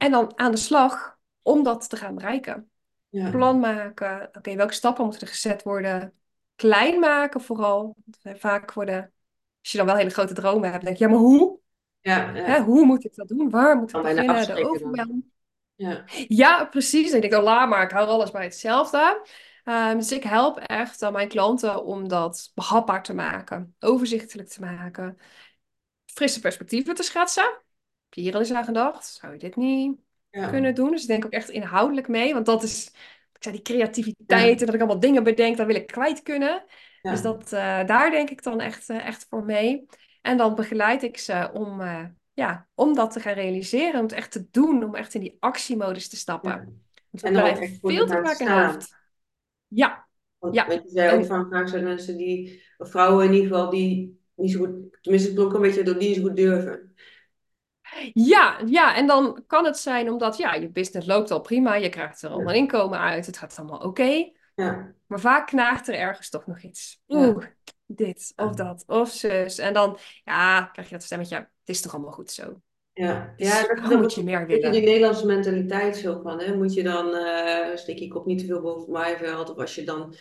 En 0.00 0.10
dan 0.10 0.32
aan 0.38 0.50
de 0.50 0.56
slag 0.56 1.18
om 1.42 1.62
dat 1.62 1.88
te 1.90 1.96
gaan 1.96 2.14
bereiken. 2.14 2.70
ja, 3.08 3.30
Plan 3.30 3.60
maken. 3.60 4.28
Oké, 4.32 4.54
welke 4.54 4.72
stappen 4.72 5.04
moeten 5.04 5.22
er 5.22 5.28
gezet 5.28 5.62
worden? 5.62 6.12
Klein 6.56 7.00
maken 7.00 7.40
vooral. 7.40 7.96
Vaak 8.22 8.72
worden, 8.72 9.12
als 9.62 9.72
je 9.72 9.78
dan 9.78 9.86
wel 9.86 9.96
hele 9.96 10.10
grote 10.10 10.34
dromen 10.34 10.70
hebt, 10.70 10.84
denk 10.84 10.96
je, 10.96 11.04
ja, 11.04 11.10
maar 11.10 11.20
hoe? 11.20 11.58
ja, 12.00 12.32
Hè, 12.32 12.60
hoe 12.60 12.84
moet 12.84 13.04
ik 13.04 13.14
dat 13.14 13.28
doen? 13.28 13.50
Waar 13.50 13.76
moet 13.76 13.94
ik 13.94 14.02
bijna 14.02 14.24
beginnen? 14.24 14.62
De 14.62 14.68
overweldiging. 14.68 15.24
Ja, 15.74 16.04
Ja, 16.28 16.64
precies. 16.64 17.10
En 17.10 17.22
ik 17.22 17.30
denk, 17.30 17.34
oh, 17.34 17.42
laat 17.42 17.68
maar, 17.68 17.82
ik 17.82 17.90
hou 17.90 18.08
alles 18.08 18.30
bij 18.30 18.44
hetzelfde. 18.44 19.26
Ehm, 19.64 19.96
dus 19.96 20.12
ik 20.12 20.22
help 20.22 20.58
echt 20.58 21.02
aan 21.02 21.12
mijn 21.12 21.28
klanten 21.28 21.84
om 21.84 22.08
dat 22.08 22.50
behapbaar 22.54 23.02
te 23.02 23.14
maken, 23.14 23.74
overzichtelijk 23.78 24.48
te 24.48 24.60
maken, 24.60 25.18
frisse 26.06 26.40
perspectieven 26.40 26.94
te 26.94 27.02
schetsen. 27.02 27.62
Heb 28.10 28.18
je 28.18 28.20
hier 28.20 28.34
al 28.34 28.40
eens 28.40 28.52
aan 28.52 28.64
gedacht? 28.64 29.06
Zou 29.06 29.32
je 29.32 29.38
dit 29.38 29.56
niet 29.56 29.98
ja, 30.30 30.48
kunnen 30.48 30.74
doen? 30.74 30.90
Dus 30.90 31.02
ik 31.02 31.08
denk 31.08 31.24
ook 31.24 31.32
echt 31.32 31.48
inhoudelijk 31.48 32.08
mee, 32.08 32.32
want 32.32 32.46
dat 32.46 32.62
is, 32.62 32.86
ik 33.32 33.42
zei, 33.42 33.54
die 33.62 33.76
ja, 33.76 33.80
creativiteit 33.80 34.60
en 34.60 34.66
dat 34.66 34.74
ik 34.74 34.80
allemaal 34.80 35.00
dingen 35.00 35.24
bedenk, 35.24 35.56
dat 35.56 35.66
wil 35.66 35.74
ik 35.74 35.86
kwijt 35.86 36.22
kunnen. 36.22 36.64
Dus 37.02 37.22
dat, 37.22 37.52
eh, 37.52 37.86
daar 37.86 38.10
denk 38.10 38.30
ik 38.30 38.42
dan 38.42 38.60
echt, 38.60 38.88
eh, 38.88 39.06
echt 39.06 39.26
voor 39.28 39.44
mee. 39.44 39.86
En 40.22 40.36
dan 40.36 40.54
begeleid 40.54 41.02
ik 41.02 41.18
ze 41.18 41.50
om, 41.52 41.80
eh, 41.80 42.04
ja, 42.32 42.68
om 42.74 42.94
dat 42.94 43.12
te 43.12 43.20
gaan 43.20 43.34
realiseren, 43.34 43.94
om 43.94 44.06
het 44.06 44.12
echt 44.12 44.32
te 44.32 44.46
doen, 44.50 44.84
om 44.84 44.94
echt 44.94 45.14
in 45.14 45.20
die 45.20 45.36
actiemodus 45.40 46.08
te 46.08 46.16
stappen. 46.16 46.82
Want 47.10 47.24
En 47.24 47.36
ook 47.36 47.58
echt 47.58 47.78
voor 47.80 47.90
veel 47.90 48.06
te 48.06 48.20
vaak 48.22 48.38
in 48.38 48.48
hoofd. 48.48 48.96
Ja, 49.66 50.08
Want, 50.38 50.54
ja. 50.54 50.70
je 50.70 50.82
zei 50.84 51.18
ook 51.18 51.26
van 51.26 51.48
vaak 51.50 51.68
zijn 51.68 51.84
mensen 51.84 52.16
die, 52.16 52.62
vrouwen 52.78 53.24
in 53.24 53.32
ieder 53.32 53.48
geval, 53.48 53.70
die 53.70 54.20
niet 54.34 54.50
zo 54.50 54.58
goed, 54.58 54.98
tenminste 55.00 55.28
het 55.28 55.38
klonk 55.38 55.54
een 55.54 55.60
beetje 55.60 55.82
door 55.82 55.98
die 55.98 56.08
niet 56.08 56.16
zo 56.16 56.22
goed 56.22 56.36
durven. 56.36 56.94
Ja, 58.12 58.60
ja, 58.66 58.96
en 58.96 59.06
dan 59.06 59.44
kan 59.46 59.64
het 59.64 59.78
zijn 59.78 60.10
omdat 60.10 60.36
ja, 60.36 60.54
je 60.54 60.70
business 60.70 61.06
loopt 61.06 61.30
al 61.30 61.40
prima, 61.40 61.74
je 61.74 61.88
krijgt 61.88 62.22
er 62.22 62.30
al 62.30 62.40
Ja, 62.40 62.48
een 62.48 62.54
inkomen 62.54 62.98
uit, 62.98 63.26
het 63.26 63.36
gaat 63.38 63.58
allemaal 63.58 63.78
oké. 63.78 64.30
ja, 64.56 64.94
Maar 65.06 65.20
vaak 65.20 65.46
knaagt 65.46 65.88
er 65.88 65.94
ergens 65.94 66.30
toch 66.30 66.46
nog 66.46 66.62
iets. 66.62 67.00
ja, 67.06 67.18
Oeh, 67.18 67.44
dit 67.86 68.32
of 68.36 68.48
ja. 68.50 68.54
dat 68.54 68.84
of 68.86 69.10
zus. 69.10 69.58
En 69.58 69.72
dan 69.74 69.98
ja, 70.24 70.62
krijg 70.64 70.88
je 70.88 70.94
dat 70.94 71.04
stemmetje, 71.04 71.36
het 71.36 71.48
is 71.64 71.80
toch 71.80 71.92
allemaal 71.94 72.12
goed 72.12 72.30
zo. 72.30 72.60
Ja, 72.92 73.34
ja, 73.36 73.66
Dus 73.66 73.88
dat, 73.88 74.00
moet 74.00 74.14
je 74.14 74.22
meer 74.24 74.46
beetje 74.46 74.70
die 74.70 74.80
willen? 74.80 74.84
Nederlandse 74.84 75.26
mentaliteit 75.26 75.96
zo 75.96 76.20
van, 76.22 76.40
hè? 76.40 76.56
Moet 76.56 76.74
je 76.74 76.82
dan, 76.82 77.14
eh 77.14 77.76
steek 77.76 77.98
je 77.98 78.08
kop 78.08 78.26
niet 78.26 78.38
te 78.38 78.46
veel 78.46 78.60
boven 78.60 78.80
het 78.80 78.90
maaiveld, 78.90 79.50
of 79.50 79.56
als 79.58 79.74
je 79.74 79.84
dan 79.84 80.14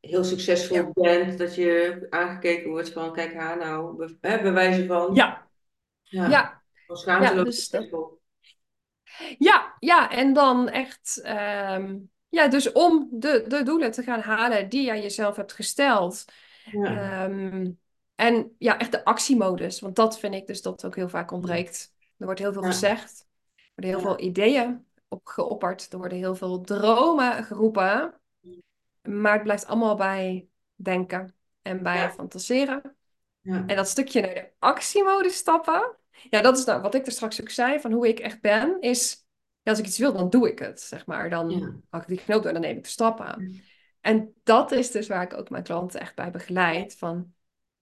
heel 0.00 0.18
Ja, 0.18 0.28
succesvol 0.28 0.90
bent, 0.92 1.38
dat 1.38 1.54
je 1.54 2.06
aangekeken 2.10 2.70
wordt 2.70 2.92
van, 2.92 3.12
kijk 3.12 3.34
haar 3.34 3.56
nou, 3.58 4.04
hè, 4.20 4.42
bij 4.42 4.52
wijze 4.52 4.86
van, 4.86 5.14
ja, 5.14 5.48
ja, 6.02 6.28
ja, 6.30 6.62
ja, 7.04 7.34
dus 7.44 7.68
dat. 7.68 7.86
Ja, 9.38 9.76
ja, 9.78 10.10
en 10.10 10.32
dan 10.32 10.68
echt, 10.68 11.20
ehm, 11.22 11.98
ja, 12.28 12.48
dus 12.48 12.72
om 12.72 13.08
de, 13.10 13.44
de 13.48 13.62
doelen 13.62 13.90
te 13.90 14.02
gaan 14.02 14.20
halen 14.20 14.68
die 14.68 14.84
jij 14.84 15.02
jezelf 15.02 15.36
hebt 15.36 15.52
gesteld. 15.52 16.24
Ja, 16.64 16.82
Ehm, 16.82 17.70
en 18.14 18.54
ja, 18.58 18.78
echt 18.78 18.92
de 18.92 19.04
actiemodus, 19.04 19.80
want 19.80 19.96
dat 19.96 20.18
vind 20.18 20.34
ik 20.34 20.46
dus 20.46 20.62
dat 20.62 20.84
ook 20.84 20.96
heel 20.96 21.08
vaak 21.08 21.30
ontbreekt. 21.30 21.92
Er 22.18 22.24
wordt 22.24 22.40
heel 22.40 22.52
veel 22.52 22.62
ja, 22.62 22.68
gezegd, 22.68 23.26
er 23.56 23.72
worden 23.74 23.90
heel 23.90 24.10
ja, 24.10 24.16
veel 24.16 24.26
ideeën 24.26 24.86
op 25.08 25.26
geopperd, 25.26 25.92
er 25.92 25.98
worden 25.98 26.18
heel 26.18 26.34
veel 26.34 26.60
dromen 26.60 27.44
geroepen, 27.44 28.14
maar 29.02 29.32
het 29.32 29.42
blijft 29.42 29.66
allemaal 29.66 29.96
bij 29.96 30.48
denken 30.74 31.34
en 31.62 31.82
bij 31.82 32.10
fantaseren. 32.10 32.96
ja, 33.40 33.64
En 33.66 33.76
dat 33.76 33.88
stukje 33.88 34.20
naar 34.20 34.34
de 34.34 34.50
actiemodus 34.58 35.36
stappen, 35.36 35.96
ja, 36.30 36.42
dat 36.42 36.58
is 36.58 36.64
nou 36.64 36.80
wat 36.82 36.94
ik 36.94 37.06
er 37.06 37.12
straks 37.12 37.40
ook 37.40 37.50
zei, 37.50 37.80
van 37.80 37.92
hoe 37.92 38.08
ik 38.08 38.18
echt 38.18 38.40
ben, 38.40 38.80
is, 38.80 39.24
ja, 39.62 39.70
als 39.70 39.78
ik 39.78 39.86
iets 39.86 39.98
wil, 39.98 40.12
dan 40.12 40.30
doe 40.30 40.50
ik 40.50 40.58
het, 40.58 40.80
zeg 40.80 41.06
maar. 41.06 41.30
Dan 41.30 41.50
ja, 41.50 41.74
hak 41.90 42.02
ik 42.02 42.08
die 42.08 42.18
knoop 42.18 42.42
door 42.42 42.52
en 42.52 42.52
dan 42.52 42.62
neem 42.62 42.76
ik 42.76 42.82
de 42.82 42.88
stappen. 42.88 43.62
En 44.00 44.34
dat 44.42 44.72
is 44.72 44.90
dus 44.90 45.06
waar 45.06 45.22
ik 45.22 45.34
ook 45.34 45.50
mijn 45.50 45.62
klanten 45.62 46.00
echt 46.00 46.14
bij 46.14 46.30
begeleid, 46.30 46.96
van 46.98 47.34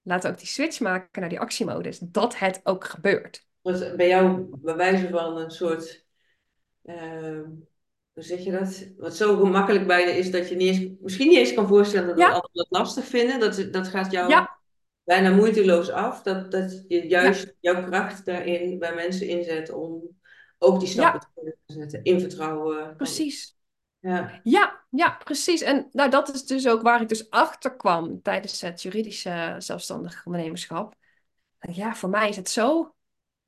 laten 0.03 0.29
we 0.29 0.35
ook 0.35 0.41
die 0.41 0.51
switch 0.51 0.81
maken 0.81 1.21
naar 1.21 1.29
die 1.29 1.41
actiemodus, 1.41 1.99
dat 1.99 2.39
het 2.39 2.61
ook 2.63 2.85
gebeurt. 2.85 3.47
Bij 3.97 4.09
jou 4.09 4.47
bij 4.63 4.77
wijze 4.77 5.09
van 5.09 5.37
een 5.37 5.51
soort, 5.51 6.05
ehm, 6.85 7.45
hoe 8.13 8.23
zeg 8.23 8.45
je 8.45 8.51
dat? 8.51 8.89
Wat 8.97 9.17
zo 9.17 9.37
gemakkelijk 9.37 9.87
bijna 9.87 10.11
is 10.11 10.31
dat 10.31 10.49
je 10.49 10.57
niet 10.57 10.77
eens, 10.77 10.91
misschien 11.01 11.29
niet 11.29 11.39
eens 11.39 11.55
kan 11.55 11.69
voorstellen 11.69 12.07
dat 12.07 12.17
we 12.17 12.21
Ja, 12.21 12.27
anderen 12.27 12.51
dat 12.53 12.67
lastig 12.69 13.05
vinden. 13.05 13.41
Dat, 13.41 13.69
dat 13.73 13.89
gaat 13.89 14.13
jou 14.13 14.31
ja, 14.31 14.59
bijna 15.05 15.31
moeiteloos 15.31 15.91
af. 15.91 16.23
Dat, 16.23 16.51
dat 16.51 16.85
je 16.89 17.09
ja, 17.09 17.23
juist 17.23 17.55
jouw 17.61 17.85
kracht 17.85 18.25
daarin 18.25 18.79
bij 18.79 18.95
mensen 18.95 19.29
inzet 19.29 19.71
om 19.71 20.03
ook 20.59 20.81
die 20.81 20.89
stappen 20.89 21.21
ja, 21.21 21.27
te 21.27 21.27
kunnen 21.35 21.59
zetten. 21.67 22.03
In 22.03 22.21
vertrouwen. 22.21 22.97
Precies. 22.97 23.57
ja, 24.01 24.41
Ja, 24.43 24.85
ja, 24.91 25.11
precies. 25.25 25.63
En 25.63 25.89
nou, 25.93 26.11
dat 26.11 26.35
is 26.35 26.45
dus 26.45 26.69
ook 26.69 26.83
waar 26.83 27.01
ik 27.01 27.09
dus 27.09 27.31
achter 27.31 27.77
kwam 27.77 28.23
tijdens 28.23 28.61
het 28.61 28.83
juridische 28.83 29.55
zelfstandig 29.59 30.27
ondernemerschap. 30.27 30.95
Ja, 31.59 31.95
voor 31.95 32.09
mij 32.09 32.29
is 32.29 32.37
het 32.37 32.51
zo 32.51 32.95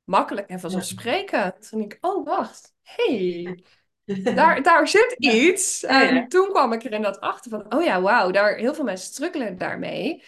makkelijk 0.05 0.49
en 0.49 0.61
vanzelfsprekend. 0.61 1.69
Toen 1.69 1.81
ik, 1.81 1.99
oh, 2.01 2.27
wacht. 2.27 2.75
hey, 2.83 3.65
daar, 4.35 4.63
daar 4.63 4.89
zit 4.89 5.15
iets. 5.19 5.85
En 5.85 6.29
toen 6.29 6.49
kwam 6.49 6.73
ik 6.73 6.85
er 6.85 6.93
inderdaad 6.93 7.21
achter 7.21 7.51
van, 7.51 7.75
oh 7.75 7.85
ja, 7.85 8.01
wauw, 8.01 8.31
daar, 8.31 8.57
heel 8.57 8.75
veel 8.75 8.85
mensen 8.85 9.13
struggelen 9.13 9.59
daarmee. 9.59 10.23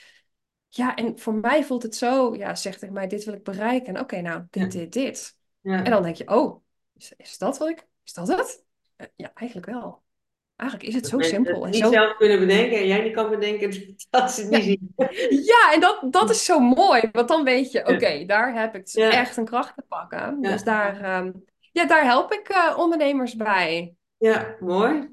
Ja, 0.79 0.95
en 0.95 1.18
voor 1.18 1.35
mij 1.35 1.64
voelt 1.64 1.83
het 1.83 1.97
zo, 1.97 2.35
ja, 2.35 2.55
zeg 2.55 2.79
tegen 2.79 2.95
mij, 2.95 3.07
dit 3.07 3.24
wil 3.24 3.35
ik 3.35 3.43
bereiken. 3.43 3.95
En 3.95 4.01
oké, 4.01 4.20
nou, 4.20 4.39
ja, 4.39 4.47
dit, 4.51 4.72
dit, 4.72 4.93
dit. 4.93 5.37
En 5.62 5.72
ja, 5.72 5.83
dan 5.83 6.03
denk 6.03 6.16
je, 6.16 6.29
oh, 6.29 6.62
is, 6.97 7.12
is 7.16 7.39
dat 7.39 7.59
wat 7.59 7.68
ik, 7.68 7.87
is 8.05 8.12
dat 8.12 8.29
het? 8.29 8.64
Eh, 8.97 9.07
ja, 9.16 9.31
eigenlijk 9.35 9.66
wel. 9.66 10.03
eigenlijk 10.57 10.89
is 10.91 10.95
het 10.95 11.07
zo 11.07 11.20
simpel 11.20 11.64
en 11.64 11.70
niet 11.70 11.81
zo 11.83 11.91
zelf 11.91 12.16
kunnen 12.16 12.39
bedenken 12.39 12.79
en 12.79 12.87
jij 12.87 13.03
niet 13.03 13.14
kan 13.14 13.31
bedenken 13.31 13.70
dat 14.11 14.33
ze 14.33 14.41
het 14.41 14.51
niet 14.51 14.79
Ja, 14.97 15.09
zien. 15.11 15.45
ja 15.45 15.72
en 15.74 15.81
dat, 15.81 16.12
dat 16.12 16.31
is 16.31 16.45
zo 16.45 16.59
mooi. 16.61 17.09
Want 17.12 17.29
dan 17.29 17.45
weet 17.45 17.72
je, 17.72 17.81
oké, 17.87 18.24
daar 18.26 18.55
heb 18.55 18.74
ik 18.74 18.89
ja, 18.89 19.11
echt 19.11 19.37
een 19.37 19.45
kracht 19.45 19.74
te 19.74 19.85
pakken. 19.89 20.41
Dus 20.41 20.62
daar, 20.64 21.01
ehm, 21.01 21.33
ja, 21.72 21.87
daar 21.87 22.05
help 22.05 22.33
ik 22.33 22.49
eh, 22.49 22.79
ondernemers 22.79 23.37
bij. 23.37 23.95
ja, 24.16 24.57
mooi. 24.61 25.09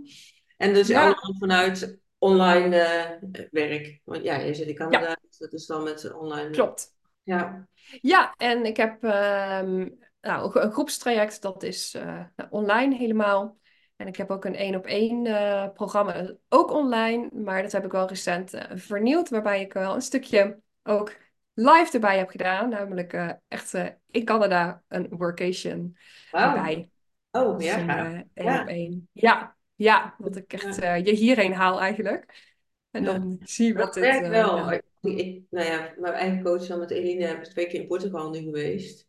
En 0.57 0.73
dus 0.73 0.91
allemaal 0.91 1.35
vanuit 1.39 1.99
online 2.25 2.75
eh, 2.75 3.47
werk. 3.51 4.01
Want 4.03 4.23
ja, 4.23 4.35
je 4.37 4.53
zit 4.53 4.67
in 4.67 4.75
ja, 4.75 4.77
Canada, 4.77 5.17
dus 5.29 5.37
dat 5.37 5.53
is 5.53 5.65
dan 5.65 5.83
met 5.83 6.13
online. 6.13 6.49
klopt. 6.49 6.93
Ja, 7.23 7.67
Ja, 8.01 8.33
en 8.37 8.65
ik 8.65 8.77
heb 8.77 9.03
ehm, 9.03 9.89
nou, 10.21 10.59
een 10.59 10.71
groepstraject, 10.71 11.41
dat 11.41 11.63
is 11.63 11.93
eh, 11.93 12.23
nou, 12.35 12.49
online 12.49 12.95
helemaal. 12.95 13.57
En 13.95 14.07
ik 14.07 14.15
heb 14.15 14.29
ook 14.31 14.45
een 14.45 14.55
één 14.55 14.75
op 14.75 14.85
één 14.85 15.25
eh, 15.25 15.69
programma, 15.73 16.35
ook 16.49 16.71
online, 16.71 17.29
maar 17.33 17.61
dat 17.61 17.71
heb 17.71 17.85
ik 17.85 17.91
wel 17.91 18.07
recent 18.07 18.53
eh, 18.53 18.77
vernieuwd, 18.77 19.29
waarbij 19.29 19.61
ik 19.61 19.73
wel 19.73 19.95
een 19.95 20.01
stukje 20.01 20.59
ook 20.83 21.11
live 21.53 21.89
erbij 21.93 22.17
heb 22.17 22.29
gedaan, 22.29 22.69
namelijk 22.69 23.13
eh, 23.13 23.29
echt 23.47 23.73
eh, 23.73 23.87
in 24.11 24.25
Canada 24.25 24.83
een 24.87 25.07
workation 25.09 25.97
wauw. 26.31 26.55
erbij. 26.55 26.89
Oh, 27.31 27.57
Dus 27.57 27.65
ja, 27.65 27.77
gaaf. 27.85 28.07
eh, 28.15 28.21
één 28.33 28.55
op 28.55 28.67
Ja, 28.67 28.67
één. 28.67 29.09
Ja, 29.11 29.54
ja, 29.75 30.15
dat 30.17 30.35
ik 30.35 30.53
echt 30.53 30.75
ja, 30.75 30.95
eh, 30.95 31.05
je 31.05 31.11
hierheen 31.11 31.53
haal 31.53 31.79
eigenlijk. 31.79 32.53
En 32.95 33.03
ja. 33.03 33.11
dan 33.11 33.39
zie 33.43 33.73
wat 33.73 33.83
Dat 33.83 33.93
dit, 33.93 34.03
werkt 34.03 34.25
eh, 34.25 34.31
wel. 34.31 34.57
ja. 34.57 34.81
Ik, 35.01 35.41
nou 35.49 35.65
ja, 35.65 35.93
mijn 35.97 36.13
eigen 36.13 36.43
coach 36.43 36.67
dan 36.67 36.79
met 36.79 36.91
Eline 36.91 37.25
heb 37.25 37.37
ik 37.37 37.43
twee 37.43 37.67
keer 37.67 37.81
in 37.81 37.87
Portugal 37.87 38.29
nu 38.29 38.39
geweest. 38.39 39.07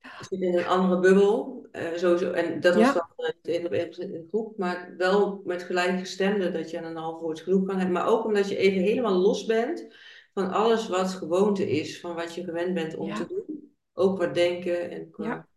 Ik 0.00 0.26
zit 0.28 0.40
in 0.40 0.58
een 0.58 0.66
andere 0.66 1.00
bubbel, 1.00 1.66
eh, 1.72 1.94
sowieso. 1.94 2.30
En 2.30 2.60
dat 2.60 2.74
was 2.74 2.94
dan 2.94 3.08
eh, 3.16 3.54
in 3.54 3.70
in 3.72 4.12
de 4.12 4.24
groep, 4.28 4.58
maar 4.58 4.94
wel 4.96 5.42
met 5.44 5.62
gelijkgestemden 5.62 6.52
dat 6.52 6.70
je 6.70 6.76
een 6.76 6.96
half 6.96 7.20
woord 7.20 7.40
genoeg 7.40 7.66
kan 7.66 7.76
hebben. 7.76 7.94
Maar 7.94 8.06
ook 8.06 8.24
omdat 8.24 8.48
je 8.48 8.56
even 8.56 8.82
helemaal 8.82 9.16
los 9.16 9.44
bent 9.44 9.86
van 10.34 10.50
alles 10.50 10.88
wat 10.88 11.10
gewoonte 11.10 11.70
is, 11.70 12.00
van 12.00 12.14
wat 12.14 12.34
je 12.34 12.44
gewend 12.44 12.74
bent 12.74 12.96
om 12.96 13.14
te 13.14 13.26
doen. 13.26 13.72
Ook 13.92 14.16
qua 14.16 14.26
denken 14.26 14.90
en 14.90 15.10
qua 15.10 15.48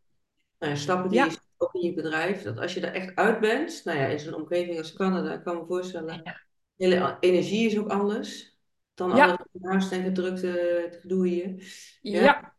nou 0.60 0.76
stappen 0.78 1.10
die 1.10 1.24
je 1.24 1.38
ook 1.62 1.74
in 1.74 1.82
je 1.82 1.94
bedrijf. 1.94 2.44
Dat 2.44 2.58
als 2.58 2.74
je 2.74 2.82
er 2.82 2.94
echt 2.94 3.16
uit 3.16 3.40
bent, 3.40 3.82
nou 3.84 3.98
ja, 3.98 4.06
in 4.06 4.20
zo'n 4.20 4.34
omgeving 4.34 4.78
als 4.78 4.94
Canada, 4.94 5.34
ik 5.34 5.44
kan 5.44 5.58
me 5.58 5.66
voorstellen, 5.66 6.22
ja, 6.24 6.42
hele 6.76 7.18
energie 7.20 7.68
is 7.68 7.78
ook 7.78 7.90
anders 7.90 8.58
dan 8.94 9.16
ja, 9.16 9.46
haast 9.62 9.92
en 9.92 10.04
gedrukte 10.04 10.48
het 10.86 10.98
gedoe 11.02 11.28
hier. 11.28 11.54
Ja, 12.02 12.22
ja. 12.22 12.54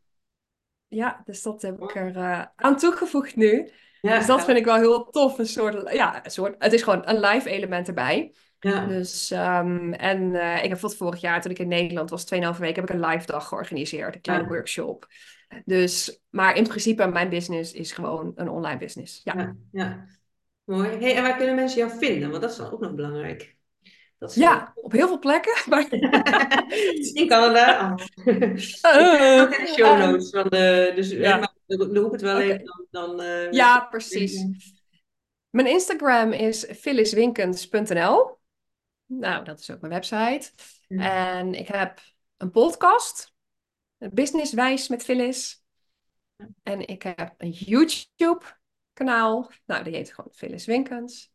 Ja, 0.89 1.21
dus 1.25 1.43
dat 1.43 1.63
heb 1.63 1.83
ik 1.83 1.95
er 1.95 2.17
eh, 2.17 2.45
aan 2.57 2.77
toegevoegd 2.77 3.37
nu. 3.37 3.63
Dus 3.63 3.73
ja, 4.01 4.17
dat 4.19 4.25
gaaf. 4.25 4.45
vind 4.45 4.59
ik 4.59 4.65
wel 4.65 4.77
heel 4.77 5.11
tof. 5.11 5.39
Een 5.39 5.47
soort, 5.47 5.93
ja, 5.93 6.25
een 6.25 6.31
soort, 6.31 6.55
het 6.59 6.73
is 6.73 6.83
gewoon 6.83 7.09
een 7.09 7.21
live 7.21 7.51
element 7.51 7.89
erbij. 7.89 8.35
Ja, 8.59 8.87
Dus, 8.87 9.31
ehm, 9.31 9.93
en 9.93 10.35
eh, 10.35 10.63
ik 10.63 10.69
heb 10.69 10.79
tot 10.79 10.97
vorig 10.97 11.21
jaar, 11.21 11.41
toen 11.41 11.51
ik 11.51 11.59
in 11.59 11.69
Nederland 11.69 12.11
was, 12.11 12.25
2,5 12.25 12.59
weken, 12.59 12.81
heb 12.81 12.91
ik 12.91 12.97
een 12.97 13.07
live 13.07 13.27
dag 13.27 13.49
georganiseerd. 13.49 14.15
Een 14.15 14.21
kleine 14.21 14.49
workshop. 14.49 15.07
Dus, 15.65 16.21
maar 16.31 16.57
in 16.57 16.67
principe, 16.67 17.07
mijn 17.07 17.29
business 17.29 17.73
is 17.73 17.93
gewoon 17.93 18.33
een 18.35 18.49
online 18.49 18.79
business. 18.79 19.21
Ja. 19.25 19.35
ja, 19.37 19.57
ja. 19.73 20.07
Mooi. 20.65 20.89
Hey, 20.89 21.17
en 21.17 21.23
waar 21.23 21.37
kunnen 21.37 21.55
mensen 21.55 21.79
jou 21.79 21.99
vinden? 21.99 22.31
Want 22.31 22.43
dat 22.43 22.51
is 22.51 22.57
dan 22.57 22.71
ook 22.71 22.81
nog 22.81 22.95
belangrijk. 22.95 23.57
Dat 24.23 24.35
je... 24.35 24.41
Ja, 24.41 24.73
op 24.75 24.93
heel 24.93 25.07
veel 25.07 25.19
plekken. 25.19 25.53
Maar, 25.71 25.87
In 27.15 27.29
Canada. 27.29 27.95
Oh. 28.83 29.21
Eh, 29.21 29.43
in 29.43 29.65
de 29.65 29.73
show 29.77 29.87
ehm, 29.87 30.11
notes. 30.11 30.31
Van 30.31 30.49
de, 30.49 30.93
dus 30.95 31.11
eh, 31.11 31.21
ja, 31.21 31.53
roep 31.67 32.13
het 32.13 32.21
wel 32.21 32.41
even. 32.41 32.65
Dan, 32.65 32.87
dan 32.91 33.21
eh, 33.21 33.51
Ja, 33.51 33.81
precies. 33.81 34.47
Mijn 35.51 35.67
Instagram 35.67 36.33
is 36.33 36.67
phylliswinkens.nl. 36.77 38.39
Nou, 39.07 39.45
dat 39.45 39.61
is 39.61 39.71
ook 39.71 39.81
mijn 39.81 39.93
website. 39.93 40.51
Ja, 40.89 41.37
En 41.37 41.55
ik 41.55 41.69
heb 41.69 42.01
een 42.37 42.51
podcast, 42.51 43.32
Businesswijs 44.11 44.89
met 44.89 45.03
Phyllis. 45.03 45.63
En 46.63 46.87
ik 46.87 47.03
heb 47.03 47.35
een 47.37 47.51
YouTube-kanaal. 47.51 49.51
Nou, 49.67 49.85
die 49.85 49.95
heet 49.95 50.15
gewoon 50.15 50.31
Phyllis 50.35 50.67
Winkens. 50.67 51.33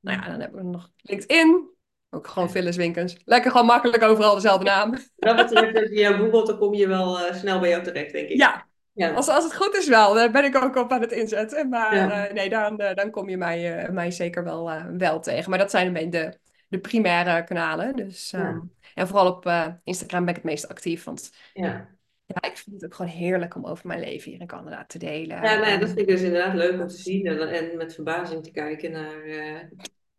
Nou 0.00 0.20
ja, 0.20 0.28
dan 0.28 0.40
hebben 0.40 0.64
we 0.64 0.70
nog 0.70 0.90
LinkedIn. 0.96 1.70
Ook 2.10 2.26
gewoon 2.26 2.44
ja. 2.44 2.50
Phyllis 2.50 2.76
Winkens. 2.76 3.16
Lekker 3.24 3.50
gewoon 3.50 3.66
makkelijk 3.66 4.02
overal 4.02 4.34
dezelfde 4.34 4.64
naam. 4.64 4.90
Wat 4.90 5.36
dat 5.36 5.36
betreft, 5.36 5.76
als 5.76 5.88
je 5.88 5.98
jou 5.98 6.14
googelt, 6.14 6.46
dan 6.46 6.58
kom 6.58 6.74
je 6.74 6.88
wel 6.88 7.20
eh, 7.20 7.34
snel 7.34 7.60
bij 7.60 7.68
jou 7.68 7.82
terecht, 7.82 8.12
denk 8.12 8.28
ik. 8.28 8.36
Ja, 8.36 8.66
Ja, 8.92 9.12
als, 9.12 9.28
als 9.28 9.44
het 9.44 9.56
goed 9.56 9.76
is 9.76 9.88
wel. 9.88 10.14
Daar 10.14 10.30
ben 10.30 10.44
ik 10.44 10.56
ook 10.56 10.76
op 10.76 10.92
aan 10.92 11.00
het 11.00 11.12
inzetten. 11.12 11.68
Maar 11.68 11.96
ja, 11.96 12.26
eh, 12.26 12.34
nee, 12.34 12.48
dan, 12.48 12.78
eh, 12.78 12.94
dan 12.94 13.10
kom 13.10 13.28
je 13.28 13.36
mij, 13.36 13.88
mij 13.92 14.10
zeker 14.10 14.44
wel, 14.44 14.70
wel 14.98 15.20
tegen. 15.20 15.50
Maar 15.50 15.58
dat 15.58 15.70
zijn 15.70 15.86
een 15.86 15.92
beetje 15.92 16.10
de, 16.10 16.38
de 16.72 16.80
primaire 16.80 17.44
kanalen. 17.44 17.96
Dus, 17.96 18.32
ehm, 18.32 18.58
en 18.94 19.08
vooral 19.08 19.26
op 19.32 19.46
eh, 19.46 19.66
Instagram 19.84 20.20
ben 20.24 20.28
ik 20.34 20.36
het 20.36 20.44
meest 20.50 20.68
actief. 20.68 21.04
Want 21.04 21.32
ja. 21.52 21.88
ja, 22.26 22.42
ik 22.50 22.56
vind 22.56 22.76
het 22.76 22.84
ook 22.84 22.94
gewoon 22.94 23.10
heerlijk 23.10 23.54
om 23.54 23.66
over 23.66 23.86
mijn 23.86 24.00
leven 24.00 24.30
hier 24.30 24.40
in 24.40 24.46
Canada 24.46 24.84
te 24.84 24.98
Ja, 24.98 25.06
delen. 25.06 25.40
nou 25.56 25.70
ja, 25.70 25.76
dat 25.76 25.88
vind 25.88 25.98
En 25.98 26.00
ik 26.00 26.06
dus 26.06 26.22
inderdaad 26.22 26.54
leuk 26.54 26.80
om 26.80 26.86
te 26.88 26.96
zien. 26.96 27.26
En, 27.26 27.48
en 27.48 27.76
met 27.76 27.94
verbazing 27.94 28.44
te 28.44 28.50
kijken 28.50 28.92
naar, 28.92 29.22
eh, 29.22 29.60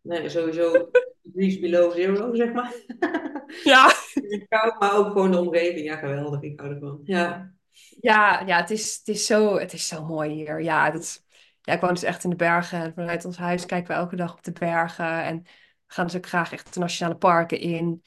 nou 0.02 0.22
ja, 0.24 0.30
sowieso 0.30 0.90
degrees 1.22 1.60
below 1.60 1.92
zero, 1.94 2.36
zeg 2.36 2.54
maar. 2.54 2.74
ja, 3.64 3.92
Koud, 4.50 4.80
maar 4.80 4.96
ook 4.96 5.12
gewoon 5.12 5.32
de 5.32 5.38
omgeving. 5.40 5.86
Ja, 5.86 5.96
geweldig. 5.96 6.42
Ik 6.42 6.60
hou 6.60 6.74
ervan. 6.74 7.02
Ja, 7.04 7.54
ja, 8.02 8.40
ja 8.46 8.58
het, 8.58 8.70
is, 8.70 8.96
het, 8.98 9.08
is 9.08 9.26
zo, 9.26 9.58
het 9.60 9.74
is 9.74 9.88
zo 9.88 10.06
mooi 10.06 10.30
hier. 10.32 10.62
Ja, 10.62 10.92
dat, 10.92 11.26
ja, 11.62 11.74
ik 11.74 11.82
woon 11.82 11.94
dus 11.94 12.04
echt 12.04 12.24
in 12.24 12.30
de 12.30 12.36
bergen. 12.36 12.80
En 12.80 12.94
vanuit 12.94 13.26
ons 13.26 13.38
huis 13.38 13.66
kijken 13.66 13.88
we 13.88 13.94
elke 14.02 14.16
dag 14.16 14.34
op 14.34 14.44
de 14.44 14.52
bergen. 14.52 15.24
En 15.24 15.46
gaan 15.94 16.06
dus 16.06 16.16
ook 16.16 16.28
graag 16.28 16.52
echt 16.52 16.74
de 16.74 16.80
nationale 16.80 17.18
parken 17.18 17.60
in. 17.60 18.04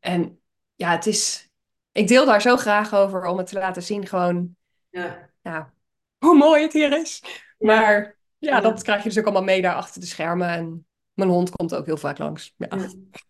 En 0.00 0.40
ja, 0.74 0.90
het 0.90 1.06
is... 1.06 1.50
Ik 1.92 2.08
deel 2.08 2.26
daar 2.26 2.42
zo 2.42 2.56
graag 2.56 2.94
over 2.94 3.26
om 3.26 3.38
het 3.38 3.46
te 3.46 3.58
laten 3.58 3.82
zien 3.82 4.06
gewoon, 4.06 4.56
ja, 4.88 5.30
ja, 5.40 5.72
hoe 6.18 6.36
mooi 6.36 6.62
het 6.62 6.72
hier 6.72 7.00
is. 7.00 7.22
ja, 7.24 7.66
Maar 7.66 8.18
ja, 8.38 8.56
ja. 8.56 8.60
dat 8.60 8.82
krijg 8.82 9.02
je 9.02 9.08
dus 9.08 9.18
ook 9.18 9.24
allemaal 9.24 9.42
mee 9.42 9.62
daar 9.62 9.74
achter 9.74 10.00
de 10.00 10.06
schermen. 10.06 10.48
En 10.48 10.86
mijn 11.12 11.30
hond 11.30 11.50
komt 11.50 11.74
ook 11.74 11.86
heel 11.86 11.96
vaak 11.96 12.18
langs. 12.18 12.54
Ja, 12.56 12.66
Ja. 12.70 12.88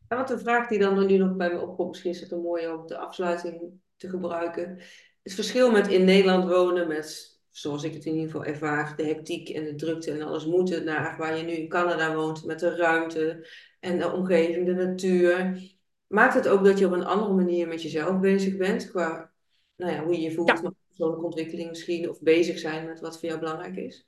En 0.09 0.17
wat 0.17 0.31
een 0.31 0.39
vraag 0.39 0.69
die 0.69 0.79
dan 0.79 1.07
nu 1.07 1.17
nog 1.17 1.37
bij 1.37 1.51
me 1.53 1.61
opkomt, 1.61 1.89
misschien 1.89 2.11
is 2.11 2.21
het 2.21 2.33
een 2.33 2.43
mooie 2.43 2.79
om 2.79 2.87
de 2.87 2.99
afsluiting 2.99 3.63
te 3.97 4.09
gebruiken. 4.09 4.79
Het 5.23 5.35
verschil 5.35 5.71
met 5.71 5.89
in 5.89 6.05
Nederland 6.05 6.49
wonen, 6.49 6.89
met, 6.89 7.38
zoals 7.51 7.83
ik 7.83 7.95
het 7.95 8.05
in 8.05 8.13
ieder 8.13 8.31
geval 8.31 8.45
ervaar, 8.45 8.97
de 8.97 9.05
hectiek 9.05 9.49
en 9.49 9.65
de 9.65 9.75
drukte 9.75 10.11
en 10.11 10.23
alles 10.23 10.47
moeten, 10.47 10.85
naar 10.85 11.17
waar 11.19 11.37
je 11.37 11.43
nu 11.43 11.53
in 11.53 11.69
Canada 11.69 12.15
woont, 12.15 12.45
met 12.45 12.59
de 12.59 12.77
ruimte 12.77 13.49
en 13.81 13.99
de 13.99 14.13
omgeving, 14.13 14.67
de 14.67 14.75
natuur. 14.75 15.63
Maakt 16.07 16.35
het 16.35 16.49
ook 16.49 16.65
dat 16.65 16.79
je 16.79 16.87
op 16.87 16.93
een 16.93 17.05
andere 17.05 17.35
manier 17.35 17.69
met 17.69 17.83
jezelf 17.83 18.21
bezig 18.21 18.57
bent, 18.57 18.91
qua 18.91 19.33
nou 19.77 19.93
ja, 19.93 20.05
hoe 20.05 20.13
je 20.13 20.21
je 20.21 20.33
voelt, 20.33 20.49
ja, 20.49 20.61
maar 20.63 20.73
persoonlijke 20.87 21.25
ontwikkeling 21.25 21.69
misschien, 21.69 22.11
of 22.11 22.21
bezig 22.21 22.59
zijn 22.59 22.87
met 22.87 23.01
wat 23.01 23.19
voor 23.19 23.29
jou 23.29 23.41
belangrijk 23.41 23.77
is? 23.77 24.05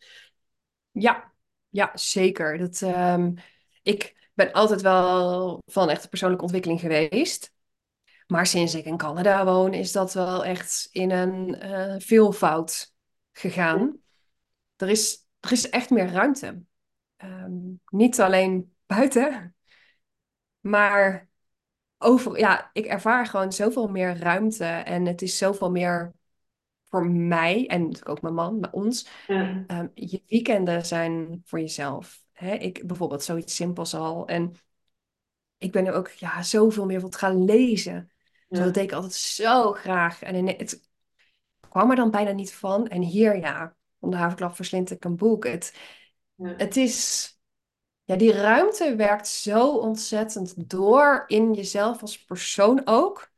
ja, 0.93 1.33
ja, 1.69 1.91
zeker. 1.95 2.59
Dat, 2.59 2.83
ehm, 2.83 3.33
ik 3.83 4.29
ben 4.35 4.53
altijd 4.53 4.81
wel 4.81 5.63
van 5.67 5.91
echt 5.91 6.09
persoonlijke 6.09 6.45
ontwikkeling 6.45 6.81
geweest. 6.81 7.53
Maar 8.27 8.47
sinds 8.47 8.75
ik 8.75 8.85
in 8.85 8.97
Canada 8.97 9.45
woon, 9.45 9.75
is 9.75 9.93
dat 9.93 10.15
wel 10.15 10.45
echt 10.45 10.89
in 10.91 11.11
een 11.11 11.55
eh, 11.55 11.95
veelvoud 11.99 12.90
gegaan. 13.41 14.01
Er 14.77 14.89
is, 14.89 15.27
er 15.41 15.53
is 15.53 15.69
echt 15.69 15.91
meer 15.91 16.09
ruimte. 16.09 16.63
Ehm, 17.17 17.53
niet 17.87 18.21
alleen 18.21 18.75
buiten, 18.87 19.55
maar 20.61 21.29
over, 21.99 22.39
ja, 22.39 22.71
ik 22.73 22.85
ervaar 22.85 23.27
gewoon 23.27 23.53
zoveel 23.53 23.89
meer 23.89 24.17
ruimte. 24.17 24.65
En 24.65 25.07
het 25.07 25.23
is 25.23 25.39
zoveel 25.39 25.71
meer 25.71 26.13
voor 26.89 27.07
mij 27.07 27.67
en 27.67 27.81
natuurlijk 27.81 28.09
ook 28.09 28.23
mijn 28.23 28.35
man, 28.35 28.61
maar 28.61 28.73
ons. 28.73 29.09
Ja, 29.27 29.65
ehm, 29.67 29.87
je 29.95 30.23
weekenden 30.27 30.87
zijn 30.87 31.43
voor 31.45 31.61
jezelf. 31.61 32.23
Hè? 32.33 32.55
Ik 32.55 32.87
bijvoorbeeld 32.87 33.23
zoiets 33.23 33.55
simpels 33.55 33.95
al. 33.95 34.27
En 34.27 34.55
ik 35.59 35.73
ben 35.73 35.87
er 35.87 35.93
ook 35.93 36.09
ja, 36.09 36.43
zoveel 36.43 36.87
meer 36.87 37.01
van 37.01 37.15
gaan 37.15 37.45
lezen. 37.45 38.13
Zo, 38.49 38.57
dat 38.57 38.67
ja, 38.67 38.71
deed 38.71 38.85
ik 38.85 38.93
altijd 38.93 39.13
zo 39.13 39.73
graag. 39.73 40.23
En 40.23 40.35
in, 40.35 40.47
het 40.47 40.90
kwam 41.71 41.91
er 41.91 41.97
dan 41.97 42.11
bijna 42.11 42.31
niet 42.31 42.53
van. 42.53 42.89
En 42.89 43.03
hier, 43.03 43.37
ja, 43.39 43.77
om 43.99 44.11
de 44.11 44.17
haverklap 44.17 44.55
verslind 44.55 44.91
ik 44.91 45.05
een 45.05 45.17
boek. 45.17 45.45
Het, 45.47 45.75
ja. 46.35 46.55
het 46.57 46.77
is, 46.77 47.29
ja, 48.05 48.17
die 48.17 48.33
ruimte 48.33 48.97
werkt 48.97 49.29
zo 49.29 49.77
ontzettend 49.77 50.71
door 50.71 51.25
in 51.27 51.53
jezelf 51.53 52.01
als 52.01 52.25
persoon 52.25 52.83
ook. 52.85 53.33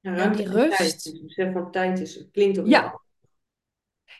Ja, 0.00 0.16
En 0.16 0.32
die 0.32 0.48
tijd. 0.48 0.68
Dus 0.68 0.78
rust. 0.78 1.04
het 1.04 1.22
besef 1.22 1.52
van 1.52 1.70
tijd 1.70 2.00
is, 2.00 2.14
het 2.14 2.30
klinkt 2.30 2.58
ook 2.58 2.66
Ja. 2.66 3.00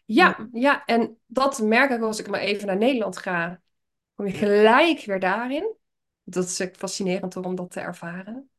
Ja, 0.04 0.48
ja. 0.52 0.84
En 0.84 1.18
dat 1.26 1.62
merk 1.62 1.90
ik 1.90 2.00
als 2.00 2.18
ik 2.18 2.28
maar 2.28 2.40
even 2.40 2.66
naar 2.66 2.76
Nederland 2.76 3.16
ga. 3.16 3.60
Kom 4.14 4.26
je 4.26 4.32
gelijk 4.32 5.04
weer 5.04 5.20
daarin. 5.20 5.74
Dat 6.24 6.44
is 6.44 6.68
fascinerend 6.72 7.36
om 7.36 7.54
dat 7.54 7.70
te 7.70 7.80
ervaren. 7.80 8.50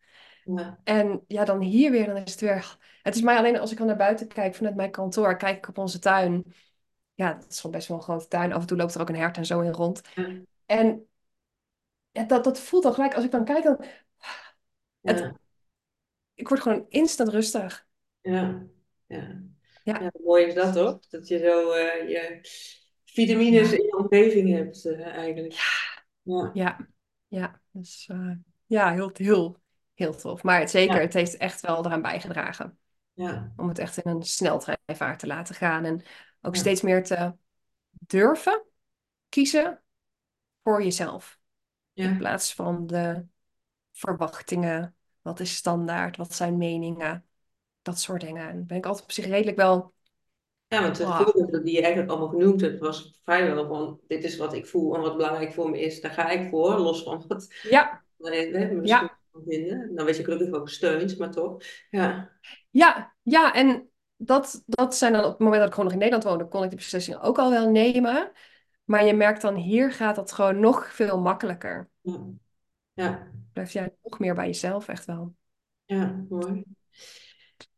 Ja, 0.55 0.79
En 0.83 1.23
ja, 1.27 1.45
dan 1.45 1.61
hier 1.61 1.91
weer, 1.91 2.05
dan 2.05 2.15
is 2.17 2.31
het 2.31 2.41
weer. 2.41 2.77
Het 3.03 3.15
is 3.15 3.21
mij 3.21 3.37
alleen 3.37 3.59
als 3.59 3.71
ik 3.71 3.77
dan 3.77 3.87
naar 3.87 3.95
buiten 3.95 4.27
kijk 4.27 4.55
vanuit 4.55 4.75
mijn 4.75 4.91
kantoor, 4.91 5.37
kijk 5.37 5.57
ik 5.57 5.67
op 5.67 5.77
onze 5.77 5.99
tuin. 5.99 6.43
Ja, 7.15 7.35
het 7.35 7.45
is 7.51 7.59
gewoon 7.59 7.75
best 7.75 7.87
wel 7.87 7.97
een 7.97 8.03
grote 8.03 8.27
tuin. 8.27 8.53
Af 8.53 8.61
en 8.61 8.67
toe 8.67 8.77
loopt 8.77 8.95
er 8.95 9.01
ook 9.01 9.09
een 9.09 9.15
hert 9.15 9.37
en 9.37 9.45
zo 9.45 9.61
in 9.61 9.71
rond. 9.71 10.01
ja, 10.15 10.41
En 10.65 11.07
ja, 12.11 12.23
dat, 12.23 12.43
dat 12.43 12.59
voelt 12.59 12.85
al 12.85 12.93
gelijk, 12.93 13.13
als 13.15 13.23
ik 13.23 13.31
dan 13.31 13.45
kijk, 13.45 13.63
dan, 13.63 13.85
het, 15.01 15.19
Ja, 15.19 15.35
ik 16.33 16.47
word 16.47 16.61
gewoon 16.61 16.85
instant 16.89 17.29
rustig. 17.29 17.87
ja, 18.21 18.65
ja. 19.07 19.41
Ja, 19.83 20.11
mooi 20.23 20.45
is 20.45 20.53
dat 20.53 20.73
toch? 20.73 20.99
Dat 21.07 21.27
je 21.27 21.39
zo 21.39 21.71
eh, 21.71 22.09
je 22.09 22.39
vitamines 23.05 23.71
in 23.71 23.83
je 23.83 23.97
omgeving 23.97 24.49
hebt, 24.55 24.85
eh, 24.85 25.05
eigenlijk. 25.05 25.53
Ja, 26.23 26.51
ja, 26.53 26.87
ja. 27.27 27.61
Dus 27.71 28.09
ja, 28.65 28.93
heel, 28.93 29.09
heel, 29.13 29.57
heel 29.97 30.15
tof. 30.15 30.43
Maar 30.43 30.59
het, 30.59 30.69
zeker, 30.69 30.95
ja, 30.95 31.01
het 31.01 31.13
heeft 31.13 31.37
echt 31.37 31.61
wel 31.61 31.85
eraan 31.85 32.01
bijgedragen 32.01 32.77
ja, 33.13 33.53
om 33.55 33.67
het 33.67 33.79
echt 33.79 33.97
in 33.97 34.11
een 34.11 34.23
sneltreinvaart 34.23 35.19
te 35.19 35.27
laten 35.27 35.55
gaan. 35.55 35.85
En 35.85 36.01
ook 36.41 36.53
ja, 36.53 36.59
steeds 36.59 36.81
meer 36.81 37.03
te 37.03 37.33
durven 37.91 38.63
kiezen 39.29 39.81
voor 40.63 40.83
jezelf. 40.83 41.39
In 41.93 42.17
plaats 42.17 42.53
van 42.53 42.87
de 42.87 43.25
verwachtingen. 43.91 44.95
Wat 45.21 45.39
is 45.39 45.55
standaard? 45.55 46.17
Wat 46.17 46.33
zijn 46.33 46.57
meningen? 46.57 47.25
Dat 47.81 47.99
soort 47.99 48.21
dingen. 48.21 48.49
En 48.49 48.65
ben 48.65 48.77
ik 48.77 48.85
altijd 48.85 49.03
op 49.03 49.11
zich 49.11 49.25
redelijk 49.25 49.57
wel. 49.57 49.93
Ja, 50.67 50.81
want 50.81 50.95
de 50.95 51.05
ah, 51.05 51.21
voorbeelden 51.21 51.63
die 51.63 51.73
je 51.73 51.81
eigenlijk 51.81 52.11
allemaal 52.11 52.29
genoemd 52.29 52.61
hebt, 52.61 52.79
was 52.79 53.19
vrijwel 53.23 53.67
van, 53.67 53.99
dit 54.07 54.23
is 54.23 54.37
wat 54.37 54.53
ik 54.53 54.67
voel 54.67 54.95
en 54.95 55.01
wat 55.01 55.15
belangrijk 55.15 55.53
voor 55.53 55.69
me 55.69 55.81
is, 55.81 56.01
daar 56.01 56.11
ga 56.11 56.29
ik 56.29 56.49
voor, 56.49 56.77
los 56.77 57.03
van 57.03 57.23
wat 57.27 57.53
ja, 57.69 58.03
we 58.17 58.29
misschien 58.51 58.85
ja, 58.85 59.16
van 59.37 59.51
vinden. 59.53 59.95
Dan 59.95 60.05
weet 60.05 60.17
je 60.17 60.23
gelukkig 60.23 60.51
ook 60.51 60.67
gesteund, 60.67 61.17
maar 61.17 61.31
toch. 61.31 61.63
Ja, 61.89 62.31
ja, 62.69 63.15
ja. 63.23 63.53
En 63.53 63.89
dat, 64.15 64.63
dat 64.65 64.95
zijn 64.95 65.13
dan 65.13 65.23
op 65.23 65.29
het 65.29 65.39
moment 65.39 65.57
dat 65.57 65.67
ik 65.67 65.73
gewoon 65.73 65.85
nog 65.85 65.93
in 65.93 66.09
Nederland 66.09 66.29
woonde, 66.29 66.47
kon 66.47 66.63
ik 66.63 66.69
die 66.69 66.77
beslissingen 66.77 67.21
ook 67.21 67.37
al 67.37 67.49
wel 67.49 67.69
nemen. 67.69 68.31
Maar 68.83 69.05
je 69.05 69.13
merkt 69.13 69.41
dan 69.41 69.55
hier 69.55 69.91
gaat 69.91 70.15
dat 70.15 70.31
gewoon 70.31 70.59
nog 70.59 70.93
veel 70.93 71.19
makkelijker. 71.19 71.89
ja, 72.01 72.29
ja, 72.93 73.31
Blijf 73.53 73.71
jij 73.71 73.95
nog 74.03 74.19
meer 74.19 74.33
bij 74.35 74.45
jezelf, 74.45 74.87
echt 74.87 75.05
wel. 75.05 75.35
ja, 75.85 76.25
mooi. 76.29 76.63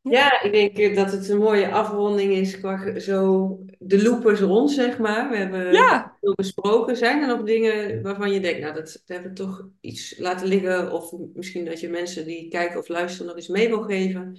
Ja, 0.02 0.42
ik 0.42 0.52
denk 0.52 0.78
eh, 0.78 0.96
dat 0.96 1.12
het 1.12 1.30
een 1.30 1.38
mooie 1.38 1.72
afronding 1.72 2.32
is 2.34 2.60
qua 2.60 3.00
zo 3.00 3.48
de 3.80 4.04
loop 4.04 4.26
is 4.28 4.40
rond, 4.40 4.72
zeg 4.72 4.98
maar. 5.00 5.30
We 5.30 5.36
hebben 5.38 5.66
ja, 5.70 6.18
veel 6.20 6.34
besproken. 6.36 6.98
Zijn 6.98 7.22
er 7.22 7.28
nog 7.28 7.44
dingen 7.44 8.02
waarvan 8.02 8.32
je 8.32 8.40
denkt, 8.40 8.60
nou, 8.62 8.74
dat, 8.74 8.86
dat 8.92 9.02
hebben 9.06 9.30
we 9.30 9.38
toch 9.38 9.68
iets 9.82 10.18
laten 10.18 10.48
liggen? 10.48 10.92
Of 10.92 11.14
misschien 11.34 11.66
dat 11.66 11.80
je 11.80 11.90
mensen 11.90 12.26
die 12.26 12.48
kijken 12.50 12.80
of 12.80 12.88
luisteren 12.88 13.28
nog 13.28 13.38
iets 13.38 13.48
mee 13.48 13.68
wil 13.68 13.84
geven? 13.84 14.38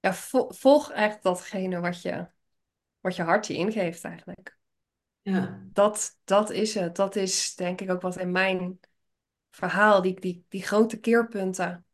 ja 0.00 0.14
vo- 0.14 0.48
volg 0.52 0.90
echt 0.92 1.22
datgene 1.22 1.80
wat 1.80 2.02
je, 2.02 2.28
wat 3.00 3.16
je 3.16 3.22
hart 3.22 3.46
je 3.46 3.54
ingeeft 3.54 4.04
eigenlijk. 4.04 4.58
Ja, 5.22 5.68
Dat, 5.72 6.18
dat 6.24 6.50
is 6.50 6.74
het. 6.74 6.96
Dat 6.96 7.16
is 7.16 7.54
denk 7.54 7.80
ik 7.80 7.90
ook 7.90 8.00
wat 8.02 8.16
in 8.18 8.30
mijn 8.32 8.80
verhaal, 9.50 10.02
die, 10.02 10.20
die, 10.20 10.44
die 10.48 10.62
grote 10.62 11.00
keerpunten, 11.00 11.86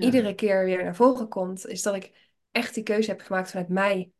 ja, 0.00 0.06
iedere 0.06 0.34
keer 0.34 0.64
weer 0.64 0.84
naar 0.84 0.96
voren 0.96 1.28
komt, 1.28 1.66
is 1.66 1.82
dat 1.82 1.94
ik 1.94 2.12
echt 2.50 2.74
die 2.74 2.82
keuze 2.82 3.10
heb 3.10 3.20
gemaakt 3.20 3.50
vanuit 3.50 3.68
mij. 3.68 4.10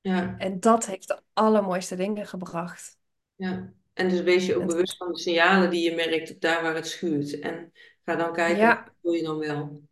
ja, 0.00 0.34
En 0.38 0.60
dat 0.60 0.86
heeft 0.86 1.08
de 1.08 1.20
allermooiste 1.32 1.96
dingen 1.96 2.26
gebracht. 2.26 2.98
ja. 3.36 3.72
En 3.92 4.08
dus 4.08 4.20
wees 4.20 4.46
je 4.46 4.54
ook 4.54 4.60
En 4.60 4.66
bewust 4.66 4.96
van 4.96 5.12
de 5.12 5.18
signalen 5.18 5.70
die 5.70 5.90
je 5.90 5.94
merkt 5.94 6.40
daar 6.40 6.62
waar 6.62 6.74
het 6.74 6.86
schuurt. 6.86 7.38
En 7.38 7.72
ga 8.04 8.16
dan 8.16 8.32
kijken, 8.32 8.66
wat 8.66 8.92
wil 9.00 9.12
je 9.12 9.22
dan 9.22 9.38
wel? 9.38 9.82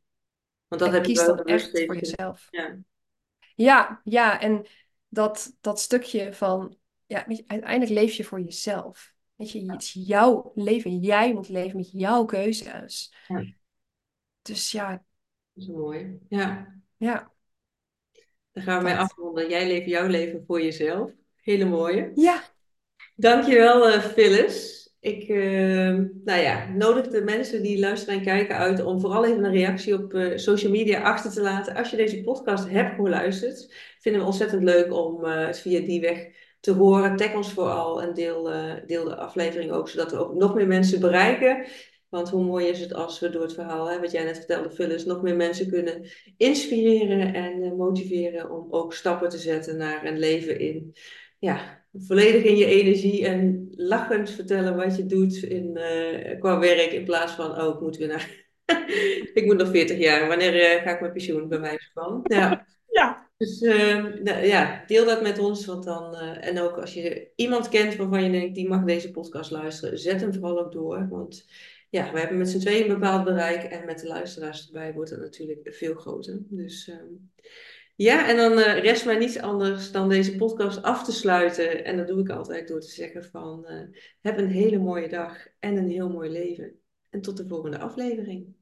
Want 0.68 0.80
dat 0.80 0.88
en 0.88 0.94
heb 0.94 1.04
je 1.06 1.14
wel 1.14 1.36
dan 1.36 1.44
echt 1.46 1.84
voor 1.84 1.96
jezelf. 1.96 2.48
Ja, 2.50 2.78
Ja, 3.54 4.00
ja, 4.04 4.40
en 4.40 4.66
dat, 5.08 5.56
dat 5.60 5.80
stukje 5.80 6.32
van, 6.32 6.76
ja, 7.06 7.24
je, 7.28 7.44
uiteindelijk 7.46 7.90
leef 7.90 8.12
je 8.14 8.24
voor 8.24 8.40
jezelf. 8.40 9.14
Weet 9.34 9.50
je, 9.50 9.72
het 9.72 9.82
is 9.82 9.92
jouw 9.92 10.52
leven. 10.54 10.98
Jij 10.98 11.32
moet 11.32 11.48
leven 11.48 11.76
met 11.76 11.90
jouw 11.92 12.24
keuzes. 12.24 13.14
ja, 13.26 13.44
Dus 14.42 14.70
ja, 14.70 15.04
dat 15.58 15.68
is 15.68 15.74
mooi. 15.74 16.18
Ja, 16.28 16.74
ja, 16.96 17.32
dan 18.52 18.62
gaan 18.62 18.78
we 18.78 18.84
mee 18.84 18.96
afronden. 18.96 19.48
Jij 19.48 19.66
leeft 19.66 19.86
jouw 19.86 20.06
leven 20.06 20.44
voor 20.46 20.62
jezelf. 20.62 21.10
Hele 21.36 21.64
mooie. 21.64 22.10
Ja, 22.14 22.42
Dankjewel, 23.20 23.88
eh 23.88 24.00
Phyllis. 24.00 24.76
Ik 25.00 25.28
eh, 25.28 25.94
nou 26.24 26.40
ja, 26.40 26.68
nodig 26.68 27.08
de 27.08 27.22
mensen 27.22 27.62
die 27.62 27.78
luisteren 27.78 28.14
en 28.14 28.24
kijken 28.24 28.56
uit 28.56 28.82
om 28.84 29.00
vooral 29.00 29.24
even 29.24 29.44
een 29.44 29.52
reactie 29.52 29.94
op 29.94 30.14
eh, 30.14 30.36
social 30.36 30.72
media 30.72 31.00
achter 31.02 31.30
te 31.30 31.40
laten. 31.40 31.74
Als 31.74 31.90
je 31.90 31.96
deze 31.96 32.22
podcast 32.22 32.68
hebt 32.68 32.94
geluisterd, 32.94 33.74
vinden 34.00 34.20
we 34.20 34.26
ontzettend 34.26 34.62
leuk 34.62 34.92
om 34.92 35.24
eh, 35.24 35.46
het 35.46 35.58
via 35.58 35.80
die 35.80 36.00
weg 36.00 36.26
te 36.60 36.72
horen. 36.72 37.16
Tag 37.16 37.34
ons 37.34 37.52
vooral 37.52 38.02
en 38.02 38.14
deel, 38.14 38.42
deel 38.86 39.04
de 39.04 39.16
aflevering 39.16 39.70
ook, 39.70 39.88
zodat 39.88 40.10
we 40.10 40.18
ook 40.18 40.34
nog 40.34 40.54
meer 40.54 40.66
mensen 40.66 41.00
bereiken. 41.00 41.66
Want 42.08 42.30
hoe 42.30 42.44
mooi 42.44 42.66
is 42.66 42.80
het 42.80 42.94
als 42.94 43.20
we 43.20 43.30
door 43.30 43.42
het 43.42 43.54
verhaal, 43.54 43.90
hè, 43.90 44.00
wat 44.00 44.10
jij 44.10 44.24
net 44.24 44.36
vertelde, 44.36 44.70
Phyllis, 44.70 45.04
nog 45.04 45.22
meer 45.22 45.36
mensen 45.36 45.68
kunnen 45.68 46.08
inspireren 46.36 47.34
en 47.34 47.62
eh, 47.62 47.72
motiveren 47.72 48.50
om 48.50 48.66
ook 48.70 48.92
stappen 48.92 49.28
te 49.28 49.38
zetten 49.38 49.76
naar 49.76 50.04
een 50.04 50.18
leven 50.18 50.58
in 50.60 50.94
ja, 51.38 51.84
volledig 51.92 52.42
in 52.42 52.56
je 52.56 52.66
energie 52.66 53.26
en 53.26 53.68
lachend 53.70 54.30
vertellen 54.30 54.76
wat 54.76 54.96
je 54.96 55.06
doet 55.06 55.36
in, 55.36 55.76
eh, 55.76 56.40
qua 56.40 56.58
werk. 56.58 56.92
In 56.92 57.04
plaats 57.04 57.32
van, 57.32 57.60
oh, 57.60 57.74
ik 57.74 57.80
moet 57.80 57.96
weer 57.96 58.08
naar. 58.08 58.46
ik 59.34 59.42
moet 59.44 59.56
nog 59.56 59.68
40 59.68 59.98
jaar. 59.98 60.28
Wanneer 60.28 60.60
eh, 60.60 60.82
ga 60.82 60.94
ik 60.94 61.00
met 61.00 61.12
pensioen, 61.12 61.48
bij 61.48 61.60
wijze 61.60 61.90
van? 61.94 62.20
Ja. 62.22 62.66
ja, 62.98 63.30
Dus 63.36 63.60
eh, 63.60 64.04
nou, 64.22 64.46
ja, 64.46 64.84
deel 64.86 65.04
dat 65.04 65.22
met 65.22 65.38
ons. 65.38 65.66
Want 65.66 65.84
dan, 65.84 66.14
en 66.16 66.60
ook 66.60 66.78
als 66.78 66.94
je 66.94 67.30
iemand 67.34 67.68
kent 67.68 67.96
waarvan 67.96 68.24
je 68.24 68.30
denkt, 68.30 68.54
die 68.54 68.68
mag 68.68 68.84
deze 68.84 69.10
podcast 69.10 69.50
luisteren, 69.50 69.98
zet 69.98 70.20
hem 70.20 70.32
vooral 70.34 70.58
ook 70.58 70.72
door. 70.72 71.08
Want 71.08 71.46
ja, 71.90 72.12
we 72.12 72.18
hebben 72.18 72.38
met 72.38 72.48
z'n 72.48 72.58
tweeën 72.58 72.82
een 72.82 72.98
bepaald 72.98 73.24
bereik. 73.24 73.62
En 73.62 73.86
met 73.86 74.00
de 74.00 74.06
luisteraars 74.06 74.66
erbij 74.66 74.92
wordt 74.92 75.10
het 75.10 75.20
natuurlijk 75.20 75.74
veel 75.74 75.94
groter. 75.94 76.38
Dus 76.48 76.88
ehm, 76.88 77.12
ja, 77.96 78.28
en 78.28 78.36
dan 78.36 78.58
eh, 78.58 78.82
rest 78.82 79.04
mij 79.04 79.18
niets 79.18 79.38
anders 79.38 79.92
dan 79.92 80.08
deze 80.08 80.36
podcast 80.36 80.82
af 80.82 81.04
te 81.04 81.12
sluiten. 81.12 81.84
En 81.84 81.96
dat 81.96 82.06
doe 82.06 82.20
ik 82.20 82.28
altijd 82.28 82.68
door 82.68 82.80
te 82.80 82.90
zeggen 82.90 83.24
van, 83.24 83.66
eh, 83.66 84.00
heb 84.20 84.38
een 84.38 84.50
hele 84.50 84.78
mooie 84.78 85.08
dag 85.08 85.46
en 85.58 85.76
een 85.76 85.90
heel 85.90 86.08
mooi 86.08 86.30
leven. 86.30 86.78
En 87.10 87.20
tot 87.20 87.36
de 87.36 87.46
volgende 87.46 87.78
aflevering. 87.78 88.56